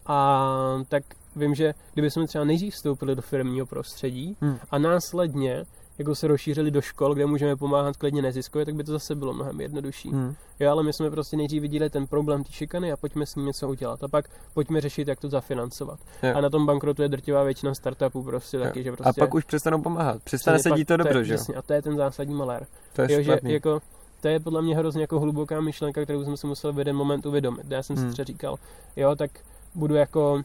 A 0.06 0.84
tak 0.88 1.02
vím, 1.36 1.54
že 1.54 1.74
kdyby 1.94 2.10
jsme 2.10 2.26
třeba 2.26 2.44
nejdřív 2.44 2.74
vstoupili 2.74 3.16
do 3.16 3.22
firmního 3.22 3.66
prostředí 3.66 4.36
Hmm. 4.40 4.58
a 4.70 4.78
následně 4.78 5.64
jako 5.98 6.14
se 6.14 6.26
rozšířili 6.26 6.70
do 6.70 6.80
škol, 6.80 7.14
kde 7.14 7.26
můžeme 7.26 7.56
pomáhat 7.56 7.96
klidně 7.96 8.22
neziskově, 8.22 8.66
tak 8.66 8.74
by 8.74 8.84
to 8.84 8.92
zase 8.92 9.14
bylo 9.14 9.32
mnohem 9.32 9.60
jednodušší. 9.60 10.10
Hmm. 10.10 10.34
Jo, 10.60 10.70
ale 10.70 10.82
my 10.82 10.92
jsme 10.92 11.10
prostě 11.10 11.36
nejdřív 11.36 11.62
viděli 11.62 11.90
ten 11.90 12.06
problém 12.06 12.44
té 12.44 12.52
šikany 12.52 12.92
a 12.92 12.96
pojďme 12.96 13.26
s 13.26 13.34
ním 13.34 13.46
něco 13.46 13.68
udělat. 13.68 14.04
A 14.04 14.08
pak 14.08 14.24
pojďme 14.54 14.80
řešit, 14.80 15.08
jak 15.08 15.20
to 15.20 15.28
zafinancovat. 15.28 15.98
Jo. 16.22 16.32
A 16.36 16.40
na 16.40 16.50
tom 16.50 16.66
bankrotu 16.66 17.02
je 17.02 17.08
drtivá 17.08 17.42
většina 17.42 17.74
startupů 17.74 18.22
prostě 18.22 18.58
taky, 18.58 18.82
že 18.82 18.92
prostě... 18.92 19.20
A 19.20 19.24
pak 19.24 19.34
už 19.34 19.44
přestanou 19.44 19.82
pomáhat. 19.82 20.22
Přestane 20.22 20.58
se 20.58 20.70
dít 20.70 20.88
to 20.88 20.96
dobře, 20.96 21.24
že 21.24 21.32
jo? 21.32 21.38
Jasně, 21.38 21.54
a 21.54 21.62
to 21.62 21.72
je 21.72 21.82
ten 21.82 21.96
zásadní 21.96 22.34
malér. 22.34 22.66
To 22.92 23.02
je 23.02 23.12
Jo, 23.12 23.22
že 23.22 23.38
jako, 23.42 23.80
to 24.20 24.28
je 24.28 24.40
podle 24.40 24.62
mě 24.62 24.76
hrozně 24.76 25.00
jako 25.00 25.20
hluboká 25.20 25.60
myšlenka, 25.60 26.02
kterou 26.02 26.24
jsem 26.24 26.36
si 26.36 26.46
musel 26.46 26.72
v 26.72 26.78
jeden 26.78 26.96
moment 26.96 27.26
uvědomit. 27.26 27.66
Já 27.70 27.82
jsem 27.82 27.96
si 27.96 28.02
Hmm. 28.02 28.12
třeba 28.12 28.24
říkal, 28.24 28.56
jo, 28.96 29.16
tak 29.16 29.30
budu 29.76 29.94
jako 29.94 30.42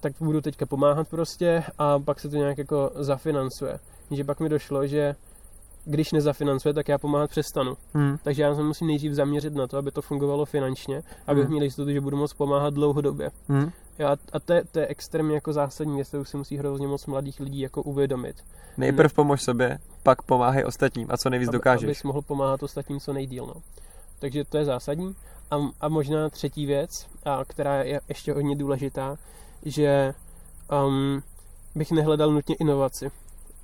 tak 0.00 0.12
budu 0.20 0.40
teďka 0.40 0.66
pomáhat 0.66 1.08
prostě 1.08 1.62
a 1.78 1.98
pak 1.98 2.20
se 2.20 2.28
to 2.28 2.36
nějak 2.36 2.58
jako 2.58 2.90
zafinancuje. 2.94 3.78
Že 4.10 4.24
pak 4.24 4.40
mi 4.40 4.48
došlo, 4.48 4.86
že 4.86 5.14
když 5.84 6.12
nezafinancuje, 6.12 6.74
tak 6.74 6.88
já 6.88 6.98
pomáhat 6.98 7.30
přestanu. 7.30 7.76
Hmm. 7.94 8.16
Takže 8.22 8.42
já 8.42 8.54
se 8.54 8.62
musím 8.62 8.86
nejdřív 8.86 9.12
zaměřit 9.12 9.54
na 9.54 9.66
to, 9.66 9.78
aby 9.78 9.90
to 9.90 10.02
fungovalo 10.02 10.44
finančně, 10.44 11.02
abych 11.26 11.44
Hmm. 11.44 11.52
měl 11.52 11.64
jistotu, 11.64 11.90
že 11.90 12.00
budu 12.00 12.16
moct 12.16 12.34
pomáhat 12.34 12.74
dlouhodobě. 12.74 13.30
Hmm. 13.48 13.70
Jo, 13.98 14.08
a- 14.32 14.40
to 14.40 14.52
je, 14.52 14.64
to 14.72 14.78
je 14.78 14.86
extrémně 14.86 15.34
jako 15.34 15.52
zásadní 15.52 15.94
věc, 15.96 16.08
kterou 16.08 16.24
si 16.24 16.36
musí 16.36 16.56
hrozně 16.56 16.86
moc 16.88 17.06
mladých 17.06 17.40
lidí 17.40 17.60
jako 17.60 17.82
uvědomit. 17.82 18.36
Nejprv 18.76 19.12
pomož 19.12 19.42
sobě, 19.42 19.78
pak 20.02 20.22
pomáhej 20.22 20.64
ostatním 20.64 21.06
a 21.10 21.16
co 21.16 21.30
nejvíc 21.30 21.48
aby, 21.48 21.56
dokážeš. 21.58 21.84
abys 21.86 22.02
mohl 22.02 22.22
pomáhat 22.22 22.62
ostatním 22.62 23.00
co 23.00 23.12
nejdíl. 23.12 23.46
No. 23.46 23.54
Takže 24.18 24.44
to 24.44 24.58
je 24.58 24.64
zásadní. 24.64 25.14
A, 25.50 25.56
a 25.80 25.88
možná 25.88 26.30
třetí 26.30 26.66
věc, 26.66 26.90
a, 27.24 27.44
která 27.44 27.82
je 27.82 28.00
ještě 28.08 28.32
hodně 28.32 28.56
důležitá, 28.56 29.16
že 29.62 30.14
um, 30.86 31.22
bych 31.74 31.90
nehledal 31.90 32.32
nutně 32.32 32.54
inovaci. 32.54 33.10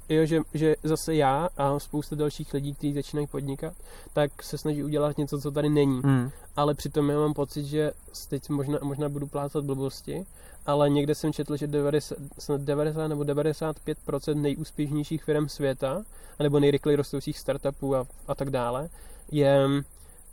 Jo, 0.08 0.26
že, 0.26 0.40
že 0.54 0.76
zase 0.82 1.14
já 1.14 1.48
a 1.56 1.78
spousta 1.78 2.16
dalších 2.16 2.54
lidí, 2.54 2.74
kteří 2.74 2.92
začínají 2.94 3.26
podnikat, 3.26 3.72
tak 4.12 4.42
se 4.42 4.58
snaží 4.58 4.84
udělat 4.84 5.18
něco, 5.18 5.40
co 5.40 5.50
tady 5.50 5.68
není. 5.68 6.00
Hmm. 6.04 6.30
Ale 6.56 6.74
přitom 6.74 7.10
já 7.10 7.18
mám 7.18 7.34
pocit, 7.34 7.64
že 7.64 7.92
teď 8.28 8.48
možná, 8.48 8.78
možná 8.82 9.08
budu 9.08 9.26
plácat 9.26 9.64
blbosti, 9.64 10.26
ale 10.66 10.90
někde 10.90 11.14
jsem 11.14 11.32
četl, 11.32 11.56
že 11.56 11.66
90, 11.66 12.18
snad 12.38 12.60
90 12.60 13.08
nebo 13.08 13.22
95% 13.22 14.34
nejúspěšnějších 14.34 15.24
firm 15.24 15.48
světa, 15.48 16.02
nebo 16.38 16.60
nejrychleji 16.60 16.96
rostoucích 16.96 17.38
startupů 17.38 17.96
a, 17.96 18.06
a 18.28 18.34
tak 18.34 18.50
dále, 18.50 18.88
je, 19.30 19.66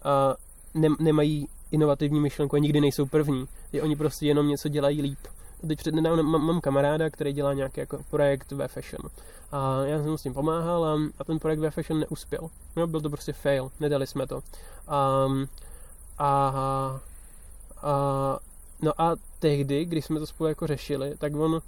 a, 0.03 0.35
ne, 0.74 0.88
nemají 0.99 1.47
inovativní 1.72 2.20
myšlenku 2.20 2.55
a 2.55 2.59
nikdy 2.59 2.82
nejsou 2.82 3.05
první. 3.05 3.45
Je, 3.72 3.82
oni 3.82 3.95
prostě 3.95 4.26
jenom 4.26 4.47
něco 4.47 4.70
dělají 4.70 5.01
líp. 5.01 5.20
Teď 5.67 5.80
přednedávno 5.80 6.24
mám, 6.24 6.45
mám 6.45 6.61
kamaráda, 6.61 7.09
který 7.09 7.34
dělá 7.34 7.53
nějaký 7.53 7.80
jako 7.80 7.99
projekt 8.09 8.51
ve 8.51 8.67
fashion. 8.67 9.09
A 9.51 9.82
já 9.86 9.97
jsem 9.97 10.11
mu 10.11 10.17
s 10.17 10.24
tím 10.24 10.34
pomáhal 10.34 10.86
a, 10.86 10.99
a 11.20 11.24
ten 11.24 11.39
projekt 11.39 11.59
ve 11.59 11.72
fashion 11.72 11.99
neuspěl. 11.99 12.49
No, 12.76 12.88
byl 12.88 13.01
to 13.01 13.09
prostě 13.09 13.34
fail, 13.34 13.72
nedali 13.80 14.07
jsme 14.07 14.28
to. 14.28 14.36
Um, 15.26 15.47
a, 16.17 16.53
a, 17.82 18.39
no 18.82 19.01
a 19.01 19.15
tehdy, 19.39 19.86
když 19.86 20.05
jsme 20.05 20.20
to 20.20 20.26
spolu 20.26 20.47
jako 20.47 20.67
řešili, 20.67 21.13
tak 21.17 21.36
on 21.36 21.61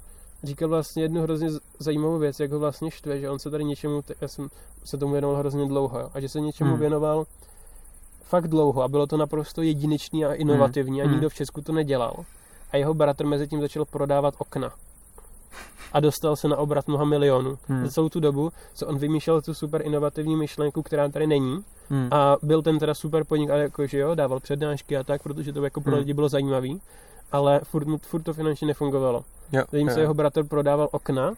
říkal 0.44 0.70
vlastně 0.70 1.04
jednu 1.04 1.22
hrozně 1.22 1.50
zajímavou 1.80 2.18
věc, 2.18 2.40
jak 2.40 2.52
ho 2.52 2.60
vlastně 2.60 2.92
štve, 2.92 3.20
že 3.20 3.30
on 3.30 3.40
se 3.40 3.50
tady 3.50 3.64
něčemu, 3.64 4.04
já 4.22 4.28
jsem 4.28 4.50
se 4.84 4.98
tomu 4.98 5.12
věnoval 5.12 5.38
hrozně 5.38 5.68
dlouho, 5.68 6.00
jo, 6.00 6.10
a 6.14 6.20
že 6.20 6.30
se 6.30 6.40
něčemu 6.40 6.70
Hmm. 6.70 6.80
věnoval 6.80 7.26
fakt 8.32 8.48
dlouho 8.48 8.84
a 8.84 8.88
bylo 8.88 9.08
to 9.08 9.18
naprosto 9.18 9.62
jedinečný 9.62 10.26
a 10.26 10.34
inovativní 10.34 11.00
Hmm. 11.02 11.10
a 11.10 11.12
nikdo 11.14 11.30
v 11.30 11.34
Česku 11.34 11.62
to 11.62 11.72
nedělal. 11.72 12.16
A 12.72 12.78
jeho 12.78 12.94
bratr 12.94 13.26
mezi 13.26 13.48
tím 13.48 13.62
začal 13.62 13.86
prodávat 13.86 14.34
okna. 14.38 14.72
a 15.94 16.00
dostal 16.00 16.36
se 16.36 16.48
na 16.48 16.58
obrat 16.58 16.88
mnoha 16.88 17.06
milionů. 17.06 17.58
Hmm. 17.68 17.86
Za 17.86 17.92
celou 17.92 18.10
tu 18.10 18.20
dobu, 18.20 18.52
co 18.74 18.88
on 18.88 18.98
vymýšlel 18.98 19.42
tu 19.42 19.54
super 19.54 19.82
inovativní 19.86 20.36
myšlenku, 20.36 20.82
která 20.84 21.10
tady 21.10 21.28
není, 21.28 21.64
Hmm. 21.90 22.08
a 22.12 22.38
byl 22.44 22.62
ten 22.62 22.80
teda 22.80 22.94
super 22.94 23.24
podnik, 23.24 23.50
ale 23.50 23.62
jako, 23.62 23.88
že 23.88 23.98
jo, 23.98 24.16
dával 24.16 24.40
přednášky 24.40 24.98
a 24.98 25.04
tak, 25.04 25.24
protože 25.24 25.54
to 25.54 25.64
jako 25.64 25.82
pro 25.82 25.92
Hmm. 25.92 26.00
lidi 26.00 26.14
bylo 26.14 26.30
zajímavý, 26.30 26.82
ale 27.32 27.60
furt, 27.64 27.88
furt 28.02 28.22
to 28.24 28.34
finančně 28.34 28.68
nefungovalo. 28.68 29.24
Jo, 29.52 29.64
Zatímco 29.72 29.94
jo, 29.94 30.00
jeho 30.02 30.14
bratr 30.14 30.44
prodával 30.44 30.90
okna, 30.92 31.34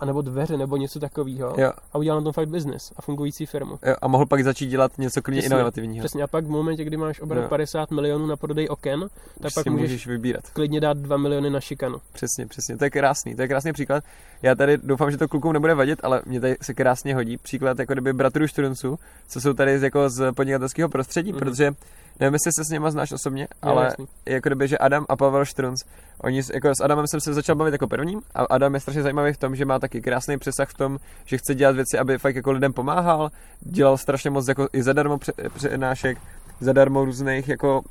anebo 0.00 0.22
dveře, 0.22 0.56
nebo 0.56 0.76
něco 0.76 1.00
takového 1.00 1.54
jo, 1.58 1.72
a 1.92 1.98
udělal 1.98 2.20
na 2.20 2.24
tom 2.24 2.32
fakt 2.32 2.48
business 2.48 2.92
a 2.96 3.02
fungující 3.02 3.46
firmu. 3.46 3.78
jo, 3.86 3.94
a 4.02 4.08
mohl 4.08 4.26
pak 4.26 4.44
začít 4.44 4.66
dělat 4.68 4.98
něco 4.98 5.22
klidně 5.22 5.42
inovativního. 5.42 6.02
Přesně, 6.04 6.22
a 6.22 6.26
pak 6.26 6.44
v 6.44 6.48
momentě, 6.48 6.84
kdy 6.84 6.96
máš 6.96 7.20
obrat 7.20 7.42
Jo. 7.42 7.48
50 7.48 7.90
milionů 7.90 8.26
na 8.26 8.36
prodej 8.36 8.66
oken, 8.70 9.00
tak 9.40 9.46
Už 9.46 9.54
pak 9.54 9.66
můžeš 9.66 9.82
můžeš 9.90 10.06
vybírat. 10.06 10.44
klidně 10.52 10.80
dát 10.80 10.96
2 10.98 11.16
miliony 11.16 11.50
na 11.50 11.60
šikanu. 11.60 11.98
Přesně, 12.12 12.46
přesně. 12.46 12.76
To 12.76 12.84
je 12.84 12.90
krásný, 12.90 13.34
to 13.36 13.42
je 13.42 13.48
krásný 13.48 13.72
příklad. 13.72 14.04
Já 14.42 14.54
tady 14.54 14.78
doufám, 14.78 15.10
že 15.10 15.16
to 15.16 15.28
klukům 15.28 15.52
nebude 15.52 15.74
vadit, 15.74 15.98
ale 16.02 16.22
mě 16.26 16.40
tady 16.40 16.56
se 16.62 16.74
krásně 16.74 17.14
hodí 17.14 17.36
příklad 17.36 17.78
jako 17.78 17.92
kdyby 17.92 18.12
bratrů 18.12 18.46
Štrunců, 18.46 18.98
co 19.28 19.40
jsou 19.40 19.52
tady 19.52 19.78
z- 19.78 19.82
jako 19.82 20.10
z 20.10 20.32
podnikatelského 20.32 20.88
prostředí, 20.88 21.30
Mhm. 21.32 21.38
protože 21.38 21.72
nevím, 22.20 22.34
jestli 22.34 22.52
se 22.58 22.64
s 22.64 22.68
nima 22.70 22.90
znáš 22.90 23.12
osobně, 23.12 23.42
Jo, 23.42 23.70
ale 23.70 23.84
jasný. 23.84 24.06
jako 24.26 24.48
kdyby, 24.48 24.68
že 24.68 24.78
Adam 24.78 25.06
a 25.08 25.16
Pavel 25.16 25.44
Štrunc, 25.44 25.80
oni, 26.22 26.42
s- 26.42 26.50
jako 26.54 26.68
s 26.68 26.84
Adamem 26.84 27.06
jsem 27.06 27.20
se 27.20 27.34
začal 27.34 27.56
bavit 27.56 27.72
jako 27.72 27.86
prvním 27.86 28.20
a 28.34 28.42
Adam 28.50 28.74
je 28.74 28.80
strašně 28.80 29.02
zajímavý 29.02 29.32
v 29.32 29.36
tom, 29.38 29.56
že 29.56 29.64
má 29.64 29.78
taky 29.78 30.00
krásný 30.00 30.38
přesah 30.38 30.68
v 30.68 30.74
tom, 30.74 30.98
že 31.24 31.38
chce 31.38 31.54
dělat 31.54 31.74
věci, 31.76 31.98
aby 31.98 32.18
fakt 32.18 32.36
jako 32.36 32.52
lidem 32.52 32.72
pomáhal, 32.72 33.30
dělal 33.60 33.96
strašně 33.98 34.30
moc 34.30 34.48
jako 34.48 34.68
i 34.72 34.82
zadarmo 34.82 35.18
pře- 35.18 35.32
přednášek, 35.54 36.18
zadarmo 36.60 37.04
různých 37.04 37.48
jako 37.48 37.82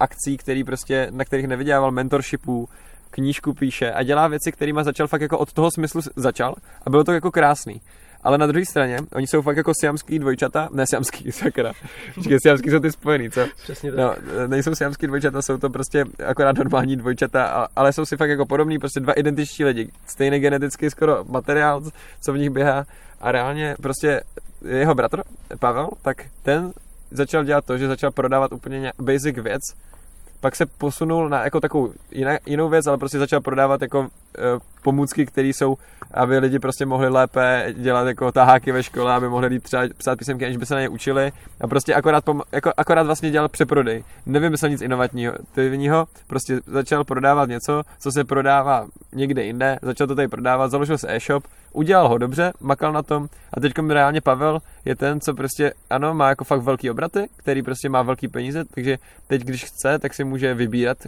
akcí, 0.00 0.36
který 0.36 0.64
prostě, 0.64 1.08
na 1.10 1.24
kterých 1.24 1.46
nevydělával 1.46 1.90
mentorshipů, 1.90 2.68
knížku 3.10 3.54
píše 3.54 3.92
a 3.92 4.02
dělá 4.02 4.28
věci, 4.28 4.52
kterými 4.52 4.80
začal 4.84 5.06
fakt 5.06 5.20
jako 5.20 5.38
od 5.38 5.52
toho 5.52 5.70
smyslu 5.70 6.00
začal 6.16 6.54
a 6.86 6.90
bylo 6.90 7.04
to 7.04 7.12
jako 7.12 7.30
krásný. 7.30 7.80
Ale 8.22 8.38
na 8.38 8.46
druhé 8.46 8.66
straně, 8.66 8.98
oni 9.14 9.26
jsou 9.26 9.42
fakt 9.42 9.56
jako 9.56 9.72
siamský 9.80 10.18
dvojčata, 10.18 10.68
ne 10.72 10.84
siamský, 10.86 11.32
sakra. 11.32 11.72
Počkej, 12.14 12.38
siamský 12.42 12.70
jsou 12.70 12.78
ty 12.78 12.92
spojený, 12.92 13.30
co? 13.30 13.46
Přesně 13.62 13.92
tak. 13.92 13.98
No, 13.98 14.14
nejsou 14.46 14.74
siamský 14.74 15.06
dvojčata, 15.06 15.42
jsou 15.42 15.58
to 15.58 15.70
prostě 15.70 16.04
akorát 16.26 16.56
normální 16.56 16.96
dvojčata, 16.96 17.68
ale 17.76 17.92
jsou 17.92 18.06
si 18.06 18.16
fakt 18.16 18.30
jako 18.30 18.46
podobný, 18.46 18.78
prostě 18.78 19.00
dva 19.00 19.12
identičtí 19.12 19.64
lidi. 19.64 19.88
Stejný 20.06 20.38
genetický 20.38 20.90
skoro 20.90 21.24
materiál, 21.24 21.82
co 22.20 22.32
v 22.32 22.38
nich 22.38 22.50
běhá. 22.50 22.86
A 23.20 23.32
reálně 23.32 23.76
prostě 23.82 24.20
jeho 24.68 24.94
bratr, 24.94 25.22
Pavel, 25.58 25.88
tak 26.02 26.16
ten 26.42 26.72
začal 27.10 27.44
dělat 27.44 27.64
to, 27.64 27.78
že 27.78 27.88
začal 27.88 28.10
prodávat 28.10 28.52
úplně 28.52 28.92
basic 28.98 29.38
věc, 29.38 29.62
pak 30.40 30.56
se 30.56 30.66
posunul 30.66 31.28
na 31.28 31.44
jako 31.44 31.60
takovou 31.60 31.92
jiná, 32.10 32.38
jinou 32.46 32.68
věc, 32.68 32.86
ale 32.86 32.98
prostě 32.98 33.18
začal 33.18 33.40
prodávat 33.40 33.82
jako 33.82 34.08
pomůcky, 34.82 35.26
které 35.26 35.48
jsou, 35.48 35.76
aby 36.14 36.38
lidi 36.38 36.58
prostě 36.58 36.86
mohli 36.86 37.08
lépe 37.08 37.74
dělat 37.76 38.06
jako 38.06 38.32
taháky 38.32 38.72
ve 38.72 38.82
škole, 38.82 39.14
aby 39.14 39.28
mohli 39.28 39.46
líp 39.46 39.62
třeba 39.62 39.82
psát 39.96 40.18
písemky, 40.18 40.44
aniž 40.44 40.56
by 40.56 40.66
se 40.66 40.74
na 40.74 40.80
ně 40.80 40.88
učili. 40.88 41.32
A 41.60 41.66
prostě 41.66 41.94
akorát, 41.94 42.24
pom- 42.24 42.42
jako, 42.52 42.72
akorát 42.76 43.02
vlastně 43.02 43.30
dělal 43.30 43.48
přeprodej. 43.48 44.04
Nevymyslel 44.26 44.70
nic 44.70 44.82
inovativního, 44.82 46.06
prostě 46.26 46.60
začal 46.66 47.04
prodávat 47.04 47.48
něco, 47.48 47.82
co 47.98 48.12
se 48.12 48.24
prodává 48.24 48.86
někde 49.12 49.44
jinde, 49.44 49.78
začal 49.82 50.06
to 50.06 50.14
tady 50.14 50.28
prodávat, 50.28 50.70
založil 50.70 50.98
se 50.98 51.14
e-shop, 51.14 51.44
udělal 51.72 52.08
ho 52.08 52.18
dobře, 52.18 52.52
makal 52.60 52.92
na 52.92 53.02
tom. 53.02 53.28
A 53.54 53.60
teď 53.60 53.72
reálně 53.88 54.20
Pavel 54.20 54.58
je 54.84 54.96
ten, 54.96 55.20
co 55.20 55.34
prostě, 55.34 55.72
ano, 55.90 56.14
má 56.14 56.28
jako 56.28 56.44
fakt 56.44 56.62
velký 56.62 56.90
obraty, 56.90 57.28
který 57.36 57.62
prostě 57.62 57.88
má 57.88 58.02
velký 58.02 58.28
peníze, 58.28 58.64
takže 58.64 58.98
teď, 59.26 59.42
když 59.42 59.64
chce, 59.64 59.98
tak 59.98 60.14
si 60.14 60.24
může 60.24 60.54
vybírat, 60.54 60.98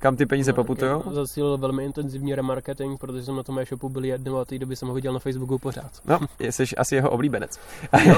kam 0.00 0.16
ty 0.16 0.26
peníze 0.26 0.50
No, 0.52 0.54
poputují. 0.56 0.90
tak 0.96 1.02
já 1.06 1.12
Zacílil 1.12 1.58
velmi 1.58 1.84
intenzivní 1.84 2.34
remarketing, 2.34 3.00
protože 3.00 3.22
jsem 3.22 3.36
na 3.36 3.42
tom 3.42 3.58
e-shopu 3.58 3.88
byl 3.88 4.04
jednou 4.04 4.36
a 4.38 4.44
té 4.44 4.58
doby 4.58 4.76
jsem 4.76 4.88
ho 4.88 4.94
viděl 4.94 5.12
na 5.12 5.18
Facebooku 5.18 5.58
pořád. 5.58 5.90
No, 6.04 6.18
jsi 6.40 6.64
asi 6.76 6.94
jeho 6.94 7.10
oblíbenec. 7.10 7.58
No, 8.08 8.14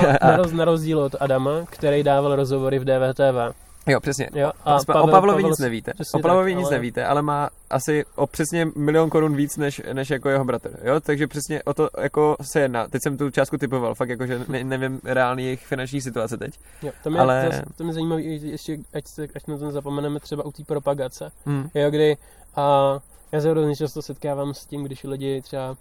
na 0.53 0.64
rozdíl 0.64 0.99
od 1.01 1.14
Adama, 1.20 1.53
který 1.70 2.03
dával 2.03 2.37
rozhovory 2.37 2.78
v 2.78 2.85
DVTV. 2.85 3.55
Jo, 3.87 4.01
přesně. 4.01 4.28
Jo, 4.35 4.51
A 4.64 4.78
Pavel, 4.87 5.05
o 5.05 5.09
Pavlovi 5.09 5.45
nic 5.45 5.59
nevíte. 5.59 5.93
O 6.14 6.18
Pavlovi 6.18 6.51
tak, 6.53 6.59
nic 6.59 6.66
ale- 6.66 6.76
nevíte, 6.76 7.07
ale 7.07 7.22
má 7.22 7.51
asi 7.70 8.05
o 8.16 8.26
přesně 8.26 8.68
milion 8.76 9.11
korun 9.11 9.37
víc 9.37 9.57
než, 9.57 9.83
než 9.93 10.11
jako 10.11 10.28
jeho 10.28 10.45
bratr. 10.45 10.70
Jo? 10.83 11.01
Takže 11.01 11.26
přesně 11.26 11.62
o 11.62 11.74
to 11.74 11.89
jako 12.01 12.37
se 12.43 12.61
jedná. 12.61 12.89
Teď 12.89 13.03
jsem 13.03 13.16
tu 13.16 13.30
částku 13.30 13.59
typoval, 13.59 13.95
fakt 13.95 14.09
jako, 14.09 14.26
že 14.26 14.41
ne, 14.49 14.64
nevím 14.64 15.01
reálný 15.05 15.45
jejich 15.45 15.66
finanční 15.66 16.01
situace 16.01 16.37
teď. 16.37 16.55
Jo, 16.83 16.93
to 17.03 17.11
mě, 17.11 17.20
ale- 17.20 17.51
to, 17.66 17.72
to 17.76 17.85
mě 17.85 17.93
zajímavé, 17.93 18.22
ještě, 18.22 18.78
ať, 18.95 19.05
se, 19.07 19.22
ať 19.37 19.47
na 19.47 19.59
to 19.59 19.64
nezapomeneme 19.64 20.20
třeba 20.20 20.45
u 20.45 20.53
té 20.53 20.62
propagace. 20.64 21.30
Hmm. 21.47 21.68
Jo, 21.74 21.91
kdy 21.91 22.16
a 22.57 22.99
já 23.33 23.41
se 23.41 23.51
hrozně 23.51 23.76
často 23.76 24.03
setkávám 24.03 24.55
s 24.55 24.66
tím, 24.66 24.85
když 24.85 25.05
lidi 25.05 25.43
třeba 25.43 25.76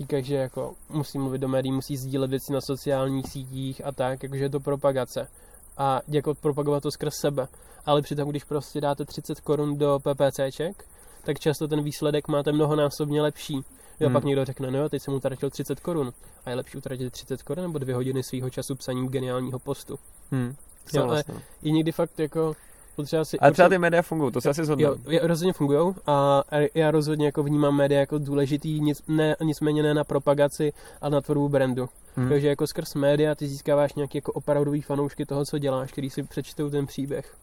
říkají, 0.00 0.24
že 0.24 0.34
jako 0.36 0.74
musí 0.90 1.18
mluvit 1.18 1.38
do 1.38 1.48
médií, 1.48 1.72
musí 1.72 1.96
sdílet 1.96 2.30
věci 2.30 2.52
na 2.52 2.60
sociálních 2.60 3.26
sítích 3.32 3.84
a 3.84 3.92
tak, 3.92 4.22
jakože 4.22 4.44
je 4.44 4.50
to 4.50 4.60
propagace. 4.60 5.28
A 5.76 6.00
jako 6.08 6.34
propagovat 6.34 6.82
to 6.82 6.90
skrz 6.90 7.14
sebe. 7.20 7.48
Ale 7.86 8.02
přitom, 8.02 8.28
když 8.30 8.44
prostě 8.44 8.80
dáte 8.80 9.04
30 9.04 9.40
korun 9.40 9.78
do 9.78 9.98
PPCček, 9.98 10.84
tak 11.24 11.38
často 11.38 11.68
ten 11.68 11.82
výsledek 11.82 12.28
máte 12.28 12.52
mnohonásobně 12.52 13.22
lepší. 13.22 13.54
Jo, 14.00 14.08
Hmm. 14.08 14.12
pak 14.12 14.24
někdo 14.24 14.44
řekne, 14.44 14.70
no 14.70 14.78
jo, 14.78 14.88
teď 14.88 15.02
jsem 15.02 15.14
utratil 15.14 15.50
30 15.50 15.80
korun. 15.80 16.12
A 16.44 16.50
je 16.50 16.56
lepší 16.56 16.78
utratit 16.78 17.10
30 17.10 17.42
korun 17.42 17.64
nebo 17.64 17.78
dvě 17.78 17.94
hodiny 17.94 18.22
svého 18.22 18.50
času 18.50 18.74
psaním 18.74 19.08
geniálního 19.08 19.58
postu. 19.58 19.98
Hmm. 20.30 20.54
Jo, 20.92 21.02
ale-. 21.02 21.24
I 21.62 21.72
někdy 21.72 21.92
fakt 21.92 22.18
jako 22.20 22.54
potřeba 22.96 23.24
si... 23.24 23.38
Ale 23.38 23.52
třeba 23.52 23.68
ty 23.68 23.78
média 23.78 24.02
fungují, 24.02 24.32
to 24.32 24.40
se 24.40 24.50
asi 24.50 24.64
zhodnu. 24.64 24.84
Jo, 24.84 24.96
rozhodně 25.22 25.52
fungují 25.52 25.94
a 26.06 26.42
já 26.74 26.90
rozhodně 26.90 27.26
jako 27.26 27.42
vnímám 27.42 27.76
média 27.76 28.00
jako 28.00 28.18
důležitý, 28.18 28.80
nic, 28.80 29.02
ne, 29.08 29.36
nicméně 29.44 29.82
ne 29.82 29.94
na 29.94 30.04
propagaci, 30.04 30.72
ale 31.00 31.10
na 31.10 31.20
tvorbu 31.20 31.48
brandu. 31.48 31.88
Hmm. 32.16 32.28
Takže 32.28 32.48
jako 32.48 32.66
skrz 32.66 32.94
média 32.94 33.34
ty 33.34 33.46
získáváš 33.46 33.94
nějaký 33.94 34.18
jako 34.18 34.32
opravdový 34.32 34.82
fanoušky 34.82 35.26
toho, 35.26 35.44
co 35.44 35.58
děláš, 35.58 35.92
který 35.92 36.10
si 36.10 36.22
přečtou 36.22 36.70
ten 36.70 36.86
příběh. 36.86 37.34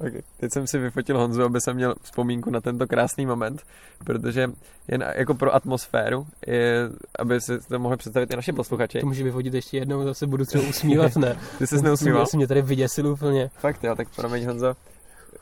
Okay. 0.00 0.22
Teď 0.36 0.52
jsem 0.52 0.66
si 0.66 0.78
vyfotil 0.78 1.18
Honzu, 1.18 1.44
aby 1.44 1.60
jsem 1.60 1.76
měl 1.76 1.94
vzpomínku 2.02 2.50
na 2.50 2.60
tento 2.60 2.86
krásný 2.86 3.26
moment, 3.26 3.62
protože 4.04 4.50
jen 4.88 5.04
jako 5.14 5.34
pro 5.34 5.54
atmosféru, 5.54 6.26
je, 6.46 6.88
aby 7.18 7.40
si 7.40 7.58
to 7.68 7.78
mohli 7.78 7.96
představit 7.96 8.30
i 8.30 8.36
naši 8.36 8.52
posluchači. 8.52 9.00
To 9.00 9.06
může 9.06 9.24
vyvodit 9.24 9.54
ještě 9.54 9.76
jednou, 9.76 10.04
zase 10.04 10.26
budu 10.26 10.44
třeba 10.44 10.64
usmívat, 10.68 11.16
ne? 11.16 11.38
Ty 11.58 11.66
jsi 11.66 11.82
neusmíval? 11.82 12.20
Já 12.20 12.26
jsem 12.26 12.38
mě 12.38 12.46
tady 12.46 12.62
vyděsil 12.62 13.06
úplně. 13.06 13.50
Fakt 13.58 13.84
jo, 13.84 13.94
tak 13.96 14.08
promiň 14.16 14.46
Honzo. 14.46 14.74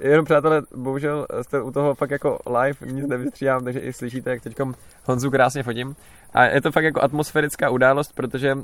Jenom 0.00 0.24
přátelé, 0.24 0.62
bohužel 0.76 1.26
jste 1.42 1.62
u 1.62 1.70
toho 1.70 1.94
fakt 1.94 2.10
jako 2.10 2.38
live, 2.60 2.92
nic 2.92 3.06
nevystříhám, 3.06 3.64
takže 3.64 3.80
i 3.80 3.92
slyšíte, 3.92 4.30
jak 4.30 4.42
teďkom 4.42 4.74
Honzu 5.04 5.30
krásně 5.30 5.62
fotím. 5.62 5.96
A 6.34 6.44
je 6.44 6.62
to 6.62 6.72
fakt 6.72 6.84
jako 6.84 7.02
atmosférická 7.02 7.70
událost, 7.70 8.12
protože 8.14 8.54
uh, 8.54 8.62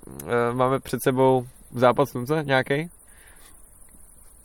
máme 0.53 0.81
před 0.81 1.03
sebou 1.03 1.47
západ 1.75 2.09
slunce 2.09 2.43
nějaký. 2.47 2.91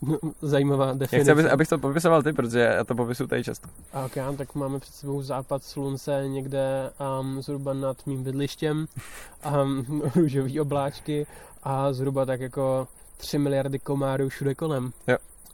No, 0.02 0.18
Zajímavá 0.42 0.86
Já 0.86 0.92
chci, 0.94 1.00
definice. 1.00 1.32
aby, 1.32 1.50
abych 1.50 1.68
to 1.68 1.78
popisoval 1.78 2.24
ty, 2.24 2.34
protože 2.34 2.60
já 2.60 2.84
to 2.84 2.96
popisuju 2.96 3.28
tady 3.28 3.44
často. 3.44 3.68
A 3.94 4.06
ok, 4.06 4.38
tak 4.38 4.56
máme 4.56 4.80
před 4.80 4.94
sebou 4.94 5.22
západ 5.22 5.64
slunce 5.64 6.24
někde 6.28 6.90
um, 7.20 7.42
zhruba 7.42 7.74
nad 7.74 8.08
mým 8.08 8.24
bydlištěm, 8.24 8.86
um, 9.64 10.02
růžový 10.16 10.60
obláčky 10.60 11.28
a 11.64 11.94
zhruba 11.94 12.26
tak 12.26 12.40
jako 12.42 12.88
3 13.18 13.38
miliardy 13.38 13.80
komárů 13.80 14.30
všude 14.30 14.56
kolem. 14.56 14.92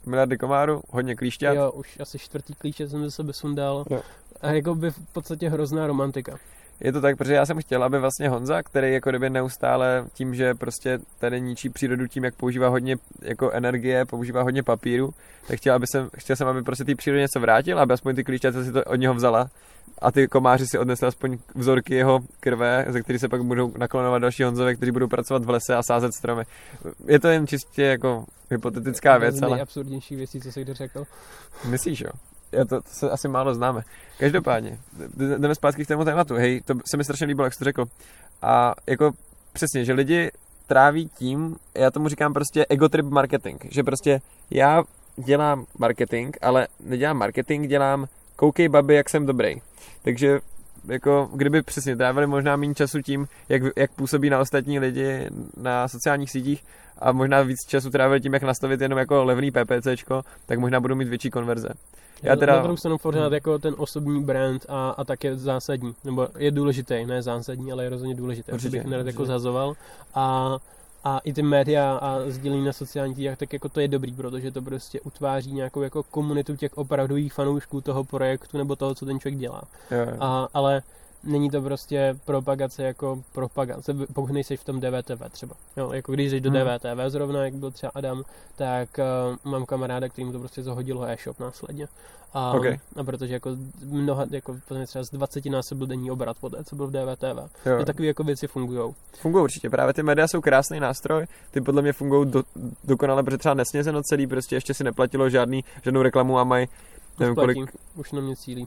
Miliardy 0.06 0.38
komáru, 0.38 0.82
hodně 0.90 1.16
klíšťat. 1.16 1.56
Jo, 1.56 1.72
už 1.72 2.00
asi 2.00 2.18
čtvrtý 2.18 2.54
klíče 2.54 2.88
jsem 2.88 3.04
ze 3.04 3.10
sebe 3.10 3.32
sundal. 3.32 3.84
Jo. 3.90 4.02
A 4.40 4.52
jako 4.52 4.74
by 4.74 4.90
v 4.90 4.98
podstatě 5.12 5.48
hrozná 5.48 5.86
romantika. 5.86 6.38
Je 6.80 6.92
to 6.92 7.00
tak, 7.00 7.16
protože 7.16 7.34
já 7.34 7.46
jsem 7.46 7.58
chtěl, 7.58 7.84
aby 7.84 7.98
vlastně 7.98 8.28
Honza, 8.28 8.62
který 8.62 8.92
jako 8.92 9.10
kdyby 9.10 9.30
neustále 9.30 10.04
tím, 10.14 10.34
že 10.34 10.54
prostě 10.54 10.98
tady 11.18 11.40
ničí 11.40 11.68
přírodu 11.68 12.06
tím, 12.06 12.24
jak 12.24 12.34
používá 12.34 12.68
hodně 12.68 12.96
jako 13.22 13.50
energie, 13.50 14.04
používá 14.04 14.42
hodně 14.42 14.62
papíru, 14.62 15.14
tak 15.48 15.58
chtěl, 15.58 15.74
aby 15.74 15.86
jsem, 15.86 16.08
chtěl 16.16 16.36
jsem, 16.36 16.48
aby 16.48 16.62
prostě 16.62 16.84
té 16.84 16.94
přírodě 16.94 17.22
něco 17.22 17.40
vrátil, 17.40 17.78
aby 17.78 17.94
aspoň 17.94 18.14
ty 18.14 18.24
klíčata 18.24 18.64
si 18.64 18.72
to 18.72 18.84
od 18.84 18.94
něho 18.94 19.14
vzala 19.14 19.50
a 19.98 20.12
ty 20.12 20.28
komáři 20.28 20.66
si 20.66 20.78
odnesli 20.78 21.06
aspoň 21.06 21.38
vzorky 21.54 21.94
jeho 21.94 22.20
krve, 22.40 22.86
ze 22.88 23.02
kterých 23.02 23.20
se 23.20 23.28
pak 23.28 23.42
budou 23.42 23.72
naklonovat 23.78 24.22
další 24.22 24.42
Honzové, 24.42 24.74
kteří 24.74 24.92
budou 24.92 25.08
pracovat 25.08 25.44
v 25.44 25.50
lese 25.50 25.74
a 25.76 25.82
sázet 25.82 26.14
stromy. 26.14 26.42
Je 27.06 27.20
to 27.20 27.28
jen 27.28 27.46
čistě 27.46 27.82
jako 27.82 28.24
hypotetická 28.50 29.18
věc, 29.18 29.42
ale 29.42 29.52
nejabsurdnější 29.52 30.16
věcí, 30.16 30.40
co 30.40 30.52
jsi 30.52 30.62
kdy 30.62 30.74
řekl. 30.74 31.04
myslíš, 31.64 32.00
jo? 32.00 32.10
Já 32.54 32.64
to, 32.64 32.80
to 32.80 32.88
se 32.88 33.10
asi 33.10 33.28
málo 33.28 33.54
známe. 33.54 33.82
Každopádně, 34.18 34.78
jdeme 35.16 35.54
zpátky 35.54 35.84
k 35.84 35.88
tému 35.88 36.04
tématu. 36.04 36.34
Hej, 36.34 36.60
to 36.60 36.74
se 36.86 36.96
mi 36.96 37.04
strašně 37.04 37.26
líbilo, 37.26 37.46
jak 37.46 37.52
jsi 37.52 37.58
to 37.58 37.64
řekl. 37.64 37.84
A 38.42 38.74
jako 38.86 39.12
přesně, 39.52 39.84
že 39.84 39.92
lidi 39.92 40.30
tráví 40.66 41.08
tím, 41.08 41.56
já 41.74 41.90
tomu 41.90 42.08
říkám 42.08 42.32
prostě 42.32 42.66
ego 42.68 42.88
trip 42.88 43.06
marketing, 43.06 43.60
že 43.70 43.82
prostě 43.82 44.20
já 44.50 44.82
dělám 45.16 45.66
marketing, 45.78 46.36
ale 46.42 46.68
nedělám 46.80 47.18
marketing, 47.18 47.68
dělám 47.68 48.06
koukej 48.36 48.68
babi, 48.68 48.94
jak 48.94 49.10
jsem 49.10 49.26
dobrý. 49.26 49.56
Takže 50.02 50.40
jako 50.88 51.30
kdyby 51.34 51.62
přesně 51.62 51.96
trávili 51.96 52.26
možná 52.26 52.56
méně 52.56 52.74
času 52.74 53.02
tím, 53.02 53.26
jak, 53.48 53.62
jak 53.76 53.92
působí 53.92 54.30
na 54.30 54.40
ostatní 54.40 54.78
lidi 54.78 55.28
na 55.56 55.88
sociálních 55.88 56.30
sítích 56.30 56.64
a 56.98 57.12
možná 57.12 57.42
víc 57.42 57.58
času 57.68 57.90
trávili 57.90 58.20
tím, 58.20 58.34
jak 58.34 58.42
nastavit 58.42 58.80
jenom 58.80 58.98
jako 58.98 59.24
levný 59.24 59.50
PPCčko, 59.50 60.22
tak 60.46 60.58
možná 60.58 60.80
budou 60.80 60.94
mít 60.94 61.08
větší 61.08 61.30
konverze. 61.30 61.68
Já 62.22 62.36
teda... 62.36 62.56
Na 62.56 62.62
druhou 62.62 62.76
stranu 62.76 62.98
pořád 62.98 63.32
jako 63.32 63.58
ten 63.58 63.74
osobní 63.78 64.24
brand 64.24 64.66
a, 64.68 64.90
a 64.90 65.04
tak 65.04 65.24
je 65.24 65.36
zásadní, 65.36 65.94
nebo 66.04 66.28
je 66.38 66.50
důležitý, 66.50 67.06
ne 67.06 67.22
zásadní, 67.22 67.72
ale 67.72 67.84
je 67.84 67.90
rozhodně 67.90 68.14
důležité, 68.14 68.52
určitě, 68.52 68.70
bych 68.70 68.84
nerad 68.84 69.06
jako 69.06 69.26
zazoval. 69.26 69.74
A 70.14 70.56
a 71.04 71.18
i 71.18 71.32
ty 71.32 71.42
média 71.42 71.96
a 71.96 72.18
sdělení 72.28 72.64
na 72.64 72.72
sociálních 72.72 73.16
sítích, 73.16 73.38
tak 73.38 73.52
jako 73.52 73.68
to 73.68 73.80
je 73.80 73.88
dobrý, 73.88 74.12
protože 74.12 74.50
to 74.50 74.62
prostě 74.62 75.00
utváří 75.00 75.52
nějakou 75.52 75.82
jako 75.82 76.02
komunitu 76.02 76.56
těch 76.56 76.78
opravdových 76.78 77.32
fanoušků 77.32 77.80
toho 77.80 78.04
projektu 78.04 78.58
nebo 78.58 78.76
toho, 78.76 78.94
co 78.94 79.06
ten 79.06 79.20
člověk 79.20 79.40
dělá. 79.40 79.62
Jo. 79.90 80.16
A, 80.20 80.48
ale 80.54 80.82
není 81.26 81.50
to 81.50 81.62
prostě 81.62 82.16
propagace 82.24 82.82
jako 82.82 83.22
propagace, 83.32 83.94
pokud 84.12 84.32
nejsi 84.32 84.56
v 84.56 84.64
tom 84.64 84.80
DVTV 84.80 85.32
třeba. 85.32 85.54
Jo, 85.76 85.92
jako 85.92 86.12
když 86.12 86.30
jsi 86.30 86.40
do 86.40 86.50
hmm. 86.50 86.60
DVTV 86.60 86.98
zrovna, 87.08 87.44
jak 87.44 87.54
byl 87.54 87.70
třeba 87.70 87.92
Adam, 87.94 88.22
tak 88.56 88.88
uh, 88.98 89.52
mám 89.52 89.66
kamaráda, 89.66 90.08
kterým 90.08 90.32
to 90.32 90.38
prostě 90.38 90.62
zahodilo 90.62 91.04
e-shop 91.04 91.40
následně. 91.40 91.88
A, 92.34 92.52
okay. 92.52 92.78
a 92.96 93.04
protože 93.04 93.34
jako 93.34 93.56
mnoha, 93.84 94.26
jako 94.30 94.56
třeba 94.86 95.04
z 95.04 95.10
20 95.10 95.46
násobil 95.46 95.86
denní 95.86 96.10
obrat 96.10 96.36
po 96.40 96.50
té, 96.50 96.64
co 96.64 96.76
byl 96.76 96.86
v 96.86 96.90
DVTV. 96.90 97.66
Jo. 97.66 97.78
A 97.80 97.84
takové 97.84 98.06
jako 98.06 98.24
věci 98.24 98.46
fungují. 98.46 98.94
Fungují 99.20 99.44
určitě, 99.44 99.70
právě 99.70 99.94
ty 99.94 100.02
média 100.02 100.28
jsou 100.28 100.40
krásný 100.40 100.80
nástroj, 100.80 101.26
ty 101.50 101.60
podle 101.60 101.82
mě 101.82 101.92
fungují 101.92 102.30
do, 102.30 102.42
dokonale, 102.84 103.22
protože 103.22 103.38
třeba 103.38 103.54
nesnězeno 103.54 104.02
celý, 104.02 104.26
prostě 104.26 104.56
ještě 104.56 104.74
si 104.74 104.84
neplatilo 104.84 105.30
žádný, 105.30 105.64
žádnou 105.82 106.02
reklamu 106.02 106.38
a 106.38 106.44
mají 106.44 106.68
nevím 107.18 107.34
kolik... 107.34 107.58
Už 107.96 108.12
na 108.12 108.20
mě 108.20 108.36
cílí. 108.36 108.66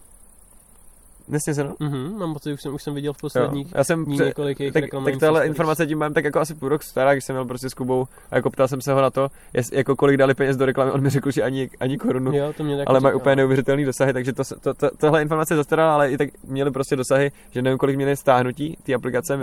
Nesnězeno? 1.28 1.76
Mhm, 1.80 2.20
mám 2.20 2.34
pocit, 2.34 2.54
už 2.54 2.62
jsem, 2.62 2.74
už 2.74 2.84
jsem 2.84 2.94
viděl 2.94 3.14
v 3.14 3.18
posledních 3.18 3.68
Já 3.76 3.84
jsem 3.84 4.06
dní 4.06 4.18
několik 4.18 4.60
jejich 4.60 4.74
tak, 4.74 4.84
tak 5.06 5.18
tahle 5.20 5.48
informace 5.48 5.88
tím 5.88 5.98
mám 5.98 6.14
tak 6.14 6.26
jako 6.26 6.40
asi 6.40 6.56
půl 6.56 6.70
rok 6.70 6.84
stará, 6.84 7.14
když 7.14 7.26
jsem 7.26 7.36
měl 7.36 7.46
prostě 7.46 7.70
s 7.70 7.74
Kubou 7.74 8.06
a 8.32 8.36
jako 8.36 8.50
ptal 8.50 8.68
jsem 8.68 8.82
se 8.82 8.94
ho 8.94 9.02
na 9.02 9.10
to, 9.10 9.28
jest, 9.54 9.74
jako 9.74 9.96
kolik 9.96 10.18
dali 10.18 10.34
peněz 10.34 10.58
do 10.58 10.66
reklamy, 10.66 10.92
on 10.92 11.02
mi 11.02 11.10
řekl, 11.10 11.32
že 11.32 11.44
ani, 11.44 11.70
ani 11.80 11.98
korunu, 11.98 12.32
jo, 12.34 12.54
to 12.58 12.64
mě 12.64 12.84
ale 12.86 13.00
mají 13.00 13.16
úplně 13.16 13.36
neuvěřitelný 13.36 13.86
dosahy, 13.86 14.14
takže 14.14 14.34
to, 14.34 14.44
to, 14.62 14.74
to, 14.74 14.90
tohle 14.98 15.22
informace 15.22 15.54
je 15.54 15.58
zastarala, 15.58 15.94
ale 15.94 16.12
i 16.12 16.18
tak 16.18 16.30
měli 16.44 16.72
prostě 16.72 16.96
dosahy, 16.96 17.32
že 17.52 17.62
nevím, 17.62 17.78
kolik 17.78 17.96
měli 17.96 18.18
stáhnutí 18.18 18.78
ty 18.84 18.96
aplikace, 18.96 19.40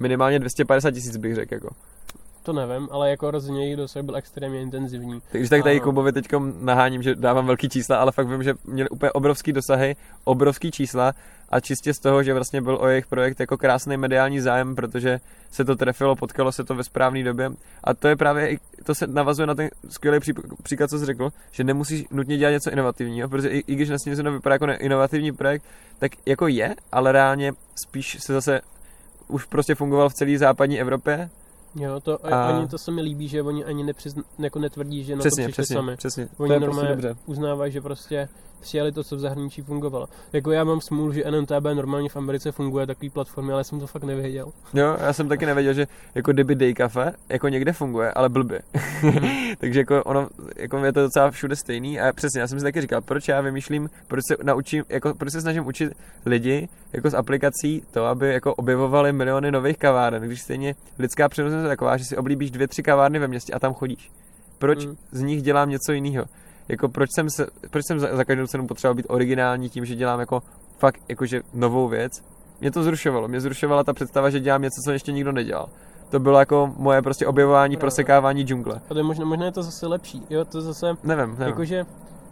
minimálně 0.00 0.38
250 0.38 0.90
tisíc 0.90 1.16
bych 1.16 1.34
řekl. 1.34 1.54
Jako 1.54 1.68
to 2.44 2.52
nevím, 2.52 2.88
ale 2.90 3.10
jako 3.10 3.30
rozhodně 3.30 3.64
jejich 3.64 3.76
dosah 3.76 4.02
byl 4.02 4.16
extrémně 4.16 4.60
intenzivní. 4.60 5.22
Takže 5.32 5.50
tak 5.50 5.62
tady 5.62 5.80
a... 5.80 5.82
Kubovi 5.82 6.12
teď 6.12 6.26
naháním, 6.60 7.02
že 7.02 7.14
dávám 7.14 7.46
velký 7.46 7.68
čísla, 7.68 7.96
ale 7.96 8.12
fakt 8.12 8.28
vím, 8.28 8.42
že 8.42 8.54
měli 8.64 8.88
úplně 8.88 9.12
obrovský 9.12 9.52
dosahy, 9.52 9.96
obrovský 10.24 10.70
čísla 10.70 11.12
a 11.48 11.60
čistě 11.60 11.94
z 11.94 11.98
toho, 11.98 12.22
že 12.22 12.34
vlastně 12.34 12.62
byl 12.62 12.78
o 12.80 12.88
jejich 12.88 13.06
projekt 13.06 13.40
jako 13.40 13.56
krásný 13.56 13.96
mediální 13.96 14.40
zájem, 14.40 14.74
protože 14.74 15.20
se 15.50 15.64
to 15.64 15.76
trefilo, 15.76 16.16
potkalo 16.16 16.52
se 16.52 16.64
to 16.64 16.74
ve 16.74 16.84
správné 16.84 17.22
době 17.22 17.50
a 17.84 17.94
to 17.94 18.08
je 18.08 18.16
právě, 18.16 18.56
to 18.84 18.94
se 18.94 19.06
navazuje 19.06 19.46
na 19.46 19.54
ten 19.54 19.70
skvělý 19.88 20.20
příklad, 20.62 20.90
co 20.90 20.98
jsi 20.98 21.06
řekl, 21.06 21.30
že 21.50 21.64
nemusíš 21.64 22.04
nutně 22.10 22.36
dělat 22.36 22.50
něco 22.50 22.70
inovativního, 22.70 23.28
protože 23.28 23.48
i, 23.48 23.64
i 23.66 23.74
když 23.74 23.88
na 23.88 23.96
to 24.22 24.32
vypadá 24.32 24.54
jako 24.54 24.66
inovativní 24.78 25.32
projekt, 25.32 25.64
tak 25.98 26.12
jako 26.26 26.48
je, 26.48 26.74
ale 26.92 27.12
reálně 27.12 27.52
spíš 27.74 28.16
se 28.20 28.32
zase 28.32 28.60
už 29.28 29.44
prostě 29.44 29.74
fungoval 29.74 30.08
v 30.08 30.14
celé 30.14 30.38
západní 30.38 30.80
Evropě 30.80 31.30
Jo, 31.76 32.00
to, 32.00 32.26
a... 32.26 32.48
ani 32.48 32.68
to 32.68 32.78
se 32.78 32.90
mi 32.90 33.02
líbí, 33.02 33.28
že 33.28 33.42
oni 33.42 33.64
ani 33.64 33.84
nepřizn, 33.84 34.20
jako 34.38 34.58
netvrdí, 34.58 35.04
že 35.04 35.16
na 35.16 35.20
přesně, 35.20 35.44
to 35.44 35.48
přišli 35.48 35.62
přesně, 35.62 35.74
sami. 35.74 35.96
Přesně, 35.96 36.28
oni 36.36 36.48
to 36.48 36.54
je 36.54 36.60
normálně 36.60 36.92
prostě 36.92 37.16
uznávají, 37.26 37.72
že 37.72 37.80
prostě 37.80 38.28
přijali 38.64 38.92
to, 38.92 39.04
co 39.04 39.16
v 39.16 39.20
zahraničí 39.20 39.62
fungovalo. 39.62 40.06
Jako 40.32 40.52
já 40.52 40.64
mám 40.64 40.80
smůlu, 40.80 41.12
že 41.12 41.24
NMTB 41.30 41.64
normálně 41.74 42.08
v 42.08 42.16
Americe 42.16 42.52
funguje 42.52 42.86
takový 42.86 43.10
platformy, 43.10 43.52
ale 43.52 43.64
jsem 43.64 43.80
to 43.80 43.86
fakt 43.86 44.04
nevěděl. 44.04 44.52
Jo, 44.74 44.96
já 45.00 45.12
jsem 45.12 45.28
taky 45.28 45.46
nevěděl, 45.46 45.72
že 45.72 45.86
jako 46.14 46.32
kdyby 46.32 46.54
Day 46.54 46.74
Cafe 46.74 47.12
jako 47.28 47.48
někde 47.48 47.72
funguje, 47.72 48.12
ale 48.12 48.28
blbě. 48.28 48.60
Takže 49.58 49.80
jako 49.80 50.02
ono, 50.04 50.28
jako 50.56 50.84
je 50.84 50.92
to 50.92 51.02
docela 51.02 51.30
všude 51.30 51.56
stejný 51.56 52.00
a 52.00 52.12
přesně, 52.12 52.40
já 52.40 52.46
jsem 52.46 52.58
si 52.58 52.64
taky 52.64 52.80
říkal, 52.80 53.00
proč 53.00 53.28
já 53.28 53.40
vymýšlím, 53.40 53.90
proč 54.08 54.20
se 54.28 54.36
naučím, 54.42 54.84
jako 54.88 55.14
proč 55.14 55.32
se 55.32 55.40
snažím 55.40 55.66
učit 55.66 55.92
lidi 56.26 56.68
jako 56.92 57.10
z 57.10 57.14
aplikací 57.14 57.82
to, 57.90 58.04
aby 58.04 58.32
jako 58.32 58.54
objevovali 58.54 59.12
miliony 59.12 59.52
nových 59.52 59.78
kaváren, 59.78 60.22
když 60.22 60.42
stejně 60.42 60.74
lidská 60.98 61.28
přirozenost 61.28 61.64
je 61.64 61.68
taková, 61.68 61.96
že 61.96 62.04
si 62.04 62.16
oblíbíš 62.16 62.50
dvě, 62.50 62.68
tři 62.68 62.82
kavárny 62.82 63.18
ve 63.18 63.28
městě 63.28 63.52
a 63.52 63.58
tam 63.58 63.74
chodíš. 63.74 64.10
Proč 64.58 64.86
mm. 64.86 64.96
z 65.12 65.20
nich 65.20 65.42
dělám 65.42 65.70
něco 65.70 65.92
jiného? 65.92 66.24
Jako 66.68 66.88
proč 66.88 67.10
jsem, 67.14 67.30
se, 67.30 67.46
proč 67.70 67.86
jsem 67.86 68.00
za, 68.00 68.16
za 68.16 68.24
každou 68.24 68.46
cenu 68.46 68.66
potřeboval 68.66 68.94
být 68.94 69.06
originální 69.08 69.68
tím, 69.68 69.84
že 69.84 69.94
dělám 69.94 70.20
jako 70.20 70.42
fakt 70.78 71.00
jakože 71.08 71.40
novou 71.54 71.88
věc. 71.88 72.12
Mě 72.60 72.70
to 72.70 72.82
zrušovalo, 72.82 73.28
mě 73.28 73.40
zrušovala 73.40 73.84
ta 73.84 73.92
představa, 73.92 74.30
že 74.30 74.40
dělám 74.40 74.62
něco, 74.62 74.80
co 74.84 74.92
ještě 74.92 75.12
nikdo 75.12 75.32
nedělal. 75.32 75.68
To 76.10 76.20
bylo 76.20 76.38
jako 76.38 76.74
moje 76.76 77.02
prostě 77.02 77.26
objevování, 77.26 77.76
prosekávání 77.76 78.42
džungle. 78.42 78.80
A 78.90 78.94
to 78.94 78.98
je 78.98 79.04
možná, 79.04 79.24
možná 79.24 79.44
je 79.44 79.52
to 79.52 79.62
zase 79.62 79.86
lepší, 79.86 80.22
jo, 80.30 80.44
to 80.44 80.60
zase... 80.60 80.86
Nevím, 81.02 81.30
nevím. 81.30 81.46
Jakože 81.46 81.84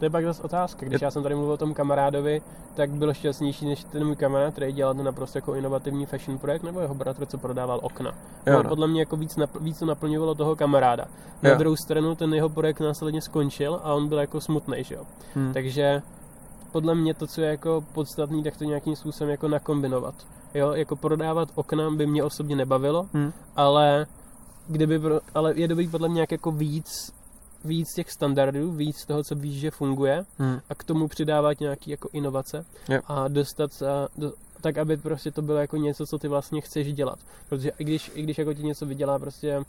to 0.02 0.06
je 0.06 0.10
pak 0.10 0.24
zase 0.24 0.42
otázka. 0.42 0.86
Když 0.86 1.00
je... 1.00 1.04
já 1.04 1.10
jsem 1.10 1.22
tady 1.22 1.34
mluvil 1.34 1.52
o 1.52 1.56
tom 1.56 1.74
kamarádovi, 1.74 2.42
tak 2.74 2.90
byl 2.90 3.14
šťastnější 3.14 3.66
než 3.66 3.84
ten 3.84 4.06
můj 4.06 4.16
kamarád, 4.16 4.52
který 4.52 4.72
dělal 4.72 4.94
ten 4.94 5.04
naprosto 5.04 5.38
jako 5.38 5.54
inovativní 5.54 6.06
fashion 6.06 6.38
projekt, 6.38 6.62
nebo 6.62 6.80
jeho 6.80 6.94
bratr, 6.94 7.26
co 7.26 7.38
prodával 7.38 7.80
okna. 7.82 8.14
Jo, 8.46 8.62
no. 8.62 8.68
Podle 8.68 8.88
mě 8.88 9.00
jako 9.00 9.16
víc, 9.16 9.36
napl- 9.36 9.60
víc 9.60 9.78
to 9.78 9.86
naplňovalo 9.86 10.34
toho 10.34 10.56
kamaráda. 10.56 11.04
Na 11.42 11.50
jo. 11.50 11.56
druhou 11.56 11.76
stranu 11.76 12.14
ten 12.14 12.34
jeho 12.34 12.48
projekt 12.48 12.80
následně 12.80 13.22
skončil 13.22 13.80
a 13.82 13.94
on 13.94 14.08
byl 14.08 14.18
jako 14.18 14.40
smutný, 14.40 14.84
že 14.84 14.94
jo. 14.94 15.04
Hmm. 15.34 15.52
Takže 15.52 16.02
podle 16.72 16.94
mě 16.94 17.14
to, 17.14 17.26
co 17.26 17.40
je 17.40 17.48
jako 17.50 17.84
podstatný, 17.92 18.42
tak 18.42 18.56
to 18.56 18.64
nějakým 18.64 18.96
způsobem 18.96 19.30
jako 19.30 19.48
nakombinovat. 19.48 20.14
Jo, 20.54 20.72
jako 20.72 20.96
prodávat 20.96 21.48
okna 21.54 21.90
by 21.90 22.06
mě 22.06 22.24
osobně 22.24 22.56
nebavilo, 22.56 23.06
hmm. 23.14 23.32
ale 23.56 24.06
kdyby, 24.68 25.00
ale 25.34 25.52
je 25.54 25.68
dobrý 25.68 25.88
podle 25.88 26.08
mě 26.08 26.14
nějak 26.14 26.32
jako 26.32 26.50
víc 26.50 27.12
víc 27.64 27.94
těch 27.94 28.10
standardů, 28.10 28.72
víc 28.72 29.06
toho, 29.06 29.24
co 29.24 29.34
víš, 29.34 29.60
že 29.60 29.70
funguje 29.70 30.24
hmm. 30.38 30.60
a 30.68 30.74
k 30.74 30.84
tomu 30.84 31.08
přidávat 31.08 31.60
nějaký 31.60 31.90
jako 31.90 32.08
inovace 32.12 32.64
yep. 32.88 33.04
a 33.06 33.28
dostat 33.28 33.72
se 33.72 33.86
do, 34.16 34.32
tak, 34.60 34.78
aby 34.78 34.96
prostě 34.96 35.30
to 35.30 35.42
bylo 35.42 35.58
jako 35.58 35.76
něco, 35.76 36.06
co 36.06 36.18
ty 36.18 36.28
vlastně 36.28 36.60
chceš 36.60 36.92
dělat. 36.92 37.18
Protože 37.48 37.72
i 37.78 37.84
když, 37.84 38.10
i 38.14 38.22
když 38.22 38.38
jako 38.38 38.54
ti 38.54 38.62
něco 38.62 38.86
vydělá 38.86 39.18
prostě 39.18 39.60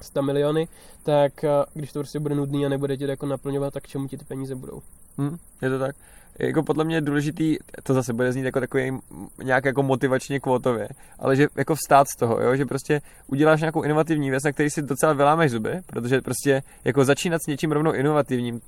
100 0.00 0.22
miliony, 0.22 0.68
tak 1.02 1.44
když 1.74 1.92
to 1.92 1.98
prostě 1.98 2.20
bude 2.20 2.34
nudný 2.34 2.66
a 2.66 2.68
nebude 2.68 2.96
tě 2.96 3.04
jako 3.04 3.26
naplňovat, 3.26 3.74
tak 3.74 3.86
čemu 3.86 4.08
ti 4.08 4.18
ty 4.18 4.24
peníze 4.24 4.54
budou? 4.54 4.82
Hmm, 5.18 5.36
je 5.62 5.70
to 5.70 5.78
tak 5.78 5.96
jako 6.38 6.62
podle 6.62 6.84
mě 6.84 6.96
je 6.96 7.00
důležitý, 7.00 7.56
to 7.82 7.94
zase 7.94 8.12
bude 8.12 8.32
znít 8.32 8.44
jako 8.44 8.60
takový 8.60 8.98
nějak 9.42 9.64
jako 9.64 9.82
motivačně 9.82 10.40
kvotově, 10.40 10.88
ale 11.18 11.36
že 11.36 11.46
jako 11.56 11.74
vstát 11.74 12.06
z 12.08 12.16
toho, 12.18 12.40
jo? 12.40 12.56
že 12.56 12.64
prostě 12.64 13.00
uděláš 13.26 13.60
nějakou 13.60 13.82
inovativní 13.82 14.30
věc, 14.30 14.44
na 14.44 14.52
který 14.52 14.70
si 14.70 14.82
docela 14.82 15.12
vylámeš 15.12 15.50
zuby, 15.50 15.80
protože 15.86 16.20
prostě 16.20 16.62
jako 16.84 17.04
začínat 17.04 17.42
s 17.42 17.46
něčím 17.46 17.72
rovnou 17.72 17.92
inovativním, 17.92 18.60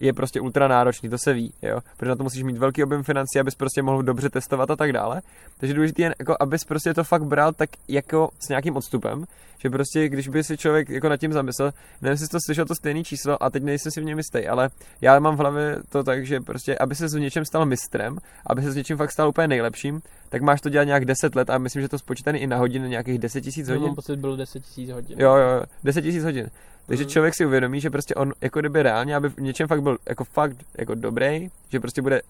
je 0.00 0.12
prostě 0.12 0.40
ultra 0.40 0.68
náročný, 0.68 1.08
to 1.08 1.18
se 1.18 1.32
ví, 1.32 1.52
jo, 1.62 1.80
protože 1.96 2.08
na 2.08 2.16
to 2.16 2.22
musíš 2.22 2.42
mít 2.42 2.58
velký 2.58 2.84
objem 2.84 3.02
financí, 3.02 3.40
abys 3.40 3.54
prostě 3.54 3.82
mohl 3.82 4.02
dobře 4.02 4.30
testovat 4.30 4.70
a 4.70 4.76
tak 4.76 4.92
dále. 4.92 5.22
Takže 5.58 5.74
důležité 5.74 6.02
je, 6.02 6.14
jako, 6.18 6.36
abys 6.40 6.64
prostě 6.64 6.94
to 6.94 7.04
fakt 7.04 7.24
bral 7.24 7.52
tak 7.52 7.70
jako 7.88 8.28
s 8.46 8.48
nějakým 8.48 8.76
odstupem, 8.76 9.24
že 9.58 9.70
prostě, 9.70 10.08
když 10.08 10.28
by 10.28 10.44
si 10.44 10.56
člověk 10.56 10.88
jako 10.88 11.08
nad 11.08 11.16
tím 11.16 11.32
zamyslel, 11.32 11.72
nevím, 12.02 12.12
jestli 12.12 12.28
to 12.28 12.38
slyšel 12.46 12.64
to 12.64 12.74
stejné 12.74 13.04
číslo 13.04 13.42
a 13.42 13.50
teď 13.50 13.62
nejsem 13.62 13.92
si 13.92 14.00
v 14.00 14.04
něm 14.04 14.18
jistý, 14.18 14.46
ale 14.46 14.68
já 15.00 15.18
mám 15.18 15.36
v 15.36 15.38
hlavě 15.38 15.76
to 15.88 16.04
tak, 16.04 16.26
že 16.26 16.40
prostě, 16.40 16.78
aby 16.78 16.94
se 16.94 17.08
v 17.08 17.20
něčem 17.20 17.44
stal 17.44 17.66
mistrem, 17.66 18.18
aby 18.46 18.62
se 18.62 18.72
s 18.72 18.76
něčím 18.76 18.96
fakt 18.96 19.12
stal 19.12 19.28
úplně 19.28 19.48
nejlepším, 19.48 20.02
tak 20.28 20.42
máš 20.42 20.60
to 20.60 20.68
dělat 20.68 20.84
nějak 20.84 21.04
10 21.04 21.34
let 21.34 21.50
a 21.50 21.58
myslím, 21.58 21.82
že 21.82 21.88
to 21.88 21.98
spočítaný 21.98 22.38
i 22.38 22.46
na 22.46 22.56
hodiny 22.56 22.88
nějakých 22.88 23.18
10 23.18 23.44
000 23.44 23.68
hodin. 23.68 23.86
Mám 23.86 23.94
pocit, 23.94 24.16
bylo 24.16 24.36
10 24.36 24.62
000 24.78 24.94
hodin. 24.94 25.20
Jo, 25.20 25.36
jo, 25.36 25.62
10 25.84 26.04
000 26.04 26.24
hodin. 26.24 26.50
Takže 26.86 27.04
mm. 27.04 27.10
člověk 27.10 27.34
si 27.34 27.46
uvědomí, 27.46 27.80
že 27.80 27.90
prostě 27.90 28.14
on 28.14 28.32
jako 28.40 28.60
kdyby 28.60 28.82
reálně, 28.82 29.16
aby 29.16 29.28
v 29.28 29.38
něčem 29.38 29.68
fakt 29.68 29.82
byl 29.82 29.96
jako 30.08 30.24
fakt 30.24 30.56
jako 30.78 30.94
dobrý, 30.94 31.48
že 31.68 31.80
prostě 31.80 32.02
bude 32.02 32.20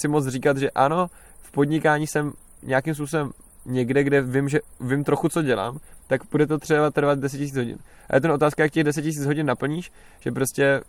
si 0.00 0.08
moc 0.08 0.26
říkat, 0.26 0.56
že 0.56 0.70
ano, 0.70 1.06
v 1.42 1.50
podnikání 1.50 2.06
jsem 2.06 2.32
nějakým 2.62 2.94
způsobem 2.94 3.30
někde, 3.66 4.04
kde 4.04 4.22
vím, 4.22 4.48
že 4.48 4.58
vím 4.80 5.04
trochu, 5.04 5.28
co 5.28 5.42
dělám, 5.42 5.78
tak 6.06 6.20
bude 6.30 6.46
to 6.46 6.58
třeba 6.58 6.90
trvat 6.90 7.18
10 7.18 7.40
000 7.40 7.52
hodin. 7.56 7.78
A 8.10 8.14
je 8.14 8.20
to 8.20 8.34
otázka, 8.34 8.62
jak 8.62 8.72
těch 8.72 8.84
10 8.84 9.04
000 9.04 9.26
hodin 9.26 9.46
naplníš, 9.46 9.92
že 10.20 10.32
prostě 10.32 10.80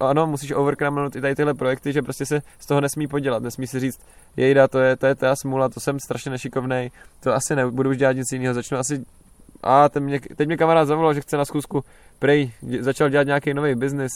ano, 0.00 0.26
musíš 0.26 0.52
overcramenut 0.52 1.16
i 1.16 1.20
tady 1.20 1.34
tyhle 1.34 1.54
projekty, 1.54 1.92
že 1.92 2.02
prostě 2.02 2.26
se 2.26 2.42
z 2.58 2.66
toho 2.66 2.80
nesmí 2.80 3.06
podělat, 3.06 3.42
nesmí 3.42 3.66
si 3.66 3.80
říct, 3.80 4.00
jejda, 4.36 4.68
to 4.68 4.78
je, 4.78 4.96
to 4.96 5.06
je 5.06 5.14
ta 5.14 5.36
smůla, 5.36 5.68
to 5.68 5.80
jsem 5.80 6.00
strašně 6.00 6.30
nešikovnej, 6.30 6.90
to 7.20 7.34
asi 7.34 7.56
nebudu 7.56 7.90
už 7.90 7.96
dělat 7.96 8.16
nic 8.16 8.32
jiného, 8.32 8.54
začnu 8.54 8.78
asi 8.78 9.04
a 9.62 9.88
teď 9.88 10.02
mě, 10.02 10.20
teď 10.36 10.46
mě 10.46 10.56
kamarád 10.56 10.88
zavolal, 10.88 11.14
že 11.14 11.20
chce 11.20 11.36
na 11.36 11.44
zkusku, 11.44 11.84
prej, 12.20 12.52
začal 12.80 13.08
dělat 13.08 13.26
nějaký 13.26 13.54
nový 13.54 13.74
biznis, 13.74 14.12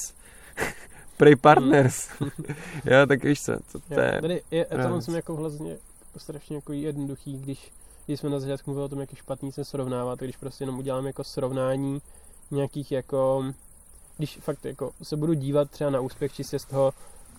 prej 1.17 1.37
partners. 1.37 2.09
jo, 2.85 3.07
tak 3.09 3.25
víš 3.25 3.39
co, 3.41 3.53
to, 3.73 3.79
to 3.95 4.01
je... 4.01 4.19
Tady 4.21 4.43
je, 4.51 4.65
to 4.65 5.01
jsem 5.01 5.15
jako 5.15 5.37
vlastně 5.37 5.77
strašně 6.17 6.57
jako 6.57 6.73
jednoduchý, 6.73 7.39
když, 7.39 7.73
když 8.07 8.21
jsme 8.21 8.31
na 8.31 8.41
začátku 8.41 8.71
mluvili 8.71 8.85
o 8.85 8.89
tom, 8.89 9.01
jak 9.01 9.13
je 9.13 9.19
špatný 9.19 9.53
se 9.53 9.65
srovnávat, 9.65 10.19
když 10.19 10.37
prostě 10.37 10.63
jenom 10.63 10.79
udělám 10.79 11.07
jako 11.07 11.25
srovnání 11.25 12.03
nějakých 12.51 12.93
jako, 12.93 13.45
když 14.17 14.39
fakt 14.43 14.65
jako 14.65 14.91
se 15.03 15.17
budu 15.17 15.33
dívat 15.33 15.71
třeba 15.71 15.91
na 15.91 16.01
úspěch 16.01 16.33
čistě 16.33 16.59
z 16.59 16.65
toho, 16.65 16.93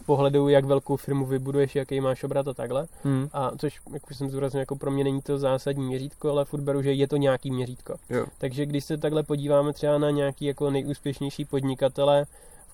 pohledu, 0.06 0.50
jak 0.50 0.66
velkou 0.66 0.96
firmu 0.96 1.26
vybuduješ, 1.26 1.76
jaký 1.76 2.02
máš 2.02 2.24
obrat 2.24 2.48
a 2.48 2.54
takhle. 2.54 2.88
Hmm. 3.04 3.30
A 3.34 3.52
což, 3.58 3.80
jak 3.94 4.12
už 4.12 4.18
jsem 4.18 4.30
zdůraznil, 4.30 4.60
jako 4.60 4.76
pro 4.76 4.92
mě 4.92 5.04
není 5.04 5.22
to 5.22 5.38
zásadní 5.38 5.86
měřítko, 5.86 6.32
ale 6.32 6.46
furt 6.46 6.62
beru, 6.62 6.82
že 6.82 6.94
je 6.94 7.08
to 7.08 7.18
nějaký 7.18 7.52
měřítko. 7.52 7.96
Jo. 8.10 8.26
Takže 8.38 8.66
když 8.66 8.86
se 8.86 8.98
takhle 8.98 9.24
podíváme 9.24 9.74
třeba 9.74 9.98
na 9.98 10.12
nějaký 10.12 10.46
jako 10.46 10.70
nejúspěšnější 10.72 11.46
podnikatele, 11.46 12.26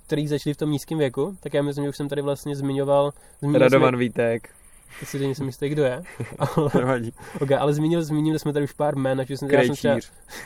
který 0.05 0.27
začali 0.27 0.53
v 0.53 0.57
tom 0.57 0.71
nízkém 0.71 0.97
věku, 0.97 1.35
tak 1.39 1.53
já 1.53 1.61
myslím, 1.61 1.83
že 1.83 1.89
už 1.89 1.97
jsem 1.97 2.09
tady 2.09 2.21
vlastně 2.21 2.55
zmiňoval. 2.55 3.13
Radovan 3.53 3.89
jsme, 3.89 3.97
Vítek. 3.97 4.49
Teď 4.99 5.09
si 5.09 5.19
nejsem 5.19 5.45
jistý, 5.45 5.69
kdo 5.69 5.83
je. 5.83 6.03
Ale, 6.37 7.01
okay, 7.41 7.57
ale 7.57 7.73
zmínili, 7.73 8.03
zmínili 8.03 8.39
jsme 8.39 8.53
tady 8.53 8.65
už 8.65 8.71
pár 8.71 8.95
jmén, 8.95 9.17
takže 9.17 9.37
jsem, 9.37 9.49
já 9.49 9.61
jsem 9.61 9.75
třeba, 9.75 9.95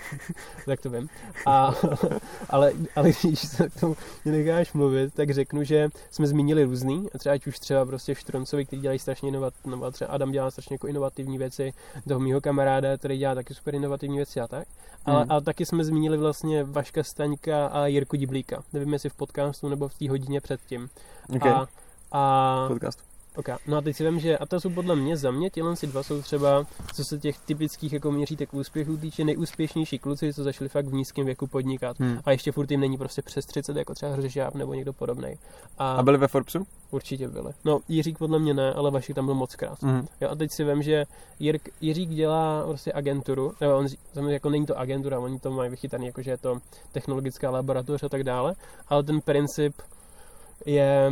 tak 0.66 0.82
to 0.82 0.90
vím. 0.90 1.10
A, 1.46 1.74
ale, 2.50 2.72
ale 2.96 3.10
když 3.10 3.40
se 3.40 3.70
k 3.70 3.80
tomu 3.80 3.96
necháš 4.26 4.74
mluvit, 4.74 5.14
tak 5.14 5.32
řeknu, 5.32 5.64
že 5.64 5.90
jsme 6.12 6.28
zmínili 6.28 6.64
různý, 6.64 7.08
a 7.16 7.18
třeba 7.18 7.36
ať 7.36 7.48
už 7.48 7.60
třeba 7.60 7.86
prostě 7.86 8.16
Štroncovi, 8.16 8.66
který 8.66 8.82
dělají 8.82 9.00
strašně 9.00 9.30
inovativní, 9.30 9.72
nebo 9.72 9.92
třeba 9.92 10.12
Adam 10.12 10.32
dělá 10.32 10.52
strašně 10.52 10.74
jako 10.74 10.88
inovativní 10.88 11.38
věci, 11.38 11.74
toho 12.08 12.20
mýho 12.20 12.42
kamaráda, 12.42 12.98
který 12.98 13.18
dělá 13.18 13.36
taky 13.36 13.54
super 13.54 13.76
inovativní 13.76 14.18
věci 14.18 14.40
a 14.40 14.48
tak. 14.48 14.68
Ale, 15.06 15.22
Hmm. 15.22 15.32
ale 15.32 15.42
taky 15.42 15.66
jsme 15.66 15.84
zmínili 15.84 16.18
vlastně 16.18 16.64
Vaška 16.64 17.04
Staňka 17.04 17.68
a 17.68 17.88
Jirku 17.88 18.18
Diblíka. 18.18 18.64
Nevím, 18.74 18.94
jestli 18.94 19.10
v 19.10 19.16
podcastu 19.16 19.70
nebo 19.70 19.88
v 19.88 19.94
té 19.94 20.10
hodině 20.10 20.42
předtím. 20.42 20.90
Okay. 21.36 21.52
A, 21.52 21.68
a 22.12 22.66
Podcast. 22.68 23.15
Ok, 23.36 23.50
no 23.68 23.78
a 23.78 23.82
teď 23.82 23.96
si 23.96 24.04
vím, 24.04 24.20
že 24.20 24.38
a 24.38 24.46
to 24.46 24.60
jsou 24.60 24.70
podle 24.70 24.96
mě 24.96 25.18
za 25.18 25.32
mě, 25.32 25.52
tyhle 25.52 25.76
si 25.76 25.88
dva 25.88 26.04
jsou 26.04 26.22
třeba, 26.22 26.66
co 26.96 27.04
se 27.10 27.18
těch 27.20 27.40
typických 27.40 27.94
jako 27.94 28.12
měřítek 28.12 28.54
úspěchů 28.54 28.98
týče, 28.98 29.24
nejúspěšnější 29.24 30.00
kluci, 30.00 30.34
co 30.34 30.44
začali 30.44 30.70
fakt 30.70 30.86
v 30.86 30.94
nízkém 30.94 31.26
věku 31.26 31.48
podnikat. 31.48 32.00
Hmm. 32.00 32.20
A 32.26 32.32
ještě 32.32 32.52
furt 32.52 32.72
jim 32.72 32.80
není 32.80 32.98
prostě 32.98 33.22
přes 33.22 33.46
30, 33.46 33.78
jako 33.78 33.94
třeba 33.94 34.16
Hřežáb 34.16 34.56
nebo 34.56 34.74
někdo 34.74 34.94
podobný. 34.94 35.34
A, 35.78 35.94
A 35.94 36.04
byli 36.04 36.18
ve 36.18 36.28
Forbesu? 36.28 36.60
určitě 36.92 37.28
byli. 37.28 37.52
No, 37.66 37.80
Jiřík 37.88 38.18
podle 38.18 38.40
mě 38.40 38.54
ne, 38.54 38.74
ale 38.74 38.92
Vašek 38.92 39.16
tam 39.16 39.26
byl 39.26 39.36
moc 39.36 39.56
krát. 39.56 39.82
Mhm. 39.84 40.08
Jo, 40.22 40.30
a 40.30 40.36
teď 40.36 40.50
si 40.52 40.64
vím, 40.64 40.84
že 40.84 41.06
Jirk, 41.40 41.70
Jiřík 41.82 42.10
dělá 42.10 42.64
prostě 42.68 42.94
agenturu, 42.94 43.54
nebo 43.62 43.78
on, 43.78 43.88
samozřejmě 44.14 44.34
jako 44.34 44.50
není 44.50 44.66
to 44.66 44.80
agentura, 44.80 45.20
oni 45.20 45.40
to 45.40 45.52
mají 45.52 45.70
vychytaný, 45.70 46.06
jako 46.06 46.22
že 46.22 46.32
je 46.32 46.38
to 46.38 46.58
technologická 46.92 47.50
laboratoř 47.50 48.04
a 48.04 48.10
tak 48.10 48.24
dále, 48.24 48.54
ale 48.88 49.04
ten 49.04 49.22
princip 49.22 49.74
je 50.66 51.12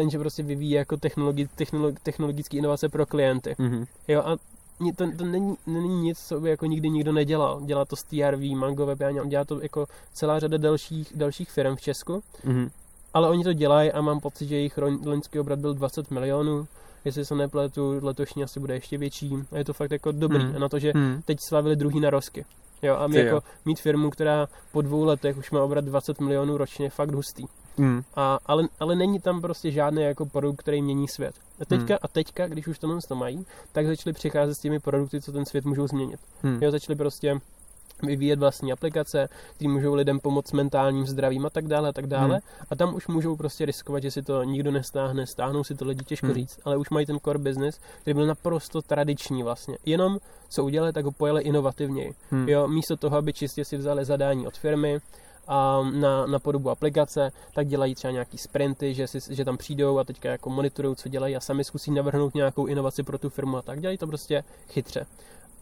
ten, 0.00 0.10
že 0.10 0.18
prostě 0.18 0.42
vyvíjí 0.42 0.70
jako 0.70 0.96
technologi, 0.96 1.48
technologi, 1.56 1.96
technologické 2.02 2.56
inovace 2.56 2.88
pro 2.88 3.06
klienty. 3.06 3.54
Mhm. 3.58 3.84
Jo, 4.08 4.22
a 4.24 4.36
to, 4.96 5.04
to 5.18 5.24
není, 5.24 5.56
není 5.66 6.00
nic, 6.02 6.18
co 6.18 6.40
by 6.40 6.50
jako 6.50 6.66
nikdy 6.66 6.90
nikdo 6.90 7.12
nedělal. 7.12 7.60
Dělá 7.64 7.84
to 7.84 7.96
z 7.96 8.02
TRV, 8.02 8.40
Mango 8.56 8.86
Web, 8.86 9.00
já 9.00 9.24
dělá 9.26 9.44
to 9.44 9.60
jako 9.62 9.86
celá 10.12 10.38
řada 10.38 10.56
dalších, 10.58 11.12
dalších 11.14 11.50
firm 11.50 11.76
v 11.76 11.80
Česku, 11.80 12.22
Mhm. 12.44 12.70
ale 13.14 13.28
oni 13.30 13.44
to 13.44 13.52
dělají 13.52 13.92
a 13.92 14.00
mám 14.00 14.20
pocit, 14.20 14.46
že 14.48 14.56
jejich 14.56 14.78
loňský 15.06 15.38
obrat 15.38 15.58
byl 15.58 15.74
20 15.74 16.10
milionů. 16.10 16.66
Jestli 17.04 17.24
se 17.24 17.34
nepletu, 17.34 17.98
letošní 18.02 18.44
asi 18.44 18.60
bude 18.60 18.74
ještě 18.74 18.98
větší. 18.98 19.32
A 19.52 19.58
je 19.58 19.64
to 19.64 19.72
fakt 19.72 19.90
jako 19.90 20.12
dobrý. 20.12 20.42
Hmm. 20.42 20.56
A 20.56 20.58
na 20.58 20.68
to, 20.68 20.78
že 20.78 20.92
Mhm. 20.94 21.22
teď 21.24 21.38
slavili 21.48 21.76
druhý 21.76 22.00
narosky. 22.00 22.44
Jo, 22.82 22.96
a 22.96 23.06
my 23.06 23.14
Ty 23.14 23.20
jako 23.20 23.36
jo. 23.36 23.42
mít 23.64 23.80
firmu, 23.80 24.10
která 24.10 24.48
po 24.72 24.82
dvou 24.82 25.04
letech 25.04 25.36
už 25.36 25.50
má 25.50 25.62
obrat 25.62 25.84
20 25.84 26.20
milionů 26.20 26.56
ročně, 26.56 26.90
fakt 26.90 27.10
hustý. 27.14 27.44
Mhm. 27.80 28.02
A, 28.16 28.38
ale, 28.46 28.68
ale 28.80 28.96
není 28.96 29.20
tam 29.20 29.40
prostě 29.40 29.70
žádný 29.70 30.02
jako 30.02 30.26
produkt, 30.26 30.56
který 30.56 30.82
mění 30.82 31.08
svět. 31.08 31.34
A 31.60 31.64
teďka, 31.64 31.94
Hmm. 31.94 31.98
a 32.02 32.08
teďka, 32.08 32.48
když 32.48 32.66
už 32.68 32.78
tohle 32.78 32.98
to 33.08 33.14
mají, 33.16 33.46
tak 33.72 33.86
začali 33.86 34.12
přicházet 34.14 34.54
s 34.54 34.58
těmi 34.58 34.80
produkty, 34.80 35.20
co 35.20 35.32
ten 35.32 35.44
svět 35.44 35.64
můžou 35.64 35.86
změnit. 35.86 36.20
Mhm. 36.42 36.58
Jo, 36.62 36.70
začali 36.70 36.96
prostě 36.96 37.40
vyvíjet 38.02 38.38
vlastní 38.38 38.72
aplikace, 38.72 39.28
které 39.56 39.70
můžou 39.70 39.94
lidem 39.94 40.20
pomoct 40.20 40.48
s 40.48 40.52
mentálním 40.52 41.06
zdravím 41.06 41.46
a 41.46 41.50
tak 41.50 41.66
dále 41.68 41.88
a 41.88 41.92
tak 41.92 42.06
dále. 42.06 42.30
Hmm. 42.34 42.66
A 42.70 42.76
tam 42.76 42.94
už 42.94 43.06
můžou 43.08 43.36
prostě 43.36 43.64
riskovat, 43.66 44.02
že 44.02 44.10
si 44.10 44.22
to 44.22 44.42
nikdo 44.44 44.70
nestáhne, 44.70 45.26
stáhnou 45.26 45.64
si 45.64 45.74
to 45.74 45.84
lidi 45.84 46.04
těžko 46.04 46.26
Hmm. 46.26 46.34
říct, 46.34 46.60
ale 46.64 46.76
už 46.76 46.90
mají 46.90 47.06
ten 47.06 47.18
core 47.24 47.38
business, 47.38 47.80
který 48.02 48.14
byl 48.14 48.26
naprosto 48.26 48.82
tradiční 48.82 49.42
vlastně. 49.42 49.78
Jenom 49.86 50.18
co 50.48 50.64
udělali, 50.64 50.92
tak 50.92 51.04
ho 51.04 51.12
pojeli 51.12 51.42
inovativněji. 51.42 52.14
Mhm. 52.30 52.48
Jo, 52.48 52.68
místo 52.68 52.96
toho, 52.96 53.16
aby 53.16 53.32
čistě 53.32 53.64
si 53.64 53.76
vzali 53.76 54.04
zadání 54.04 54.46
od 54.46 54.56
firmy 54.58 54.98
na, 55.92 56.26
na 56.26 56.38
podobu 56.38 56.70
aplikace, 56.70 57.32
tak 57.54 57.66
dělají 57.68 57.94
třeba 57.94 58.12
nějaký 58.12 58.38
sprinty, 58.38 58.94
že, 58.94 59.06
si, 59.06 59.18
že 59.30 59.44
tam 59.44 59.56
přijdou 59.56 59.98
a 59.98 60.04
teďka 60.04 60.30
jako 60.30 60.50
monitorují, 60.50 60.96
co 60.96 61.08
dělají 61.08 61.36
a 61.36 61.40
sami 61.40 61.64
zkusí 61.64 61.90
navrhnout 61.90 62.34
nějakou 62.34 62.66
inovaci 62.66 63.02
pro 63.02 63.18
tu 63.18 63.30
firmu 63.30 63.56
a 63.56 63.62
tak. 63.62 63.80
Dělají 63.80 63.98
to 63.98 64.06
prostě 64.06 64.44
chytře. 64.68 65.06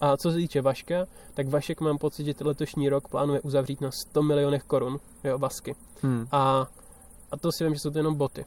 A 0.00 0.16
co 0.16 0.30
se 0.30 0.36
týče 0.36 0.60
Vaška, 0.62 1.06
tak 1.34 1.48
Vašek 1.48 1.80
mám 1.80 1.98
pocit, 1.98 2.24
že 2.24 2.34
letošní 2.40 2.88
rok 2.88 3.08
plánuje 3.08 3.40
uzavřít 3.40 3.80
na 3.80 3.90
100 3.90 4.22
milionech 4.22 4.62
korun, 4.62 4.98
jo, 5.24 5.38
Vasky. 5.38 5.74
Mhm. 6.02 6.26
A, 6.32 6.66
a 7.30 7.36
to 7.36 7.52
si 7.52 7.64
vím, 7.64 7.74
že 7.74 7.80
jsou 7.80 7.90
to 7.90 7.98
jenom 7.98 8.14
boty. 8.14 8.44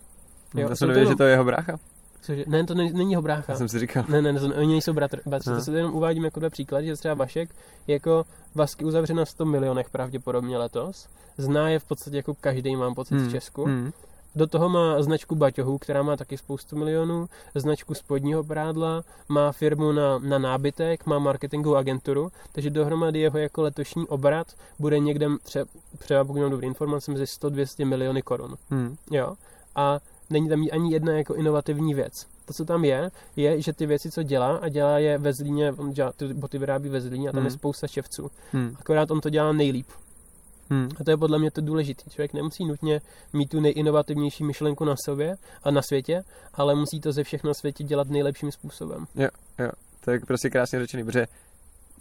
Jo, 0.56 0.68
jsem 0.68 0.76
to 0.78 0.86
nevěděl, 0.86 1.02
jenom- 1.02 1.14
že 1.14 1.18
to 1.18 1.24
je 1.24 1.32
jeho 1.32 1.44
brácha. 1.44 1.78
Cože, 2.22 2.44
ne, 2.48 2.64
to 2.64 2.74
není, 2.74 2.92
není 2.94 3.12
jeho 3.12 3.22
brácha. 3.22 3.52
Já 3.54 3.58
jsem 3.58 3.68
si 3.70 3.80
říkal. 3.80 4.04
Ne, 4.10 4.22
ne, 4.22 4.34
ne, 4.34 4.42
oni 4.42 4.68
nejsou 4.72 4.94
bratr, 4.94 5.20
bratři, 5.26 5.50
Aha. 5.50 5.60
to 5.60 5.66
se 5.66 5.72
jenom 5.78 5.94
uvádím 5.94 6.26
jako 6.26 6.40
dva 6.40 6.50
příklady, 6.50 6.88
že 6.88 6.96
třeba 6.96 7.14
Vašek 7.14 7.50
jako 7.88 8.26
Vasky 8.56 8.86
uzavře 8.86 9.14
na 9.14 9.26
100 9.26 9.46
milionech 9.46 9.90
pravděpodobně 9.90 10.58
letos. 10.58 11.08
Zná 11.38 11.70
je 11.70 11.80
v 11.80 11.84
podstatě 11.84 12.18
jako 12.18 12.34
každý, 12.42 12.76
mám 12.76 12.96
pocit, 12.96 13.16
Hmm. 13.16 13.28
v 13.28 13.32
Česku. 13.32 13.66
Mhm. 13.68 13.92
Do 14.36 14.48
toho 14.48 14.70
má 14.70 15.02
značku 15.02 15.36
baťohů, 15.36 15.78
která 15.78 16.04
má 16.04 16.18
taky 16.18 16.38
spoustu 16.38 16.76
milionů, 16.78 17.30
značku 17.56 17.94
spodního 17.94 18.44
prádla, 18.44 19.04
má 19.30 19.52
firmu 19.52 19.92
na, 19.92 20.20
na 20.20 20.38
nábytek, 20.40 21.06
má 21.06 21.20
marketingovou 21.20 21.76
agenturu, 21.76 22.32
takže 22.52 22.70
dohromady 22.70 23.20
jeho 23.20 23.38
jako 23.38 23.62
letošní 23.62 24.08
obrat 24.08 24.48
bude 24.80 25.00
někde 25.00 25.28
třeba, 25.44 25.66
třeba 25.98 26.24
pokud 26.26 26.40
mám 26.40 26.52
dobré 26.52 26.68
informace, 26.68 27.12
mezi 27.12 27.24
100-200 27.24 27.86
miliony 27.86 28.22
korun. 28.22 28.56
Mhm. 28.70 28.96
Jo? 29.12 29.36
A 29.76 30.00
není 30.32 30.50
tam 30.50 30.66
ani 30.72 30.94
jedna 30.94 31.14
jako 31.14 31.36
inovativní 31.36 31.94
věc. 31.94 32.14
To, 32.46 32.54
co 32.54 32.66
tam 32.66 32.86
je, 32.86 33.12
je, 33.36 33.62
že 33.62 33.74
ty 33.74 33.86
věci, 33.86 34.12
co 34.12 34.24
dělá, 34.24 34.58
a 34.58 34.70
dělá 34.70 35.00
je 35.00 35.18
ve 35.18 35.34
Zlíně, 35.34 35.72
on 35.72 35.92
dělá, 35.92 36.12
ty 36.12 36.34
boty 36.34 36.58
vyrábí 36.58 36.90
ve 36.90 37.02
Zlíně 37.02 37.30
a 37.30 37.32
tam 37.32 37.40
Hmm. 37.40 37.46
je 37.48 37.52
spousta 37.52 37.88
ševců. 37.88 38.32
Mhm. 38.54 38.76
Akorát 38.80 39.12
on 39.12 39.22
to 39.22 39.30
dělá 39.30 39.54
nejlíp. 39.54 39.88
Mhm. 40.70 40.90
A 41.00 41.04
to 41.04 41.12
je 41.12 41.18
podle 41.18 41.40
mě 41.40 41.52
to 41.52 41.62
důležité. 41.62 42.10
Člověk 42.10 42.34
nemusí 42.34 42.66
nutně 42.66 43.02
mít 43.34 43.50
tu 43.50 43.60
nejinovativnější 43.60 44.44
myšlenku 44.44 44.86
na 44.86 44.96
sobě 45.06 45.36
a 45.64 45.72
na 45.72 45.82
světě, 45.82 46.22
ale 46.54 46.76
musí 46.76 47.00
to 47.00 47.12
ze 47.12 47.24
všech 47.24 47.44
na 47.44 47.54
světě 47.54 47.84
dělat 47.84 48.08
nejlepším 48.10 48.52
způsobem. 48.52 49.06
To 50.06 50.12
je 50.12 50.20
prostě 50.20 50.50
krásně 50.50 50.80
řečený, 50.80 51.04
protože 51.04 51.28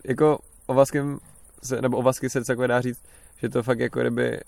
jako 0.04 0.38
o 0.66 0.74
Vaskem 0.74 1.18
se, 1.62 1.82
nebo 1.82 1.96
o 1.96 2.02
Vasky 2.02 2.30
se 2.30 2.40
takové 2.44 2.68
dá 2.68 2.80
říct, 2.80 3.02
že 3.42 3.48
to 3.48 3.62
fakt 3.62 3.78
jako 3.78 4.00
kdyby 4.00 4.40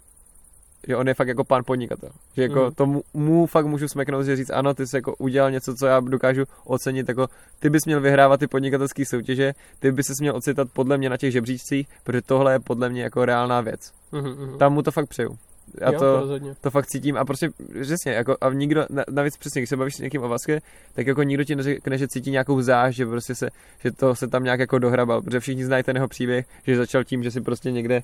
že 0.89 0.97
on 0.97 1.09
je 1.09 1.15
fakt 1.15 1.29
jako 1.29 1.45
pán 1.45 1.63
podnikatel. 1.67 2.11
Že 2.37 2.43
jako 2.43 2.61
Mhm. 2.61 2.75
to 2.75 3.03
mu, 3.15 3.47
fakt 3.47 3.67
můžu 3.67 3.89
smeknout, 3.89 4.25
že 4.27 4.37
říct, 4.37 4.51
ano, 4.51 4.75
ty 4.75 4.87
jsi 4.87 4.97
jako 4.97 5.15
udělal 5.19 5.51
něco, 5.51 5.75
co 5.75 5.87
já 5.87 6.01
dokážu 6.01 6.45
ocenit, 6.65 7.09
jako 7.09 7.27
ty 7.61 7.71
bys 7.71 7.85
měl 7.87 8.01
vyhrávat 8.01 8.41
ty 8.41 8.47
podnikatelské 8.47 9.03
soutěže, 9.07 9.53
ty 9.81 9.93
bys 9.93 10.07
se 10.07 10.13
měl 10.21 10.37
ocitat 10.37 10.69
podle 10.73 10.99
mě 10.99 11.11
na 11.11 11.17
těch 11.17 11.33
žebříčcích, 11.33 11.89
protože 12.05 12.23
tohle 12.23 12.53
je 12.53 12.59
podle 12.61 12.89
mě 12.89 13.03
jako 13.03 13.25
reálná 13.25 13.61
věc. 13.61 13.93
Mhm, 14.13 14.29
mhm. 14.31 14.59
Tam 14.59 14.73
mu 14.73 14.83
to 14.83 14.91
fakt 14.91 15.09
přeju. 15.09 15.39
A 15.85 15.93
jo, 15.93 15.99
to, 15.99 16.21
rozhodně. 16.21 16.55
to 16.61 16.71
fakt 16.71 16.87
cítím 16.87 17.17
a 17.17 17.25
prostě 17.25 17.49
přesně, 17.83 18.13
jako 18.13 18.37
a 18.41 18.53
nikdo, 18.53 18.87
na- 18.91 19.05
navíc 19.11 19.37
přesně, 19.37 19.61
když 19.61 19.69
se 19.69 19.77
bavíš 19.77 19.95
s 19.97 19.99
někým 19.99 20.23
o 20.23 20.29
Vaske, 20.29 20.61
tak 20.95 21.07
jako 21.07 21.23
nikdo 21.23 21.45
ti 21.45 21.57
neřekne, 21.57 21.99
že 21.99 22.09
cítí 22.09 22.31
nějakou 22.31 22.61
záž, 22.63 22.95
že 22.95 23.07
prostě 23.07 23.35
se, 23.35 23.49
že 23.85 23.93
to 23.93 24.15
se 24.15 24.29
tam 24.29 24.45
nějak 24.45 24.61
jako 24.61 24.79
dohrabal, 24.79 25.23
protože 25.23 25.41
všichni 25.41 25.65
znají 25.65 25.85
ten 25.85 25.97
jeho 25.97 26.09
příběh, 26.09 26.47
že 26.67 26.77
začal 26.77 27.05
tím, 27.05 27.23
že 27.23 27.31
si 27.31 27.41
prostě 27.41 27.71
někde 27.71 28.03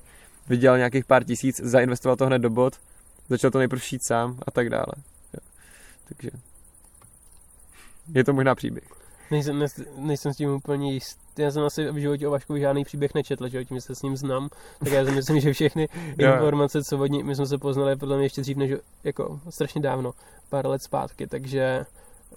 vydělal 0.49 0.77
nějakých 0.77 1.05
pár 1.05 1.23
tisíc, 1.23 1.61
zainvestoval 1.63 2.15
to 2.15 2.25
hned 2.25 2.39
do 2.39 2.49
bot, 2.49 2.75
začal 3.29 3.51
to 3.51 3.57
nejprve 3.57 3.81
šít 3.81 4.03
sám 4.05 4.39
a 4.47 4.51
tak 4.51 4.69
dále. 4.69 4.93
Jo. 5.33 5.39
Takže 6.07 6.29
je 8.13 8.23
to 8.23 8.33
možná 8.33 8.55
příběh. 8.55 8.83
Nejsem, 9.31 9.59
nes- 9.59 9.85
nejsem 9.97 10.33
s 10.33 10.37
tím 10.37 10.49
úplně 10.49 10.93
jist. 10.93 11.19
Já 11.37 11.51
jsem 11.51 11.63
asi 11.63 11.91
v 11.91 11.97
životě 11.97 12.27
o 12.27 12.31
Vaškovi 12.31 12.59
žádný 12.59 12.83
příběh 12.83 13.13
nečetl, 13.13 13.49
že 13.49 13.65
tím, 13.65 13.81
se 13.81 13.95
s 13.95 14.01
ním 14.01 14.17
znám, 14.17 14.49
tak 14.79 14.93
já 14.93 15.05
si 15.05 15.11
myslím, 15.11 15.39
že 15.39 15.53
všechny 15.53 15.87
informace, 16.17 16.83
co 16.83 16.97
od 16.97 17.05
ní, 17.05 17.23
my 17.23 17.35
jsme 17.35 17.45
se 17.45 17.57
poznali 17.57 17.95
podle 17.95 18.17
mě 18.17 18.25
ještě 18.25 18.41
dřív, 18.41 18.57
než 18.57 18.71
jako 19.03 19.39
strašně 19.49 19.81
dávno, 19.81 20.11
pár 20.49 20.67
let 20.67 20.83
zpátky, 20.83 21.27
takže... 21.27 21.85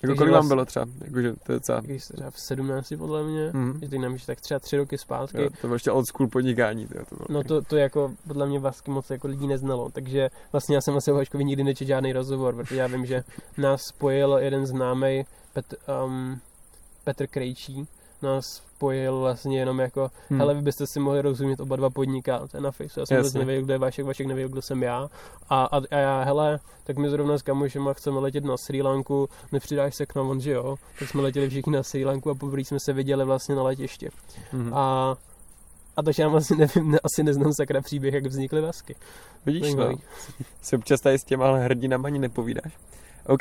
Jako 0.03 0.15
kolik 0.17 0.33
vám 0.33 0.49
bylo 0.49 0.65
třeba? 0.65 0.87
Jakože 1.05 1.33
to 1.47 1.53
je. 1.53 1.61
Když 1.81 2.05
se 2.05 2.13
třeba 2.13 2.31
v 2.31 2.41
17 2.41 2.95
podle 2.99 3.23
mě, 3.25 3.51
Mhm. 3.53 3.79
že 3.83 3.89
teď 3.89 4.01
že 4.17 4.27
tak 4.27 4.41
třeba 4.41 4.61
tři 4.61 4.77
roky 4.77 4.99
zpátky, 4.99 5.43
Jo, 5.43 5.49
to 5.51 5.67
bylo 5.67 5.75
ještě 5.75 5.91
old 5.91 6.07
school 6.07 6.29
podnikání. 6.29 6.87
To, 6.87 6.95
to 6.95 7.17
bylo. 7.17 7.27
No 7.31 7.45
to, 7.45 7.63
to 7.63 7.77
jako 7.77 8.13
podle 8.27 8.47
mě 8.47 8.59
Vasky 8.59 8.91
moc 8.91 9.11
jako 9.11 9.29
lidí 9.29 9.47
neznalo, 9.47 9.91
takže 9.91 10.31
vlastně 10.53 10.75
já 10.75 10.81
jsem 10.81 10.97
asi 10.97 11.13
o 11.13 11.19
nikdy 11.45 11.65
nečetl 11.65 11.89
žádný 11.89 12.13
rozhovor, 12.13 12.55
protože 12.55 12.77
já 12.77 12.87
vím, 12.87 13.07
že 13.07 13.25
nás 13.59 13.83
spojil 13.83 14.39
jeden 14.41 14.67
známý 14.67 15.25
Petr, 15.53 15.77
um, 16.05 16.41
Petr 17.05 17.27
Krejčí, 17.27 17.87
nás 18.23 18.45
spojil 18.47 19.21
vlastně 19.21 19.59
jenom 19.59 19.79
jako, 19.81 20.01
Hmm. 20.01 20.11
hmm. 20.31 20.39
hele, 20.41 20.55
vy 20.55 20.63
byste 20.63 20.87
si 20.87 21.01
mohli 21.01 21.23
rozumět 21.23 21.61
oba 21.61 21.77
dva 21.77 21.91
podnikáte 21.91 22.61
na 22.61 22.71
Facebooku. 22.71 23.01
Já 23.01 23.07
jsem 23.07 23.17
Jasně. 23.17 23.39
nevěděl, 23.39 23.65
kdo 23.65 23.73
je 23.73 23.79
Vašek, 23.79 24.05
Vašek 24.07 24.27
nevěděl, 24.27 24.49
kdo 24.49 24.63
jsem 24.63 24.83
já. 24.83 25.09
A, 25.49 25.65
a, 25.65 25.77
a 25.91 25.97
já, 25.97 26.23
hele, 26.23 26.61
tak 26.85 26.97
my 26.97 27.11
zrovna 27.11 27.39
s 27.39 27.43
kamošema 27.43 27.93
chceme 27.93 28.19
letět 28.19 28.45
na 28.45 28.57
Sri 28.57 28.83
Lanku, 28.83 29.29
nepřidáš 29.53 29.95
se 29.95 30.07
k 30.07 30.15
nám, 30.15 30.29
on, 30.31 30.41
že 30.41 30.53
jo. 30.53 30.77
Tak 30.99 31.09
jsme 31.09 31.23
letěli 31.23 31.49
všichni 31.49 31.73
na 31.73 31.83
Sri 31.83 32.05
Lanku 32.05 32.31
a 32.31 32.35
poprvé 32.35 32.61
jsme 32.65 32.79
se 32.85 32.93
viděli 32.93 33.25
vlastně 33.25 33.55
na 33.55 33.63
letišti. 33.63 34.09
Mhm. 34.53 34.75
A, 34.75 35.17
a 35.97 36.03
takže 36.03 36.23
já 36.23 36.29
vlastně 36.29 36.57
nevím, 36.57 36.91
ne, 36.91 36.99
asi 37.05 37.23
neznám 37.23 37.53
sakra 37.53 37.81
příběh, 37.81 38.15
jak 38.15 38.27
vznikly 38.27 38.61
Vasky. 38.61 38.95
Vidíš, 39.47 39.75
no. 39.75 39.93
Si 40.63 40.77
občas 40.77 41.01
tady 41.01 41.19
s 41.19 41.25
těma 41.25 41.57
hrdinama 41.57 42.07
ani 42.07 42.19
nepovídáš. 42.19 42.79
OK, 43.27 43.41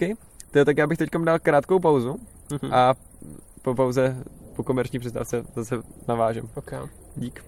To 0.52 0.66
tak 0.66 0.78
já 0.78 0.88
bych 0.88 0.98
teď 0.98 1.10
dal 1.24 1.40
krátkou 1.40 1.80
pauzu 1.80 2.16
Mhm. 2.62 2.74
a 2.74 2.94
po 3.62 3.76
pauze, 3.76 4.24
po 4.56 4.64
komerční 4.64 5.00
přestávce 5.00 5.44
zase 5.56 5.76
navážem. 6.08 6.50
Ok. 6.56 6.74
Dík. 7.16 7.44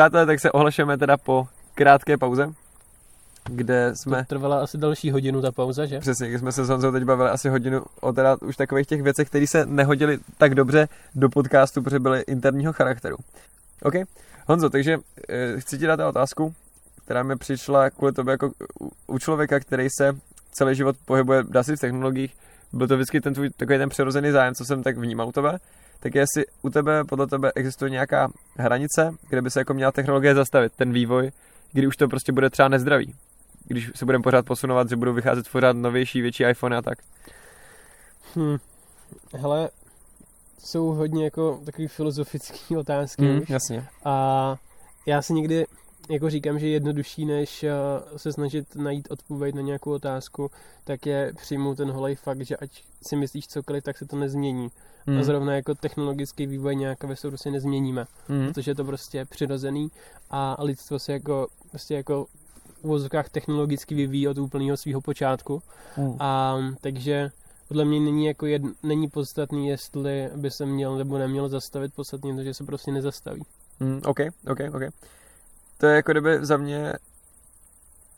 Přátelé, 0.00 0.26
tak 0.26 0.40
se 0.40 0.52
ohlašujeme 0.52 0.98
teda 0.98 1.16
po 1.16 1.48
krátké 1.74 2.18
pauze, 2.18 2.52
kde 3.44 3.92
jsme... 3.94 4.16
To 4.16 4.24
trvala 4.24 4.60
asi 4.60 4.78
další 4.78 5.10
hodinu 5.10 5.42
ta 5.42 5.52
pauza, 5.52 5.86
že? 5.86 6.00
Přesně, 6.00 6.28
když 6.28 6.40
jsme 6.40 6.52
se 6.52 6.64
s 6.64 6.68
Honzou 6.68 6.92
teď 6.92 7.04
bavili 7.04 7.30
asi 7.30 7.48
hodinu 7.48 7.82
o 8.00 8.12
teda 8.12 8.36
už 8.40 8.56
takových 8.56 8.86
těch 8.86 9.02
věcech, 9.02 9.28
které 9.28 9.46
se 9.46 9.66
nehodily 9.66 10.18
tak 10.38 10.54
dobře 10.54 10.88
do 11.14 11.28
podcastu, 11.28 11.82
protože 11.82 11.98
byly 11.98 12.20
interního 12.20 12.72
charakteru. 12.72 13.16
OK? 13.82 13.94
Honzo, 14.46 14.70
takže 14.70 14.96
e, 15.28 15.60
chci 15.60 15.78
ti 15.78 15.86
dát 15.86 16.00
otázku, 16.00 16.54
která 17.04 17.22
mi 17.22 17.36
přišla 17.36 17.90
kvůli 17.90 18.12
tobě 18.12 18.32
jako 18.32 18.50
u, 19.06 19.18
člověka, 19.18 19.60
který 19.60 19.88
se 19.98 20.16
celý 20.52 20.74
život 20.74 20.96
pohybuje, 21.04 21.44
dá 21.48 21.62
v 21.62 21.80
technologiích. 21.80 22.36
Byl 22.72 22.88
to 22.88 22.96
vždycky 22.96 23.20
ten 23.20 23.34
tvůj 23.34 23.50
takový 23.50 23.78
ten 23.78 23.88
přirozený 23.88 24.30
zájem, 24.30 24.54
co 24.54 24.64
jsem 24.64 24.82
tak 24.82 24.98
vnímal 24.98 25.28
u 25.28 25.32
tebe. 25.32 25.58
Tak 26.00 26.14
jestli 26.14 26.44
u 26.62 26.70
tebe, 26.70 27.04
podle 27.04 27.26
tebe 27.26 27.52
existuje 27.54 27.90
nějaká 27.90 28.28
hranice, 28.58 29.14
kde 29.28 29.42
by 29.42 29.50
se 29.50 29.60
jako 29.60 29.74
měla 29.74 29.92
technologie 29.92 30.34
zastavit, 30.34 30.72
ten 30.76 30.92
vývoj, 30.92 31.30
kdy 31.72 31.86
už 31.86 31.96
to 31.96 32.08
prostě 32.08 32.32
bude 32.32 32.50
třeba 32.50 32.68
nezdravý. 32.68 33.14
Když 33.68 33.90
se 33.94 34.04
budeme 34.04 34.22
pořád 34.22 34.46
posunovat, 34.46 34.88
že 34.88 34.96
budou 34.96 35.12
vycházet 35.12 35.48
pořád 35.52 35.76
novější, 35.76 36.20
větší 36.22 36.44
iPhone 36.44 36.76
a 36.76 36.82
tak. 36.82 36.98
Hm. 38.36 38.56
Hele, 39.38 39.68
jsou 40.58 40.86
hodně 40.86 41.24
jako 41.24 41.60
takový 41.64 41.88
filozofický 41.88 42.76
otázky 42.76 43.22
Mm, 43.22 43.38
už. 43.42 43.48
jasně. 43.50 43.86
A 44.04 44.56
já 45.06 45.22
si 45.22 45.32
někdy 45.32 45.66
jako 46.10 46.30
říkám, 46.30 46.58
že 46.58 46.66
je 46.66 46.72
jednodušší, 46.72 47.24
než 47.24 47.62
eh, 47.64 47.70
se 48.16 48.32
snažit 48.32 48.76
najít 48.76 49.08
odpověď 49.10 49.54
na 49.54 49.62
nějakou 49.62 49.90
otázku, 49.90 50.50
tak 50.84 51.06
je 51.06 51.32
přijmout 51.36 51.74
ten 51.76 51.90
holej 51.90 52.14
fakt, 52.14 52.46
že 52.46 52.56
ať 52.56 52.70
si 53.02 53.16
myslíš 53.16 53.48
cokoliv, 53.48 53.84
tak 53.84 53.98
se 53.98 54.06
to 54.06 54.16
nezmění. 54.16 54.70
Mm. 55.06 55.18
A 55.18 55.22
zrovna 55.22 55.54
jako 55.54 55.74
technologický 55.74 56.46
vývoj 56.46 56.76
nějak 56.76 57.04
ve 57.04 57.16
soudu 57.16 57.36
si 57.36 57.50
nezměníme, 57.50 58.06
Mm. 58.28 58.48
protože 58.48 58.70
je 58.70 58.74
to 58.74 58.84
prostě 58.84 59.24
přirozený 59.24 59.88
a 60.30 60.56
lidstvo 60.62 60.98
se 60.98 61.12
jako, 61.12 61.46
prostě 61.70 61.94
jako 61.94 62.26
v 62.80 62.84
uvozovkách 62.84 63.28
technologicky 63.28 63.94
vyvíjí 63.94 64.28
od 64.28 64.38
úplného 64.38 64.76
svého 64.76 65.00
počátku. 65.00 65.62
Mm. 65.96 66.16
A 66.18 66.58
takže 66.80 67.30
podle 67.68 67.84
mě 67.84 68.00
není, 68.00 68.26
jako 68.26 68.46
jed, 68.46 68.62
není 68.82 69.08
podstatný, 69.08 69.68
jestli 69.68 70.30
by 70.36 70.50
se 70.50 70.66
měl 70.66 70.96
nebo 70.96 71.18
neměl 71.18 71.48
zastavit, 71.48 71.94
podstatně 71.94 72.34
to, 72.34 72.42
že 72.42 72.54
se 72.54 72.64
prostě 72.64 72.92
nezastaví. 72.92 73.42
Mm, 73.80 74.00
OK, 74.04 74.20
OK, 74.50 74.58
OK. 74.74 74.82
To 75.80 75.86
je 75.86 75.96
jako 75.96 76.12
kdyby 76.12 76.38
za 76.40 76.56
mě 76.56 76.92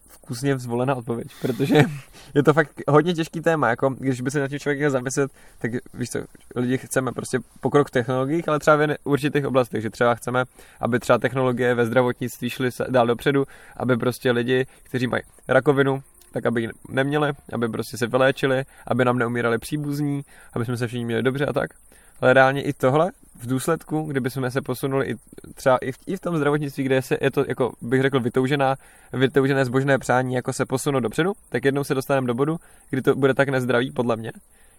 vkusně 0.08 0.58
zvolená 0.58 0.94
odpověď, 0.94 1.28
protože 1.40 1.82
je 2.34 2.42
to 2.42 2.54
fakt 2.54 2.82
hodně 2.88 3.14
těžký 3.14 3.40
téma, 3.40 3.68
jako 3.68 3.90
když 3.90 4.20
by 4.20 4.30
se 4.30 4.40
na 4.40 4.48
tím 4.48 4.58
člověk 4.58 4.78
měl 4.78 4.90
zamyslet, 4.90 5.30
tak 5.58 5.70
víš 5.94 6.10
co, 6.10 6.18
lidi 6.56 6.78
chceme 6.78 7.12
prostě 7.12 7.38
pokrok 7.60 7.88
v 7.88 7.90
technologiích, 7.90 8.48
ale 8.48 8.58
třeba 8.58 8.76
v 8.76 8.96
určitých 9.04 9.46
oblastech, 9.46 9.82
že 9.82 9.90
třeba 9.90 10.14
chceme, 10.14 10.44
aby 10.80 10.98
třeba 10.98 11.18
technologie 11.18 11.74
ve 11.74 11.86
zdravotnictví 11.86 12.50
šly 12.50 12.70
dál 12.88 13.06
dopředu, 13.06 13.44
aby 13.76 13.96
prostě 13.96 14.30
lidi, 14.30 14.66
kteří 14.82 15.06
mají 15.06 15.22
rakovinu, 15.48 16.02
tak 16.32 16.46
aby 16.46 16.62
ji 16.62 16.68
neměli, 16.88 17.32
aby 17.52 17.68
prostě 17.68 17.98
se 17.98 18.06
vyléčili, 18.06 18.64
aby 18.86 19.04
nám 19.04 19.18
neumírali 19.18 19.58
příbuzní, 19.58 20.22
aby 20.52 20.64
jsme 20.64 20.76
se 20.76 20.86
všichni 20.86 21.04
měli 21.04 21.22
dobře 21.22 21.46
a 21.46 21.52
tak. 21.52 21.70
Ale 22.20 22.32
reálně 22.32 22.62
i 22.62 22.72
tohle 22.72 23.12
v 23.42 23.46
důsledku, 23.46 24.02
kdyby 24.02 24.30
jsme 24.30 24.50
se 24.50 24.62
posunuli 24.62 25.06
i 25.06 25.14
třeba 25.54 25.76
i 25.76 25.92
v, 25.92 25.96
i 26.06 26.16
v 26.16 26.20
tom 26.20 26.36
zdravotnictví, 26.36 26.84
kde 26.84 27.02
se, 27.02 27.18
je 27.20 27.30
to, 27.30 27.44
jako 27.48 27.72
bych 27.82 28.02
řekl, 28.02 28.20
vytoužená, 28.20 28.76
vytoužené 29.12 29.64
zbožné 29.64 29.98
přání, 29.98 30.34
jako 30.34 30.52
se 30.52 30.66
posunout 30.66 31.00
dopředu, 31.00 31.32
tak 31.48 31.64
jednou 31.64 31.84
se 31.84 31.94
dostaneme 31.94 32.26
do 32.26 32.34
bodu, 32.34 32.56
kdy 32.90 33.02
to 33.02 33.14
bude 33.14 33.34
tak 33.34 33.48
nezdravý, 33.48 33.90
podle 33.90 34.16
mě, 34.16 34.32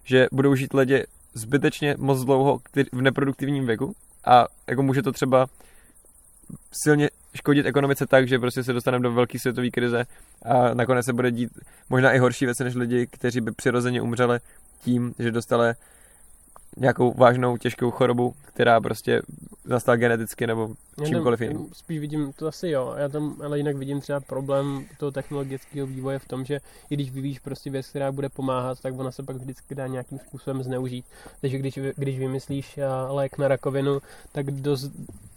že 0.03 0.27
budou 0.31 0.55
žít 0.55 0.73
lidi 0.73 1.03
zbytečně 1.33 1.95
moc 1.97 2.23
dlouho 2.23 2.59
v 2.91 3.01
neproduktivním 3.01 3.65
věku 3.65 3.95
a 4.25 4.45
jako 4.67 4.83
může 4.83 5.01
to 5.01 5.11
třeba 5.11 5.47
silně 6.83 7.09
škodit 7.35 7.65
ekonomice 7.65 8.05
tak, 8.07 8.27
že 8.27 8.39
prostě 8.39 8.63
se 8.63 8.73
dostaneme 8.73 9.03
do 9.03 9.11
velké 9.11 9.39
světové 9.39 9.69
krize 9.69 10.05
a 10.45 10.73
nakonec 10.73 11.05
se 11.05 11.13
bude 11.13 11.31
dít 11.31 11.49
možná 11.89 12.11
i 12.11 12.19
horší 12.19 12.45
věci 12.45 12.63
než 12.63 12.75
lidi, 12.75 13.07
kteří 13.11 13.41
by 13.41 13.51
přirozeně 13.51 14.01
umřeli 14.01 14.39
tím, 14.81 15.13
že 15.19 15.31
dostali 15.31 15.73
nějakou 16.77 17.13
vážnou, 17.13 17.57
těžkou 17.57 17.91
chorobu, 17.91 18.33
která 18.45 18.81
prostě 18.81 19.21
nastala 19.65 19.95
geneticky 19.95 20.47
nebo 20.47 20.69
čímkoliv 21.05 21.41
jiným. 21.41 21.67
Spíš 21.73 21.99
vidím, 21.99 22.33
to 22.33 22.47
asi 22.47 22.69
jo, 22.69 22.93
já 22.97 23.09
tam 23.09 23.35
ale 23.43 23.57
jinak 23.57 23.75
vidím 23.75 24.01
třeba 24.01 24.19
problém 24.19 24.85
toho 24.99 25.11
technologického 25.11 25.87
vývoje 25.87 26.19
v 26.19 26.27
tom, 26.27 26.45
že 26.45 26.59
i 26.89 26.95
když 26.95 27.11
vyvíjíš 27.11 27.39
prostě 27.39 27.69
věc, 27.69 27.87
která 27.87 28.11
bude 28.11 28.29
pomáhat, 28.29 28.79
tak 28.81 28.99
ona 28.99 29.11
se 29.11 29.23
pak 29.23 29.35
vždycky 29.35 29.75
dá 29.75 29.87
nějakým 29.87 30.19
způsobem 30.19 30.63
zneužít. 30.63 31.05
Takže 31.41 31.57
když, 31.57 31.79
když 31.95 32.19
vymyslíš 32.19 32.77
a, 32.77 33.11
lék 33.11 33.37
na 33.37 33.47
rakovinu, 33.47 33.99
tak 34.31 34.51
dost, 34.51 34.91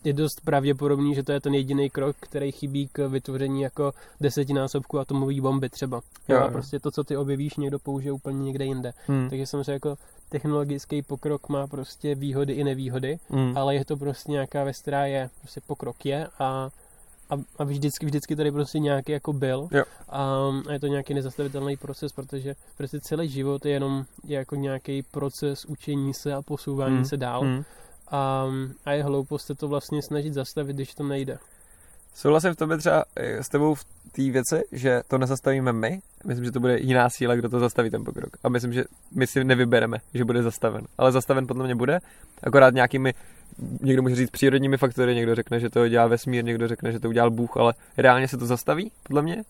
je 0.05 0.13
dost 0.13 0.41
pravděpodobný, 0.41 1.15
že 1.15 1.23
to 1.23 1.33
je 1.33 1.41
ten 1.41 1.55
jediný 1.55 1.91
krok, 1.91 2.17
který 2.21 2.53
chybí 2.53 2.89
k 2.93 3.09
vytvoření 3.09 3.63
jako 3.63 3.93
desetinásobku 4.21 4.99
atomové 4.99 5.41
bomby 5.41 5.69
třeba. 5.69 5.97
Jo, 6.29 6.37
Jo, 6.37 6.43
jo. 6.43 6.47
a 6.47 6.51
prostě 6.51 6.81
to, 6.81 6.91
co 6.91 7.05
ty 7.05 7.17
objevíš, 7.17 7.57
někdo 7.57 7.79
použije 7.79 8.13
úplně 8.13 8.39
někde 8.39 8.65
jinde. 8.65 8.93
Hmm. 9.07 9.31
Takže 9.31 9.47
samozřejmě 9.47 9.73
jako 9.73 9.97
technologický 10.29 11.03
pokrok 11.03 11.49
má 11.49 11.67
prostě 11.67 12.15
výhody 12.15 12.53
i 12.53 12.65
nevýhody, 12.65 13.19
Hmm. 13.31 13.57
ale 13.59 13.75
je 13.75 13.85
to 13.85 13.97
prostě 13.97 14.33
nějaká 14.33 14.65
věc, 14.65 14.77
která 14.83 15.07
je, 15.07 15.31
prostě 15.41 15.61
pokrok 15.67 16.07
je 16.07 16.27
a, 16.39 16.71
a, 17.31 17.35
a 17.59 17.65
vždycky, 17.65 18.07
vždycky 18.07 18.37
tady 18.37 18.53
prostě 18.53 18.79
nějaký 18.79 19.13
jako 19.13 19.33
byl 19.33 19.69
Jo. 19.71 19.85
a, 20.09 20.51
a 20.69 20.73
je 20.73 20.81
to 20.81 20.87
nějaký 20.87 21.15
nezastavitelný 21.15 21.77
proces, 21.77 22.13
protože 22.13 22.55
prostě 22.77 23.01
celý 23.01 23.29
život 23.29 23.67
je 23.67 23.73
jenom 23.73 24.05
je 24.25 24.37
jako 24.39 24.55
nějaký 24.57 25.03
proces 25.03 25.65
učení 25.65 26.15
se 26.15 26.35
a 26.35 26.43
posouvání 26.43 26.95
Hmm. 26.97 27.05
se 27.05 27.17
dál 27.17 27.41
Hmm. 27.41 27.65
a, 28.11 28.47
a 28.85 28.93
je 28.93 29.03
hloupost 29.05 29.47
se 29.47 29.55
to 29.55 29.69
vlastně 29.69 30.03
snažit 30.03 30.35
zastavit, 30.35 30.77
když 30.77 30.95
to 30.95 31.03
nejde. 31.03 31.39
Souhlasím 32.15 32.53
v 32.53 32.57
tobě 32.57 32.77
třeba 32.79 33.05
eh, 33.17 33.43
s 33.43 33.49
tebou 33.49 33.75
v 33.75 33.85
té 34.17 34.31
věci, 34.31 34.63
že 34.73 35.03
to 35.09 35.19
nezastavíme 35.19 35.73
my. 35.73 36.01
Myslím, 36.27 36.45
že 36.45 36.53
to 36.53 36.61
bude 36.61 36.79
jiná 36.79 37.11
síla, 37.11 37.35
kdo 37.35 37.49
to 37.49 37.61
zastaví 37.61 37.91
ten 37.91 38.05
pokrok. 38.05 38.37
A 38.45 38.49
myslím, 38.49 38.73
že 38.73 38.85
my 39.15 39.27
si 39.27 39.45
nevybereme, 39.45 39.99
že 40.15 40.25
bude 40.25 40.43
zastaven. 40.43 40.87
Ale 40.99 41.13
zastaven 41.13 41.47
podle 41.47 41.65
mě 41.65 41.75
bude, 41.75 41.99
akorát 42.43 42.75
nějakými, 42.75 43.15
někdo 43.81 44.03
může 44.03 44.15
říct 44.15 44.31
přírodními 44.31 44.77
faktory, 44.77 45.15
někdo 45.15 45.35
řekne, 45.35 45.61
že 45.61 45.71
to 45.71 45.89
dělá 45.89 46.07
vesmír, 46.07 46.45
někdo 46.45 46.69
řekne, 46.69 46.93
že 46.93 47.01
to 47.01 47.09
udělal 47.09 47.31
Bůh, 47.31 47.57
ale 47.57 47.75
reálně 47.97 48.29
se 48.29 48.37
to 48.37 48.47
zastaví, 48.47 48.93
podle 49.03 49.23
mě, 49.23 49.43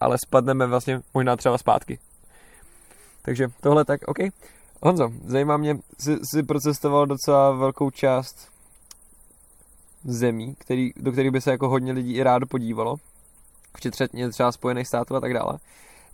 ale 0.00 0.16
spadneme 0.18 0.66
vlastně 0.66 1.00
možná 1.14 1.36
třeba 1.36 1.58
zpátky. 1.58 1.98
Takže 3.22 3.48
tohle 3.60 3.84
tak, 3.84 4.00
OK. 4.06 4.18
Honzo, 4.82 5.12
zajímá 5.24 5.56
mě, 5.56 5.78
jsi, 5.98 6.16
jsi 6.22 6.42
procestoval 6.42 7.06
docela 7.06 7.52
velkou 7.52 7.90
část 7.90 8.48
zemí, 10.04 10.54
který, 10.58 10.90
do 10.96 11.12
kterých 11.12 11.30
by 11.30 11.40
se 11.40 11.50
jako 11.50 11.68
hodně 11.68 11.92
lidí 11.92 12.14
i 12.14 12.22
rádo 12.22 12.46
podívalo, 12.46 12.96
včetně 13.78 14.30
třeba 14.30 14.52
Spojených 14.52 14.86
států 14.86 15.16
a 15.16 15.20
tak 15.20 15.34
dále. 15.34 15.58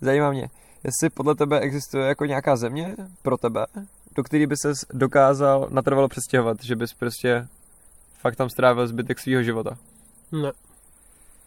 Zajímá 0.01 0.31
mě, 0.31 0.49
jestli 0.83 1.09
podle 1.09 1.35
tebe 1.35 1.59
existuje 1.59 2.07
jako 2.07 2.25
nějaká 2.25 2.55
země 2.55 2.95
pro 3.21 3.37
tebe, 3.37 3.65
do 4.15 4.23
který 4.23 4.47
by 4.47 4.55
ses 4.57 4.77
dokázal 4.93 5.67
natrvalo 5.69 6.07
přestěhovat, 6.07 6.63
že 6.63 6.75
bys 6.75 6.93
prostě 6.93 7.47
fakt 8.21 8.35
tam 8.35 8.49
strávil 8.49 8.87
zbytek 8.87 9.19
svého 9.19 9.43
života. 9.43 9.77
Ne. 10.31 10.51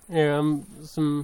Já 0.09 0.43
jsem, 0.85 1.23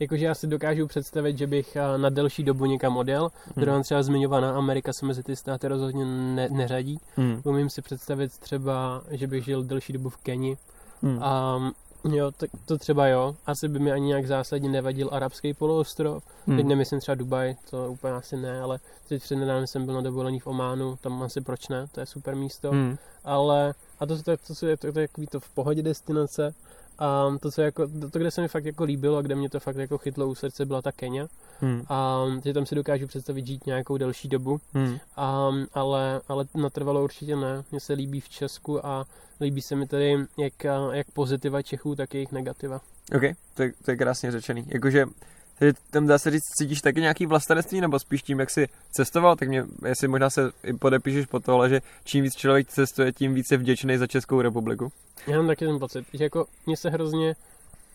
jakože 0.00 0.24
já 0.24 0.34
si 0.34 0.46
dokážu 0.46 0.86
představit, 0.86 1.38
že 1.38 1.46
bych 1.46 1.76
a, 1.76 1.96
na 1.96 2.08
delší 2.08 2.44
dobu 2.44 2.66
někam 2.66 2.96
odjel. 2.96 3.22
Hmm. 3.22 3.54
Druhá 3.56 3.82
třeba 3.82 4.02
zmiňovaná 4.02 4.56
Amerika 4.56 4.92
se 4.92 5.06
mezi 5.06 5.22
ty 5.22 5.36
státy 5.36 5.68
rozhodně 5.68 6.04
ne, 6.04 6.48
neřadí. 6.48 7.00
Hmm. 7.16 7.40
Umím 7.44 7.70
si 7.70 7.82
představit 7.82 8.38
třeba, 8.38 9.02
že 9.10 9.26
bych 9.26 9.44
žil 9.44 9.64
delší 9.64 9.92
dobu 9.92 10.08
v 10.08 10.16
Keni. 10.16 10.56
Hmm. 11.02 11.22
A 11.22 11.58
jo, 12.04 12.30
tak 12.30 12.50
to 12.66 12.78
třeba 12.78 13.06
jo. 13.06 13.36
Asi 13.46 13.68
by 13.68 13.78
mi 13.78 13.92
ani 13.92 14.06
nějak 14.06 14.26
zásadně 14.26 14.68
nevadil 14.68 15.08
arabský 15.12 15.54
poloostrov. 15.54 16.24
Hmm. 16.46 16.56
Teď 16.56 16.66
nemyslím 16.66 17.00
třeba 17.00 17.14
Dubaj, 17.14 17.56
to 17.70 17.92
úplně 17.92 18.14
asi 18.14 18.36
ne, 18.36 18.60
ale 18.60 18.78
teď 19.08 19.22
před 19.22 19.36
nedávno 19.36 19.66
jsem 19.66 19.84
byl 19.84 19.94
na 19.94 20.00
dovolení 20.00 20.40
v 20.40 20.46
Ománu, 20.46 20.96
tam 21.00 21.22
asi 21.22 21.40
proč 21.40 21.68
ne, 21.68 21.86
to 21.92 22.00
je 22.00 22.06
super 22.06 22.36
místo. 22.36 22.70
Hmm. 22.70 22.96
Ale, 23.24 23.74
a 24.00 24.06
to, 24.06 24.22
to, 24.22 24.36
to, 24.36 24.54
to, 24.54 24.66
je, 24.66 24.76
to, 24.76 24.92
to 24.92 24.98
je 25.00 25.08
takový 25.08 25.26
to 25.26 25.40
v 25.40 25.48
pohodě 25.48 25.82
destinace, 25.82 26.54
A 26.98 27.36
to, 27.40 27.50
co 27.50 27.62
jako, 27.62 27.88
to, 27.88 28.10
to, 28.10 28.18
kde 28.18 28.30
se 28.30 28.40
mi 28.40 28.48
fakt 28.48 28.64
jako 28.64 28.84
líbilo 28.84 29.16
a 29.16 29.22
kde 29.22 29.34
mě 29.34 29.50
to 29.50 29.60
fakt 29.60 29.76
jako 29.76 29.98
chytlo 29.98 30.26
u 30.26 30.34
srdce, 30.34 30.66
byla 30.66 30.82
ta 30.82 30.92
Kenia. 30.92 31.26
Hmm. 31.60 31.82
A 31.88 32.24
že 32.44 32.52
tam 32.54 32.66
si 32.66 32.74
dokážu 32.74 33.06
představit 33.06 33.46
žít 33.46 33.66
nějakou 33.66 33.96
delší 33.96 34.28
dobu. 34.28 34.60
Hmm. 34.72 34.98
A, 35.16 35.50
ale, 35.74 36.20
ale 36.28 36.44
natrvalo 36.54 37.04
určitě 37.04 37.36
ne. 37.36 37.64
Mně 37.70 37.80
se 37.80 37.92
líbí 37.92 38.20
v 38.20 38.28
Česku 38.28 38.86
a 38.86 39.06
líbí 39.40 39.62
se 39.62 39.76
mi 39.76 39.86
tady 39.86 40.16
jak, 40.38 40.64
jak 40.92 41.10
pozitiva 41.10 41.62
Čechů, 41.62 41.96
tak 41.96 42.14
jejich 42.14 42.32
negativa. 42.32 42.80
OK, 43.16 43.22
to 43.54 43.62
je, 43.62 43.72
to 43.84 43.90
je 43.90 43.96
krásně 43.96 44.30
řečený. 44.32 44.64
Jakože 44.68 45.06
takže 45.58 45.72
tam 45.90 46.06
dá 46.06 46.18
se 46.18 46.30
říct, 46.30 46.44
cítíš 46.58 46.80
taky 46.80 47.00
nějaký 47.00 47.26
vlastenectví, 47.26 47.80
nebo 47.80 47.98
spíš 47.98 48.22
tím, 48.22 48.40
jak 48.40 48.50
jsi 48.50 48.68
cestoval, 48.90 49.36
tak 49.36 49.48
mě, 49.48 49.64
jestli 49.86 50.08
možná 50.08 50.30
se 50.30 50.50
i 50.62 50.72
podepíšeš 50.72 51.26
po 51.26 51.40
tohle, 51.40 51.68
že 51.68 51.80
čím 52.04 52.24
víc 52.24 52.36
člověk 52.36 52.68
cestuje, 52.68 53.12
tím 53.12 53.34
víc 53.34 53.50
je 53.50 53.58
vděčný 53.58 53.96
za 53.96 54.06
Českou 54.06 54.40
republiku. 54.40 54.92
Já 55.26 55.36
mám 55.36 55.46
taky 55.46 55.66
ten 55.66 55.78
pocit, 55.78 56.06
že 56.12 56.24
jako 56.24 56.46
mně 56.66 56.76
se 56.76 56.90
hrozně 56.90 57.36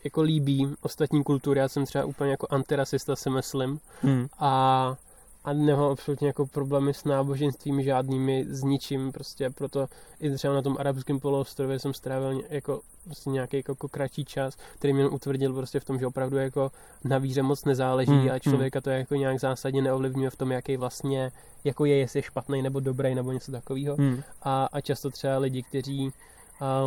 jako 0.03 0.21
líbí 0.21 0.75
ostatní 0.81 1.23
kultury, 1.23 1.59
já 1.59 1.67
jsem 1.67 1.85
třeba 1.85 2.05
úplně 2.05 2.31
jako 2.31 2.47
antirasista, 2.49 3.15
si 3.15 3.29
myslím, 3.29 3.79
hmm. 4.01 4.27
a 4.39 4.95
a 5.45 5.53
nemám 5.53 5.91
absolutně 5.91 6.27
jako 6.27 6.45
problémy 6.45 6.93
s 6.93 7.03
náboženstvím 7.03 7.83
žádnými, 7.83 8.45
s 8.49 8.63
ničím, 8.63 9.11
prostě 9.11 9.49
proto 9.49 9.87
i 10.19 10.31
třeba 10.31 10.53
na 10.53 10.61
tom 10.61 10.77
arabském 10.79 11.19
poloostrově 11.19 11.79
jsem 11.79 11.93
strávil 11.93 12.41
jako 12.49 12.81
prostě 13.03 13.29
nějaký 13.29 13.57
jako, 13.57 13.71
jako 13.71 13.87
kratší 13.87 14.25
čas, 14.25 14.57
který 14.75 14.93
mě 14.93 15.07
utvrdil 15.07 15.53
prostě 15.53 15.79
v 15.79 15.85
tom, 15.85 15.99
že 15.99 16.07
opravdu 16.07 16.37
jako 16.37 16.71
na 17.03 17.17
víře 17.17 17.41
moc 17.43 17.65
nezáleží 17.65 18.11
hmm, 18.11 18.31
a 18.31 18.39
člověka 18.39 18.81
to 18.81 18.89
jako 18.89 19.15
nějak 19.15 19.39
zásadně 19.39 19.81
neovlivňuje 19.81 20.29
v 20.29 20.35
tom, 20.35 20.51
jaký 20.51 20.77
vlastně 20.77 21.31
jako 21.63 21.85
je, 21.85 21.97
jestli 21.97 22.19
je 22.19 22.23
špatný 22.23 22.61
nebo 22.61 22.79
dobrý 22.79 23.15
nebo 23.15 23.31
něco 23.31 23.51
takového. 23.51 23.95
Hmm. 23.95 24.23
A, 24.41 24.69
a 24.71 24.81
často 24.81 25.09
třeba 25.09 25.37
lidi, 25.37 25.63
kteří 25.63 26.13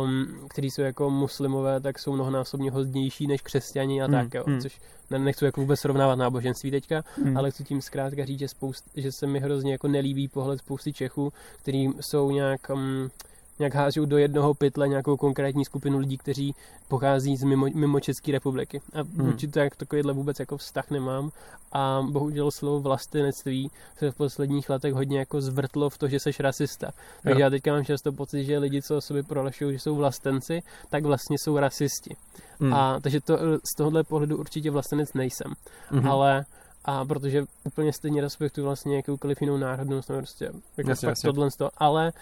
um, 0.03 0.27
kteří 0.49 0.71
jsou 0.71 0.81
jako 0.81 1.09
muslimové, 1.09 1.79
tak 1.79 1.99
jsou 1.99 2.13
mnohonásobně 2.13 2.71
hodnější 2.71 3.27
než 3.27 3.41
křesťani 3.41 4.01
a 4.01 4.07
mm, 4.07 4.13
tak, 4.13 4.33
jo. 4.33 4.43
Mm. 4.47 4.61
což 4.61 4.79
nechci 5.17 5.45
jako 5.45 5.61
vůbec 5.61 5.79
srovnávat 5.79 6.15
náboženství 6.15 6.71
teďka, 6.71 7.03
mm. 7.23 7.37
ale 7.37 7.51
chci 7.51 7.63
tím 7.63 7.81
zkrátka 7.81 8.25
říct, 8.25 8.39
že, 8.39 8.47
spoust, 8.47 8.85
že 8.95 9.11
se 9.11 9.27
mi 9.27 9.39
hrozně 9.39 9.71
jako 9.71 9.87
nelíbí 9.87 10.27
pohled 10.27 10.59
spousty 10.59 10.93
Čechů, 10.93 11.33
který 11.61 11.89
jsou 11.99 12.31
nějak 12.31 12.69
um, 12.69 13.09
nějak 13.59 13.75
hážou 13.75 14.05
do 14.05 14.17
jednoho 14.17 14.53
pytle 14.53 14.87
nějakou 14.87 15.17
konkrétní 15.17 15.65
skupinu 15.65 15.97
lidí, 15.97 16.17
kteří 16.17 16.55
pochází 16.87 17.37
z 17.37 17.43
mimo, 17.43 17.67
mimo 17.75 17.99
České 17.99 18.31
republiky. 18.31 18.81
A 18.93 19.01
hmm. 19.01 19.27
určitě 19.27 19.59
jak 19.59 19.75
takovýhle 19.75 20.13
vůbec 20.13 20.39
jako 20.39 20.57
vztah 20.57 20.91
nemám. 20.91 21.31
A 21.71 22.01
bohužel 22.09 22.51
slovo 22.51 22.79
vlastenectví 22.79 23.71
se 23.97 24.11
v 24.11 24.15
posledních 24.15 24.69
letech 24.69 24.93
hodně 24.93 25.19
jako 25.19 25.41
zvrtlo 25.41 25.89
v 25.89 25.97
to, 25.97 26.07
že 26.07 26.19
seš 26.19 26.39
rasista. 26.39 26.91
Takže 27.23 27.41
jo. 27.41 27.43
já 27.43 27.49
teďka 27.49 27.73
mám 27.73 27.85
často 27.85 28.11
pocit, 28.11 28.43
že 28.43 28.57
lidi, 28.57 28.81
co 28.81 28.97
o 28.97 29.01
sobě 29.01 29.23
prohlašují, 29.23 29.73
že 29.73 29.79
jsou 29.79 29.95
vlastenci, 29.95 30.63
tak 30.89 31.03
vlastně 31.03 31.37
jsou 31.39 31.57
rasisti. 31.57 32.15
Hmm. 32.59 32.73
A 32.73 32.99
takže 32.99 33.21
to, 33.21 33.37
z 33.73 33.75
tohohle 33.77 34.03
pohledu 34.03 34.37
určitě 34.37 34.71
vlastenec 34.71 35.13
nejsem. 35.13 35.53
Hmm. 35.89 36.07
Ale 36.07 36.45
a 36.87 37.05
protože 37.05 37.43
úplně 37.63 37.93
stejně 37.93 38.21
respektuju 38.21 38.65
vlastně 38.65 38.95
jakoukoliv 38.95 39.41
jinou 39.41 39.57
národnost, 39.57 40.09
nebo 40.09 40.19
prostě 40.19 40.51
jako 40.77 40.89
jasně, 40.89 41.07
jasně. 41.07 41.27
tohle 41.27 41.49
to, 41.57 41.69
ale 41.77 42.13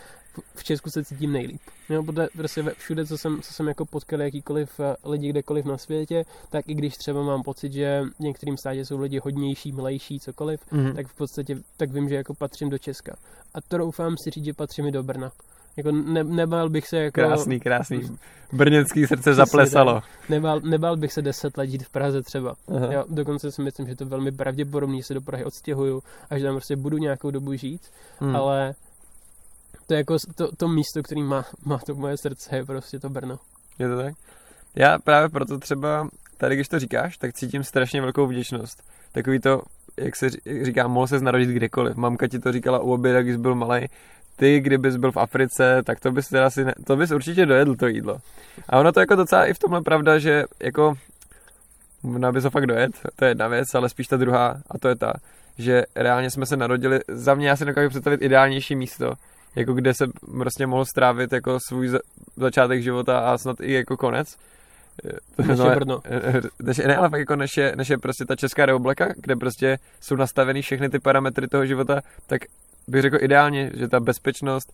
v 0.55 0.63
Česku 0.63 0.89
se 0.89 1.05
cítím 1.05 1.31
nejlíp. 1.31 1.61
Jo, 1.89 2.03
protože 2.03 2.27
prostě 2.37 2.63
všude, 2.77 3.05
co 3.05 3.17
jsem, 3.17 3.41
co 3.41 3.53
jsem 3.53 3.67
jako 3.67 3.85
potkal 3.85 4.21
jakýkoliv 4.21 4.79
eh, 4.79 4.95
lidi 5.09 5.29
kdekoliv 5.29 5.65
na 5.65 5.77
světě, 5.77 6.25
tak 6.49 6.69
i 6.69 6.73
když 6.73 6.97
třeba 6.97 7.23
mám 7.23 7.43
pocit, 7.43 7.73
že 7.73 8.03
v 8.15 8.19
některým 8.19 8.57
státě 8.57 8.85
jsou 8.85 8.99
lidi 8.99 9.19
hodnější, 9.23 9.71
milejší, 9.71 10.19
cokoliv, 10.19 10.61
mm-hmm. 10.71 10.95
tak 10.95 11.07
v 11.07 11.15
podstatě 11.15 11.57
tak 11.77 11.91
vím, 11.91 12.09
že 12.09 12.15
jako 12.15 12.33
patřím 12.33 12.69
do 12.69 12.77
Česka. 12.77 13.15
A 13.53 13.61
to 13.61 13.77
doufám 13.77 14.17
si 14.17 14.29
říct, 14.29 14.45
že 14.45 14.53
patřím 14.53 14.87
i 14.87 14.91
do 14.91 15.03
Brna. 15.03 15.31
Jako 15.77 15.91
ne, 15.91 16.23
nebál 16.23 16.69
bych 16.69 16.87
se 16.87 16.97
jako... 16.97 17.13
Krásný, 17.13 17.59
krásný. 17.59 18.17
Brněnský 18.53 19.07
srdce 19.07 19.33
zaplesalo. 19.33 20.01
Nebál, 20.29 20.59
nebál 20.59 20.97
bych 20.97 21.13
se 21.13 21.21
deset 21.21 21.57
let 21.57 21.69
žít 21.69 21.83
v 21.83 21.89
Praze 21.89 22.21
třeba. 22.21 22.55
Jo, 22.91 23.03
dokonce 23.09 23.51
si 23.51 23.61
myslím, 23.61 23.87
že 23.87 23.95
to 23.95 24.05
velmi 24.05 24.31
pravděpodobný, 24.31 24.97
že 24.97 25.03
se 25.03 25.13
do 25.13 25.21
Prahy 25.21 25.45
odstěhuju 25.45 26.01
a 26.29 26.37
že 26.37 26.43
tam 26.43 26.55
prostě 26.55 26.75
budu 26.75 26.97
nějakou 26.97 27.31
dobu 27.31 27.53
žít, 27.53 27.81
hmm. 28.19 28.35
ale 28.35 28.73
to 29.87 29.93
je 29.93 29.97
jako 29.97 30.15
to, 30.35 30.55
to 30.55 30.67
místo, 30.67 31.03
který 31.03 31.23
má, 31.23 31.45
má 31.65 31.77
to 31.77 31.95
moje 31.95 32.17
srdce, 32.17 32.55
je 32.55 32.65
prostě 32.65 32.99
to 32.99 33.09
Brno. 33.09 33.37
Je 33.79 33.89
to 33.89 33.97
tak? 33.97 34.13
Já 34.75 34.99
právě 34.99 35.29
proto 35.29 35.57
třeba, 35.57 36.07
tady 36.37 36.55
když 36.55 36.67
to 36.67 36.79
říkáš, 36.79 37.17
tak 37.17 37.33
cítím 37.33 37.63
strašně 37.63 38.01
velkou 38.01 38.27
vděčnost. 38.27 38.83
Takový 39.11 39.39
to, 39.39 39.61
jak 39.97 40.15
se 40.15 40.29
říká, 40.63 40.87
mohl 40.87 41.07
se 41.07 41.19
narodit 41.19 41.49
kdekoliv. 41.49 41.95
Mamka 41.95 42.27
ti 42.27 42.39
to 42.39 42.51
říkala 42.51 42.79
u 42.79 42.91
oběda, 42.91 43.21
když 43.21 43.35
byl 43.35 43.55
malý. 43.55 43.87
Ty, 44.35 44.59
kdybys 44.59 44.95
byl 44.95 45.11
v 45.11 45.17
Africe, 45.17 45.81
tak 45.83 45.99
to 45.99 46.11
bys 46.11 46.27
teda 46.27 46.49
si 46.49 46.63
ne, 46.65 46.73
to 46.85 46.95
bys 46.95 47.11
určitě 47.11 47.45
dojedl 47.45 47.75
to 47.75 47.87
jídlo. 47.87 48.17
A 48.69 48.79
ono 48.79 48.91
to 48.91 48.99
jako 48.99 49.15
docela 49.15 49.45
i 49.45 49.53
v 49.53 49.59
tomhle 49.59 49.81
pravda, 49.81 50.19
že 50.19 50.43
jako 50.63 50.93
možná 52.03 52.31
by 52.31 52.41
to 52.41 52.49
fakt 52.49 52.65
dojet, 52.65 52.91
to 53.15 53.25
je 53.25 53.31
jedna 53.31 53.47
věc, 53.47 53.75
ale 53.75 53.89
spíš 53.89 54.07
ta 54.07 54.17
druhá, 54.17 54.57
a 54.71 54.77
to 54.77 54.87
je 54.87 54.95
ta, 54.95 55.13
že 55.57 55.83
reálně 55.95 56.29
jsme 56.29 56.45
se 56.45 56.57
narodili, 56.57 56.99
za 57.07 57.35
mě 57.35 57.47
já 57.47 57.55
si 57.55 57.65
nedokážu 57.65 57.89
představit 57.89 58.21
ideálnější 58.21 58.75
místo, 58.75 59.13
jako 59.55 59.73
kde 59.73 59.93
se 59.93 60.05
prostě 60.37 60.67
mohl 60.67 60.85
strávit 60.85 61.33
jako 61.33 61.57
svůj 61.67 61.91
začátek 62.35 62.83
života 62.83 63.19
a 63.19 63.37
snad 63.37 63.61
i 63.61 63.73
jako 63.73 63.97
konec. 63.97 64.37
Než 65.47 65.59
je 65.59 65.65
Brno. 65.75 65.99
Než, 66.63 66.77
ne, 66.77 66.95
ale 66.97 67.09
fakt 67.09 67.19
jako 67.19 67.35
než 67.35 67.57
je, 67.57 67.73
než 67.75 67.89
je 67.89 67.97
prostě 67.97 68.25
ta 68.25 68.35
Česká 68.35 68.65
republika, 68.65 69.07
kde 69.15 69.35
prostě 69.35 69.77
jsou 70.01 70.15
nastaveny 70.15 70.61
všechny 70.61 70.89
ty 70.89 70.99
parametry 70.99 71.47
toho 71.47 71.65
života, 71.65 72.01
tak 72.27 72.41
bych 72.87 73.01
řekl 73.01 73.17
ideálně, 73.21 73.71
že 73.73 73.87
ta 73.87 73.99
bezpečnost, 73.99 74.73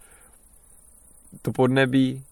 to 1.41 1.51
podnebí, 1.51 2.23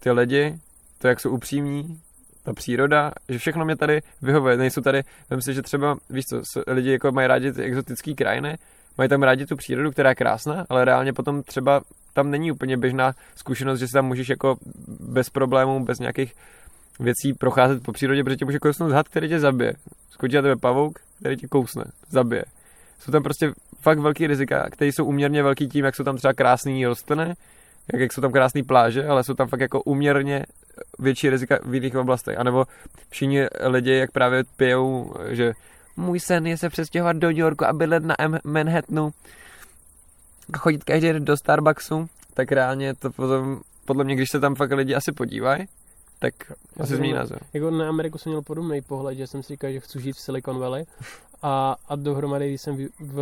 ty 0.00 0.10
lidi, 0.10 0.58
to, 0.98 1.08
jak 1.08 1.20
jsou 1.20 1.30
upřímní, 1.30 2.00
ta 2.44 2.52
příroda, 2.52 3.12
že 3.28 3.38
všechno 3.38 3.64
mě 3.64 3.76
tady 3.76 4.02
vyhovuje. 4.22 4.56
Nejsou 4.56 4.80
tady, 4.80 5.02
myslím 5.30 5.40
si, 5.40 5.54
že 5.54 5.62
třeba, 5.62 5.96
víš 6.10 6.24
co, 6.24 6.62
lidi 6.66 6.90
jako 6.90 7.12
mají 7.12 7.28
rádi 7.28 7.52
ty 7.52 7.62
exotické 7.62 8.14
krajiny, 8.14 8.58
mají 8.98 9.10
tam 9.10 9.22
rádi 9.22 9.46
tu 9.46 9.56
přírodu, 9.56 9.90
která 9.90 10.08
je 10.08 10.14
krásná, 10.14 10.66
ale 10.68 10.84
reálně 10.84 11.12
potom 11.12 11.42
třeba 11.42 11.80
tam 12.12 12.30
není 12.30 12.52
úplně 12.52 12.76
běžná 12.76 13.12
zkušenost, 13.36 13.78
že 13.78 13.86
si 13.86 13.92
tam 13.92 14.06
můžeš 14.06 14.28
jako 14.28 14.56
bez 15.00 15.30
problémů, 15.30 15.84
bez 15.84 15.98
nějakých 15.98 16.34
věcí 17.00 17.32
procházet 17.32 17.82
po 17.82 17.92
přírodě, 17.92 18.24
protože 18.24 18.36
tě 18.36 18.44
může 18.44 18.58
kousnout 18.58 18.92
had, 18.92 19.08
který 19.08 19.28
tě 19.28 19.40
zabije. 19.40 19.72
Skočí 20.10 20.36
na 20.36 20.42
tebe 20.42 20.56
pavouk, 20.56 20.98
který 21.18 21.36
tě 21.36 21.48
kousne, 21.48 21.84
zabije. 22.10 22.44
Jsou 23.00 23.12
tam 23.12 23.22
prostě 23.22 23.52
fakt 23.84 23.98
velký 23.98 24.26
rizika, 24.26 24.70
které 24.70 24.88
jsou 24.88 25.04
uměrně 25.04 25.42
velký 25.42 25.68
tím, 25.68 25.84
jak 25.84 25.96
jsou 25.96 26.04
tam 26.04 26.16
třeba 26.16 26.32
krásný 26.32 26.86
rostliny, 26.86 27.34
jak, 27.92 28.00
jak 28.02 28.12
jsou 28.12 28.20
tam 28.20 28.32
krásné 28.32 28.62
pláže, 28.62 29.06
ale 29.06 29.24
jsou 29.24 29.34
tam 29.34 29.48
fakt 29.48 29.60
jako 29.60 29.82
uměrně 29.82 30.44
větší 30.98 31.30
rizika 31.30 31.58
v 31.64 31.74
jiných 31.74 31.96
oblastech. 31.96 32.38
A 32.38 32.42
nebo 32.42 32.64
všichni 33.10 33.46
lidi, 33.60 33.92
jak 33.92 34.12
právě 34.12 34.44
pijou, 34.56 35.14
že 35.28 35.52
můj 35.96 36.20
sen 36.20 36.46
je 36.46 36.56
se 36.56 36.68
přestěhovat 36.68 37.16
do 37.16 37.28
New 37.28 37.38
Yorku 37.38 37.64
a 37.64 37.72
bydlet 37.72 38.04
na 38.04 38.14
M- 38.18 38.38
Manhattanu 38.44 39.10
a 40.52 40.58
chodit 40.58 40.84
každý 40.84 41.12
den 41.12 41.24
do 41.24 41.36
Starbucksu, 41.36 42.08
tak 42.34 42.52
reálně 42.52 42.94
to 42.94 43.10
potom, 43.10 43.60
podle 43.84 44.04
mě, 44.04 44.16
když 44.16 44.28
se 44.30 44.40
tam 44.40 44.54
fakt 44.54 44.72
lidi 44.72 44.94
asi 44.94 45.12
podívají, 45.12 45.66
tak 46.18 46.34
asi 46.80 46.96
změní 46.96 47.14
názor. 47.14 47.38
Jako 47.52 47.70
na 47.70 47.88
Ameriku 47.88 48.18
jsem 48.18 48.30
měl 48.32 48.42
podobný 48.42 48.82
pohled, 48.82 49.18
že 49.18 49.26
jsem 49.26 49.42
si 49.42 49.52
říkal, 49.52 49.72
že 49.72 49.80
chci 49.80 50.00
žít 50.00 50.16
v 50.16 50.20
Silicon 50.20 50.58
Valley 50.58 50.84
a, 51.44 51.76
a 51.88 51.96
dohromady, 51.96 52.48
když 52.48 52.60
jsem 52.60 52.76
v, 52.76 52.88
v 53.00 53.18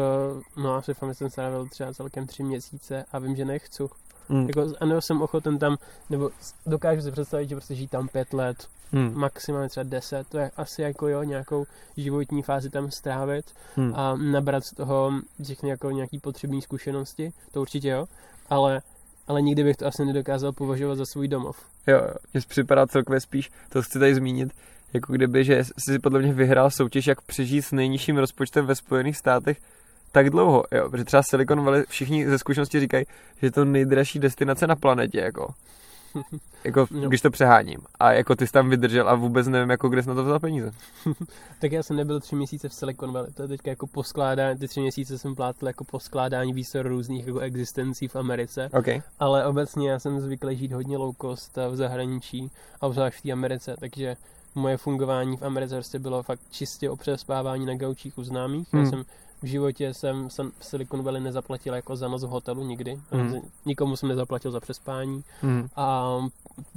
no 0.56 0.74
asi 0.74 0.94
v 0.94 0.98
jsem 1.12 1.30
strávil 1.30 1.68
třeba 1.68 1.94
celkem 1.94 2.26
tři 2.26 2.42
měsíce 2.42 3.04
a 3.12 3.18
vím, 3.18 3.36
že 3.36 3.44
nechci. 3.44 3.82
Hmm. 4.28 4.46
Jako, 4.46 4.74
a 4.80 4.86
nebo 4.86 5.00
jsem 5.00 5.22
ochoten 5.22 5.58
tam, 5.58 5.76
nebo 6.10 6.30
dokážu 6.66 7.02
si 7.02 7.12
představit, 7.12 7.48
že 7.48 7.54
prostě 7.56 7.74
žít 7.74 7.90
tam 7.90 8.08
pět 8.08 8.32
let, 8.32 8.68
hmm. 8.92 9.12
maximálně 9.14 9.68
třeba 9.68 9.84
deset, 9.84 10.28
to 10.28 10.38
je 10.38 10.50
asi 10.56 10.82
jako 10.82 11.08
jo, 11.08 11.22
nějakou 11.22 11.64
životní 11.96 12.42
fázi 12.42 12.70
tam 12.70 12.90
strávit 12.90 13.44
hmm. 13.76 13.94
a 13.94 14.16
nabrat 14.16 14.64
z 14.64 14.74
toho 14.74 15.12
těch 15.46 15.64
jako 15.64 15.90
nějaký 15.90 16.18
potřební 16.18 16.62
zkušenosti, 16.62 17.32
to 17.52 17.60
určitě 17.60 17.88
jo, 17.88 18.06
ale 18.50 18.82
ale 19.26 19.42
nikdy 19.42 19.64
bych 19.64 19.76
to 19.76 19.86
asi 19.86 20.04
nedokázal 20.04 20.52
považovat 20.52 20.94
za 20.94 21.06
svůj 21.06 21.28
domov. 21.28 21.56
Jo, 21.86 21.96
jo. 21.96 22.14
mně 22.32 22.40
připadá 22.48 22.86
celkově 22.86 23.20
spíš, 23.20 23.50
to 23.68 23.82
chci 23.82 23.98
tady 23.98 24.14
zmínit, 24.14 24.52
jako 24.94 25.12
kdyby, 25.12 25.44
že 25.44 25.64
jsi 25.78 25.98
podle 25.98 26.18
mě 26.20 26.32
vyhrál 26.32 26.70
soutěž, 26.70 27.06
jak 27.06 27.20
přežít 27.20 27.64
s 27.64 27.72
nejnižším 27.72 28.18
rozpočtem 28.18 28.66
ve 28.66 28.74
Spojených 28.74 29.16
státech 29.16 29.58
tak 30.12 30.30
dlouho, 30.30 30.64
jo, 30.72 30.90
protože 30.90 31.04
třeba 31.04 31.22
Silicon 31.22 31.64
Valley 31.64 31.84
všichni 31.88 32.28
ze 32.28 32.38
zkušenosti 32.38 32.80
říkají, 32.80 33.04
že 33.40 33.46
je 33.46 33.50
to 33.50 33.64
nejdražší 33.64 34.18
destinace 34.18 34.66
na 34.66 34.76
planetě, 34.76 35.20
jako. 35.20 35.54
jako, 36.64 36.86
no. 36.90 37.08
když 37.08 37.20
to 37.20 37.30
přeháním. 37.30 37.80
A 38.00 38.12
jako 38.12 38.36
ty 38.36 38.46
jsi 38.46 38.52
tam 38.52 38.70
vydržel 38.70 39.08
a 39.08 39.14
vůbec 39.14 39.48
nevím, 39.48 39.70
jako 39.70 39.88
kde 39.88 40.02
jsi 40.02 40.08
na 40.08 40.14
to 40.14 40.24
vzal 40.24 40.40
peníze. 40.40 40.70
tak 41.60 41.72
já 41.72 41.82
jsem 41.82 41.96
nebyl 41.96 42.20
tři 42.20 42.36
měsíce 42.36 42.68
v 42.68 42.74
Silicon 42.74 43.12
Valley, 43.12 43.32
to 43.32 43.42
je 43.42 43.48
teďka 43.48 43.70
jako 43.70 43.86
poskládání, 43.86 44.58
ty 44.58 44.68
tři 44.68 44.80
měsíce 44.80 45.18
jsem 45.18 45.34
plátil 45.34 45.68
jako 45.68 45.84
poskládání 45.84 46.52
výsor 46.52 46.88
různých 46.88 47.26
jako 47.26 47.38
existencí 47.38 48.08
v 48.08 48.16
Americe. 48.16 48.68
Okay. 48.72 49.02
Ale 49.18 49.46
obecně 49.46 49.90
já 49.90 49.98
jsem 49.98 50.20
zvyklý 50.20 50.56
žít 50.56 50.72
hodně 50.72 50.96
low 50.96 51.14
cost 51.20 51.56
v 51.70 51.76
zahraničí 51.76 52.50
a 52.80 52.86
obzvlášť 52.86 53.18
v 53.18 53.22
té 53.22 53.32
Americe, 53.32 53.76
takže 53.80 54.16
moje 54.54 54.76
fungování 54.76 55.36
v 55.36 55.42
Americe 55.42 55.74
prostě 55.74 55.98
bylo 55.98 56.22
fakt 56.22 56.40
čistě 56.50 56.90
o 56.90 56.96
přespávání 56.96 57.66
na 57.66 57.74
gaučích 57.74 58.18
u 58.18 58.24
známých. 58.24 58.68
Hmm. 58.72 58.84
Já 58.84 58.90
jsem 58.90 59.04
v 59.42 59.46
životě 59.46 59.94
jsem, 59.94 60.30
jsem 60.30 60.52
v 60.58 60.64
Silicon 60.64 61.02
Valley 61.02 61.22
nezaplatil 61.22 61.74
jako 61.74 61.96
za 61.96 62.08
noc 62.08 62.24
v 62.24 62.28
hotelu 62.28 62.64
nikdy. 62.64 62.98
Mhm. 63.12 63.40
Nikomu 63.66 63.96
jsem 63.96 64.08
nezaplatil 64.08 64.50
za 64.50 64.60
přespání. 64.60 65.24
Hmm. 65.40 65.68
A 65.76 66.18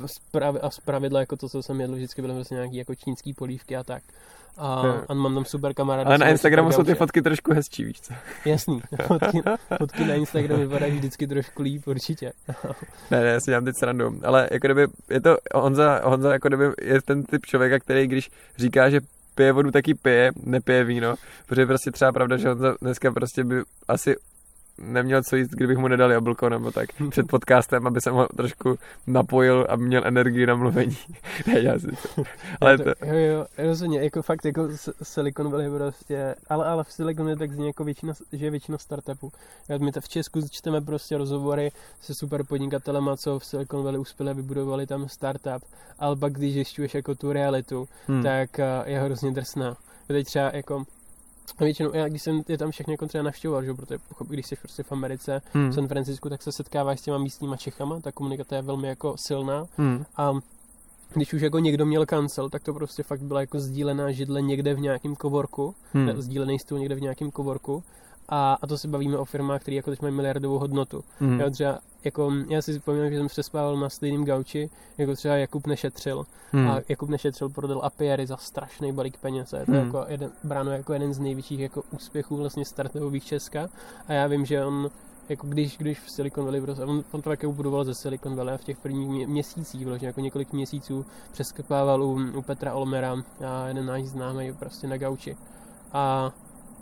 zprav, 0.05 0.55
a 0.61 0.69
zpravidla 0.69 1.19
jako 1.19 1.35
to, 1.35 1.49
co 1.49 1.63
jsem 1.63 1.81
jedl, 1.81 1.95
vždycky 1.95 2.21
byly 2.21 2.33
prostě 2.33 2.55
nějaký 2.55 2.75
jako 2.75 2.95
čínský 2.95 3.33
polívky 3.33 3.75
a 3.75 3.83
tak. 3.83 4.03
A, 4.57 4.83
a 5.09 5.13
mám 5.13 5.33
tam 5.33 5.45
super 5.45 5.73
kamaráda. 5.73 6.09
Ale 6.09 6.17
na 6.17 6.29
Instagramu 6.29 6.71
jsou 6.71 6.83
ty 6.83 6.95
fotky 6.95 7.21
trošku 7.21 7.53
hezčí, 7.53 7.83
víš 7.83 8.01
co? 8.01 8.13
Jasný, 8.45 8.81
fotky, 9.07 9.41
fotky 9.77 10.05
na 10.05 10.13
Instagramu 10.13 10.61
vypadají 10.61 10.93
vždycky 10.93 11.27
trošku 11.27 11.61
líp, 11.61 11.87
určitě. 11.87 12.31
Ne, 13.11 13.21
ne, 13.21 13.27
já 13.27 13.39
si 13.39 13.51
dělám 13.51 13.65
teď 13.65 13.75
srandu. 13.75 14.19
Ale 14.23 14.49
jako 14.51 14.67
kdyby, 14.67 14.87
je 15.09 15.21
to, 15.21 15.37
Honza, 15.55 16.01
Honza 16.03 16.33
jako 16.33 16.47
kdyby 16.47 16.63
je 16.81 17.01
ten 17.01 17.23
typ 17.23 17.45
člověka, 17.45 17.79
který 17.79 18.07
když 18.07 18.31
říká, 18.57 18.89
že 18.89 19.01
pije 19.35 19.51
vodu, 19.51 19.71
taky 19.71 19.93
pije, 19.93 20.31
nepije 20.43 20.83
víno. 20.83 21.15
Protože 21.47 21.65
prostě 21.65 21.91
třeba 21.91 22.11
pravda, 22.11 22.37
že 22.37 22.47
Honza 22.49 22.75
dneska 22.81 23.11
prostě 23.11 23.43
by 23.43 23.61
asi 23.87 24.15
neměl 24.77 25.23
co 25.23 25.35
jíst, 25.35 25.49
kdybych 25.49 25.77
mu 25.77 25.87
nedal 25.87 26.11
jablko 26.11 26.49
nebo 26.49 26.71
tak 26.71 26.89
před 27.09 27.27
podcastem, 27.27 27.87
aby 27.87 28.01
jsem 28.01 28.13
ho 28.13 28.27
trošku 28.37 28.77
napojil, 29.07 29.67
aby 29.69 29.83
měl 29.83 30.07
energii 30.07 30.45
na 30.45 30.55
mluvení. 30.55 30.97
ne, 31.47 31.59
já 31.61 31.79
si 31.79 31.87
to. 31.87 32.23
Ale 32.61 32.77
to, 32.77 32.89
jo, 33.05 33.15
jo, 33.15 33.45
rozhodně, 33.57 34.01
jako 34.01 34.21
fakt, 34.21 34.45
jako 34.45 34.69
Silicon 35.03 35.51
Valley 35.51 35.69
prostě, 35.69 36.35
ale, 36.49 36.65
ale 36.65 36.83
v 36.83 36.91
Silicon 36.91 37.25
Valley 37.25 37.37
tak 37.37 37.51
zní 37.51 37.67
jako 37.67 37.83
většina, 37.83 38.13
že 38.33 38.45
je 38.45 38.51
většina 38.51 38.77
startupů. 38.77 39.31
Já, 39.69 39.77
my 39.77 39.91
to 39.91 40.01
v 40.01 40.09
Česku 40.09 40.41
čteme 40.51 40.81
prostě 40.81 41.17
rozhovory 41.17 41.71
se 42.01 42.13
super 42.15 42.43
podnikatelema, 42.43 43.17
co 43.17 43.39
v 43.39 43.45
Silicon 43.45 43.83
Valley 43.83 43.99
uspěli 43.99 44.31
a 44.31 44.33
vybudovali 44.33 44.87
tam 44.87 45.09
startup, 45.09 45.63
ale 45.99 46.15
pak 46.15 46.33
když 46.33 46.53
zjišťuješ 46.53 46.93
jako 46.93 47.15
tu 47.15 47.33
realitu, 47.33 47.87
hm. 48.07 48.23
tak 48.23 48.59
eh, 48.59 48.83
je 48.85 48.99
hrozně 48.99 49.31
drsná. 49.31 49.77
Teď 50.07 50.25
třeba 50.25 50.51
jako 50.53 50.83
Většinou, 51.59 51.91
já 51.95 52.07
když 52.07 52.21
jsem 52.21 52.41
je 52.47 52.57
tam 52.57 52.71
všechny 52.71 52.93
jako 52.93 53.07
třeba 53.07 53.23
navštěvoval, 53.23 53.63
že? 53.63 53.73
protože 53.73 53.97
pochop- 54.09 54.27
když 54.27 54.45
jsi 54.45 54.55
prostě 54.55 54.83
v 54.83 54.91
Americe, 54.91 55.41
hm. 55.53 55.69
v 55.69 55.73
San 55.73 55.87
Francisku, 55.87 56.29
tak 56.29 56.41
se 56.41 56.51
setkáváš 56.51 56.99
s 56.99 57.03
těma 57.03 57.17
místníma 57.17 57.57
Čechama, 57.57 57.99
ta 57.99 58.11
komunikace 58.11 58.55
je 58.55 58.61
velmi 58.61 58.87
jako 58.87 59.17
silná 59.17 59.65
Hm. 59.77 60.03
a 60.17 60.33
když 61.13 61.33
už 61.33 61.41
jako 61.41 61.59
někdo 61.59 61.85
měl 61.85 62.05
kancel, 62.05 62.49
tak 62.49 62.63
to 62.63 62.73
prostě 62.73 63.03
fakt 63.03 63.21
byla 63.21 63.39
jako 63.39 63.59
sdílená 63.59 64.11
židle 64.11 64.41
někde 64.41 64.73
v 64.73 64.79
nějakém 64.79 65.15
kovorku, 65.15 65.75
Hm. 65.93 66.05
hmm. 66.07 66.21
sdílený 66.21 66.59
stůl 66.59 66.79
někde 66.79 66.95
v 66.95 67.01
nějakém 67.01 67.31
kovorku. 67.31 67.83
A, 68.29 68.57
a 68.61 68.67
to 68.67 68.77
se 68.77 68.87
bavíme 68.87 69.17
o 69.17 69.25
firmách, 69.25 69.61
které 69.61 69.75
jako 69.75 69.91
teď 69.91 70.01
mají 70.01 70.13
miliardovou 70.13 70.59
hodnotu. 70.59 71.03
Hmm. 71.19 71.39
Já 71.39 71.49
třeba, 71.49 71.79
jako, 72.03 72.31
já 72.49 72.61
si 72.61 72.79
vzpomínám, 72.79 73.09
že 73.09 73.17
jsem 73.17 73.27
přespával 73.27 73.77
na 73.77 73.89
stejném 73.89 74.25
gauči, 74.25 74.69
jako 74.97 75.15
třeba 75.15 75.35
Jakub 75.35 75.67
nešetřil. 75.67 76.25
Hmm. 76.51 76.67
A 76.67 76.79
Jakub 76.89 77.09
nešetřil 77.09 77.49
prodal 77.49 77.81
APIary 77.83 78.27
za 78.27 78.37
strašný 78.37 78.91
balík 78.91 79.17
peněz. 79.17 79.53
A 79.53 79.57
je 79.57 79.65
to 79.65 79.71
hmm. 79.71 79.85
jako 79.85 80.05
jeden, 80.07 80.31
bráno 80.43 80.71
jako 80.71 80.93
jeden 80.93 81.13
z 81.13 81.19
největších 81.19 81.59
jako 81.59 81.83
úspěchů 81.91 82.37
vlastně 82.37 82.65
startupových 82.65 83.25
Česka. 83.25 83.69
A 84.07 84.13
já 84.13 84.27
vím, 84.27 84.45
že 84.45 84.65
on 84.65 84.91
jako 85.29 85.47
když, 85.47 85.77
když 85.77 85.99
v 85.99 86.11
Silicon 86.11 86.45
Valley, 86.45 86.61
prostě, 86.61 86.83
on, 86.83 87.03
on 87.11 87.21
to 87.21 87.29
také 87.29 87.47
budoval 87.47 87.83
ze 87.83 87.95
Silicon 87.95 88.35
Valley 88.35 88.55
a 88.55 88.57
v 88.57 88.63
těch 88.63 88.77
prvních 88.77 89.07
mě, 89.07 89.27
měsících, 89.27 89.85
vlastně 89.85 90.07
jako 90.07 90.21
několik 90.21 90.53
měsíců 90.53 91.05
přeskakával 91.31 92.03
u, 92.03 92.19
u 92.37 92.41
Petra 92.41 92.73
Olmera 92.73 93.15
a 93.47 93.67
jeden 93.67 93.85
náš 93.85 94.03
známý 94.03 94.53
prostě 94.53 94.87
na 94.87 94.97
gauči. 94.97 95.37
A, 95.93 96.31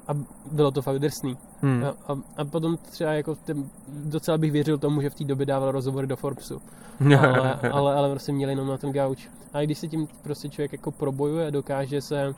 a 0.07 0.11
bylo 0.51 0.71
to 0.71 0.81
fakt 0.81 0.99
drsný. 0.99 1.37
Hm. 1.63 1.83
A, 1.85 2.13
a, 2.13 2.17
a 2.37 2.45
potom 2.45 2.77
třeba 2.77 3.13
jako 3.13 3.35
ten, 3.35 3.69
docela 3.87 4.37
bych 4.37 4.51
věřil 4.51 4.77
tomu, 4.77 5.01
že 5.01 5.09
v 5.09 5.15
té 5.15 5.23
době 5.23 5.45
dával 5.45 5.71
rozhovory 5.71 6.07
do 6.07 6.15
Forbesu 6.15 6.61
ale, 7.19 7.53
ale, 7.71 7.95
ale 7.95 8.09
prostě 8.09 8.31
měli 8.31 8.51
jenom 8.51 8.67
na 8.67 8.77
ten 8.77 8.91
gauč. 8.91 9.27
A 9.53 9.61
když 9.61 9.77
se 9.77 9.87
tím 9.87 10.07
prostě 10.23 10.49
člověk 10.49 10.71
jako 10.71 10.91
probojuje, 10.91 11.51
dokáže 11.51 12.01
se, 12.01 12.35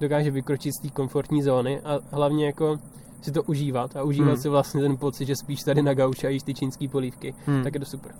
dokáže 0.00 0.30
vykročit 0.30 0.74
z 0.74 0.82
té 0.82 0.88
komfortní 0.88 1.42
zóny 1.42 1.80
a 1.80 1.98
hlavně 2.10 2.46
jako 2.46 2.78
si 3.22 3.32
to 3.32 3.42
užívat 3.42 3.96
a 3.96 4.02
užívat 4.02 4.28
Hmm. 4.32 4.42
si 4.42 4.48
vlastně 4.48 4.80
ten 4.82 4.96
pocit, 4.96 5.24
že 5.26 5.36
spíš 5.36 5.60
tady 5.60 5.82
na 5.82 5.94
gauči 5.94 6.26
a 6.26 6.30
jíš 6.30 6.42
ty 6.42 6.54
čínský 6.54 6.88
polívky, 6.88 7.34
Hm. 7.46 7.62
tak 7.62 7.74
je 7.74 7.80
to 7.80 7.86
super. 7.86 8.12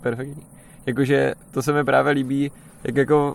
Perfektní. 0.00 0.46
Jakože 0.86 1.34
to 1.50 1.62
se 1.62 1.72
mi 1.72 1.84
právě 1.84 2.12
líbí, 2.12 2.50
jak 2.84 2.96
jako 2.96 3.34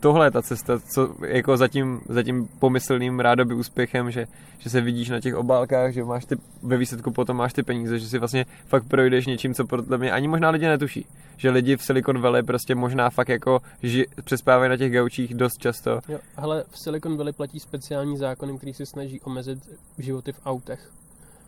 tohle 0.00 0.26
je 0.26 0.30
ta 0.30 0.42
cesta, 0.42 0.78
co 0.78 1.14
jako 1.26 1.56
za 1.56 1.68
tím, 1.68 2.00
za 2.08 2.22
tím 2.22 2.48
pomyslným 2.58 3.20
rádoby 3.20 3.54
úspěchem, 3.54 4.10
že, 4.10 4.26
že 4.58 4.70
se 4.70 4.80
vidíš 4.80 5.08
na 5.08 5.20
těch 5.20 5.34
obálkách, 5.34 5.92
že 5.92 6.04
máš 6.04 6.24
ty, 6.24 6.36
ve 6.62 6.76
výsledku 6.76 7.10
potom 7.10 7.36
máš 7.36 7.52
ty 7.52 7.62
peníze, 7.62 7.98
že 7.98 8.08
si 8.08 8.18
vlastně 8.18 8.46
fakt 8.66 8.84
projdeš 8.88 9.26
něčím, 9.26 9.54
co 9.54 9.66
podle 9.66 9.98
mě 9.98 10.12
ani 10.12 10.28
možná 10.28 10.50
lidi 10.50 10.66
netuší. 10.66 11.06
Že 11.36 11.50
lidi 11.50 11.76
v 11.76 11.82
Silicon 11.82 12.20
Valley 12.20 12.42
prostě 12.42 12.74
možná 12.74 13.10
fakt 13.10 13.28
jako 13.28 13.60
ži, 13.82 14.06
přespávají 14.24 14.70
na 14.70 14.76
těch 14.76 14.92
gaučích 14.92 15.34
dost 15.34 15.58
často. 15.58 16.00
Jo, 16.08 16.18
hele, 16.36 16.64
v 16.70 16.78
Silicon 16.78 17.16
Valley 17.16 17.32
platí 17.32 17.60
speciální 17.60 18.16
zákony, 18.16 18.56
který 18.56 18.74
se 18.74 18.86
snaží 18.86 19.20
omezit 19.20 19.58
životy 19.98 20.32
v 20.32 20.40
autech. 20.44 20.90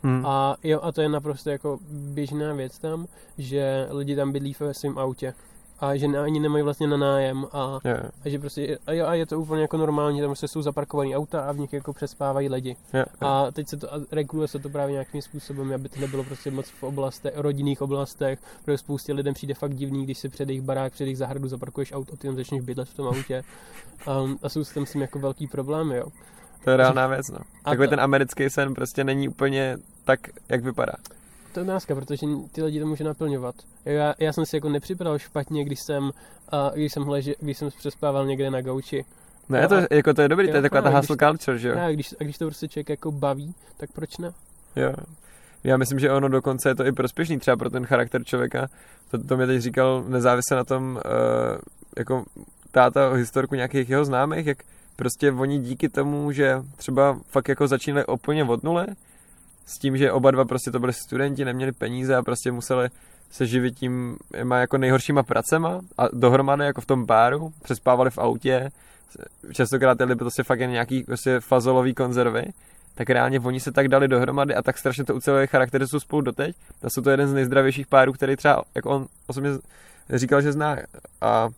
Hm. 0.03 0.27
A, 0.27 0.57
jo, 0.63 0.81
a 0.83 0.93
to 0.93 1.03
je 1.03 1.09
naprosto 1.09 1.51
jako 1.51 1.79
běžná 1.91 2.55
věc 2.55 2.79
tam, 2.79 3.07
že 3.39 3.89
lidi 3.91 4.17
tam 4.17 4.33
bydlí 4.33 4.57
ve 4.61 4.75
svém 4.75 4.99
autě 4.99 5.35
a 5.81 5.97
že 5.97 6.07
ani 6.07 6.41
nemají 6.41 6.63
vlastně 6.65 6.87
na 6.87 6.97
nájem 6.97 7.47
a 7.53 7.79
Jo, 7.85 7.97
A 8.25 8.29
že 8.29 8.39
prostě, 8.39 8.79
a, 8.87 8.93
jo, 8.93 9.07
a 9.07 9.15
je 9.15 9.27
to 9.27 9.41
úplně 9.41 9.63
jako 9.63 9.77
normální, 9.77 10.21
tam 10.21 10.29
prostě 10.29 10.49
jsou 10.49 10.63
zaparkované 10.63 11.17
auta 11.17 11.41
a 11.41 11.53
v 11.53 11.59
nich 11.59 11.73
jako 11.73 11.93
přespávají 11.93 12.49
lidi. 12.49 12.77
jo. 12.95 13.05
A 13.21 13.51
teď 13.51 13.69
se 13.69 13.77
to, 13.77 13.95
a 13.95 14.01
reguluje 14.13 14.49
se 14.49 14.59
to 14.59 14.69
právě 14.69 14.93
nějakým 14.93 15.23
způsobem, 15.23 15.73
aby 15.75 15.89
to 15.89 16.01
nebylo 16.01 16.25
prostě 16.25 16.51
moc 16.51 16.67
v 16.71 16.83
oblastech, 16.83 17.33
rodinných 17.37 17.83
oblastech, 17.83 18.39
protože 18.65 18.79
spoustě 18.79 19.13
lidem 19.13 19.35
přijde 19.35 19.55
fakt 19.55 19.75
divný, 19.75 20.05
když 20.05 20.19
si 20.19 20.29
před 20.29 20.49
jejich 20.49 20.63
barák, 20.63 20.93
před 20.93 21.05
jejich 21.05 21.19
zahradu 21.19 21.49
zaparkuješ 21.49 21.93
auto 21.93 22.17
ty 22.17 22.27
tam 22.27 22.37
začneš 22.37 22.61
bydlet 22.61 22.89
v 22.89 22.95
tom 22.95 23.07
autě. 23.07 23.43
A, 24.07 24.19
a 24.43 24.49
jsou 24.49 24.65
s 24.65 24.73
tím 24.75 24.87
s 24.87 24.93
tím 24.93 25.01
jako 25.01 25.19
velký 25.19 25.47
problémy, 25.47 25.97
jo. 25.97 26.07
To 26.65 26.71
je 26.71 26.77
reálná 26.77 27.07
věc, 27.07 27.29
no. 27.31 27.39
Takový 27.65 27.87
to- 27.87 27.91
ten 27.91 28.01
americký 28.01 28.51
sen 28.51 28.75
prostě 28.75 29.05
není 29.05 29.29
úplně 29.29 29.77
tak, 30.05 30.21
jak 30.49 30.65
vypadá. 30.65 30.93
To 31.53 31.61
je 31.61 31.65
otázka, 31.65 31.95
protože 31.95 32.27
ty 32.53 32.63
lidi 32.63 32.81
to 32.81 32.87
může 32.87 33.05
naplňovat. 33.05 33.55
Já, 33.85 34.15
já 34.19 34.33
jsem 34.33 34.47
si 34.47 34.57
jako 34.57 34.69
nepřipadal 34.69 35.19
špatně, 35.19 35.65
když 35.65 35.79
jsem, 35.87 36.11
a, 36.53 36.71
když 36.75 36.93
jsem, 36.93 37.03
hleže, 37.03 37.35
když 37.41 37.59
jsem 37.59 37.69
přespával 37.79 38.27
někde 38.27 38.51
na 38.51 38.61
gauči. 38.61 39.05
Ne, 39.49 39.63
Jo, 39.63 39.69
to, 39.69 39.75
a- 39.77 39.87
jako 39.91 40.15
to 40.15 40.23
je 40.23 40.29
dobrý, 40.29 40.47
to 40.47 40.53
je 40.53 40.57
jo, 40.59 40.63
taková 40.63 40.83
ta 40.83 40.99
hustle 40.99 41.17
culture, 41.17 41.59
že 41.59 41.69
jo? 41.69 41.79
A 41.79 41.91
když, 41.91 42.15
a 42.21 42.25
když 42.25 42.39
to 42.39 42.47
prostě 42.47 42.69
člověk 42.69 42.89
jako 42.89 43.13
baví, 43.13 43.55
tak 43.77 43.93
proč 43.93 44.19
ne? 44.19 44.33
Jo. 44.77 44.93
Já 45.65 45.77
myslím, 45.77 45.99
že 45.99 46.11
ono 46.13 46.29
dokonce 46.29 46.69
je 46.69 46.75
to 46.75 46.87
i 46.87 46.93
prospěšný 46.93 47.39
třeba 47.39 47.57
pro 47.57 47.71
ten 47.71 47.87
charakter 47.87 48.25
člověka. 48.25 48.69
To, 49.11 49.25
to 49.25 49.37
mě 49.37 49.47
teď 49.47 49.61
říkal 49.63 50.05
nezávisle 50.09 50.57
na 50.57 50.65
tom, 50.65 51.01
uh, 51.05 51.59
jako 51.99 52.25
táta 52.71 53.13
historku 53.13 53.55
nějakých 53.55 53.91
jeho 53.91 54.05
známých, 54.05 54.47
jak 54.47 54.59
prostě 54.97 55.33
oni 55.33 55.59
díky 55.59 55.89
tomu, 55.89 56.33
že 56.33 56.57
třeba 56.77 57.19
fakt 57.29 57.49
jako 57.49 57.69
začínali 57.69 58.07
úplně 58.07 58.45
od 58.45 58.63
nule, 58.63 58.87
s 59.75 59.79
tím, 59.79 59.97
že 59.97 60.13
oba 60.13 60.31
dva 60.31 60.45
prostě 60.45 60.71
to 60.71 60.79
byli 60.79 60.93
studenti, 60.93 61.45
neměli 61.45 61.73
peníze 61.73 62.17
a 62.17 62.23
prostě 62.23 62.53
museli 62.53 62.89
se 63.31 63.47
živit 63.47 63.79
tím 63.79 64.17
má 64.45 64.59
jako 64.59 64.79
nejhoršíma 64.79 65.23
pracema 65.23 65.81
a 65.99 66.09
dohromady 66.13 66.65
jako 66.65 66.81
v 66.81 66.87
tom 66.87 67.07
páru, 67.07 67.53
přespávali 67.63 68.11
v 68.11 68.19
autě, 68.19 68.71
častokrát 69.53 70.01
jeli 70.01 70.17
prostě 70.17 70.43
fakt 70.43 70.61
jen 70.61 70.71
nějaký 70.71 71.03
prostě 71.03 71.41
fazolový 71.41 71.95
konzervy, 71.95 72.45
tak 72.95 73.11
reálně 73.11 73.41
oni 73.41 73.61
se 73.61 73.73
tak 73.73 73.89
dali 73.89 74.09
dohromady 74.09 74.55
a 74.55 74.63
tak 74.63 74.79
strašně 74.79 75.05
to 75.05 75.15
uceluje 75.15 75.49
jsou 75.85 76.01
spolu 76.01 76.23
doteď. 76.23 76.57
A 76.83 76.91
jsou 76.91 77.03
to 77.03 77.11
jeden 77.11 77.29
z 77.29 77.33
nejzdravějších 77.33 77.87
párů, 77.87 78.13
který 78.13 78.37
třeba 78.37 78.63
jako 78.75 78.91
on 78.91 79.07
osobně 79.27 79.51
říkal, 80.11 80.43
že 80.43 80.53
zná. 80.53 80.77
A 81.21 81.49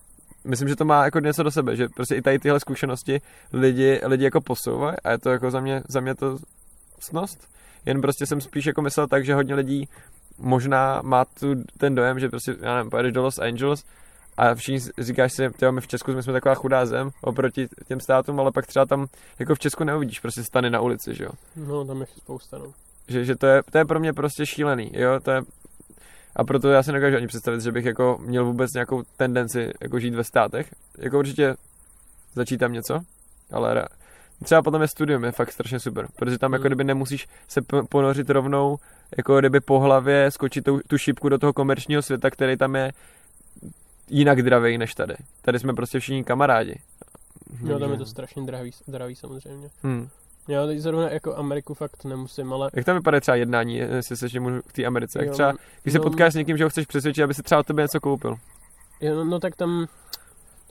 myslím, 0.45 0.69
že 0.69 0.77
to 0.77 0.85
má 0.85 1.05
jako 1.05 1.21
něco 1.21 1.43
do 1.43 1.51
sebe, 1.51 1.77
že 1.77 1.89
prostě 1.89 2.15
i 2.15 2.23
tady 2.23 2.39
tyhle 2.39 2.61
zkušenosti 2.61 3.21
lidi, 3.53 4.01
lidi 4.05 4.25
jako 4.25 4.41
posouvají 4.41 4.97
a 5.05 5.11
je 5.11 5.19
to 5.19 5.31
jako 5.31 5.51
za 5.51 5.61
mě, 5.61 5.83
za 5.89 6.01
mě 6.01 6.15
to 6.15 6.39
snost. 7.01 7.49
Jen 7.87 8.01
prostě 8.01 8.27
jsem 8.27 8.41
spíš 8.41 8.67
jako 8.67 8.83
myslel 8.83 9.07
tak, 9.07 9.25
že 9.25 9.35
hodně 9.35 9.55
lidí 9.55 9.89
možná 10.39 11.01
má 11.03 11.25
tu, 11.25 11.47
ten 11.79 11.95
dojem, 11.95 12.19
že 12.19 12.29
prostě, 12.29 12.57
já 12.61 12.77
nevím, 12.77 12.91
pojedeš 12.91 13.13
do 13.13 13.23
Los 13.23 13.39
Angeles 13.39 13.85
a 14.37 14.55
všichni 14.55 14.91
říkáš 14.99 15.33
si, 15.33 15.51
tyjo, 15.51 15.73
my 15.73 15.81
v 15.81 15.87
Česku 15.87 16.13
my 16.13 16.23
jsme 16.23 16.33
taková 16.33 16.55
chudá 16.55 16.87
zem 16.87 17.11
oproti 17.21 17.69
těm 17.89 18.01
státům, 18.01 18.41
ale 18.41 18.53
pak 18.53 18.67
třeba 18.67 18.87
tam 18.87 19.07
jako 19.39 19.55
v 19.55 19.59
Česku 19.59 19.85
neuvidíš 19.85 20.21
prostě 20.21 20.45
stany 20.45 20.71
na 20.71 20.81
ulici, 20.81 21.15
že 21.15 21.25
jo. 21.25 21.31
No, 21.57 21.85
tam 21.85 22.01
je 22.01 22.07
spousta, 22.17 22.59
no. 22.59 22.73
Že, 23.09 23.25
že 23.25 23.37
to, 23.37 23.47
je, 23.47 23.63
to 23.71 23.79
je 23.79 23.85
pro 23.85 24.01
mě 24.01 24.13
prostě 24.13 24.47
šílený, 24.47 24.91
jo, 24.95 25.21
to 25.21 25.31
je 25.31 25.43
a 26.37 26.45
proto 26.45 26.69
já 26.69 26.83
si 26.83 26.93
nedokážu 26.93 27.17
ani 27.17 27.27
představit, 27.27 27.61
že 27.61 27.73
bych 27.73 27.85
jako 27.85 28.19
měl 28.21 28.45
vůbec 28.45 28.73
nějakou 28.73 29.03
tendenci 29.17 29.71
jako 29.81 29.99
žít 29.99 30.15
ve 30.15 30.25
státech. 30.25 30.75
Jako 30.99 31.19
určitě 31.19 31.55
začít 32.35 32.59
tam 32.59 32.73
něco, 32.73 33.01
ale 33.53 33.85
třeba 34.43 34.63
potom 34.63 34.83
je 34.83 34.89
studium, 34.89 35.25
je 35.25 35.33
fakt 35.33 35.53
strašně 35.53 35.81
super, 35.81 36.09
protože 36.17 36.39
tam 36.39 36.53
jako 36.53 36.63
Hmm. 36.63 36.69
kdyby 36.69 36.85
nemusíš 36.85 37.29
se 37.49 37.61
ponořit 37.89 38.31
rovnou, 38.31 38.79
jako 39.17 39.39
kdyby 39.39 39.61
po 39.61 39.81
hlavě 39.81 40.31
skočit 40.31 40.65
tu, 40.65 40.81
tu 40.87 40.99
šipku 40.99 41.29
do 41.29 41.39
toho 41.39 41.53
komerčního 41.53 42.03
světa, 42.03 42.31
který 42.31 42.57
tam 42.57 42.77
je 42.77 42.93
jinak 44.09 44.43
dravej 44.43 44.79
než 44.79 44.95
tady. 44.95 45.15
Tady 45.43 45.59
jsme 45.59 45.75
prostě 45.75 46.01
všichni 46.01 46.25
kamarádi. 46.25 46.81
No, 47.61 47.79
tam 47.79 47.93
je 47.93 47.99
to 47.99 48.07
strašně 48.07 48.43
drahý, 48.43 48.71
drahý 48.89 49.17
samozřejmě. 49.17 49.69
Hmm. 49.83 50.09
Já 50.49 50.67
teď 50.67 50.79
zrovna 50.79 51.11
jako 51.11 51.37
Ameriku 51.37 51.75
fakt 51.75 52.05
nemusím, 52.05 52.53
ale... 52.53 52.71
Jak 52.75 52.85
tam 52.85 52.97
vypadá 52.97 53.21
třeba 53.21 53.37
jednání, 53.37 53.77
jestli 53.77 54.17
se 54.17 54.41
můžu 54.41 54.63
k 54.63 54.73
té 54.73 54.85
Americe? 54.85 55.19
Jak 55.19 55.29
Jo, 55.29 55.33
třeba, 55.33 55.55
když 55.83 55.93
se 55.93 55.99
no, 55.99 56.05
potkáš 56.05 56.33
s 56.33 56.37
někým, 56.37 56.57
že 56.57 56.65
ho 56.65 56.71
chceš 56.71 56.87
přesvědčit, 56.87 57.23
aby 57.23 57.35
si 57.35 57.43
třeba 57.43 57.59
od 57.59 57.67
tebe 57.67 57.83
něco 57.83 58.01
koupil. 58.01 58.37
Jo, 59.01 59.15
no, 59.15 59.25
no 59.25 59.41
tak 59.41 59.57
tam... 59.57 59.87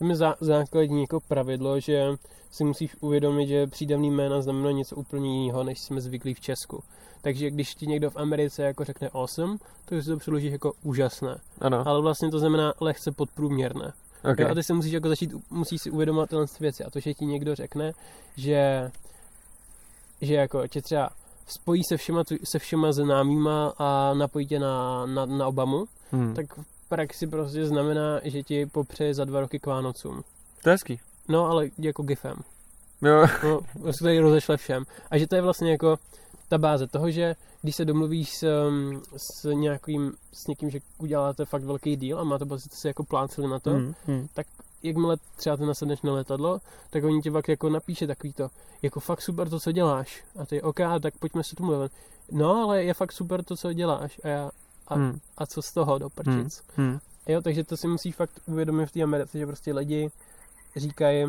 tam 0.01 0.09
je 0.09 0.15
zá, 0.15 0.35
základní 0.39 1.01
jako 1.01 1.19
pravidlo, 1.19 1.79
že 1.79 2.07
si 2.51 2.63
musíš 2.63 2.95
uvědomit, 3.01 3.47
že 3.47 3.67
přídavný 3.67 4.11
jména 4.11 4.41
znamená 4.41 4.71
něco 4.71 4.95
úplně 4.95 5.41
jiného, 5.41 5.63
než 5.63 5.79
jsme 5.79 6.01
zvyklí 6.01 6.33
v 6.33 6.39
Česku. 6.39 6.83
Takže 7.21 7.51
když 7.51 7.75
ti 7.75 7.87
někdo 7.87 8.09
v 8.09 8.17
Americe 8.17 8.63
jako 8.63 8.83
řekne 8.83 9.09
awesome, 9.09 9.57
tak 9.85 10.03
si 10.03 10.09
to 10.09 10.17
přeložíš 10.17 10.51
jako 10.51 10.73
úžasné. 10.83 11.37
Ano, 11.59 11.87
Ale 11.87 12.01
vlastně 12.01 12.31
to 12.31 12.39
znamená 12.39 12.73
lehce 12.79 13.11
podprůměrné. 13.11 13.93
okay. 14.31 14.45
Jo, 14.45 14.51
a 14.51 14.55
ty 14.55 14.63
se 14.63 14.73
musíš 14.73 14.91
jako 14.91 15.09
začít, 15.09 15.31
musíš 15.49 15.81
si 15.81 15.91
uvědomovat 15.91 16.29
tyhle 16.29 16.45
věci. 16.59 16.83
A 16.83 16.89
to, 16.89 16.99
že 16.99 17.13
ti 17.13 17.25
někdo 17.25 17.55
řekne, 17.55 17.91
že, 18.37 18.91
že 20.21 20.33
jako 20.33 20.67
tě 20.67 20.81
třeba 20.81 21.09
spojí 21.47 21.83
se 21.83 21.97
všema, 21.97 22.23
se 22.43 22.59
všema 22.59 22.91
známýma 22.91 23.73
a 23.77 24.13
napojí 24.13 24.47
tě 24.47 24.59
na, 24.59 25.05
na, 25.05 25.25
na 25.25 25.47
Obamu, 25.47 25.85
hmm. 26.11 26.33
tak 26.35 26.45
praxi 26.91 27.27
prostě 27.27 27.65
znamená, 27.65 28.19
že 28.23 28.43
ti 28.43 28.65
popřeje 28.65 29.13
za 29.13 29.25
dva 29.25 29.39
roky 29.39 29.59
k 29.59 29.65
Vánocům. 29.65 30.23
To 30.63 30.69
je 30.69 30.73
hezký. 30.73 30.99
No, 31.27 31.45
ale 31.45 31.69
jako 31.77 32.03
gifem. 32.03 32.35
Jo, 33.01 33.25
No, 33.43 33.59
prostě 33.81 34.03
tady 34.03 34.19
rozešle 34.19 34.57
všem. 34.57 34.83
A 35.11 35.17
že 35.17 35.27
to 35.27 35.35
je 35.35 35.41
vlastně 35.41 35.71
jako 35.71 35.97
ta 36.49 36.57
báze 36.57 36.87
toho, 36.87 37.11
že 37.11 37.35
když 37.61 37.75
se 37.75 37.85
domluvíš 37.85 38.37
s, 38.37 38.67
um, 38.67 39.01
s, 39.17 39.53
nějakým, 39.53 40.13
s 40.33 40.47
někým, 40.47 40.69
že 40.69 40.79
uděláte 40.97 41.45
fakt 41.45 41.63
velký 41.63 41.97
deal 41.97 42.19
a 42.19 42.23
máte 42.23 42.45
pocit, 42.45 42.71
že 42.71 42.77
se 42.77 42.87
jako 42.87 43.03
pláceli 43.03 43.47
na 43.47 43.59
to, 43.59 43.71
hmm. 43.71 43.93
Hmm. 44.07 44.27
jakmile 44.83 45.17
třeba 45.35 45.57
ty 45.57 45.65
nasedneš 45.65 46.01
na 46.01 46.13
letadlo, 46.13 46.59
tak 46.89 47.03
oni 47.03 47.21
ti 47.21 47.31
pak 47.31 47.47
jako 47.47 47.69
napíše 47.69 48.07
takový 48.07 48.33
to, 48.33 48.47
jako 48.81 48.99
fakt 48.99 49.21
super 49.21 49.49
to, 49.49 49.59
co 49.59 49.71
děláš. 49.71 50.23
A 50.39 50.45
ty, 50.45 50.61
OK, 50.61 50.79
tak 51.01 51.13
pojďme 51.19 51.43
se 51.43 51.55
tomu. 51.55 51.73
No, 52.31 52.63
ale 52.63 52.83
je 52.83 52.93
fakt 52.93 53.11
super 53.11 53.43
to, 53.43 53.55
co 53.55 53.73
děláš. 53.73 54.19
A 54.23 54.27
já, 54.27 54.51
a, 54.91 54.95
Hmm. 54.95 55.19
a 55.37 55.45
co 55.45 55.61
z 55.61 55.71
toho 55.71 55.97
do 55.97 56.09
prčic? 56.09 56.63
Hmm. 56.75 56.99
Jo, 57.27 57.41
takže 57.41 57.63
to 57.63 57.77
si 57.77 57.87
musí 57.87 58.11
fakt 58.11 58.31
uvědomit 58.45 58.85
v 58.85 58.91
té 58.91 59.01
Americe, 59.01 59.37
že 59.37 59.47
prostě 59.47 59.73
lidi 59.73 60.09
říkají, 60.75 61.25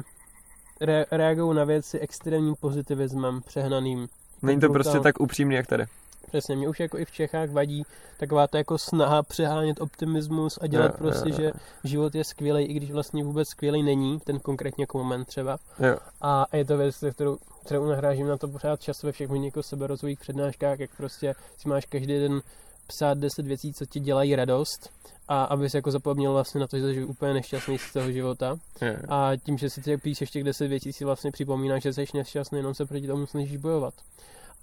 re, 0.80 1.04
reagují 1.10 1.56
na 1.56 1.64
věci 1.64 1.98
extrémním 1.98 2.54
pozitivismem, 2.60 3.40
přehnaným. 3.46 4.08
Není 4.42 4.60
to 4.60 4.68
prostě 4.68 5.00
tak 5.00 5.20
upřímný, 5.20 5.54
jak 5.54 5.66
tady. 5.66 5.84
Přesně, 6.28 6.56
mě 6.56 6.68
už 6.68 6.80
jako 6.80 6.98
i 6.98 7.04
v 7.04 7.10
Čechách 7.10 7.50
vadí 7.50 7.82
taková 8.18 8.46
ta 8.46 8.58
jako 8.58 8.78
snaha 8.78 9.22
přehánět 9.22 9.80
optimismus 9.80 10.58
a 10.62 10.66
dělat 10.66 10.90
Jo, 10.92 10.98
prostě, 10.98 11.28
jo, 11.28 11.36
jo. 11.38 11.40
že 11.42 11.52
život 11.84 12.14
je 12.14 12.24
skvělý, 12.24 12.64
i 12.64 12.74
když 12.74 12.90
vlastně 12.92 13.24
vůbec 13.24 13.48
skvělý 13.48 13.82
není, 13.82 14.20
ten 14.20 14.40
konkrétně 14.40 14.82
jako 14.82 14.98
moment 14.98 15.24
třeba. 15.24 15.58
Jo. 15.78 15.96
A 16.20 16.46
je 16.52 16.64
to 16.64 16.76
věc, 16.76 17.04
kterou, 17.12 17.38
kterou 17.66 17.86
nahrážím 17.86 18.28
na 18.28 18.36
to 18.36 18.48
pořád 18.48 18.80
často 18.80 19.06
ve 19.06 19.12
všech 19.12 19.28
mých 19.30 19.44
jako 19.44 19.62
seberozvojích 19.62 20.20
přednáškách, 20.20 20.80
jak 20.80 20.90
prostě 20.96 21.34
si 21.58 21.68
máš 21.68 21.86
každý 21.86 22.20
den 22.20 22.42
psát 22.86 23.18
10 23.18 23.46
věcí, 23.46 23.72
co 23.72 23.86
ti 23.86 24.00
dělají 24.00 24.36
radost 24.36 24.90
a 25.28 25.44
aby 25.44 25.70
si 25.70 25.76
jako 25.76 25.90
zapomněl 25.90 26.32
vlastně 26.32 26.60
na 26.60 26.66
to, 26.66 26.78
že 26.78 26.94
jsi 26.94 27.04
úplně 27.04 27.34
nešťastný 27.34 27.78
z 27.78 27.92
toho 27.92 28.12
života. 28.12 28.56
Jo. 28.80 28.94
A 29.08 29.30
tím, 29.36 29.58
že 29.58 29.70
si 29.70 29.82
ty 29.82 29.96
píšeš 29.96 30.30
těch 30.30 30.44
10 30.44 30.68
věcí, 30.68 30.92
si 30.92 31.04
vlastně 31.04 31.30
připomínáš, 31.32 31.82
že 31.82 31.92
jsi 31.92 32.04
nešťastný, 32.14 32.58
jenom 32.58 32.74
se 32.74 32.86
proti 32.86 33.06
tomu 33.06 33.26
snažíš 33.26 33.56
bojovat. 33.56 33.94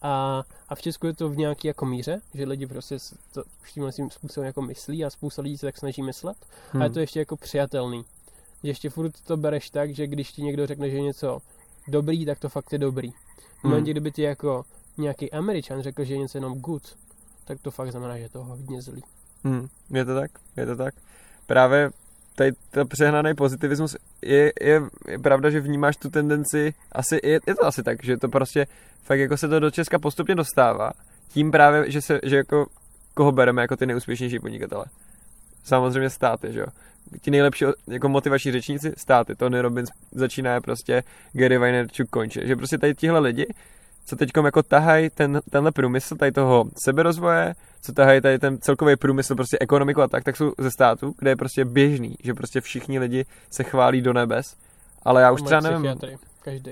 A, 0.01 0.43
a 0.69 0.75
v 0.75 0.81
Česku 0.81 1.07
je 1.07 1.13
to 1.13 1.29
v 1.29 1.37
nějaký 1.37 1.67
jako 1.67 1.85
míře, 1.85 2.21
že 2.33 2.45
lidi 2.45 2.67
prostě 2.67 2.97
to 3.33 3.43
už 3.61 3.71
tímhle 3.71 3.91
svým 3.91 4.09
způsobem 4.11 4.47
jako 4.47 4.61
myslí 4.61 5.05
a 5.05 5.09
spousta 5.09 5.41
lidí 5.41 5.57
se 5.57 5.65
tak 5.65 5.77
snaží 5.77 6.01
myslet. 6.01 6.37
Hmm. 6.71 6.81
A 6.81 6.85
je 6.85 6.91
to 6.91 6.99
ještě 6.99 7.19
jako 7.19 7.37
přijatelný. 7.37 8.03
Že 8.63 8.69
ještě 8.69 8.89
furt 8.89 9.11
to 9.27 9.37
bereš 9.37 9.69
tak, 9.69 9.95
že 9.95 10.07
když 10.07 10.31
ti 10.31 10.41
někdo 10.41 10.67
řekne, 10.67 10.89
že 10.89 10.95
je 10.95 11.01
něco 11.01 11.39
dobrý, 11.87 12.25
tak 12.25 12.39
to 12.39 12.49
fakt 12.49 12.73
je 12.73 12.79
dobrý. 12.79 13.11
V 13.11 13.15
Hmm. 13.63 13.71
momentě, 13.71 13.91
kdyby 13.91 14.11
ti 14.11 14.21
jako 14.21 14.65
nějaký 14.97 15.31
Američan 15.31 15.81
řekl, 15.81 16.03
že 16.03 16.13
je 16.13 16.17
něco 16.17 16.37
jenom 16.37 16.59
good, 16.59 16.83
tak 17.49 17.61
to 17.61 17.71
fakt 17.71 17.91
znamená, 17.91 18.17
že 18.17 18.23
je 18.23 18.29
to 18.29 18.43
hodně 18.43 18.81
zlý. 18.81 19.03
Hmm, 19.43 19.67
je 19.89 20.05
to 20.05 20.15
tak, 20.15 20.31
je 20.57 20.65
to 20.65 20.75
tak. 20.75 20.93
Právě 21.47 21.89
tady 22.35 22.51
ta 22.71 22.85
přehnaný 22.85 23.35
pozitivismus 23.35 23.95
je, 24.21 24.51
je, 24.61 24.81
je, 25.07 25.19
pravda, 25.19 25.49
že 25.49 25.59
vnímáš 25.59 25.97
tu 25.97 26.09
tendenci, 26.09 26.73
asi, 26.91 27.19
je, 27.23 27.39
je, 27.47 27.55
to 27.55 27.65
asi 27.65 27.83
tak, 27.83 28.03
že 28.03 28.17
to 28.17 28.27
prostě 28.27 28.67
fakt 29.03 29.19
jako 29.19 29.37
se 29.37 29.47
to 29.47 29.59
do 29.59 29.71
Česka 29.71 29.99
postupně 29.99 30.35
dostává, 30.35 30.91
tím 31.29 31.51
právě, 31.51 31.91
že 31.91 32.01
se, 32.01 32.19
že 32.23 32.35
jako 32.37 32.65
koho 33.13 33.31
bereme 33.31 33.61
jako 33.61 33.75
ty 33.75 33.85
nejúspěšnější 33.85 34.39
podnikatele. 34.39 34.85
Samozřejmě 35.63 36.09
státy, 36.09 36.53
že 36.53 36.59
jo. 36.59 36.67
Ti 37.21 37.31
nejlepší 37.31 37.65
jako 37.87 38.09
motivační 38.09 38.51
řečníci, 38.51 38.93
státy. 38.97 39.35
Tony 39.35 39.61
Robbins 39.61 39.89
začíná 40.11 40.61
prostě 40.61 41.03
Gary 41.33 41.57
Vaynerchuk 41.57 42.09
končí. 42.09 42.39
Že 42.43 42.55
prostě 42.55 42.77
tady 42.77 42.95
tihle 42.95 43.19
lidi, 43.19 43.47
co 44.05 44.15
teď 44.15 44.29
jako 44.45 44.63
tahají 44.63 45.09
ten, 45.09 45.41
tenhle 45.49 45.71
průmysl, 45.71 46.15
tady 46.15 46.31
toho 46.31 46.65
seberozvoje, 46.83 47.53
co 47.81 47.93
tahají 47.93 48.21
tady 48.21 48.39
ten 48.39 48.57
celkový 48.57 48.95
průmysl, 48.95 49.35
prostě 49.35 49.57
ekonomiku 49.61 50.01
a 50.01 50.07
tak, 50.07 50.23
tak 50.23 50.37
jsou 50.37 50.53
ze 50.57 50.71
států, 50.71 51.13
kde 51.19 51.31
je 51.31 51.35
prostě 51.35 51.65
běžný, 51.65 52.15
že 52.23 52.33
prostě 52.33 52.61
všichni 52.61 52.99
lidi 52.99 53.25
se 53.51 53.63
chválí 53.63 54.01
do 54.01 54.13
nebes. 54.13 54.55
Ale 55.03 55.21
já 55.21 55.31
už 55.31 55.41
třeba 55.41 55.61
nevím, 55.61 55.97
každý. 56.41 56.71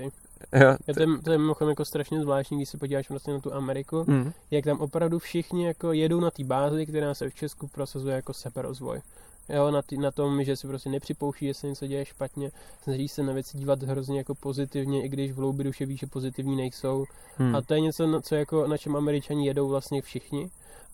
jo, 0.52 0.76
Je 0.88 0.94
to, 0.94 1.22
to 1.24 1.32
je 1.32 1.38
mimochodem 1.38 1.70
jako 1.70 1.84
strašně 1.84 2.20
zvláštní, 2.20 2.56
když 2.56 2.68
se 2.68 2.78
podíváš 2.78 3.10
vlastně 3.10 3.32
na 3.32 3.40
tu 3.40 3.54
Ameriku, 3.54 4.04
mm, 4.06 4.32
jak 4.50 4.64
tam 4.64 4.80
opravdu 4.80 5.18
všichni 5.18 5.66
jako 5.66 5.92
jedou 5.92 6.20
na 6.20 6.30
té 6.30 6.44
bázi, 6.44 6.86
která 6.86 7.14
se 7.14 7.30
v 7.30 7.34
Česku 7.34 7.68
prosazuje 7.68 8.16
jako 8.16 8.32
seberozvoj. 8.32 9.00
Jo, 9.48 9.70
na, 9.70 9.82
tý, 9.82 9.98
na 9.98 10.10
tom, 10.10 10.44
že 10.44 10.56
si 10.56 10.66
prostě 10.66 10.90
nepřipouští, 10.90 11.46
že 11.46 11.54
se 11.54 11.66
něco 11.66 11.86
děje 11.86 12.04
špatně, 12.04 12.50
snaží 12.82 13.08
se 13.08 13.22
na 13.22 13.32
věci 13.32 13.58
dívat 13.58 13.82
hrozně 13.82 14.18
jako 14.18 14.34
pozitivně, 14.34 15.04
i 15.04 15.08
když 15.08 15.32
v 15.32 15.36
hloubi 15.36 15.64
duše 15.64 15.86
ví, 15.86 15.96
že 15.96 16.06
pozitivní 16.06 16.56
nejsou. 16.56 17.04
mm, 17.38 17.56
A 17.56 17.62
to 17.62 17.74
je 17.74 17.80
něco, 17.80 18.06
na, 18.06 18.20
co 18.20 18.34
jako, 18.34 18.66
na 18.66 18.78
čem 18.78 18.96
američani 18.96 19.46
jedou 19.46 19.68
vlastně 19.68 20.02
všichni. 20.02 20.50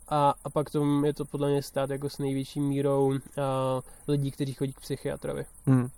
A, 0.08 0.34
a 0.44 0.50
pak 0.50 0.70
tomu 0.70 1.04
je 1.04 1.12
to 1.14 1.24
podle 1.24 1.50
mě 1.50 1.62
stát 1.62 1.90
jako 1.90 2.10
s 2.10 2.18
největší 2.18 2.60
mírou 2.60 3.12
a, 3.12 3.18
lidí, 4.08 4.30
kteří 4.30 4.52
chodí 4.52 4.72
k 4.72 4.80
psychiatrovi. 4.80 5.44
mm. 5.66 5.88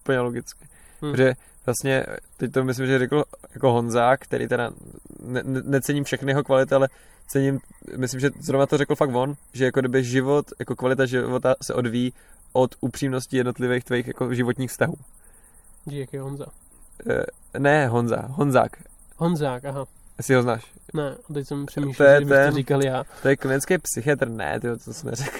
Úplně 0.00 0.20
logicky. 0.20 0.68
Hm. 1.02 1.16
Že 1.16 1.34
vlastně, 1.66 2.06
teď 2.36 2.52
to 2.52 2.64
myslím, 2.64 2.86
že 2.86 2.98
řekl 2.98 3.24
jako 3.54 3.72
Honzák, 3.72 4.20
který 4.20 4.48
teda 4.48 4.70
ne, 5.22 5.42
ne, 5.44 5.62
necením 5.64 6.04
všechny 6.04 6.30
jeho 6.32 6.44
kvality, 6.44 6.74
ale 6.74 6.88
cením, 7.26 7.58
myslím, 7.96 8.20
že 8.20 8.30
zrovna 8.40 8.66
to 8.66 8.78
řekl 8.78 8.94
fakt 8.94 9.14
on, 9.14 9.34
že 9.52 9.64
jako 9.64 9.80
kdyby 9.80 10.04
život, 10.04 10.46
jako 10.58 10.76
kvalita 10.76 11.06
života 11.06 11.54
se 11.62 11.74
odvíjí 11.74 12.12
od 12.52 12.74
upřímnosti 12.80 13.36
jednotlivých 13.36 13.84
tvých 13.84 14.06
jako 14.06 14.34
životních 14.34 14.70
vztahů. 14.70 14.94
Je 15.90 16.06
Honza? 16.20 16.46
E, 17.10 17.58
ne 17.58 17.88
Honza, 17.88 18.26
Honzák, 18.30 18.72
Honzák, 19.16 19.64
aha. 19.64 19.86
Jestli 20.20 20.34
ho 20.34 20.42
znáš. 20.42 20.64
Ne, 20.94 21.14
a 21.30 21.32
teď 21.34 21.46
jsem 21.46 21.60
To 21.60 21.66
přemýšlel, 21.66 22.20
že 22.20 22.26
ten- 22.26 22.50
to 22.50 22.56
říkal 22.56 22.84
já. 22.84 23.04
To 23.22 23.28
je 23.28 23.36
klinický 23.36 23.78
psychiatr, 23.78 24.28
ne, 24.28 24.60
ty 24.60 24.66
to 24.84 24.92
jsem 24.92 25.10
neřekl. 25.10 25.36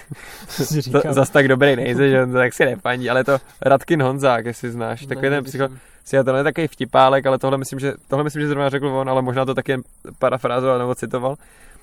Co 0.48 0.64
jsi 0.66 0.74
To, 0.74 0.80
říkal? 0.80 1.14
zas 1.14 1.30
tak 1.30 1.48
dobrý 1.48 1.76
nejsi, 1.76 2.10
že 2.10 2.22
on 2.22 2.32
tak 2.32 2.54
si 2.54 2.64
nefandí, 2.64 3.10
ale 3.10 3.24
to 3.24 3.38
Radkin 3.62 4.02
Honzák, 4.02 4.46
jestli 4.46 4.70
znáš, 4.70 5.00
Ne, 5.00 5.06
takový 5.06 5.22
ten 5.26 5.32
netuším. 5.32 5.50
psycho, 5.50 5.68
psychiatr, 6.04 6.34
je 6.34 6.44
takový 6.44 6.66
vtipálek, 6.66 7.26
ale 7.26 7.38
tohle 7.38 7.58
myslím, 7.58 7.78
že, 7.80 7.92
tohle 8.08 8.24
myslím, 8.24 8.42
že 8.42 8.48
zrovna 8.48 8.68
řekl 8.68 8.86
on, 8.86 9.10
ale 9.10 9.22
možná 9.22 9.44
to 9.44 9.54
taky 9.54 9.76
parafrázoval 10.18 10.78
nebo 10.78 10.94
citoval. 10.94 11.36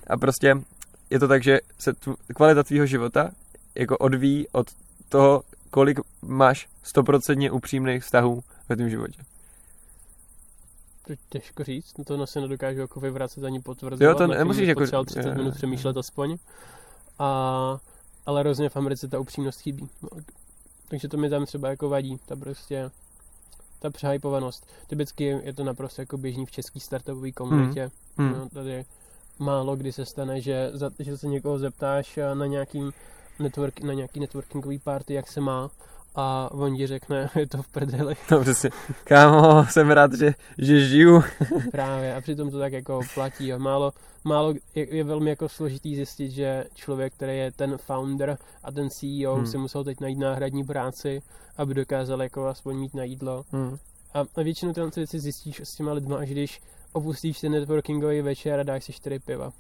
A 0.07 0.17
prostě 0.17 0.55
je 1.09 1.19
to 1.19 1.27
tak, 1.27 1.43
že 1.43 1.59
se 1.79 1.93
tu, 1.93 2.15
kvalita 2.35 2.63
tvýho 2.63 2.85
života 2.85 3.29
jako 3.75 3.97
odvíjí 3.97 4.47
od 4.51 4.67
toho, 5.09 5.41
kolik 5.71 5.99
máš 6.21 6.67
stoprocentně 6.83 7.51
upřímných 7.51 8.03
vztahů 8.03 8.43
ve 8.69 8.75
tvém 8.75 8.89
životě. 8.89 9.21
To 11.07 11.13
je 11.13 11.17
těžko 11.29 11.63
říct, 11.63 11.93
to 12.05 12.21
asi 12.21 12.41
nedokážu 12.41 12.79
jako 12.79 12.99
vyvracet 12.99 13.43
ani 13.43 13.59
potvrzovat. 13.59 14.01
Jo, 14.01 14.15
to 14.15 14.27
nemusíš 14.27 14.67
jako- 14.67 14.79
potřeboval 14.79 15.05
30 15.05 15.23
jo, 15.23 15.29
jo, 15.29 15.35
minut 15.35 15.53
přemýšlet 15.53 15.97
aspoň. 15.97 16.37
A, 17.19 17.79
ale 18.25 18.39
hrozně 18.41 18.69
v 18.69 18.77
Americe 18.77 19.07
ta 19.07 19.19
upřímnost 19.19 19.59
chybí. 19.59 19.89
No, 20.01 20.09
takže 20.87 21.07
to 21.07 21.17
mi 21.17 21.29
tam 21.29 21.45
třeba 21.45 21.69
jako 21.69 21.89
vadí, 21.89 22.19
ta 22.25 22.35
prostě 22.35 22.91
ta 23.79 23.89
přehypovanost. 23.89 24.67
Typicky 24.87 25.23
je 25.23 25.53
to 25.53 25.63
naprosto 25.63 26.01
jako 26.01 26.17
běžný 26.17 26.45
v 26.45 26.51
české 26.51 26.79
startupové 26.79 27.31
komunitě. 27.31 27.91
Hmm. 28.17 28.31
No, 28.31 28.49
tady 28.49 28.85
málo 29.39 29.75
kdy 29.75 29.91
se 29.91 30.05
stane, 30.05 30.41
že, 30.41 30.69
za, 30.73 30.91
že 30.99 31.17
se 31.17 31.27
někoho 31.27 31.59
zeptáš 31.59 32.17
eh, 32.17 32.35
na 32.35 32.45
nějaký, 32.45 32.89
network, 33.39 33.81
na 33.81 33.93
nějaký 33.93 34.19
networkingový 34.19 34.79
party, 34.79 35.13
jak 35.13 35.27
se 35.27 35.41
má 35.41 35.69
a 36.17 36.49
on 36.51 36.77
ti 36.77 36.87
řekne, 36.87 37.29
je 37.35 37.47
to 37.47 37.63
v 37.63 37.67
prdeli. 37.67 38.15
No 38.31 38.41
přesně. 38.41 38.69
Kámo, 39.03 39.65
jsem 39.69 39.91
rád, 39.91 40.13
že, 40.13 40.33
že 40.57 40.87
žiju. 40.87 41.23
Právě 41.71 42.15
a 42.15 42.21
přitom 42.21 42.51
to 42.51 42.59
tak 42.59 42.73
jako 42.73 42.99
platí 43.13 43.53
a 43.53 43.57
málo, 43.57 43.91
málo 44.23 44.53
je, 44.75 44.95
je 44.95 45.03
velmi 45.03 45.29
jako 45.29 45.49
složitý 45.49 45.95
zjistit, 45.95 46.31
že 46.31 46.65
člověk, 46.75 47.13
který 47.13 47.37
je 47.37 47.51
ten 47.51 47.77
founder 47.77 48.37
a 48.63 48.71
ten 48.71 48.89
CEO 48.89 49.35
Hmm. 49.35 49.47
si 49.47 49.57
musel 49.57 49.83
teď 49.83 49.99
najít 49.99 50.19
náhradní 50.19 50.63
práci, 50.63 51.21
aby 51.57 51.73
dokázal 51.73 52.21
jako 52.21 52.45
aspoň 52.45 52.77
mít 52.77 52.93
na 52.93 53.03
jídlo. 53.03 53.43
Hmm. 53.51 53.77
A, 54.13 54.19
a 54.19 54.41
většinou 54.43 54.73
tyhle 54.73 54.91
ty 54.91 54.99
věci 54.99 55.19
zjistíš 55.19 55.61
s 55.63 55.75
těma 55.75 55.93
lidma, 55.93 56.17
až 56.17 56.29
když 56.29 56.61
opustíš 56.93 57.39
ten 57.39 57.51
networkingový 57.51 58.21
večer 58.21 58.59
a 58.59 58.63
dáš 58.63 58.83
si 58.83 58.93
čtyři 58.93 59.19
piva. 59.19 59.51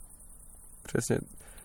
Přesně. 0.83 1.17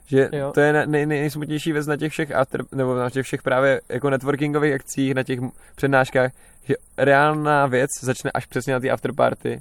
Že 0.06 0.28
Jo. 0.32 0.52
to 0.54 0.60
je 0.60 0.72
nej, 0.72 0.86
nej, 0.86 1.06
nejsmutnější 1.06 1.72
věc 1.72 1.86
na 1.86 1.96
těch 1.96 2.12
všech 2.12 2.32
after, 2.32 2.64
nebo 2.72 2.94
na 2.94 3.10
těch 3.10 3.26
všech 3.26 3.42
právě 3.42 3.80
jako 3.88 4.10
networkingových 4.10 4.74
akcích, 4.74 5.14
na 5.14 5.22
těch 5.22 5.40
přednáškách, 5.76 6.30
že 6.64 6.74
reálná 6.98 7.66
věc 7.66 7.90
začne 8.02 8.30
až 8.34 8.46
přesně 8.46 8.72
na 8.72 8.80
té 8.80 8.90
afterparty, 8.90 9.60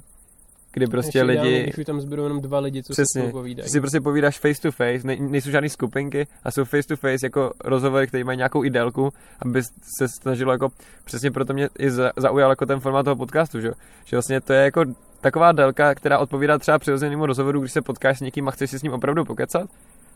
kdy 0.74 0.86
prostě 0.86 1.18
Ještě 1.18 1.32
ideálně, 1.32 1.50
lidi... 1.50 1.62
Když 1.62 1.78
už 1.78 1.84
tam 1.84 2.00
zbydou 2.00 2.22
jenom 2.22 2.40
dva 2.40 2.58
lidi, 2.58 2.82
co 2.82 2.92
Přesně. 2.92 3.22
se 3.26 3.30
povídají. 3.32 3.68
Si 3.68 3.80
prostě 3.80 4.00
povídáš 4.00 4.38
face 4.38 4.60
to 4.62 4.72
face, 4.72 5.06
ne, 5.06 5.16
nejsou 5.20 5.50
žádný 5.50 5.68
skupinky 5.68 6.26
a 6.44 6.50
jsou 6.50 6.64
face 6.64 6.88
to 6.88 6.96
face 6.96 7.26
jako 7.26 7.52
rozhovory, 7.64 8.06
které 8.06 8.24
mají 8.24 8.36
nějakou 8.38 8.64
i 8.64 8.70
délku, 8.70 9.12
aby 9.42 9.62
se 9.98 10.08
snažilo 10.22 10.52
jako, 10.52 10.68
přesně 11.04 11.30
proto 11.30 11.52
mě 11.52 11.68
i 11.78 11.90
za- 11.90 12.12
zaujal 12.16 12.50
jako 12.50 12.66
ten 12.66 12.80
formát 12.80 13.04
toho 13.04 13.16
podcastu, 13.16 13.60
že, 13.60 13.72
že 14.04 14.16
vlastně 14.16 14.40
to 14.40 14.52
je 14.52 14.62
jako 14.64 14.84
taková 15.20 15.52
délka, 15.52 15.94
která 15.94 16.18
odpovídá 16.18 16.58
třeba 16.58 16.78
přirozenému 16.78 17.26
rozhovoru, 17.26 17.60
když 17.60 17.72
se 17.72 17.82
potkáš 17.82 18.18
s 18.18 18.20
někým 18.20 18.48
a 18.48 18.50
chceš 18.50 18.70
si 18.70 18.78
s 18.78 18.82
ním 18.82 18.92
opravdu 18.92 19.24
pokecat, 19.24 19.70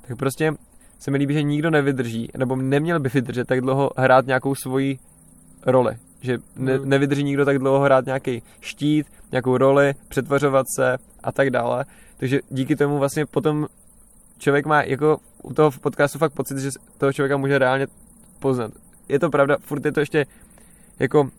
tak 0.09 0.19
prostě 0.19 0.53
se 0.99 1.11
mi 1.11 1.19
líbí, 1.19 1.35
že 1.35 1.43
nikdo 1.43 1.71
nevydrží, 1.71 2.29
nebo 2.37 2.57
neměl 2.57 3.01
by 3.01 3.09
vydržet 3.09 3.49
tak 3.49 3.61
dlouho 3.61 3.91
hrát 3.97 4.27
nějakou 4.27 4.55
svoji 4.55 4.99
roli. 5.67 5.97
Že 6.21 6.39
ne, 6.57 6.77
Hmm. 6.77 6.89
nevydrží 6.89 7.23
nikdo 7.25 7.45
tak 7.45 7.59
dlouho 7.59 7.81
hrát 7.81 8.07
nějaký 8.07 8.43
štít, 8.61 9.07
nějakou 9.33 9.57
roli, 9.57 9.95
přetvařovat 10.09 10.67
se 10.77 10.99
a 11.23 11.33
tak 11.33 11.51
dále. 11.51 11.85
Takže 12.17 12.41
díky 12.51 12.77
tomu 12.77 12.99
vlastně 12.99 13.27
potom 13.27 13.67
člověk 14.39 14.67
má 14.67 14.83
jako 14.83 15.19
u 15.43 15.55
toho 15.55 15.71
podcastu 15.71 16.19
fakt 16.19 16.33
pocit, 16.33 16.59
že 16.59 16.71
toho 16.99 17.13
člověka 17.13 17.37
může 17.37 17.59
reálně 17.59 17.87
poznat. 18.39 18.71
Je 19.09 19.19
to 19.19 19.31
pravda, 19.31 19.57
furt 19.61 19.85
je 19.85 19.93
to 19.93 20.01
ještě 20.01 20.27
jako 20.99 21.31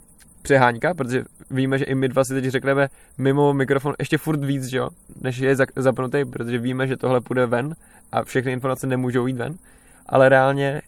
přeháňka, 0.42 0.94
protože 0.94 1.24
víme, 1.52 1.78
že 1.78 1.86
i 1.86 1.96
my 1.96 2.10
dva 2.10 2.24
si 2.24 2.34
teď 2.34 2.46
řekneme 2.46 2.88
mimo 3.18 3.54
mikrofon 3.54 3.94
ještě 4.00 4.18
furt 4.18 4.40
víc, 4.44 4.66
že 4.66 4.78
jo, 4.78 4.90
než 5.22 5.38
je 5.38 5.56
zapnutý, 5.76 6.26
protože 6.26 6.58
víme, 6.58 6.88
že 6.88 6.98
tohle 6.98 7.22
půjde 7.22 7.46
ven 7.46 7.76
a 8.12 8.24
všechny 8.24 8.52
informace 8.52 8.88
nemůžou 8.88 9.28
jít 9.28 9.38
ven, 9.38 9.56
ale 10.06 10.30
reálně 10.30 10.82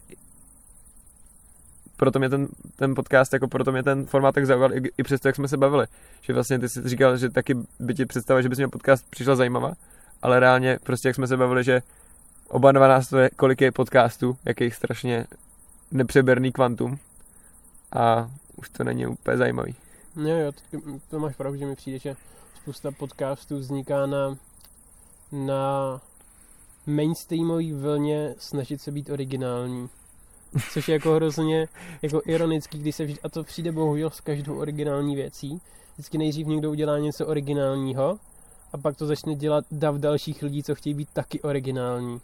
proto 2.00 2.18
mě 2.18 2.28
ten, 2.28 2.48
ten 2.76 2.94
podcast, 2.94 3.32
jako 3.32 3.48
proto 3.48 3.72
mě 3.72 3.82
ten 3.82 4.06
formát 4.06 4.34
tak 4.34 4.46
zaujal, 4.46 4.74
i, 4.74 4.82
i 4.98 5.02
přesto, 5.02 5.28
jak 5.28 5.36
jsme 5.36 5.48
se 5.48 5.56
bavili. 5.56 5.86
Že 6.22 6.32
vlastně 6.32 6.58
ty 6.58 6.68
jsi 6.68 6.88
říkal, 6.88 7.16
že 7.16 7.30
taky 7.30 7.54
by 7.80 7.94
ti 7.94 8.06
představa, 8.06 8.42
že 8.42 8.48
bys 8.48 8.58
měl 8.58 8.68
podcast 8.68 9.10
přišla 9.10 9.36
zajímavá, 9.36 9.72
ale 10.22 10.40
reálně 10.40 10.78
prostě 10.82 11.08
jak 11.08 11.14
jsme 11.14 11.26
se 11.26 11.36
bavili, 11.36 11.64
že 11.64 11.82
oba 12.48 12.72
dva 12.72 12.88
nás 12.88 13.08
to 13.08 13.18
je, 13.18 13.30
kolik 13.36 13.60
je 13.60 13.72
podcastů, 13.72 14.36
jak 14.44 14.60
je 14.60 14.66
jich 14.66 14.74
strašně 14.74 15.26
nepřeberný 15.92 16.52
kvantum 16.52 16.98
a 17.92 18.30
už 18.60 18.68
to 18.68 18.84
není 18.84 19.06
úplně 19.06 19.36
zajímavý. 19.36 19.74
Jo, 20.16 20.36
jo, 20.36 20.52
to, 20.52 20.78
to 21.10 21.18
máš 21.18 21.36
pravdu, 21.36 21.58
že 21.58 21.66
mi 21.66 21.76
přijde, 21.76 21.98
že 21.98 22.16
spousta 22.62 22.90
podcastů 22.90 23.58
vzniká 23.58 24.06
na, 24.06 24.36
na 25.32 26.00
mainstreamové 26.86 27.72
vlně 27.72 28.34
snažit 28.38 28.82
se 28.82 28.90
být 28.90 29.10
originální. 29.10 29.88
Což 30.72 30.88
je 30.88 30.92
jako 30.92 31.14
hrozně 31.14 31.68
jako 32.02 32.22
ironický, 32.26 32.78
když 32.78 32.96
se 32.96 33.04
vždy, 33.04 33.20
a 33.20 33.28
to 33.28 33.44
přijde 33.44 33.72
bohužel 33.72 34.10
s 34.10 34.20
každou 34.20 34.58
originální 34.58 35.16
věcí. 35.16 35.60
Vždycky 35.94 36.18
nejdřív 36.18 36.46
někdo 36.46 36.70
udělá 36.70 36.98
něco 36.98 37.26
originálního 37.26 38.18
a 38.72 38.78
pak 38.78 38.96
to 38.96 39.06
začne 39.06 39.34
dělat 39.34 39.64
dav 39.70 39.94
dalších 39.94 40.42
lidí, 40.42 40.62
co 40.62 40.74
chtějí 40.74 40.94
být 40.94 41.08
taky 41.12 41.40
originální. 41.42 42.20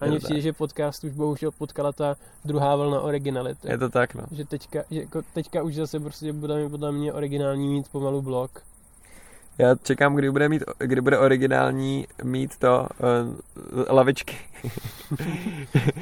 A 0.00 0.06
mně 0.06 0.18
přijde, 0.18 0.40
že 0.40 0.52
podcast 0.52 1.04
už 1.04 1.12
bohužel 1.12 1.50
potkala 1.50 1.92
ta 1.92 2.16
druhá 2.44 2.76
vlna 2.76 3.00
originality. 3.00 3.68
Je 3.68 3.78
to 3.78 3.88
tak, 3.88 4.14
no. 4.14 4.24
Že 4.30 4.44
teďka, 4.44 4.82
že 4.90 5.00
jako 5.00 5.22
teďka 5.34 5.62
už 5.62 5.74
zase 5.74 6.00
prostě 6.00 6.32
bude 6.32 6.68
podle 6.68 6.92
mě 6.92 7.12
originální 7.12 7.68
mít 7.68 7.88
pomalu 7.88 8.22
blog. 8.22 8.62
Já 9.60 9.74
čekám, 9.82 10.14
kdy 10.14 10.30
bude, 10.30 10.48
mít, 10.48 10.62
kdy 10.78 11.00
bude 11.00 11.18
originální 11.18 12.06
mít 12.24 12.56
to 12.58 12.86
uh, 12.98 13.84
lavičky. 13.88 14.36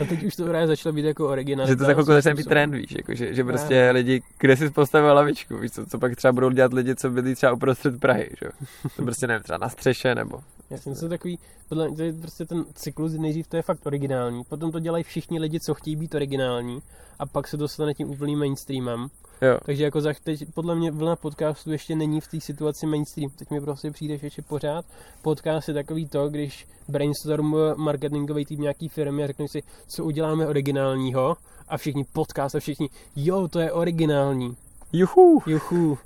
A 0.01 0.05
teď 0.09 0.25
už 0.25 0.37
to 0.37 0.45
právě 0.45 0.67
začalo 0.67 0.93
být 0.93 1.05
jako 1.05 1.29
originální. 1.29 1.69
že 1.69 1.77
to 1.77 1.85
za 1.85 1.93
chvilku 1.93 2.13
začne 2.13 2.35
být 2.35 2.47
trend, 2.47 2.71
víš, 2.75 2.95
jako, 2.97 3.15
že, 3.15 3.35
že 3.35 3.45
prostě 3.45 3.91
lidi, 3.91 4.23
kde 4.39 4.57
si 4.57 4.71
postavil 4.71 5.15
lavičku, 5.15 5.59
víš, 5.59 5.73
co, 5.73 5.87
co 5.87 5.99
pak 5.99 6.17
třeba 6.17 6.33
budou 6.33 6.51
dělat 6.51 6.73
lidi, 6.73 6.95
co 6.97 7.11
bydlí 7.11 7.35
třeba 7.35 7.53
uprostřed 7.53 8.01
Prahy, 8.01 8.31
že? 8.41 8.47
jo. 8.47 8.67
To 8.97 9.03
prostě 9.03 9.27
nevím, 9.27 9.43
třeba 9.43 9.59
na 9.59 9.69
střeše, 9.69 10.15
nebo 10.15 10.41
Jasně, 10.71 10.95
to 10.95 11.05
je 11.05 11.09
takový, 11.09 11.39
podle 11.69 11.89
mě 11.89 11.97
to 11.97 12.03
je 12.03 12.13
prostě 12.13 12.45
ten 12.45 12.65
cyklus, 12.75 13.13
nejdřív 13.13 13.47
to 13.47 13.57
je 13.57 13.63
fakt 13.63 13.87
originální, 13.87 14.45
potom 14.45 14.73
to 14.73 14.79
dělají 14.79 15.05
všichni 15.05 15.41
lidi, 15.41 15.61
co 15.61 15.75
chtějí 15.75 15.97
být 15.97 16.15
originální 16.15 16.79
a 17.19 17.27
pak 17.27 17.49
se 17.49 17.57
dostane 17.57 17.95
tím 17.95 18.11
úplným 18.11 18.39
mainstreamem. 18.39 19.09
Jo. 19.43 19.59
Takže 19.65 19.85
jako 19.85 20.01
za, 20.01 20.15
teď 20.25 20.45
podle 20.55 20.75
mě 20.75 20.91
vlna 20.91 21.17
podcastu 21.17 21.73
ještě 21.73 21.97
není 21.97 22.21
v 22.21 22.29
té 22.29 22.41
situaci 22.41 22.87
mainstream. 22.87 23.31
Teď 23.31 23.51
mi 23.51 23.61
prostě 23.61 23.91
přijde, 23.91 24.19
že 24.19 24.27
ještě 24.27 24.43
pořád 24.43 24.85
podcast 25.23 25.69
je 25.69 25.75
takový 25.75 26.09
to, 26.09 26.29
když 26.29 26.67
brainstorm 26.89 27.55
marketingový 27.77 28.45
tým 28.45 28.61
nějaký 28.61 28.89
firmy 28.89 29.25
a 29.25 29.27
řeknou 29.27 29.49
si, 29.49 29.63
co 29.89 30.05
uděláme 30.05 30.47
originálního 30.47 31.37
a 31.69 31.77
všichni 31.77 32.05
podcast 32.13 32.55
a 32.55 32.61
všichni, 32.61 32.89
jo, 33.17 33.49
to 33.49 33.61
je 33.61 33.73
originální. 33.73 34.57
Juhu. 34.93 35.43
Juchu. 35.47 35.99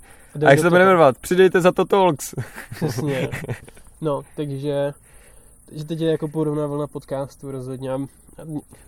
A 0.45 0.49
jak 0.49 0.59
se 0.59 0.63
to 0.63 0.69
bude 0.69 0.85
jmenovat? 0.85 1.17
Přidejte 1.17 1.61
za 1.61 1.71
to 1.71 1.85
Talks. 1.85 2.35
Přesně. 2.75 3.29
No, 4.01 4.21
takže, 4.35 4.93
takže 5.73 5.85
teď 5.85 5.99
je 6.01 6.11
jako 6.11 6.27
podobná 6.27 6.67
vlna 6.67 6.87
podcastu 6.87 7.51
rozhodně. 7.51 7.91
A- 7.91 7.97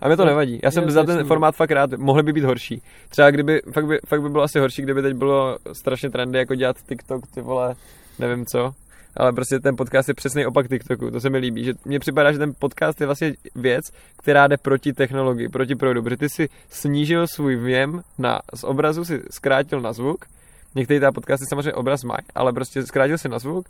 A 0.00 0.08
mě 0.08 0.16
to 0.16 0.24
nevadí. 0.24 0.60
Já 0.62 0.70
jsem 0.70 0.90
za 0.90 1.04
ten 1.04 1.26
formát 1.26 1.54
fakt 1.56 1.70
rád. 1.70 1.90
Mohly 1.96 2.22
by 2.22 2.32
být 2.32 2.44
horší. 2.44 2.82
Třeba 3.08 3.30
kdyby, 3.30 3.62
fakt 3.72 3.86
by, 3.86 3.98
fakt 4.06 4.22
by 4.22 4.28
bylo 4.28 4.42
asi 4.44 4.58
horší, 4.58 4.82
kdyby 4.82 5.02
teď 5.02 5.14
bylo 5.16 5.58
strašně 5.72 6.10
trendy 6.10 6.38
jako 6.38 6.54
dělat 6.54 6.76
TikTok, 6.88 7.26
ty 7.34 7.40
vole, 7.40 7.74
nevím 8.18 8.46
co. 8.46 8.72
Ale 9.16 9.32
prostě 9.32 9.60
ten 9.60 9.76
podcast 9.76 10.08
je 10.08 10.14
přesný 10.14 10.46
opak 10.46 10.68
TikToku, 10.68 11.10
to 11.10 11.20
se 11.20 11.30
mi 11.30 11.38
líbí. 11.38 11.64
Že 11.64 11.72
mně 11.84 11.98
připadá, 12.00 12.32
že 12.32 12.38
ten 12.38 12.52
podcast 12.58 13.00
je 13.00 13.06
vlastně 13.06 13.32
věc, 13.54 13.84
která 14.18 14.46
jde 14.46 14.56
proti 14.56 14.92
technologii, 14.92 15.48
proti 15.48 15.74
proudu. 15.74 16.02
Protože 16.02 16.16
ty 16.16 16.28
si 16.28 16.48
snížil 16.70 17.26
svůj 17.26 17.56
věm 17.56 18.00
na, 18.18 18.40
z 18.54 18.64
obrazu 18.64 19.04
si 19.04 19.22
zkrátil 19.30 19.80
na 19.80 19.92
zvuk. 19.92 20.24
Některé 20.74 21.00
ta 21.00 21.12
podcasty 21.12 21.46
samozřejmě 21.48 21.72
obraz 21.72 22.04
mají, 22.04 22.18
ale 22.34 22.52
prostě 22.52 22.86
zkrátil 22.86 23.18
si 23.18 23.28
na 23.28 23.38
zvuk 23.38 23.66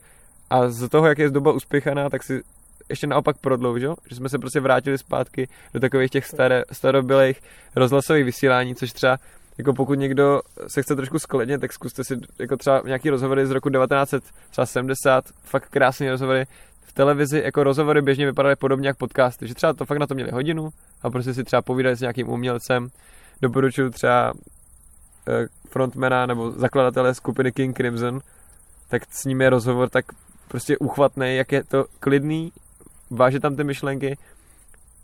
a 0.50 0.68
z 0.70 0.88
toho, 0.88 1.06
jak 1.06 1.18
je 1.18 1.30
doba 1.30 1.52
uspěchaná, 1.52 2.10
tak 2.10 2.22
si 2.24 2.42
ještě 2.88 3.06
naopak 3.06 3.36
prodloužil, 3.38 3.94
že 4.08 4.16
jsme 4.16 4.28
se 4.28 4.38
prostě 4.38 4.60
vrátili 4.60 4.98
zpátky 4.98 5.48
do 5.74 5.80
takových 5.80 6.10
těch 6.10 6.26
staré, 6.26 6.62
starobylých 6.72 7.42
rozhlasových 7.76 8.24
vysílání, 8.24 8.74
což 8.74 8.92
třeba 8.92 9.18
jako 9.58 9.72
pokud 9.72 9.94
někdo 9.94 10.40
se 10.66 10.82
chce 10.82 10.96
trošku 10.96 11.18
sklednit, 11.18 11.60
tak 11.60 11.72
zkuste 11.72 12.04
si 12.04 12.16
jako 12.38 12.56
třeba 12.56 12.82
nějaký 12.86 13.10
rozhovory 13.10 13.46
z 13.46 13.50
roku 13.50 13.70
1970, 13.70 15.24
fakt 15.42 15.68
krásné 15.70 16.10
rozhovory. 16.10 16.44
V 16.86 16.92
televizi 16.92 17.42
jako 17.44 17.64
rozhovory 17.64 18.02
běžně 18.02 18.26
vypadaly 18.26 18.56
podobně 18.56 18.88
jak 18.88 18.96
podcasty, 18.96 19.48
že 19.48 19.54
třeba 19.54 19.72
to 19.72 19.86
fakt 19.86 19.98
na 19.98 20.06
to 20.06 20.14
měli 20.14 20.30
hodinu 20.30 20.68
a 21.02 21.10
prostě 21.10 21.34
si 21.34 21.44
třeba 21.44 21.62
povídali 21.62 21.96
s 21.96 22.00
nějakým 22.00 22.28
umělcem. 22.28 22.88
Doporučuji 23.42 23.90
třeba 23.90 24.32
eh, 25.28 25.46
frontmana 25.68 26.26
nebo 26.26 26.50
zakladatele 26.50 27.14
skupiny 27.14 27.52
King 27.52 27.76
Crimson, 27.76 28.20
tak 28.88 29.02
s 29.10 29.24
ním 29.24 29.40
je 29.40 29.50
rozhovor 29.50 29.88
tak 29.88 30.04
prostě 30.48 30.78
uchvatný, 30.78 31.36
jak 31.36 31.52
je 31.52 31.64
to 31.64 31.84
klidný, 32.00 32.52
váže 33.10 33.40
tam 33.40 33.56
ty 33.56 33.64
myšlenky 33.64 34.18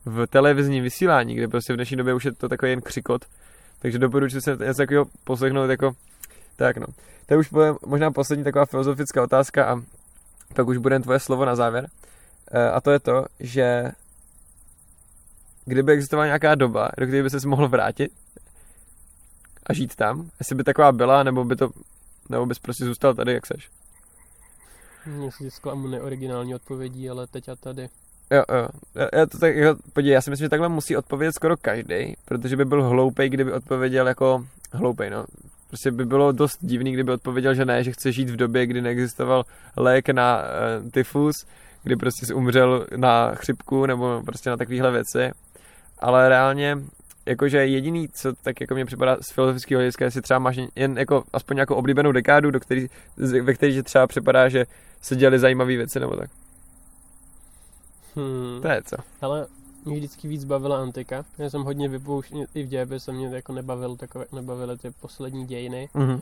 v 0.05 0.27
televizním 0.27 0.83
vysílání, 0.83 1.35
kde 1.35 1.49
prostě 1.49 1.73
v 1.73 1.77
dnešní 1.77 1.97
době 1.97 2.15
už 2.15 2.25
je 2.25 2.33
to 2.33 2.49
takový 2.49 2.73
jen 2.73 2.81
křikot, 2.81 3.25
takže 3.79 3.99
doporučuji 3.99 4.41
se 4.41 4.51
něco 4.51 4.75
takového 4.75 5.05
poslechnout 5.25 5.71
jako 5.71 5.93
tak 6.57 6.77
no. 6.77 6.87
To 7.27 7.35
je 7.35 7.39
už 7.39 7.49
bude 7.49 7.75
možná 7.87 8.11
poslední 8.11 8.45
taková 8.45 8.67
filozofická 8.67 9.23
otázka 9.23 9.65
a 9.65 9.83
pak 10.55 10.67
už 10.67 10.77
bude 10.77 11.01
tvoje 11.01 11.21
slovo 11.21 11.45
na 11.45 11.57
závěr. 11.57 11.87
E, 12.51 12.71
A 12.71 12.81
to 12.81 12.91
je 12.91 13.01
to, 13.01 13.27
že 13.41 13.85
kdyby 15.65 15.93
existovala 15.93 16.27
nějaká 16.27 16.55
doba, 16.55 16.91
do 16.99 17.07
které 17.07 17.23
by 17.23 17.31
se 17.31 17.49
mohl 17.49 17.69
vrátit 17.69 18.13
a 19.67 19.73
žít 19.73 19.95
tam, 19.97 20.31
jestli 20.41 20.57
by 20.57 20.65
taková 20.65 20.93
byla, 20.93 21.23
nebo 21.23 21.45
by 21.45 21.57
to, 21.57 21.71
nebo 22.31 22.47
bys 22.47 22.59
prostě 22.59 22.85
zůstal 22.85 23.15
tady, 23.15 23.33
jak 23.33 23.47
seš. 23.47 23.69
Mě 25.07 25.33
si 25.33 25.51
zklamu 25.51 25.87
neoriginální 25.87 26.55
odpovědí, 26.55 27.11
ale 27.11 27.27
teď 27.27 27.49
a 27.49 27.57
tady. 27.57 27.89
Jo, 28.31 28.43
jo. 28.55 28.69
Já, 29.13 29.27
to 29.27 29.39
tak, 29.39 29.55
podívej, 29.93 30.15
já 30.15 30.21
si 30.21 30.31
myslím, 30.31 30.45
že 30.45 30.49
takhle 30.49 30.69
musí 30.69 30.97
odpovědět 30.97 31.33
skoro 31.33 31.57
každý, 31.57 32.17
protože 32.25 32.57
by 32.57 32.65
byl 32.65 32.83
hloupej, 32.83 33.29
kdyby 33.29 33.53
odpověděl 33.53 34.09
jako 34.09 34.47
hloupej, 34.73 35.11
no. 35.11 35.25
Prostě 35.69 35.91
by 35.91 36.05
bylo 36.05 36.33
dost 36.33 36.59
divný, 36.61 36.93
kdyby 36.93 37.13
odpověděl, 37.13 37.55
že 37.55 37.65
ne, 37.65 37.85
že 37.85 37.93
chce 37.93 38.13
žít 38.13 38.31
v 38.31 38.37
době, 38.37 38.67
kdy 38.67 38.83
neexistoval 38.83 39.45
lék 39.77 40.09
na 40.09 40.43
uh, 40.43 40.91
tyfus, 40.91 41.47
kdy 41.83 41.97
prostě 41.97 42.35
umřel 42.35 42.87
na 42.97 43.35
chřipku 43.35 43.87
nebo 43.87 44.23
prostě 44.25 44.51
na 44.51 44.57
takovéhle 44.57 44.91
věci. 44.91 45.31
Ale 45.99 46.29
reálně, 46.29 46.79
jakože 47.27 47.67
jediný, 47.67 48.09
co 48.09 48.33
tak 48.43 48.61
jako 48.61 48.75
mě 48.75 48.85
připadá 48.85 49.17
z 49.21 49.31
filozofického 49.31 49.79
hlediska, 49.79 50.05
jestli 50.05 50.23
třeba 50.23 50.39
máš 50.39 50.57
jen 50.77 50.99
jako 50.99 51.25
aspoň 51.33 51.57
nějakou 51.57 51.75
oblíbenou 51.75 52.13
dekádu, 52.13 52.51
do 52.51 52.61
který, 52.61 52.87
ve 53.43 53.55
který 53.55 53.73
ti 53.73 53.83
třeba 53.83 54.07
připadá, 54.07 54.49
že 54.49 54.67
se 55.01 55.17
děly 55.17 55.39
zajímavé 55.39 55.77
věci 55.77 56.01
nebo 56.01 56.17
tak. 56.17 56.31
Hmm. 58.17 58.63
To 58.63 58.69
je 58.69 58.83
co. 58.83 58.97
Ale 59.21 59.47
mě 59.85 59.97
vždycky 59.97 60.29
víc 60.29 60.45
bavila 60.45 60.83
antika. 60.83 61.25
Já 61.39 61.51
jsem 61.51 61.63
hodně 61.63 61.89
vypouštěl, 61.89 62.45
i 62.55 62.63
v 62.63 62.69
dějepise 62.69 63.13
mě 63.13 63.27
jako 63.27 63.53
nebavil 63.53 63.97
takové, 63.97 64.25
nebavily 64.33 64.79
ty 64.79 64.91
poslední 64.91 65.47
dějiny. 65.47 65.89
Mhm. 65.95 66.21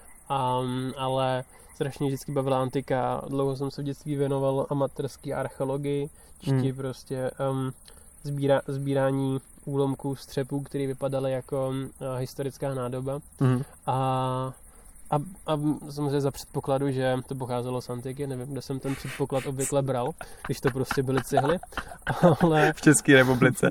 Um, 0.60 0.92
ale 0.96 1.44
strašně 1.74 2.06
vždycky 2.06 2.32
bavila 2.32 2.62
antika. 2.62 3.22
Dlouho 3.28 3.56
jsem 3.56 3.70
se 3.70 3.82
v 3.82 3.84
dětství 3.84 4.16
věnoval 4.16 4.66
amatérské 4.70 5.34
archeologii, 5.34 6.10
čti 6.40 6.50
Hmm. 6.50 6.74
prostě 6.74 7.30
um, 7.50 7.72
sbíra, 8.22 8.60
sbírání 8.68 9.38
úlomků 9.64 10.16
střepů, 10.16 10.60
které 10.60 10.86
vypadaly 10.86 11.32
jako 11.32 11.68
um, 11.68 11.90
historická 12.18 12.74
nádoba. 12.74 13.20
Mhm. 13.40 13.62
A 13.86 14.52
A, 15.10 15.16
a 15.46 15.60
samozřejmě 15.90 16.20
za 16.20 16.30
předpokladu, 16.30 16.90
že 16.90 17.16
to 17.28 17.34
pocházelo 17.34 17.80
z 17.80 17.90
antiky, 17.90 18.26
nevím, 18.26 18.46
kde 18.46 18.62
jsem 18.62 18.80
ten 18.80 18.94
předpoklad 18.94 19.46
obvykle 19.46 19.82
bral, 19.82 20.10
když 20.46 20.60
to 20.60 20.70
prostě 20.70 21.02
byly 21.02 21.24
cihly, 21.24 21.58
ale 22.40 22.72
V 22.72 22.80
České 22.80 23.14
republice. 23.16 23.70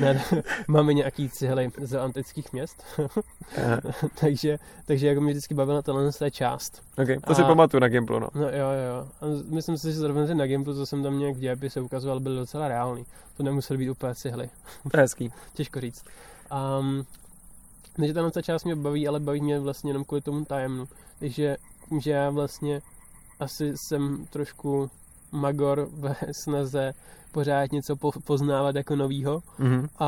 ne, 0.00 0.14
ne, 0.32 0.42
máme 0.68 0.94
nějaký 0.94 1.30
cihly 1.30 1.70
z 1.82 1.94
antických 1.98 2.52
měst, 2.52 2.84
takže, 4.20 4.58
takže 4.86 5.06
jako 5.06 5.20
mě 5.20 5.32
vždycky 5.32 5.54
bavila 5.54 5.82
tahle 5.82 6.12
ta 6.12 6.30
část. 6.30 6.82
okay. 7.02 7.16
To 7.26 7.34
si 7.34 7.42
A- 7.42 7.46
pamatuju 7.46 7.80
na 7.80 7.88
Gimplu, 7.88 8.18
no. 8.18 8.28
No 8.34 8.42
jo, 8.42 8.68
jo. 8.88 9.08
A 9.20 9.24
myslím 9.54 9.78
si, 9.78 9.92
že 9.92 9.98
zrovna 9.98 10.34
na 10.34 10.46
Gimplu, 10.46 10.74
co 10.74 10.86
jsem 10.86 11.02
tam 11.02 11.18
nějak 11.18 11.36
v 11.36 11.38
dějepise 11.38 11.80
ukazoval, 11.80 12.20
byly 12.20 12.36
docela 12.36 12.68
reálný. 12.68 13.06
To 13.36 13.42
nemusely 13.42 13.78
být 13.78 13.90
úplně 13.90 14.14
cihly. 14.14 14.50
Hezký. 14.94 15.32
Těžko 15.54 15.80
říct. 15.80 16.04
Um, 16.80 17.04
takže 17.96 18.14
tahle 18.14 18.30
ta 18.30 18.42
část 18.42 18.64
mě 18.64 18.76
baví, 18.76 19.08
ale 19.08 19.20
baví 19.20 19.40
mě 19.40 19.60
vlastně 19.60 19.90
jenom 19.90 20.04
kvůli 20.04 20.20
tomu 20.20 20.44
tajemnu. 20.44 20.88
Takže 21.18 21.56
tím, 21.88 22.00
že 22.00 22.10
já 22.10 22.30
vlastně 22.30 22.80
asi 23.40 23.72
jsem 23.76 24.26
trošku 24.30 24.90
magor 25.32 25.88
ve 25.92 26.16
snaze 26.32 26.92
pořád 27.32 27.72
něco 27.72 27.96
po, 27.96 28.12
poznávat 28.24 28.76
jako 28.76 28.96
novýho 28.96 29.42
Mhm. 29.58 29.88
a, 29.98 30.06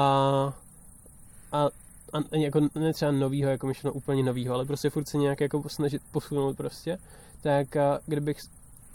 a, 1.52 1.68
a 2.12 2.36
jako 2.36 2.60
ne 2.74 2.92
třeba 2.92 3.10
novýho, 3.10 3.50
jako 3.50 3.66
myšleno 3.66 3.94
úplně 3.94 4.22
novýho, 4.22 4.54
ale 4.54 4.64
prostě 4.64 4.90
furt 4.90 5.08
se 5.08 5.18
nějak 5.18 5.40
jako 5.40 5.68
snažit 5.68 6.02
posunout 6.12 6.56
prostě, 6.56 6.98
tak 7.42 7.76
a 7.76 8.00
kdybych 8.06 8.36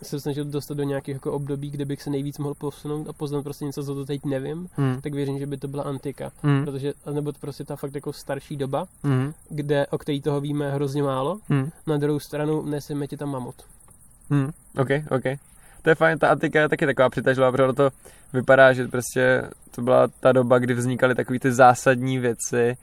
se 0.04 0.20
snažil 0.20 0.46
dostat 0.46 0.74
do 0.78 0.84
nějakých 0.84 1.14
jako 1.14 1.32
období, 1.32 1.70
kde 1.70 1.86
bych 1.86 2.02
se 2.02 2.10
nejvíc 2.10 2.38
mohl 2.38 2.54
posunout 2.54 3.10
a 3.10 3.14
poznat 3.14 3.44
prostě 3.44 3.66
něco, 3.66 3.84
co 3.84 3.96
to 3.96 4.06
teď 4.06 4.26
nevím, 4.26 4.70
Mhm. 4.78 5.02
tak 5.02 5.14
věřím, 5.14 5.40
že 5.40 5.46
by 5.46 5.58
to 5.58 5.68
byla 5.68 5.84
antika. 5.84 6.32
Mhm. 6.44 6.66
Protože, 6.66 6.94
nebo 7.14 7.32
to 7.32 7.38
prostě 7.40 7.64
ta 7.64 7.76
fakt 7.76 7.96
jako 7.96 8.14
starší 8.14 8.58
doba, 8.58 8.86
Mhm. 9.04 9.34
kde, 9.50 9.88
o 9.88 9.98
který 9.98 10.22
toho 10.22 10.42
víme 10.42 10.72
hrozně 10.72 11.04
málo. 11.04 11.38
Mhm. 11.50 11.70
Na 11.88 11.98
druhou 11.98 12.20
stranu 12.20 12.62
neseme 12.66 13.08
ti 13.08 13.18
tam 13.18 13.30
mamut. 13.32 13.56
Hmm, 14.30 14.50
OK, 14.78 14.90
OK. 15.12 15.24
To 15.82 15.90
je 15.90 15.96
fajn, 15.96 16.20
ta 16.20 16.30
antika 16.30 16.62
je 16.62 16.70
taky 16.70 16.86
taková 16.86 17.10
přitažlivá, 17.10 17.52
protože 17.52 17.74
to 17.74 17.90
vypadá, 18.34 18.74
že 18.74 18.88
prostě 18.88 19.44
to 19.72 19.82
byla 19.82 20.08
ta 20.20 20.32
doba, 20.32 20.60
kdy 20.60 20.74
vznikaly 20.74 21.16
takové 21.16 21.40
ty 21.40 21.52
zásadní 21.54 22.20
věci 22.20 22.78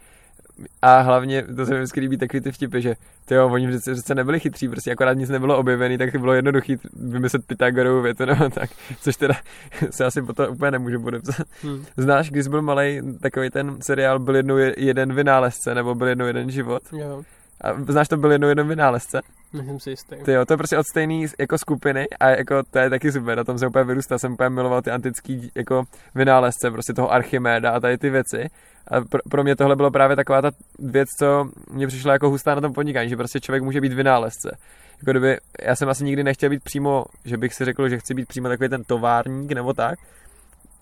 a 0.82 1.01
hlavně, 1.01 1.43
to 1.43 1.66
se 1.66 1.73
mi 1.73 1.78
vždycky 1.78 2.01
líbí 2.01 2.16
takový 2.16 2.41
ty 2.41 2.53
vtipy, 2.53 2.81
že 2.81 2.95
ty 3.24 3.35
jo, 3.35 3.49
oni 3.53 3.69
přece, 3.69 3.93
přece 3.95 4.15
nebyli 4.15 4.41
chytří, 4.41 4.69
prostě 4.69 4.93
akorát 4.93 5.12
nic 5.12 5.31
nebylo 5.31 5.59
objevený, 5.59 5.99
tak 5.99 6.16
bylo 6.16 6.32
jednoduchý 6.32 6.77
vymyslet 6.93 7.47
Pythagorovou 7.47 8.03
větu 8.03 8.24
nebo 8.24 8.51
tak, 8.55 8.70
což 9.01 9.16
teda 9.16 9.35
se 9.91 10.05
asi 10.05 10.23
potom 10.23 10.51
úplně 10.55 10.70
nemůžu 10.70 11.03
podepsat. 11.03 11.47
Hm. 11.65 11.85
Znáš, 11.97 12.31
když 12.31 12.49
byl 12.49 12.62
malý, 12.62 13.01
takový 13.20 13.51
ten 13.51 13.77
seriál 13.82 14.19
byl 14.19 14.37
jednou 14.37 14.57
je- 14.57 14.74
jeden 14.78 15.15
vynálezce, 15.15 15.74
nebo 15.74 15.95
byl 15.95 16.07
jednou 16.07 16.27
jeden 16.27 16.51
život? 16.51 16.82
Jo, 16.93 17.23
A 17.61 17.74
znáš, 17.89 18.09
to 18.09 18.16
byl 18.16 18.32
jednou 18.32 18.49
jeden 18.49 18.69
vynálezce? 18.69 19.20
Nejsem 19.53 19.81
si 19.81 19.91
jistý. 19.91 20.17
Ty 20.25 20.33
jo, 20.33 20.45
to 20.45 20.53
je 20.53 20.57
prostě 20.57 20.79
od 20.79 20.87
stejný 20.91 21.27
jako 21.39 21.59
skupiny 21.59 22.07
a 22.21 22.29
jako 22.29 22.63
to 22.71 22.79
je 22.79 22.91
taky 22.91 23.13
super, 23.13 23.37
na 23.37 23.45
tom 23.45 23.59
jsem 23.59 23.69
úplně 23.69 23.85
vyrůstal, 23.85 24.19
jsem 24.19 24.33
úplně 24.33 24.49
miloval 24.49 24.83
ty 24.83 24.91
antický 24.91 25.51
jako 25.55 25.83
vynálezce, 26.15 26.71
prostě 26.71 26.93
toho 26.93 27.13
Archiméda 27.13 27.71
a 27.71 27.81
tady 27.81 27.99
ty 27.99 28.11
věci. 28.11 28.49
A 28.89 29.01
pro, 29.01 29.21
pro 29.31 29.43
mě 29.43 29.57
tohle 29.57 29.77
bylo 29.77 29.91
právě 29.91 30.17
taková 30.17 30.43
ta 30.43 30.51
věc, 30.79 31.09
co 31.19 31.45
mě 31.71 31.87
přišla 31.87 32.13
jako 32.13 32.31
hustá 32.31 32.55
na 32.55 32.61
tom 32.61 32.73
podnikání, 32.73 33.09
že 33.09 33.17
prostě 33.17 33.41
člověk 33.41 33.63
může 33.63 33.81
být 33.81 33.93
vynálezce. 33.93 34.57
Jako 34.99 35.11
kdyby, 35.11 35.37
já 35.63 35.77
jsem 35.77 35.89
asi 35.89 36.05
nikdy 36.05 36.25
nechtěl 36.25 36.51
být 36.51 36.65
přímo, 36.65 37.05
že 37.25 37.37
bych 37.37 37.55
si 37.55 37.65
řekl, 37.65 37.89
že 37.89 37.99
chci 37.99 38.15
být 38.15 38.29
přímo 38.29 38.49
takový 38.49 38.69
ten 38.69 38.85
továrník 38.85 39.53
nebo 39.53 39.73
tak. 39.73 39.99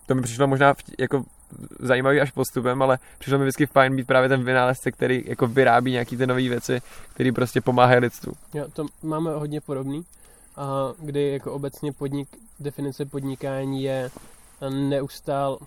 To 0.06 0.14
mi 0.14 0.22
přišlo 0.22 0.46
možná 0.46 0.74
vtí- 0.74 0.94
jako 0.98 1.24
zajímavý 1.78 2.20
až 2.20 2.30
postupem, 2.30 2.82
ale 2.82 2.98
přišlo 3.18 3.38
mi 3.38 3.44
vždycky 3.44 3.66
fajn 3.66 3.96
být 3.96 4.06
právě 4.06 4.28
ten 4.28 4.44
vynálezce, 4.44 4.92
který 4.92 5.24
jako 5.26 5.46
vyrábí 5.46 5.92
nějaký 5.92 6.16
ty 6.16 6.26
nové 6.26 6.48
věci, 6.48 6.80
které 7.14 7.32
prostě 7.32 7.60
pomáhají 7.60 8.00
lidstvu. 8.00 8.32
Jo, 8.54 8.66
to 8.72 8.86
máme 9.02 9.30
hodně 9.30 9.60
podobný, 9.60 10.02
a 10.56 10.92
kdy 10.98 11.32
jako 11.32 11.52
obecně 11.52 11.92
podnik, 11.92 12.28
definice 12.60 13.04
podnikání 13.04 13.82
je 13.82 14.10
neustál, 14.70 15.58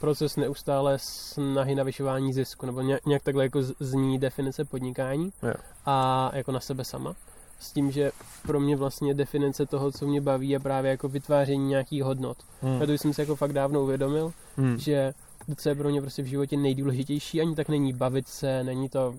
proces 0.00 0.36
neustále 0.36 0.98
snahy 0.98 1.74
navyšování 1.74 2.32
zisku, 2.32 2.66
nebo 2.66 2.82
nějak, 2.82 3.22
takhle 3.22 3.44
jako 3.44 3.62
zní 3.80 4.18
definice 4.18 4.64
podnikání 4.64 5.30
Jo. 5.42 5.54
a 5.86 6.30
jako 6.34 6.52
na 6.52 6.60
sebe 6.60 6.84
sama. 6.84 7.14
S 7.60 7.72
tím, 7.72 7.90
že 7.90 8.10
pro 8.46 8.60
mě 8.60 8.76
vlastně 8.76 9.14
definice 9.14 9.66
toho, 9.66 9.92
co 9.92 10.06
mě 10.06 10.20
baví, 10.20 10.48
je 10.48 10.60
právě 10.60 10.90
jako 10.90 11.08
vytváření 11.08 11.68
nějakých 11.68 12.02
hodnot. 12.02 12.36
Hmm. 12.62 12.82
A 12.82 12.86
to 12.86 12.92
jsem 12.92 13.14
si 13.14 13.20
jako 13.20 13.36
fakt 13.36 13.52
dávno 13.52 13.82
uvědomil, 13.82 14.32
Hmm. 14.56 14.78
že 14.78 15.14
co 15.56 15.68
je 15.68 15.74
pro 15.74 15.88
mě 15.88 16.00
prostě 16.00 16.22
v 16.22 16.26
životě 16.26 16.56
nejdůležitější, 16.56 17.40
ani 17.40 17.54
tak 17.54 17.68
není 17.68 17.92
bavit 17.92 18.28
se, 18.28 18.64
není 18.64 18.88
to, 18.88 19.14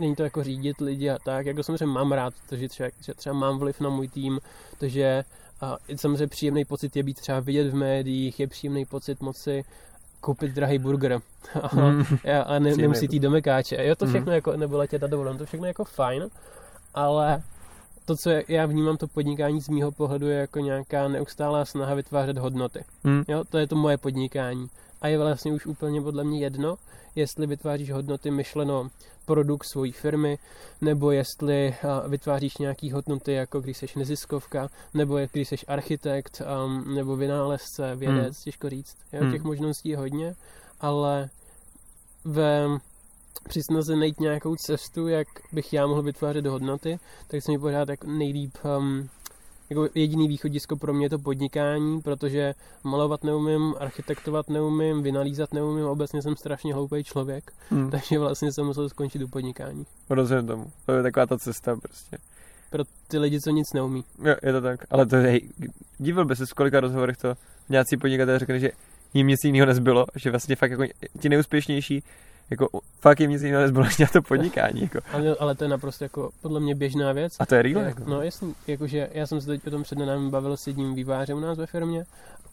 není 0.00 0.16
to 0.16 0.22
jako 0.24 0.44
řídit 0.44 0.80
lidi 0.80 1.10
a 1.10 1.18
tak, 1.24 1.46
jako 1.46 1.62
samozřejmě 1.62 1.86
mám 1.86 2.12
rád 2.12 2.34
to, 2.48 2.56
že 2.56 2.68
třeba, 2.68 2.88
že 3.00 3.14
třeba 3.14 3.34
mám 3.34 3.58
vliv 3.58 3.80
na 3.80 3.90
můj 3.90 4.08
tým, 4.08 4.40
to, 4.78 4.88
že 4.88 5.24
a 5.60 5.76
samozřejmě 5.96 6.26
příjemný 6.26 6.64
pocit 6.64 6.96
je 6.96 7.02
být 7.02 7.16
třeba 7.20 7.40
vidět 7.40 7.70
v 7.70 7.74
médiích, 7.74 8.40
je 8.40 8.46
příjemný 8.46 8.84
pocit 8.84 9.20
moci 9.20 9.64
koupit 10.20 10.52
drahý 10.52 10.78
burger 10.78 11.12
a, 11.62 11.68
Hmm. 11.68 12.04
a, 12.38 12.42
a 12.42 12.58
ne, 12.58 12.76
nemusí 12.76 13.06
jít 13.10 13.20
do 13.20 13.30
mekáče. 13.30 13.84
Jo, 13.86 13.94
to 13.94 14.04
Mhm. 14.04 14.14
všechno 14.14 14.32
jako, 14.32 14.56
nebo 14.56 14.76
letět 14.76 15.02
na 15.02 15.08
dovolenou, 15.08 15.38
to 15.38 15.46
všechno 15.46 15.66
jako 15.66 15.84
fajn, 15.84 16.28
ale 16.94 17.42
to, 18.04 18.16
co 18.16 18.30
já 18.48 18.66
vnímám 18.66 18.96
to 18.96 19.06
podnikání 19.06 19.60
z 19.60 19.68
mýho 19.68 19.92
pohledu 19.92 20.26
je 20.28 20.36
jako 20.38 20.58
nějaká 20.60 21.08
neustálá 21.08 21.64
snaha 21.64 21.94
vytvářet 21.94 22.38
hodnoty. 22.38 22.84
Hmm. 23.04 23.24
Jo, 23.28 23.44
to 23.50 23.58
je 23.58 23.66
to 23.66 23.76
moje 23.76 23.96
podnikání. 23.98 24.66
A 25.00 25.08
je 25.08 25.18
vlastně 25.18 25.52
už 25.52 25.66
úplně 25.66 26.00
podle 26.02 26.24
mě 26.24 26.40
jedno, 26.40 26.76
jestli 27.14 27.46
vytváříš 27.46 27.90
hodnoty 27.90 28.30
myšleno 28.30 28.88
produkt 29.24 29.64
svojí 29.72 29.92
firmy, 29.92 30.38
nebo 30.80 31.10
jestli 31.10 31.74
vytváříš 32.08 32.58
nějaký 32.58 32.90
hodnoty, 32.90 33.32
jako 33.32 33.60
když 33.60 33.76
jsi 33.76 33.86
neziskovka, 33.96 34.68
nebo 34.94 35.18
jak 35.18 35.30
když 35.32 35.48
jsi 35.48 35.56
architekt, 35.68 36.42
um, 36.64 36.94
nebo 36.94 37.16
vynálezce, 37.16 37.96
vědec, 37.96 38.36
Hmm. 38.36 38.44
těžko 38.44 38.70
říct. 38.70 38.96
Jo, 39.12 39.20
Hmm. 39.20 39.32
Těch 39.32 39.42
možností 39.42 39.88
je 39.88 39.96
hodně, 39.96 40.34
ale 40.80 41.28
ve 42.24 42.66
při 43.48 43.60
snaze 43.62 43.96
najít 43.96 44.20
nějakou 44.20 44.56
cestu, 44.56 45.08
jak 45.08 45.28
bych 45.52 45.72
já 45.72 45.86
mohl 45.86 46.02
vytvářet 46.02 46.46
hodnoty, 46.46 46.98
tak 47.28 47.42
se 47.42 47.52
mi 47.52 47.58
pořád 47.58 47.88
jako 47.88 48.06
nejlíp 48.06 48.54
um, 48.78 49.08
jako 49.70 49.88
jediný 49.94 50.28
východisko 50.28 50.76
pro 50.76 50.94
mě 50.94 51.06
je 51.06 51.10
to 51.10 51.18
podnikání, 51.18 52.00
protože 52.00 52.54
malovat 52.84 53.24
neumím, 53.24 53.74
architektovat 53.78 54.50
neumím, 54.50 55.02
vynalízat 55.02 55.54
neumím, 55.54 55.84
obecně 55.86 56.22
jsem 56.22 56.36
strašně 56.36 56.74
hloupý 56.74 57.04
člověk, 57.04 57.52
Hmm. 57.70 57.90
takže 57.90 58.18
vlastně 58.18 58.52
jsem 58.52 58.66
musel 58.66 58.88
skončit 58.88 59.22
u 59.22 59.28
podnikání. 59.28 59.86
Rozumím 60.10 60.46
tomu. 60.46 60.70
To 60.86 60.92
je 60.92 61.02
taková 61.02 61.26
ta 61.26 61.38
cesta 61.38 61.76
prostě. 61.82 62.18
Pro 62.70 62.84
ty 63.08 63.18
lidi, 63.18 63.40
co 63.40 63.50
nic 63.50 63.72
neumí. 63.74 64.04
Jo, 64.24 64.34
je 64.42 64.52
to 64.52 64.60
tak. 64.60 64.84
Ale 64.90 65.06
to 65.06 65.16
je, 65.16 65.22
hej, 65.22 65.40
divil 65.98 66.24
by 66.24 66.36
se 66.36 66.46
v 66.46 66.54
kolika 66.54 66.80
rozhovorech 66.80 67.16
to 67.16 67.34
nějací 67.68 67.96
podnikatelé 67.96 68.38
řekli, 68.38 68.60
že 68.60 68.70
jim 69.14 69.26
nic 69.26 69.44
jiného 69.44 69.66
nezbylo, 69.66 70.06
že 70.16 70.30
vlastně 70.30 70.56
fakt 70.56 70.70
jako 70.70 70.84
ti 71.20 71.28
nejúspěšnější, 71.28 72.02
jako 72.50 72.68
fakt 73.00 73.20
jim 73.20 73.30
nic 73.30 73.42
jiného 73.42 73.62
nezbylo, 73.62 73.84
než 73.98 74.10
to 74.10 74.22
podnikání. 74.22 74.80
Jako. 74.80 74.98
Ale, 75.12 75.36
ale 75.40 75.54
to 75.54 75.64
je 75.64 75.68
naprosto 75.70 76.04
jako 76.04 76.30
podle 76.42 76.60
mě 76.60 76.74
běžná 76.74 77.12
věc. 77.12 77.36
A 77.38 77.46
to 77.46 77.54
je 77.54 77.62
real, 77.62 77.82
jako. 77.84 78.02
No 78.06 78.22
jasný, 78.22 78.54
jakože 78.66 79.08
já 79.12 79.26
jsem 79.26 79.40
se 79.40 79.46
teď 79.46 79.66
o 79.66 79.70
tom 79.70 79.82
před 79.82 79.98
nedávnem 79.98 80.30
bavil 80.30 80.56
s 80.56 80.66
jedním 80.66 80.94
vývářem 80.94 81.36
u 81.36 81.40
nás 81.40 81.58
ve 81.58 81.66
firmě 81.66 82.04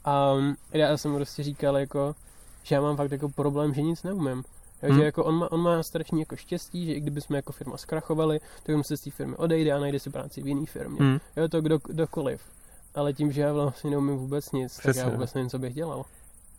a 0.06 0.34
já 0.74 0.98
jsem 0.98 1.16
prostě 1.16 1.44
říkal 1.44 1.78
jako, 1.78 2.16
že 2.64 2.76
já 2.76 2.82
mám 2.82 2.98
fakt 2.98 3.12
jako 3.12 3.30
problém, 3.30 3.74
že 3.74 3.82
nic 3.82 4.04
neumím. 4.04 4.44
Takže 4.82 4.94
Hmm. 4.96 5.06
jako 5.06 5.24
on 5.24 5.36
má, 5.36 5.52
on 5.52 5.60
má 5.62 5.84
strašně 5.84 6.20
jako 6.22 6.36
štěstí, 6.36 6.86
že 6.86 6.94
i 6.94 7.00
kdyby 7.00 7.22
jsme 7.22 7.38
jako 7.38 7.52
firma 7.52 7.78
zkrachovali, 7.78 8.40
tak 8.64 8.76
on 8.76 8.84
se 8.84 8.98
z 8.98 9.02
té 9.02 9.12
firmy 9.12 9.36
odejde 9.36 9.72
a 9.72 9.80
najde 9.80 10.00
si 10.00 10.10
práci 10.10 10.42
v 10.42 10.48
jiné 10.48 10.66
firmě. 10.66 10.98
Hmm. 11.00 11.20
Jo, 11.38 11.48
to 11.48 11.62
kdo, 11.62 11.80
kdokoliv. 11.88 12.42
Ale 12.96 13.14
tím, 13.14 13.32
že 13.32 13.42
já 13.42 13.54
vlastně 13.54 13.90
neumím 13.92 14.18
vůbec 14.18 14.52
nic, 14.52 14.78
Přesně, 14.78 14.94
tak 14.94 14.96
já 14.96 15.06
no. 15.06 15.12
vůbec 15.12 15.34
nevím, 15.34 15.50
co 15.50 15.60
bych 15.60 15.74
dělal. 15.74 16.06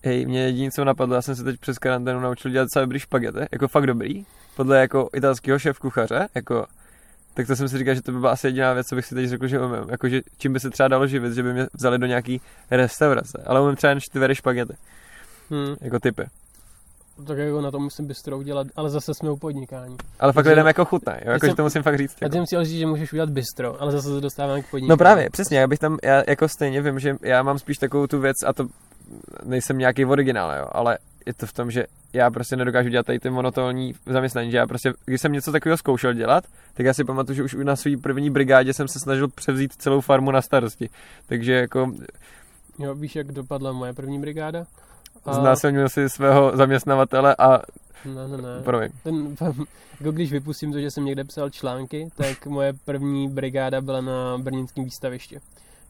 Hej, 0.05 0.27
mě 0.27 0.41
jediné, 0.43 0.71
co 0.71 0.85
napadlo, 0.85 1.15
já 1.15 1.23
jsem 1.23 1.37
se 1.37 1.45
teď 1.45 1.61
přes 1.61 1.79
karanténu 1.79 2.21
naučil 2.21 2.51
dělat 2.51 2.65
docela 2.65 2.85
dobrý 2.85 2.99
špagety, 2.99 3.39
jako 3.53 3.69
fakt 3.69 3.87
dobrý, 3.87 4.25
podle 4.57 4.81
jako 4.81 5.09
italského 5.17 5.59
šéf 5.59 5.79
kuchaře, 5.79 6.27
jako 6.35 6.67
tak 7.35 7.47
to 7.47 7.57
jsem 7.57 7.69
si 7.69 7.79
říkal, 7.79 7.95
že 7.95 8.03
to 8.03 8.13
by 8.13 8.19
byla 8.19 8.33
asi 8.33 8.47
jediná 8.47 8.73
věc, 8.73 8.87
co 8.87 8.95
bych 8.97 9.07
si 9.07 9.15
teď 9.15 9.29
řekl, 9.29 9.47
že 9.47 9.61
umím. 9.61 9.91
Jako, 9.91 10.09
že 10.09 10.21
čím 10.39 10.53
by 10.53 10.61
se 10.61 10.71
třeba 10.71 10.89
dalo 10.89 11.07
živit, 11.07 11.33
že 11.35 11.43
by 11.43 11.53
mě 11.53 11.67
vzali 11.75 11.99
do 11.99 12.07
nějaký 12.07 12.41
restaurace. 12.71 13.43
Ale 13.47 13.61
umím 13.61 13.77
třeba 13.77 13.89
jen 13.91 14.01
čtyři 14.01 14.35
špagety, 14.35 14.75
Hmm. 15.51 15.75
jako 15.81 15.99
typy. 15.99 16.23
Tak 17.27 17.39
jako 17.39 17.61
na 17.61 17.71
to 17.71 17.79
musím 17.79 18.07
bystro 18.07 18.39
udělat, 18.39 18.67
ale 18.77 18.91
zase 18.91 19.15
jsme 19.15 19.31
u 19.31 19.37
podnikání. 19.37 19.97
Ale 20.21 20.33
fakt 20.33 20.47
lidem 20.47 20.67
jako 20.67 20.85
chutná, 20.85 21.13
jo? 21.13 21.21
Jako, 21.25 21.41
jsem- 21.41 21.51
že 21.51 21.57
to 21.57 21.63
musím 21.63 21.83
fakt 21.83 21.99
říct. 21.99 22.17
Jako. 22.21 22.33
ty 22.33 22.37
jsem 22.39 22.47
chtěl 22.47 22.65
říct, 22.65 22.79
že 22.79 22.87
můžeš 22.87 23.13
udělat 23.13 23.31
bystro, 23.31 23.83
ale 23.83 23.93
zase 23.93 24.09
se 24.15 24.21
dostáváme 24.21 24.63
k 24.63 24.71
podnikání. 24.71 24.89
No 24.89 24.97
právě, 24.97 25.31
přesně, 25.31 25.59
já 25.59 25.67
bych 25.67 25.79
tam, 25.79 25.99
já 26.03 26.23
jako 26.29 26.49
stejně 26.49 26.83
vím, 26.83 26.99
že 26.99 27.17
já 27.23 27.43
mám 27.43 27.59
spíš 27.59 27.79
takovou 27.79 28.07
tu 28.07 28.21
věc 28.21 28.37
a 28.47 28.53
to 28.53 28.67
nejsem 29.45 29.79
nějaký 29.79 30.05
originál, 30.05 30.59
jo, 30.59 30.67
ale 30.73 30.99
je 31.27 31.35
to 31.35 31.47
v 31.47 31.53
tom, 31.53 31.71
že 31.71 31.85
já 32.13 32.31
prostě 32.31 32.57
nedokážu 32.57 32.89
dělat 32.89 33.07
tady 33.07 33.19
ty 33.19 33.31
monotónní 33.31 33.95
zaměstnání, 34.07 34.51
že 34.51 34.57
já 34.57 34.67
prostě, 34.67 34.93
když 35.05 35.21
jsem 35.21 35.33
něco 35.33 35.53
takového 35.53 35.77
zkoušel 35.77 36.13
dělat, 36.13 36.45
tak 36.75 36.87
já 36.87 36.95
si 36.95 37.05
pamatuju, 37.05 37.37
že 37.37 37.43
už 37.43 37.57
na 37.63 37.77
své 37.77 37.97
první 37.97 38.31
brigádě 38.31 38.75
jsem 38.75 38.89
se 38.89 38.99
snažil 38.99 39.29
převzít 39.29 39.73
celou 39.73 40.01
farmu 40.01 40.31
na 40.31 40.43
starosti. 40.43 40.91
Takže 41.27 41.53
jako 41.53 41.93
Jo, 42.79 42.95
víš, 42.95 43.17
jak 43.17 43.33
dopadla 43.33 43.73
moje 43.73 43.93
první 43.93 44.21
brigáda? 44.21 44.67
A- 45.25 45.35
znásilnil 45.35 45.89
si 45.89 46.09
svého 46.09 46.57
zaměstnavatele 46.57 47.37
a 47.39 47.61
Ne, 48.05 48.29
ne, 48.29 48.37
ne. 48.37 48.63
Promiň. 48.65 48.91
Ten, 49.03 49.37
jako 50.01 50.13
když 50.13 50.33
vypustím 50.33 50.73
to, 50.73 50.81
že 50.81 50.91
jsem 50.91 51.05
někde 51.05 51.25
psal 51.25 51.51
články, 51.51 52.09
tak 52.17 52.47
moje 52.47 52.73
první 52.85 53.29
brigáda 53.29 53.81
byla 53.81 54.01
na 54.01 54.39
brněnském 54.39 54.85
výstavišti. 54.85 55.41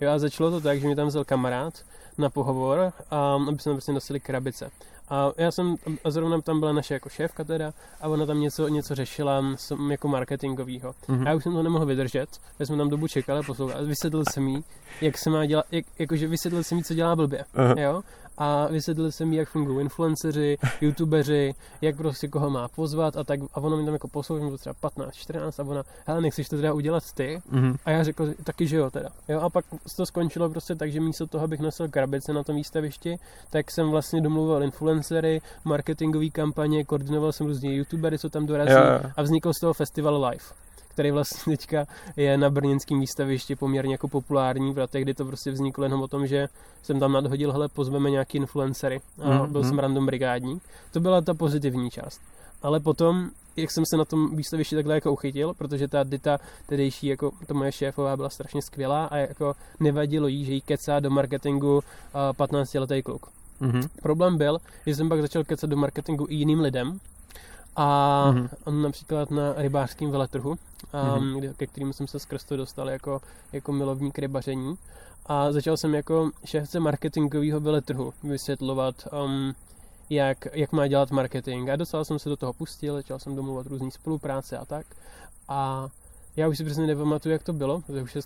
Jo, 0.00 0.10
a 0.10 0.18
začalo 0.18 0.50
to 0.50 0.60
tak, 0.60 0.80
že 0.80 0.86
mě 0.86 0.96
tam 0.96 1.08
vzal 1.08 1.24
kamarád 1.24 1.74
na 2.18 2.30
pohovor 2.30 2.92
a 3.10 3.34
aby 3.48 3.58
jsme 3.58 3.72
prostě 3.72 3.92
nosili 3.92 4.20
krabice. 4.20 4.70
A 5.08 5.32
já 5.36 5.50
jsem, 5.50 5.76
a 6.04 6.10
zrovna 6.10 6.40
tam 6.40 6.60
byla 6.60 6.72
naše 6.72 6.94
jako 6.94 7.08
šéfka 7.08 7.44
teda, 7.44 7.72
a 8.00 8.08
ona 8.08 8.26
tam 8.26 8.40
něco, 8.40 8.68
něco 8.68 8.94
řešila 8.94 9.44
jako 9.90 10.08
marketingovýho. 10.08 10.94
Mhm. 11.08 11.26
A 11.26 11.30
já 11.30 11.36
už 11.36 11.42
jsem 11.42 11.52
to 11.52 11.62
nemohl 11.62 11.86
vydržet, 11.86 12.28
takže 12.58 12.66
jsme 12.66 12.76
tam 12.76 12.88
dobu 12.88 13.08
čekali 13.08 13.40
a 13.40 13.42
poslouchali. 13.42 13.84
A 13.84 13.88
vysvětlil 13.88 14.24
jsem 14.30 14.48
jí, 14.48 14.64
jak 15.00 15.18
se 15.18 15.30
má 15.30 15.46
dělat, 15.46 15.66
jak, 15.70 15.84
jakože 15.98 16.28
vysvětlil 16.28 16.64
jsem 16.64 16.78
jí, 16.78 16.84
co 16.84 16.94
dělá 16.94 17.16
blbě. 17.16 17.44
Aha. 17.54 17.74
Jo? 17.78 18.02
A 18.38 18.66
vysvětlil 18.66 19.12
jsem 19.12 19.32
jí, 19.32 19.38
jak 19.38 19.48
fungují 19.48 19.80
influenceři, 19.80 20.58
youtubeři, 20.80 21.54
jak 21.80 21.96
prostě 21.96 22.28
koho 22.28 22.50
má 22.50 22.68
pozvat 22.68 23.16
a 23.16 23.24
tak. 23.24 23.40
A 23.54 23.60
ona 23.60 23.76
mi 23.76 23.84
tam 23.84 23.92
jako 23.92 24.08
poslouchal, 24.08 24.50
to 24.50 24.58
třeba 24.58 24.74
15, 24.80 25.14
14 25.14 25.60
a 25.60 25.62
ona, 25.62 25.82
hele, 26.06 26.20
nechceš 26.20 26.48
to 26.48 26.56
teda 26.56 26.72
udělat 26.72 27.02
ty? 27.14 27.42
Mhm. 27.50 27.76
A 27.84 27.90
já 27.90 28.04
řekl 28.04 28.34
taky, 28.44 28.66
že 28.66 28.76
jo 28.76 28.90
teda. 28.90 29.08
Jo, 29.28 29.40
a 29.40 29.50
pak 29.50 29.64
to 29.96 30.06
skončilo 30.06 30.50
prostě 30.50 30.74
tak, 30.74 30.92
že 30.92 31.00
místo 31.00 31.26
toho, 31.26 31.44
abych 31.44 31.60
nosil 31.60 31.88
krabice 31.88 32.32
na 32.32 32.42
tom 32.42 32.56
výstavišti, 32.56 33.16
tak 33.50 33.70
jsem 33.70 33.90
vlastně 33.90 34.20
domluval 34.20 34.62
influencery, 34.62 35.40
marketingové 35.64 36.28
kampaně, 36.28 36.84
koordinoval 36.84 37.32
jsem 37.32 37.46
různě 37.46 37.76
youtubery, 37.76 38.18
co 38.18 38.28
tam 38.28 38.46
dorazí 38.46 38.72
Jo, 38.72 38.78
jo. 38.78 39.10
a 39.16 39.22
vznikl 39.22 39.52
z 39.52 39.60
toho 39.60 39.74
festival 39.74 40.24
live 40.24 40.44
který 40.94 41.10
vlastně 41.10 41.56
teďka 41.56 41.86
je 42.16 42.38
na 42.38 42.50
brněnském 42.50 43.00
výstavišti 43.00 43.56
poměrně 43.56 43.94
jako 43.94 44.08
populární, 44.08 44.74
protože 44.74 44.86
tehdy 44.86 45.14
to 45.14 45.24
prostě 45.24 45.50
vzniklo 45.50 45.84
jenom 45.84 46.02
o 46.02 46.08
tom, 46.08 46.26
že 46.26 46.48
jsem 46.82 47.00
tam 47.00 47.12
nadhodil, 47.12 47.52
hele, 47.52 47.68
pozveme 47.68 48.10
nějaký 48.10 48.38
influencery 48.38 49.00
a 49.22 49.28
Mhm, 49.28 49.52
byl 49.52 49.64
jsem 49.64 49.78
random 49.78 50.06
brigádník. 50.06 50.62
To 50.92 51.00
byla 51.00 51.20
ta 51.20 51.34
pozitivní 51.34 51.90
část. 51.90 52.20
Ale 52.62 52.80
potom, 52.80 53.30
jak 53.56 53.70
jsem 53.70 53.84
se 53.86 53.96
na 53.96 54.04
tom 54.04 54.36
výstavišti 54.36 54.74
takhle 54.76 54.94
jako 54.94 55.12
uchytil, 55.12 55.54
protože 55.54 55.88
ta 55.88 56.02
Dita, 56.04 56.38
tehdejší 56.66 57.06
jako 57.06 57.30
to 57.46 57.54
moje 57.54 57.72
šéfová 57.72 58.16
byla 58.16 58.28
strašně 58.28 58.62
skvělá 58.62 59.04
a 59.04 59.16
jako 59.16 59.54
nevadilo 59.80 60.28
jí, 60.28 60.44
že 60.44 60.52
jí 60.52 60.60
kecá 60.60 61.00
do 61.00 61.10
marketingu 61.10 61.80
a 62.14 62.32
15-letý 62.32 63.02
kluk. 63.02 63.26
Mhm. 63.60 63.82
Problém 64.02 64.38
byl, 64.38 64.58
že 64.86 64.94
jsem 64.94 65.08
pak 65.08 65.20
začal 65.20 65.44
kecat 65.44 65.70
do 65.70 65.76
marketingu 65.76 66.26
i 66.28 66.34
jiným 66.34 66.60
lidem 66.60 66.98
a 67.76 68.24
Mhm. 68.30 68.48
mm. 68.70 68.82
například 68.82 69.30
na 69.30 69.52
rybářském 69.56 70.10
veletrhu, 70.10 70.56
Mhm. 71.18 71.38
kde, 71.38 71.54
ke 71.54 71.66
kterým 71.66 71.92
jsem 71.92 72.06
se 72.08 72.18
skrz 72.18 72.44
to 72.44 72.56
dostal 72.56 72.90
jako, 72.90 73.20
jako 73.52 73.72
milovník 73.72 74.18
rybaření 74.18 74.74
a 75.26 75.52
začal 75.52 75.76
jsem 75.76 75.94
jako 75.94 76.30
šéfce 76.44 76.80
marketingového 76.80 77.60
veletrhu 77.60 78.12
vysvětlovat 78.22 78.94
um, 79.24 79.54
jak, 80.10 80.46
jak 80.52 80.72
má 80.72 80.86
dělat 80.86 81.10
marketing 81.10 81.70
a 81.70 81.76
docela 81.76 82.04
jsem 82.04 82.18
se 82.18 82.28
do 82.28 82.36
toho 82.36 82.52
pustil, 82.52 82.94
začal 82.94 83.18
jsem 83.18 83.36
domluvat 83.36 83.66
různé 83.66 83.90
spolupráce 83.90 84.58
a 84.58 84.64
tak 84.64 84.86
a 85.48 85.88
já 86.36 86.48
už 86.48 86.56
si 86.58 86.64
přesně 86.64 86.86
nepamatuju, 86.86 87.32
jak 87.32 87.42
to 87.42 87.52
bylo, 87.52 87.82
to 87.86 87.96
je 87.96 88.02
už 88.02 88.16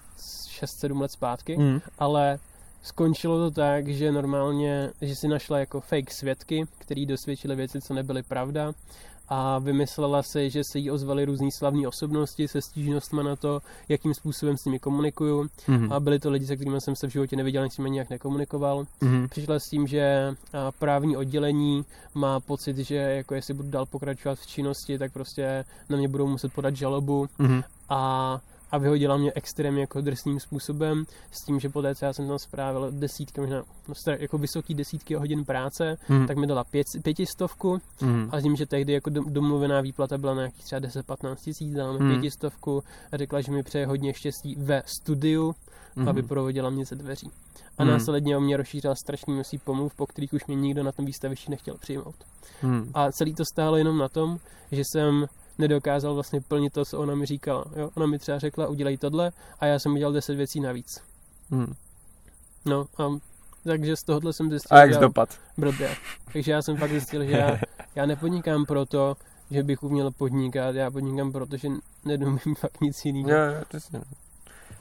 6-7 0.60 1.00
let 1.00 1.12
zpátky, 1.12 1.56
Mhm. 1.56 1.80
ale 1.98 2.38
skončilo 2.82 3.38
to 3.38 3.50
tak, 3.50 3.88
že 3.88 4.12
normálně, 4.12 4.90
že 5.02 5.16
si 5.16 5.28
našla 5.28 5.58
jako 5.58 5.80
fake 5.80 6.10
svědky, 6.12 6.66
který 6.78 7.06
dosvědčili 7.06 7.56
věci, 7.56 7.80
co 7.80 7.94
nebyly 7.94 8.22
pravda 8.22 8.72
a 9.28 9.58
vymyslela 9.58 10.22
si, 10.22 10.50
že 10.50 10.62
se 10.72 10.78
jí 10.78 10.90
ozvaly 10.90 11.24
různý 11.24 11.52
slavné 11.52 11.88
osobnosti 11.88 12.48
se 12.48 12.62
stížnostmi 12.62 13.22
na 13.24 13.36
to, 13.36 13.60
jakým 13.88 14.14
způsobem 14.14 14.56
s 14.56 14.64
nimi 14.64 14.78
komunikuju 14.78 15.48
Mhm. 15.68 15.92
a 15.92 16.00
byli 16.00 16.18
to 16.18 16.30
lidi, 16.30 16.46
se 16.46 16.56
kterými 16.56 16.80
jsem 16.80 16.96
se 16.96 17.06
v 17.06 17.10
životě 17.10 17.36
neviděl, 17.36 17.62
ani 17.62 17.70
s 17.70 17.78
nimi 17.78 17.90
nějak 17.90 18.10
nekomunikoval. 18.10 18.84
Mhm. 19.00 19.28
Přišla 19.28 19.58
s 19.58 19.64
tím, 19.70 19.86
že 19.86 20.34
právní 20.78 21.16
oddělení 21.16 21.84
má 22.14 22.40
pocit, 22.40 22.76
že 22.78 22.94
jako 22.96 23.34
jestli 23.34 23.54
budu 23.54 23.70
dál 23.70 23.86
pokračovat 23.86 24.38
v 24.38 24.46
činnosti, 24.46 24.98
tak 24.98 25.12
prostě 25.12 25.64
na 25.88 25.96
mě 25.96 26.08
budou 26.08 26.26
muset 26.26 26.52
podat 26.52 26.76
žalobu 26.76 27.28
Mhm. 27.38 27.62
a, 27.88 28.40
a 28.70 28.78
vyhodila 28.78 29.16
mě 29.16 29.32
extrémně 29.34 29.80
jako 29.80 30.00
drsným 30.00 30.40
způsobem 30.40 31.04
s 31.30 31.44
tím, 31.44 31.60
že 31.60 31.68
poté, 31.68 31.94
co 31.94 32.04
já 32.04 32.12
jsem 32.12 32.28
tam 32.28 32.38
strávil 32.38 32.92
desítky, 32.92 33.40
možná 33.40 33.62
no, 33.88 33.94
jako 34.18 34.38
vysoký 34.38 34.74
desítky 34.74 35.14
hodin 35.14 35.44
práce, 35.44 35.96
Mhm. 36.08 36.26
tak 36.26 36.36
mi 36.36 36.46
dala 36.46 36.64
pět, 36.64 36.86
pětistovku 37.02 37.78
Mhm. 38.02 38.28
a 38.32 38.40
s 38.40 38.42
tím, 38.42 38.56
že 38.56 38.66
tehdy 38.66 38.92
jako 38.92 39.10
dom- 39.10 39.30
domluvená 39.32 39.80
výplata 39.80 40.18
byla 40.18 40.34
na 40.34 40.40
nějakých 40.40 40.64
třeba 40.64 40.78
10-15 40.80 41.40
tisíc, 41.44 41.72
dala 41.74 41.92
mi 41.92 41.98
Hmm. 41.98 42.10
pětistovku 42.10 42.82
a 43.12 43.16
řekla, 43.16 43.40
že 43.40 43.52
mi 43.52 43.62
přeje 43.62 43.86
hodně 43.86 44.14
štěstí 44.14 44.56
ve 44.58 44.82
studiu, 44.86 45.54
Mhm. 45.96 46.08
aby 46.08 46.22
provodila 46.22 46.70
mě 46.70 46.84
ze 46.84 46.96
dveří. 46.96 47.30
A 47.78 47.82
Hmm. 47.82 47.92
následně 47.92 48.36
o 48.36 48.40
mě 48.40 48.56
rozšířila 48.56 48.94
strašný 48.94 49.34
množství 49.34 49.58
pomluv, 49.58 49.94
po 49.94 50.06
kterých 50.06 50.32
už 50.32 50.46
mě 50.46 50.56
nikdo 50.56 50.82
na 50.82 50.92
tom 50.92 51.04
výstavišti 51.04 51.50
nechtěl 51.50 51.74
přijmout. 51.80 52.14
Mhm. 52.62 52.90
A 52.94 53.12
celý 53.12 53.34
to 53.34 53.44
stálo 53.52 53.76
jenom 53.76 53.98
na 53.98 54.08
tom, 54.08 54.38
že 54.72 54.82
jsem 54.92 55.26
nedokázal 55.58 56.14
vlastně 56.14 56.40
plnit 56.40 56.72
to, 56.72 56.84
co 56.84 56.98
ona 56.98 57.14
mi 57.14 57.26
říkala. 57.26 57.64
Jo? 57.76 57.90
Ona 57.94 58.06
mi 58.06 58.18
třeba 58.18 58.38
řekla, 58.38 58.66
udělej 58.68 58.96
tohle 58.98 59.32
a 59.60 59.66
já 59.66 59.78
jsem 59.78 59.92
udělal 59.92 60.12
10 60.12 60.34
věcí 60.34 60.60
navíc. 60.60 61.00
Mhm. 61.50 61.74
No 62.64 62.86
a 62.98 63.08
takže 63.64 63.96
z 63.96 64.02
tohohle 64.02 64.32
jsem 64.32 64.50
zjistil, 64.50 64.76
A 64.76 64.80
jak 64.80 64.92
že 64.92 64.98
dopad? 65.00 65.28
blbě. 65.56 65.90
Takže 66.32 66.52
já 66.52 66.62
jsem 66.62 66.76
fakt 66.76 66.90
zjistil, 66.90 67.24
že 67.24 67.30
já, 67.30 67.58
já 67.94 68.06
nepodnikám 68.06 68.64
proto, 68.64 69.16
že 69.50 69.62
bych 69.62 69.82
uměl 69.82 70.10
podnikat, 70.10 70.74
já 70.74 70.90
podnikám 70.90 71.32
proto, 71.32 71.56
že 71.56 71.68
neumím 72.04 72.54
fakt 72.58 72.80
nic 72.80 73.04
jiného. 73.04 73.30
Jo, 73.30 73.46
jo, 73.52 73.62
přesně. 73.68 74.00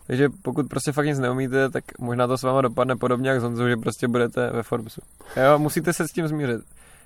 Takže 0.07 0.29
pokud 0.41 0.69
prostě 0.69 0.91
fakt 0.91 1.05
nic 1.05 1.19
neumíte, 1.19 1.69
tak 1.69 1.83
možná 1.99 2.27
to 2.27 2.37
s 2.37 2.43
váma 2.43 2.61
dopadne 2.61 2.95
podobně 2.95 3.29
jak 3.29 3.39
s 3.39 3.43
Honzou, 3.43 3.67
že 3.67 3.77
prostě 3.77 4.07
budete 4.07 4.49
ve 4.51 4.63
Forbesu. 4.63 5.01
Jo, 5.35 5.59
musíte 5.59 5.93
se 5.93 6.03
s 6.07 6.11
tím 6.11 6.27
zmířit. 6.27 6.61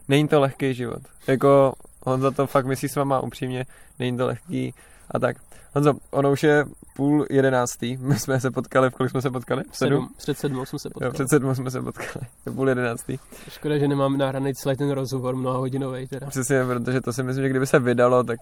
Není 0.08 0.28
to 0.28 0.40
lehký 0.40 0.74
život. 0.74 1.02
Jako 1.28 1.74
Honza 2.06 2.32
to 2.32 2.48
fakt 2.48 2.66
myslí 2.66 2.90
s 2.90 2.96
váma 2.96 3.20
upřímně, 3.20 3.66
není 4.00 4.18
to 4.18 4.26
lehký 4.26 4.74
a 5.12 5.20
tak. 5.20 5.38
Honzo, 5.76 5.94
ono 6.12 6.32
už 6.32 6.44
je 6.44 6.66
půl 6.96 7.26
jedenáctý, 7.30 7.98
my 7.98 8.20
jsme 8.20 8.40
se 8.40 8.52
potkali, 8.52 8.90
v 8.90 8.94
kolik 8.94 9.12
jsme 9.12 9.22
se 9.22 9.30
potkali? 9.30 9.64
V 9.72 9.78
sedm? 9.78 9.94
Sedm, 10.04 10.10
před 10.18 10.38
sedmou 10.38 10.66
jsem 10.66 10.80
se 10.80 10.88
Jo, 10.88 10.92
potkal. 10.94 11.12
před 11.12 11.30
sedmou 11.30 11.56
jsme 11.56 11.72
se 11.72 11.82
potkali, 11.82 12.26
je 12.46 12.52
půl 12.52 12.70
jedenáctý. 12.70 13.18
Škoda, 13.50 13.78
že 13.78 13.88
nemám 13.88 14.18
nahraný 14.18 14.54
celý 14.54 14.78
ten 14.78 14.92
rozhovor 14.92 15.36
mnohahodinový 15.36 16.08
teda. 16.08 16.28
Přesně, 16.28 16.64
protože 16.66 17.02
to 17.02 17.14
si 17.14 17.24
myslím, 17.24 17.44
že 17.44 17.50
kdyby 17.50 17.68
se 17.68 17.80
vydalo, 17.80 18.24
tak 18.24 18.40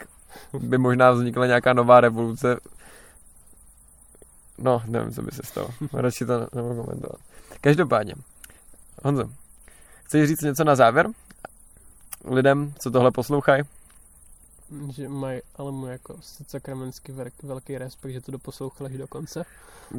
by 0.59 0.77
možná 0.77 1.11
vznikla 1.11 1.45
nějaká 1.45 1.73
nová 1.73 1.99
revoluce. 2.01 2.57
No, 4.57 4.81
nevím, 4.85 5.11
co 5.11 5.21
by 5.21 5.31
se 5.31 5.41
stalo. 5.45 5.69
Radši 5.93 6.25
to 6.25 6.39
ne- 6.39 6.47
nebudu 6.55 6.83
komentovat. 6.83 7.19
Každopádně, 7.61 8.13
Honzo, 9.03 9.23
chceš 10.03 10.27
říct 10.27 10.41
něco 10.41 10.63
na 10.63 10.75
závěr? 10.75 11.07
Lidem, 12.25 12.73
co 12.79 12.91
tohle 12.91 13.11
poslouchají? 13.11 13.63
Že 14.91 15.09
mají 15.09 15.41
ale 15.55 15.71
mu 15.71 15.87
jako 15.87 16.15
sakramensky 16.47 17.11
velký, 17.11 17.47
velký 17.47 17.77
respekt, 17.77 18.11
že 18.11 18.21
to 18.21 18.31
doposlouchali 18.31 18.89
až 18.89 18.97
do 18.97 19.07
konce. 19.07 19.45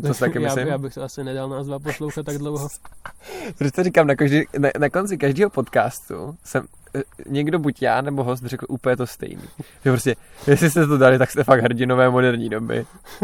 To 0.02 0.14
taky 0.14 0.38
já, 0.42 0.48
myslím. 0.48 0.68
já 0.68 0.78
bych 0.78 0.94
se 0.94 1.00
asi 1.00 1.24
nedal 1.24 1.48
nás 1.48 1.66
dva 1.66 1.78
poslouchat 1.78 2.26
tak 2.26 2.38
dlouho. 2.38 2.68
Protože 3.58 3.72
to 3.72 3.82
říkám, 3.82 4.06
na, 4.06 4.14
každý, 4.14 4.42
na, 4.58 4.70
na 4.78 4.90
konci 4.90 5.18
každého 5.18 5.50
podcastu 5.50 6.36
jsem 6.44 6.66
eh, 6.94 7.02
někdo, 7.26 7.58
buď 7.58 7.82
já 7.82 8.00
nebo 8.00 8.24
host, 8.24 8.44
řekl 8.44 8.66
úplně 8.68 8.96
to 8.96 9.06
stejný. 9.06 9.48
Že 9.84 9.90
prostě, 9.90 10.16
jestli 10.46 10.70
jste 10.70 10.86
to 10.86 10.98
dali, 10.98 11.18
tak 11.18 11.30
jste 11.30 11.44
fakt 11.44 11.62
hrdinové 11.62 12.10
moderní 12.10 12.48
doby. 12.48 12.86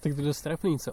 tak 0.00 0.14
to 0.14 0.20
je 0.20 0.26
dost 0.26 0.40
trapný, 0.40 0.78
co? 0.78 0.92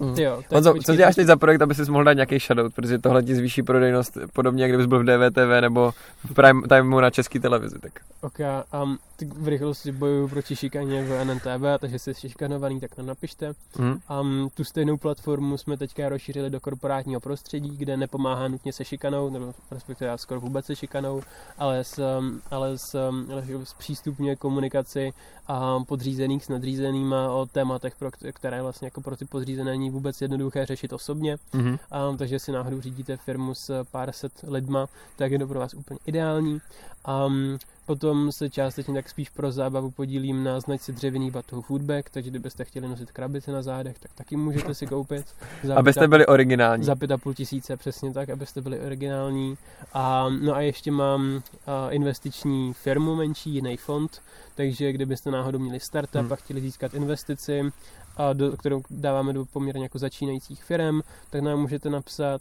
Mm. 0.00 0.14
Jo, 0.18 0.42
Honzo, 0.52 0.74
co 0.84 0.96
děláš 0.96 1.14
teď 1.14 1.26
za 1.26 1.36
projekt, 1.36 1.62
aby 1.62 1.74
si 1.74 1.90
mohl 1.90 2.04
dát 2.04 2.12
nějaký 2.12 2.38
shoutout, 2.38 2.74
protože 2.74 2.98
tohle 2.98 3.22
ti 3.22 3.34
zvýší 3.34 3.62
prodejnost 3.62 4.18
podobně, 4.32 4.62
jak 4.62 4.70
kdybys 4.70 4.86
byl 4.86 4.98
v 4.98 5.04
DVTV 5.04 5.60
nebo 5.60 5.92
v 6.24 6.34
prime 6.34 6.62
timeu 6.68 7.00
na 7.00 7.10
české 7.10 7.40
televizi. 7.40 7.78
Tak. 7.78 7.92
Ok, 8.20 8.38
um, 8.82 8.98
v 9.36 9.48
rychlosti 9.48 9.92
bojuju 9.92 10.28
proti 10.28 10.56
šikaně 10.56 11.02
v 11.02 11.24
NNTV, 11.24 11.80
takže 11.80 11.98
jste 11.98 12.14
šikanovaný, 12.14 12.80
tak 12.80 12.98
nám 12.98 13.06
napište. 13.06 13.52
Hm? 13.78 13.98
Um, 14.20 14.48
tu 14.54 14.64
stejnou 14.64 14.96
platformu 14.96 15.58
jsme 15.58 15.76
teďka 15.76 16.08
rozšířili 16.08 16.50
do 16.50 16.60
korporátního 16.60 17.20
prostředí, 17.20 17.76
kde 17.76 17.96
nepomáhá 17.96 18.48
nutně 18.48 18.72
se 18.72 18.84
šikanou, 18.84 19.30
nebo 19.30 19.54
respektive 19.70 20.18
skoro 20.18 20.40
vůbec 20.40 20.66
se 20.66 20.76
šikanou, 20.76 21.22
ale 21.58 21.84
s, 21.84 22.18
um, 22.18 22.40
ale 22.50 22.78
s, 22.78 23.08
um, 23.08 23.26
ale 23.32 23.44
s 23.64 23.74
přístupně 23.74 24.36
komunikaci 24.36 25.12
a 25.48 25.80
podřízených 25.88 26.44
s 26.44 26.48
nadřízenýma 26.48 27.32
o 27.32 27.46
tématech, 27.46 27.96
pro 27.98 28.10
kt- 28.10 28.32
které 28.32 28.62
vlastně 28.62 28.86
jako 28.86 29.00
pro 29.00 29.16
ty 29.16 29.24
podřízené 29.24 29.76
není 29.88 29.94
vůbec 29.94 30.20
jednoduché 30.22 30.66
řešit 30.66 30.92
osobně. 30.92 31.36
Mhm. 31.52 31.78
Um, 32.10 32.16
takže 32.16 32.38
si 32.38 32.52
náhodou 32.52 32.80
řídíte 32.80 33.16
firmu 33.16 33.54
s 33.54 33.84
pár 33.90 34.12
set 34.12 34.32
lidma, 34.46 34.86
tak 35.16 35.32
je 35.32 35.38
to 35.38 35.46
pro 35.46 35.60
vás 35.60 35.74
úplně 35.74 36.00
ideální. 36.06 36.60
Um, 37.26 37.58
potom 37.86 38.32
se 38.32 38.50
částečně 38.50 38.94
tak 38.94 39.08
spíš 39.08 39.30
pro 39.30 39.52
zábavu 39.52 39.90
podílím 39.90 40.44
na 40.44 40.60
značce 40.60 40.92
dřevěný 40.92 41.30
batohu 41.30 41.62
Foodback, 41.62 42.10
takže 42.10 42.30
kdybyste 42.30 42.64
chtěli 42.64 42.88
nosit 42.88 43.12
krabice 43.12 43.52
na 43.52 43.62
zádech, 43.62 43.98
tak 43.98 44.10
taky 44.14 44.36
můžete 44.36 44.74
si 44.74 44.86
koupit. 44.86 45.26
Za 45.64 45.76
Abyste 45.76 46.08
byli 46.08 46.26
originální. 46.26 46.84
za 46.84 46.94
pět 46.94 47.10
a 47.10 47.18
půl 47.18 47.34
tisíce, 47.34 47.76
přesně 47.76 48.12
tak, 48.12 48.28
abyste 48.28 48.60
byli 48.60 48.80
originální. 48.80 49.58
A, 49.92 50.28
no 50.42 50.54
a 50.54 50.60
ještě 50.60 50.90
mám 50.90 51.42
a, 51.66 51.90
investiční 51.90 52.72
firmu 52.74 53.16
menší, 53.16 53.50
jiný 53.54 53.76
fond, 53.76 54.20
takže 54.54 54.92
kdybyste 54.92 55.30
náhodou 55.30 55.58
měli 55.58 55.80
startup 55.80 56.20
Hmm. 56.20 56.32
a 56.32 56.36
chtěli 56.36 56.60
získat 56.60 56.94
investici, 56.94 57.72
a 58.18 58.32
do, 58.32 58.56
kterou 58.56 58.82
dáváme 58.90 59.32
do 59.32 59.44
poměrně 59.44 59.82
jako 59.82 59.98
začínajících 59.98 60.64
firm, 60.64 61.00
tak 61.30 61.40
nám 61.42 61.60
můžete 61.60 61.90
napsat 61.90 62.40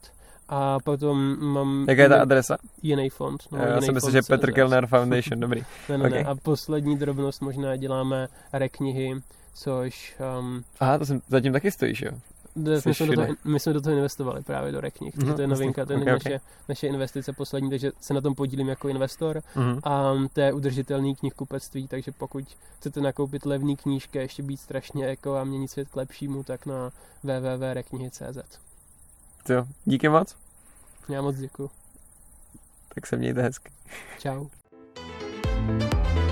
A 0.49 0.77
potom 0.83 1.35
mám 1.39 1.85
Jaká 1.89 2.01
je 2.01 2.09
ta 2.09 2.21
adresa? 2.21 2.57
jiný 2.81 3.09
fond. 3.09 3.43
No, 3.51 3.57
Já 3.57 3.75
myslím, 3.75 3.99
fond 3.99 4.11
že. 4.11 4.21
Petr 4.21 4.51
Kellner 4.51 4.87
Foundation, 4.87 5.39
dobrý. 5.39 5.61
Ne, 5.89 5.97
ne, 5.97 6.09
ne. 6.09 6.19
Ok. 6.21 6.27
A 6.27 6.35
poslední 6.35 6.97
drobnost 6.97 7.41
možná 7.41 7.75
děláme 7.75 8.27
reknihy, 8.53 9.15
což 9.53 10.15
um, 10.39 10.63
Aha, 10.79 10.97
to 10.97 11.05
jsem, 11.05 11.21
zatím 11.27 11.53
taky 11.53 11.71
stojíš, 11.71 12.01
jo? 12.01 12.11
My, 12.57 12.93
jsme 12.93 13.07
do 13.07 13.13
toho, 13.15 13.27
my 13.45 13.59
jsme 13.59 13.73
do 13.73 13.81
toho 13.81 13.95
investovali 13.95 14.41
právě 14.43 14.71
do 14.71 14.81
reknih, 14.81 15.13
takže 15.13 15.25
Mhm, 15.27 15.35
to 15.35 15.41
je 15.41 15.47
novinka, 15.47 15.85
to 15.85 15.93
je 15.93 15.97
Ok, 15.99 16.03
ok. 16.07 16.09
naše, 16.25 16.39
naše 16.69 16.87
investice 16.87 17.33
poslední, 17.33 17.69
takže 17.69 17.91
se 18.01 18.13
na 18.13 18.21
tom 18.21 18.35
podílím 18.35 18.67
jako 18.69 18.87
investor 18.89 19.41
Mhm. 19.55 19.79
a 19.83 20.13
to 20.33 20.41
je 20.41 20.53
udržitelný 20.53 21.15
knihkupectví, 21.15 21.87
takže 21.87 22.11
pokud 22.11 22.43
chcete 22.79 23.01
nakoupit 23.01 23.45
levný 23.45 23.77
knížky 23.77 24.17
ještě 24.17 24.43
být 24.43 24.57
strašně 24.57 25.05
jako 25.05 25.35
a 25.35 25.43
měnit 25.43 25.67
svět 25.71 25.87
k 25.89 25.95
lepšímu, 25.95 26.43
tak 26.43 26.65
na 26.65 26.91
www.reknihy.cz. 27.23 28.59
Jo, 29.49 29.65
díky 29.85 30.09
moc. 30.09 30.35
Já 31.09 31.21
moc 31.21 31.35
děkuji. 31.35 31.69
Tak 32.95 33.07
se 33.07 33.17
mějte 33.17 33.41
hezky. 33.41 33.71
Čau. 34.19 34.45
thank 35.57 36.26